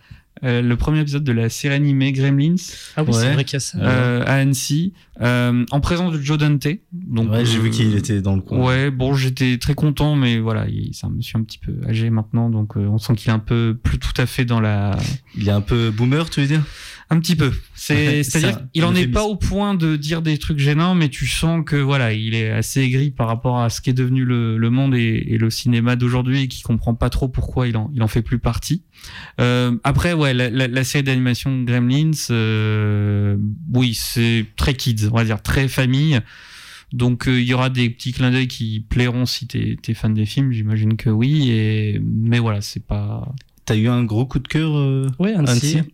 euh, 0.46 0.62
le 0.62 0.78
premier 0.78 1.02
épisode 1.02 1.26
de 1.26 1.34
la 1.34 1.50
série 1.50 1.76
animée 1.76 2.14
Gremlins. 2.14 2.56
Ah 2.96 3.04
oui, 3.04 3.12
c'est 3.14 3.34
vrai 3.34 3.44
qu'il 3.44 3.56
y 3.56 3.58
a 3.58 3.60
ça. 3.60 3.78
euh, 3.78 4.24
à 4.26 4.36
Annecy, 4.36 4.94
euh, 5.20 5.66
en 5.70 5.82
présence 5.82 6.14
de 6.14 6.22
Joe 6.22 6.38
Dante. 6.38 6.66
Donc, 6.94 7.30
Ouais, 7.30 7.44
j'ai 7.44 7.60
vu 7.60 7.68
euh, 7.68 7.72
qu'il 7.72 7.94
était 7.98 8.22
dans 8.22 8.38
le 8.38 8.42
coin. 8.42 8.58
Ouais, 8.66 8.90
bon, 8.90 9.14
j'étais 9.16 9.58
très 9.58 9.74
content, 9.74 10.16
mais 10.16 10.40
voilà, 10.40 10.66
il- 10.70 10.92
c'est 10.94 11.06
un 11.08 11.10
monsieur 11.10 11.38
un 11.40 11.44
petit 11.44 11.58
peu 11.58 11.74
âgé 11.86 12.10
maintenant, 12.10 12.50
donc 12.50 12.78
euh, 12.78 12.88
on 12.88 12.98
sent 12.98 13.16
qu'il 13.16 13.30
est 13.32 13.34
un 13.34 13.40
peu 13.40 13.78
plus 13.84 14.00
tout 14.00 14.14
à 14.16 14.26
fait 14.26 14.46
dans 14.46 14.62
la. 14.62 14.98
Il 15.36 15.46
est 15.50 15.52
un 15.52 15.60
peu 15.60 15.92
boomer, 15.92 16.30
tu 16.30 16.40
veux 16.40 16.48
dire? 16.48 16.64
Un 17.12 17.20
petit 17.20 17.36
peu. 17.36 17.52
C'est-à-dire, 17.74 18.24
ça, 18.54 18.68
il 18.76 18.86
en 18.86 18.94
est 18.94 19.08
pas 19.08 19.24
au 19.24 19.36
point 19.36 19.74
de 19.74 19.96
dire 19.96 20.22
des 20.22 20.38
trucs 20.38 20.60
gênants, 20.60 20.94
mais 20.94 21.10
tu 21.10 21.26
sens 21.26 21.64
que 21.66 21.76
voilà, 21.76 22.14
il 22.14 22.36
est 22.36 22.52
assez 22.52 22.82
aigri 22.82 23.10
par 23.10 23.28
rapport 23.28 23.60
à 23.60 23.72
ce 23.72 23.82
qui 23.82 23.90
est 23.90 23.94
devenu 23.94 24.26
le, 24.26 24.58
le 24.58 24.70
monde 24.70 24.94
et, 24.94 25.26
et 25.28 25.40
le 25.40 25.50
cinéma 25.50 25.96
d'aujourd'hui, 25.96 26.44
et 26.44 26.48
qui 26.48 26.62
comprend 26.62 26.94
pas 26.94 27.10
trop 27.10 27.28
pourquoi 27.28 27.68
il 27.68 27.78
en, 27.78 27.90
il 27.96 28.04
en 28.04 28.08
fait 28.08 28.22
plus 28.22 28.38
partie. 28.38 28.84
Euh, 29.42 29.76
après, 29.84 30.14
ouais, 30.14 30.36
la, 30.36 30.52
la, 30.52 30.68
la 30.68 30.84
série 30.84 31.04
d'animation 31.04 31.64
Gremlins, 31.64 32.12
euh, 32.30 33.38
oui, 33.74 33.96
c'est 33.96 34.46
très 34.56 34.76
kids, 34.76 35.08
on 35.12 35.16
va 35.16 35.24
dire 35.24 35.42
très 35.42 35.68
famille. 35.68 36.20
Donc 36.94 37.28
euh, 37.28 37.40
il 37.40 37.48
y 37.48 37.54
aura 37.54 37.70
des 37.70 37.90
petits 37.90 38.14
clins 38.14 38.32
d'œil 38.32 38.48
qui 38.48 38.86
plairont 38.88 39.26
si 39.26 39.48
t'es 39.48 39.78
es 39.88 39.94
fan 39.94 40.14
des 40.14 40.26
films, 40.26 40.52
j'imagine 40.52 40.96
que 40.96 41.10
oui. 41.10 41.50
Et 41.50 42.00
mais 42.04 42.40
voilà, 42.40 42.62
c'est 42.62 42.84
pas. 42.86 43.32
T'as 43.66 43.76
eu 43.76 43.88
un 43.88 44.04
gros 44.04 44.26
coup 44.26 44.40
de 44.40 44.48
cœur 44.48 44.76
euh, 44.78 45.08
Ouais, 45.20 45.34
Annecy. 45.34 45.78
Annecy? 45.78 45.90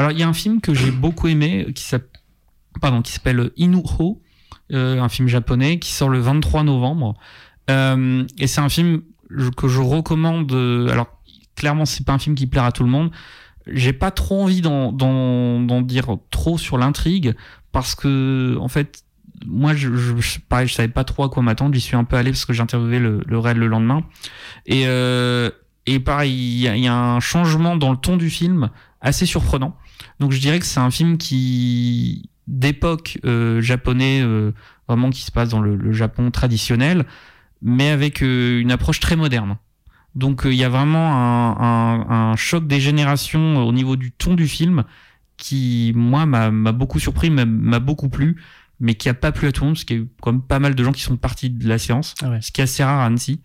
Alors 0.00 0.12
il 0.12 0.18
y 0.18 0.22
a 0.22 0.28
un 0.28 0.32
film 0.32 0.62
que 0.62 0.72
j'ai 0.72 0.90
beaucoup 0.90 1.28
aimé 1.28 1.66
qui 1.74 1.84
s'appelle 1.84 3.50
Inuho, 3.58 4.22
euh, 4.72 4.98
un 4.98 5.10
film 5.10 5.28
japonais 5.28 5.78
qui 5.78 5.92
sort 5.92 6.08
le 6.08 6.18
23 6.18 6.62
novembre. 6.62 7.18
Euh, 7.68 8.24
et 8.38 8.46
c'est 8.46 8.62
un 8.62 8.70
film 8.70 9.02
que 9.58 9.68
je 9.68 9.78
recommande. 9.82 10.50
euh, 10.52 10.88
alors 10.88 11.20
clairement 11.54 11.84
c'est 11.84 12.06
pas 12.06 12.14
un 12.14 12.18
film 12.18 12.34
qui 12.34 12.46
plaira 12.46 12.68
à 12.68 12.72
tout 12.72 12.82
le 12.82 12.88
monde. 12.88 13.10
J'ai 13.66 13.92
pas 13.92 14.10
trop 14.10 14.42
envie 14.42 14.62
d'en 14.62 15.82
dire 15.82 16.16
trop 16.30 16.56
sur 16.56 16.78
l'intrigue 16.78 17.34
parce 17.70 17.94
que 17.94 18.56
en 18.58 18.68
fait 18.68 19.04
moi 19.44 19.74
je, 19.74 19.94
je, 19.94 20.38
pareil 20.48 20.66
savais 20.70 20.88
pas 20.88 21.04
trop 21.04 21.24
à 21.24 21.28
quoi 21.28 21.42
m'attendre. 21.42 21.74
J'y 21.74 21.82
suis 21.82 21.96
un 21.96 22.04
peu 22.04 22.16
allé 22.16 22.30
parce 22.30 22.46
que 22.46 22.54
j'ai 22.54 22.62
interviewé 22.62 23.00
le, 23.00 23.20
le 23.26 23.38
réel 23.38 23.58
le 23.58 23.66
lendemain. 23.66 24.02
Et 24.64 24.86
pareil 25.98 26.32
il 26.32 26.78
y 26.78 26.88
a 26.88 26.96
un 26.96 27.20
changement 27.20 27.76
dans 27.76 27.90
le 27.90 27.98
ton 27.98 28.16
du 28.16 28.30
film 28.30 28.70
assez 29.02 29.26
surprenant. 29.26 29.76
Donc 30.18 30.32
je 30.32 30.40
dirais 30.40 30.58
que 30.58 30.66
c'est 30.66 30.80
un 30.80 30.90
film 30.90 31.18
qui 31.18 32.28
d'époque 32.46 33.18
euh, 33.24 33.60
japonais, 33.60 34.20
euh, 34.22 34.52
vraiment 34.88 35.10
qui 35.10 35.22
se 35.22 35.30
passe 35.30 35.50
dans 35.50 35.60
le, 35.60 35.76
le 35.76 35.92
Japon 35.92 36.30
traditionnel, 36.30 37.04
mais 37.62 37.90
avec 37.90 38.22
euh, 38.22 38.60
une 38.60 38.72
approche 38.72 38.98
très 39.00 39.16
moderne. 39.16 39.56
Donc 40.16 40.44
euh, 40.46 40.52
il 40.52 40.58
y 40.58 40.64
a 40.64 40.68
vraiment 40.68 41.12
un, 41.14 41.56
un- 41.60 42.30
un 42.32 42.36
choc 42.36 42.66
des 42.66 42.80
générations 42.80 43.64
au 43.64 43.72
niveau 43.72 43.94
du 43.96 44.10
ton 44.10 44.34
du 44.34 44.48
film 44.48 44.84
qui, 45.36 45.92
moi, 45.94 46.26
m'a 46.26 46.50
beaucoup 46.72 46.98
surpris, 46.98 47.30
m'a- 47.30 47.44
m'a 47.46 47.78
beaucoup 47.78 48.08
plu, 48.08 48.42
mais 48.80 48.94
qui 48.94 49.08
a 49.08 49.14
pas 49.14 49.32
plu 49.32 49.46
à 49.48 49.52
tout 49.52 49.62
le 49.62 49.68
monde, 49.68 49.74
parce 49.76 49.84
qu'il 49.84 49.96
y 49.96 50.00
a 50.00 50.02
eu 50.02 50.08
quand 50.20 50.32
même 50.32 50.42
pas 50.42 50.58
mal 50.58 50.74
de 50.74 50.82
gens 50.84 50.92
qui 50.92 51.02
sont 51.02 51.16
partis 51.16 51.50
de 51.50 51.68
la 51.68 51.78
séance, 51.78 52.14
Ah 52.22 52.30
ouais. 52.30 52.40
ce 52.42 52.50
qui 52.50 52.60
est 52.60 52.64
assez 52.64 52.82
rare 52.84 53.00
à 53.00 53.06
Annecy. 53.06 53.40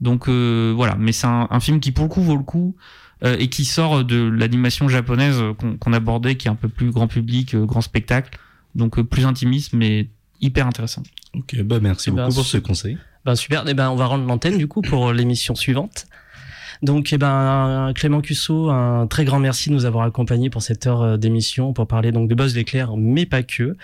Donc 0.00 0.28
euh, 0.28 0.72
voilà, 0.76 0.96
mais 0.96 1.12
c'est 1.12 1.26
un, 1.26 1.46
un 1.50 1.60
film 1.60 1.80
qui 1.80 1.92
pour 1.92 2.04
le 2.04 2.10
coup 2.10 2.22
vaut 2.22 2.36
le 2.36 2.42
coup. 2.44 2.76
Euh, 3.24 3.36
et 3.38 3.48
qui 3.48 3.64
sort 3.64 4.04
de 4.04 4.16
l'animation 4.28 4.88
japonaise 4.88 5.36
euh, 5.38 5.52
qu'on 5.78 5.92
abordait, 5.92 6.36
qui 6.36 6.48
est 6.48 6.50
un 6.50 6.56
peu 6.56 6.68
plus 6.68 6.90
grand 6.90 7.06
public, 7.08 7.54
euh, 7.54 7.64
grand 7.64 7.80
spectacle, 7.80 8.38
donc 8.74 8.98
euh, 8.98 9.04
plus 9.04 9.24
intimiste, 9.24 9.72
mais 9.72 10.08
hyper 10.40 10.66
intéressant. 10.66 11.02
Ok, 11.34 11.60
bah 11.62 11.78
merci 11.80 12.10
Eh 12.10 12.12
ben, 12.12 12.24
beaucoup 12.24 12.36
pour 12.36 12.46
ce 12.46 12.58
conseil. 12.58 12.98
Ben 13.24 13.36
super. 13.36 13.64
Eh 13.68 13.74
ben 13.74 13.90
on 13.90 13.96
va 13.96 14.06
rendre 14.06 14.26
l'antenne 14.26 14.58
du 14.58 14.66
coup 14.66 14.82
pour 14.82 15.12
l'émission 15.12 15.54
suivante. 15.54 16.06
Donc 16.82 17.12
eh 17.12 17.18
ben 17.18 17.92
Clément 17.94 18.20
Cusso, 18.20 18.68
un 18.70 19.06
très 19.06 19.24
grand 19.24 19.38
merci 19.38 19.68
de 19.68 19.74
nous 19.74 19.84
avoir 19.84 20.04
accompagnés 20.04 20.50
pour 20.50 20.62
cette 20.62 20.86
heure 20.88 21.02
euh, 21.02 21.16
d'émission 21.16 21.72
pour 21.72 21.86
parler 21.86 22.10
donc 22.10 22.28
de 22.28 22.34
Buzz 22.34 22.56
l'éclair, 22.56 22.96
mais 22.96 23.24
pas 23.24 23.44
que. 23.44 23.76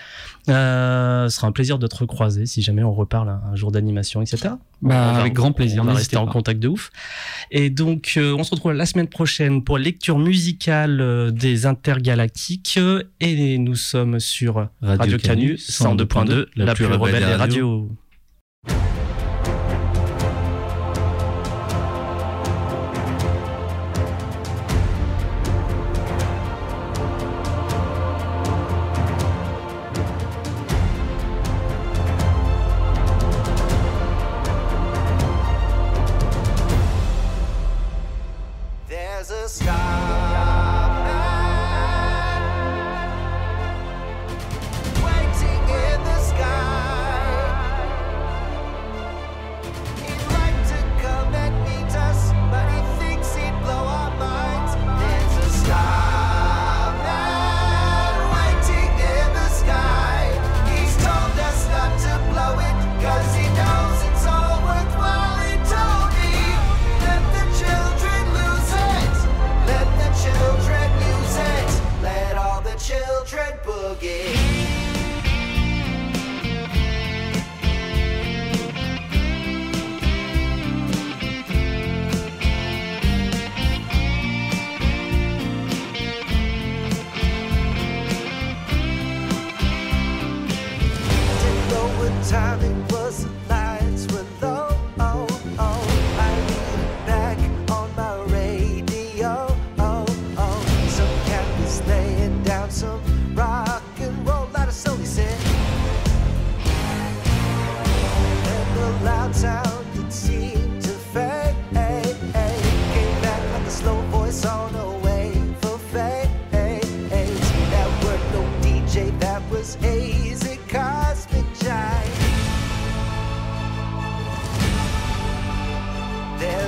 Euh, 0.49 1.29
ce 1.29 1.35
sera 1.37 1.47
un 1.47 1.51
plaisir 1.53 1.79
de 1.79 1.87
te 1.87 1.95
recroiser 1.95 2.45
si 2.45 2.61
jamais 2.61 2.83
on 2.83 2.91
reparle 2.93 3.29
un, 3.29 3.41
un 3.53 3.55
jour 3.55 3.71
d'animation, 3.71 4.21
etc. 4.21 4.49
Bah, 4.81 5.13
va- 5.13 5.19
avec 5.19 5.33
grand 5.33 5.53
plaisir, 5.53 5.81
On 5.83 5.85
va 5.85 5.93
rester 5.93 6.17
en 6.17 6.25
contact 6.25 6.59
de 6.59 6.67
ouf. 6.67 6.91
Et 7.51 7.69
donc 7.69 8.15
euh, 8.17 8.35
on 8.37 8.43
se 8.43 8.51
retrouve 8.51 8.73
la 8.73 8.85
semaine 8.85 9.07
prochaine 9.07 9.63
pour 9.63 9.77
lecture 9.77 10.19
musicale 10.19 11.31
des 11.31 11.65
intergalactiques 11.67 12.79
et 13.21 13.57
nous 13.59 13.75
sommes 13.75 14.19
sur 14.19 14.67
Radio, 14.81 15.17
Canu 15.17 15.53
102.2, 15.55 16.47
la, 16.57 16.73
plus 16.73 16.85
rebelle 16.85 17.23
des 17.25 17.35
radios. 17.35 17.87
There's 17.87 18.08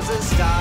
as 0.02 0.10
a 0.10 0.22
star. 0.24 0.61